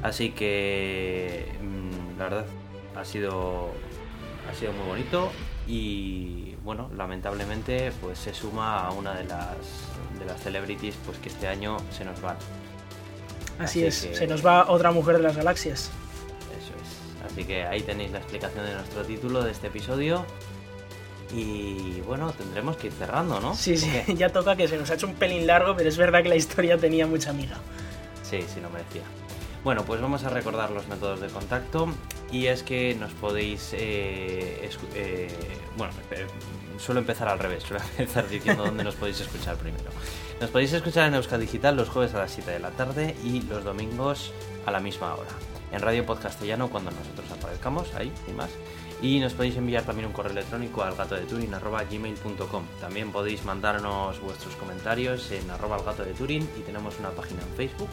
Así 0.03 0.29
que 0.29 1.51
mm, 1.61 2.17
la 2.17 2.23
verdad 2.23 2.45
ha 2.95 3.03
sido, 3.03 3.71
ha 4.49 4.53
sido 4.57 4.71
muy 4.71 4.87
bonito 4.87 5.33
y 5.67 6.55
bueno, 6.63 6.89
lamentablemente 6.95 7.91
pues 7.99 8.19
se 8.19 8.33
suma 8.33 8.87
a 8.87 8.91
una 8.91 9.13
de 9.15 9.25
las, 9.25 9.57
de 10.17 10.25
las 10.25 10.41
celebrities 10.41 10.95
pues 11.05 11.17
que 11.17 11.27
este 11.27 11.49
año 11.49 11.75
se 11.91 12.05
nos 12.05 12.23
va. 12.23 12.37
Así, 13.63 13.85
es, 13.85 14.09
se 14.11 14.27
nos 14.27 14.45
va 14.45 14.69
otra 14.69 14.91
mujer 14.91 15.17
de 15.17 15.23
las 15.23 15.37
galaxias. 15.37 15.91
Eso 16.59 16.73
es. 16.81 17.31
Así 17.31 17.45
que 17.45 17.63
ahí 17.63 17.81
tenéis 17.81 18.11
la 18.11 18.19
explicación 18.19 18.65
de 18.65 18.73
nuestro 18.73 19.03
título 19.03 19.43
de 19.43 19.51
este 19.51 19.67
episodio. 19.67 20.25
Y 21.33 22.01
bueno, 22.01 22.31
tendremos 22.31 22.77
que 22.77 22.87
ir 22.87 22.93
cerrando, 22.93 23.39
¿no? 23.39 23.55
Sí, 23.55 23.77
sí, 23.77 23.89
ya 24.15 24.29
toca 24.29 24.55
que 24.55 24.67
se 24.67 24.77
nos 24.77 24.89
ha 24.91 24.93
hecho 24.95 25.07
un 25.07 25.15
pelín 25.15 25.47
largo, 25.47 25.75
pero 25.75 25.89
es 25.89 25.97
verdad 25.97 26.21
que 26.21 26.29
la 26.29 26.35
historia 26.35 26.77
tenía 26.77 27.07
mucha 27.07 27.31
amiga. 27.31 27.57
Sí, 28.21 28.39
sí, 28.41 28.61
lo 28.61 28.69
merecía. 28.69 29.03
Bueno, 29.63 29.85
pues 29.85 30.01
vamos 30.01 30.25
a 30.25 30.29
recordar 30.29 30.71
los 30.71 30.87
métodos 30.87 31.21
de 31.21 31.27
contacto 31.27 31.87
y 32.31 32.47
es 32.47 32.63
que 32.63 32.95
nos 32.95 33.13
podéis... 33.13 33.71
Eh, 33.73 34.69
eh, 34.95 35.29
bueno, 35.77 35.93
suelo 36.77 36.99
empezar 36.99 37.29
al 37.29 37.39
revés, 37.39 37.63
suelo 37.63 37.81
empezar 37.97 38.27
diciendo 38.27 38.65
dónde 38.65 38.83
nos 38.83 38.95
podéis 38.95 39.21
escuchar 39.21 39.55
primero. 39.55 39.89
Nos 40.43 40.51
podéis 40.51 40.73
escuchar 40.73 41.07
en 41.07 41.13
Euskadi 41.13 41.45
Digital 41.45 41.77
los 41.77 41.87
jueves 41.87 42.13
a 42.15 42.17
las 42.17 42.31
7 42.31 42.51
de 42.51 42.59
la 42.59 42.71
tarde 42.71 43.15
y 43.23 43.43
los 43.43 43.63
domingos 43.63 44.33
a 44.65 44.71
la 44.71 44.81
misma 44.81 45.15
hora. 45.15 45.29
En 45.71 45.79
Radio 45.79 46.05
Podcastellano 46.05 46.69
cuando 46.69 46.91
nosotros 46.91 47.31
aparezcamos, 47.31 47.95
ahí 47.95 48.11
y 48.27 48.33
más. 48.33 48.49
Y 49.01 49.21
nos 49.21 49.31
podéis 49.31 49.55
enviar 49.55 49.83
también 49.83 50.07
un 50.07 50.11
correo 50.11 50.33
electrónico 50.33 50.83
al 50.83 50.95
gato 50.95 51.15
de 51.15 51.23
gmail.com. 51.23 52.63
También 52.81 53.13
podéis 53.13 53.45
mandarnos 53.45 54.19
vuestros 54.19 54.53
comentarios 54.57 55.31
en 55.31 55.49
arroba 55.49 55.77
el 55.77 55.85
gato 55.85 56.03
de 56.03 56.11
Turing 56.11 56.45
y 56.59 56.61
tenemos 56.63 56.99
una 56.99 57.11
página 57.11 57.41
en 57.41 57.55
Facebook 57.55 57.89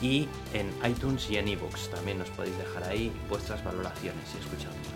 y 0.00 0.28
en 0.54 0.72
iTunes 0.88 1.28
y 1.28 1.38
en 1.38 1.48
ebooks. 1.48 1.90
También 1.90 2.18
nos 2.18 2.30
podéis 2.30 2.56
dejar 2.58 2.84
ahí 2.84 3.10
vuestras 3.28 3.64
valoraciones 3.64 4.22
y 4.36 4.38
escucharnos. 4.38 4.86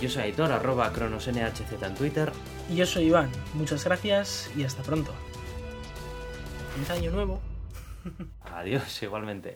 Yo 0.00 0.08
soy 0.08 0.22
Aitor, 0.22 0.52
arroba 0.52 0.92
cronosnhz 0.92 1.82
en 1.82 1.94
Twitter. 1.96 2.30
Y 2.70 2.76
yo 2.76 2.86
soy 2.86 3.06
Iván. 3.06 3.32
Muchas 3.54 3.84
gracias 3.84 4.48
y 4.56 4.62
hasta 4.62 4.84
pronto. 4.84 5.12
Feliz 6.78 6.90
año 6.90 7.10
nuevo. 7.10 7.40
Adiós, 8.54 9.02
igualmente. 9.02 9.52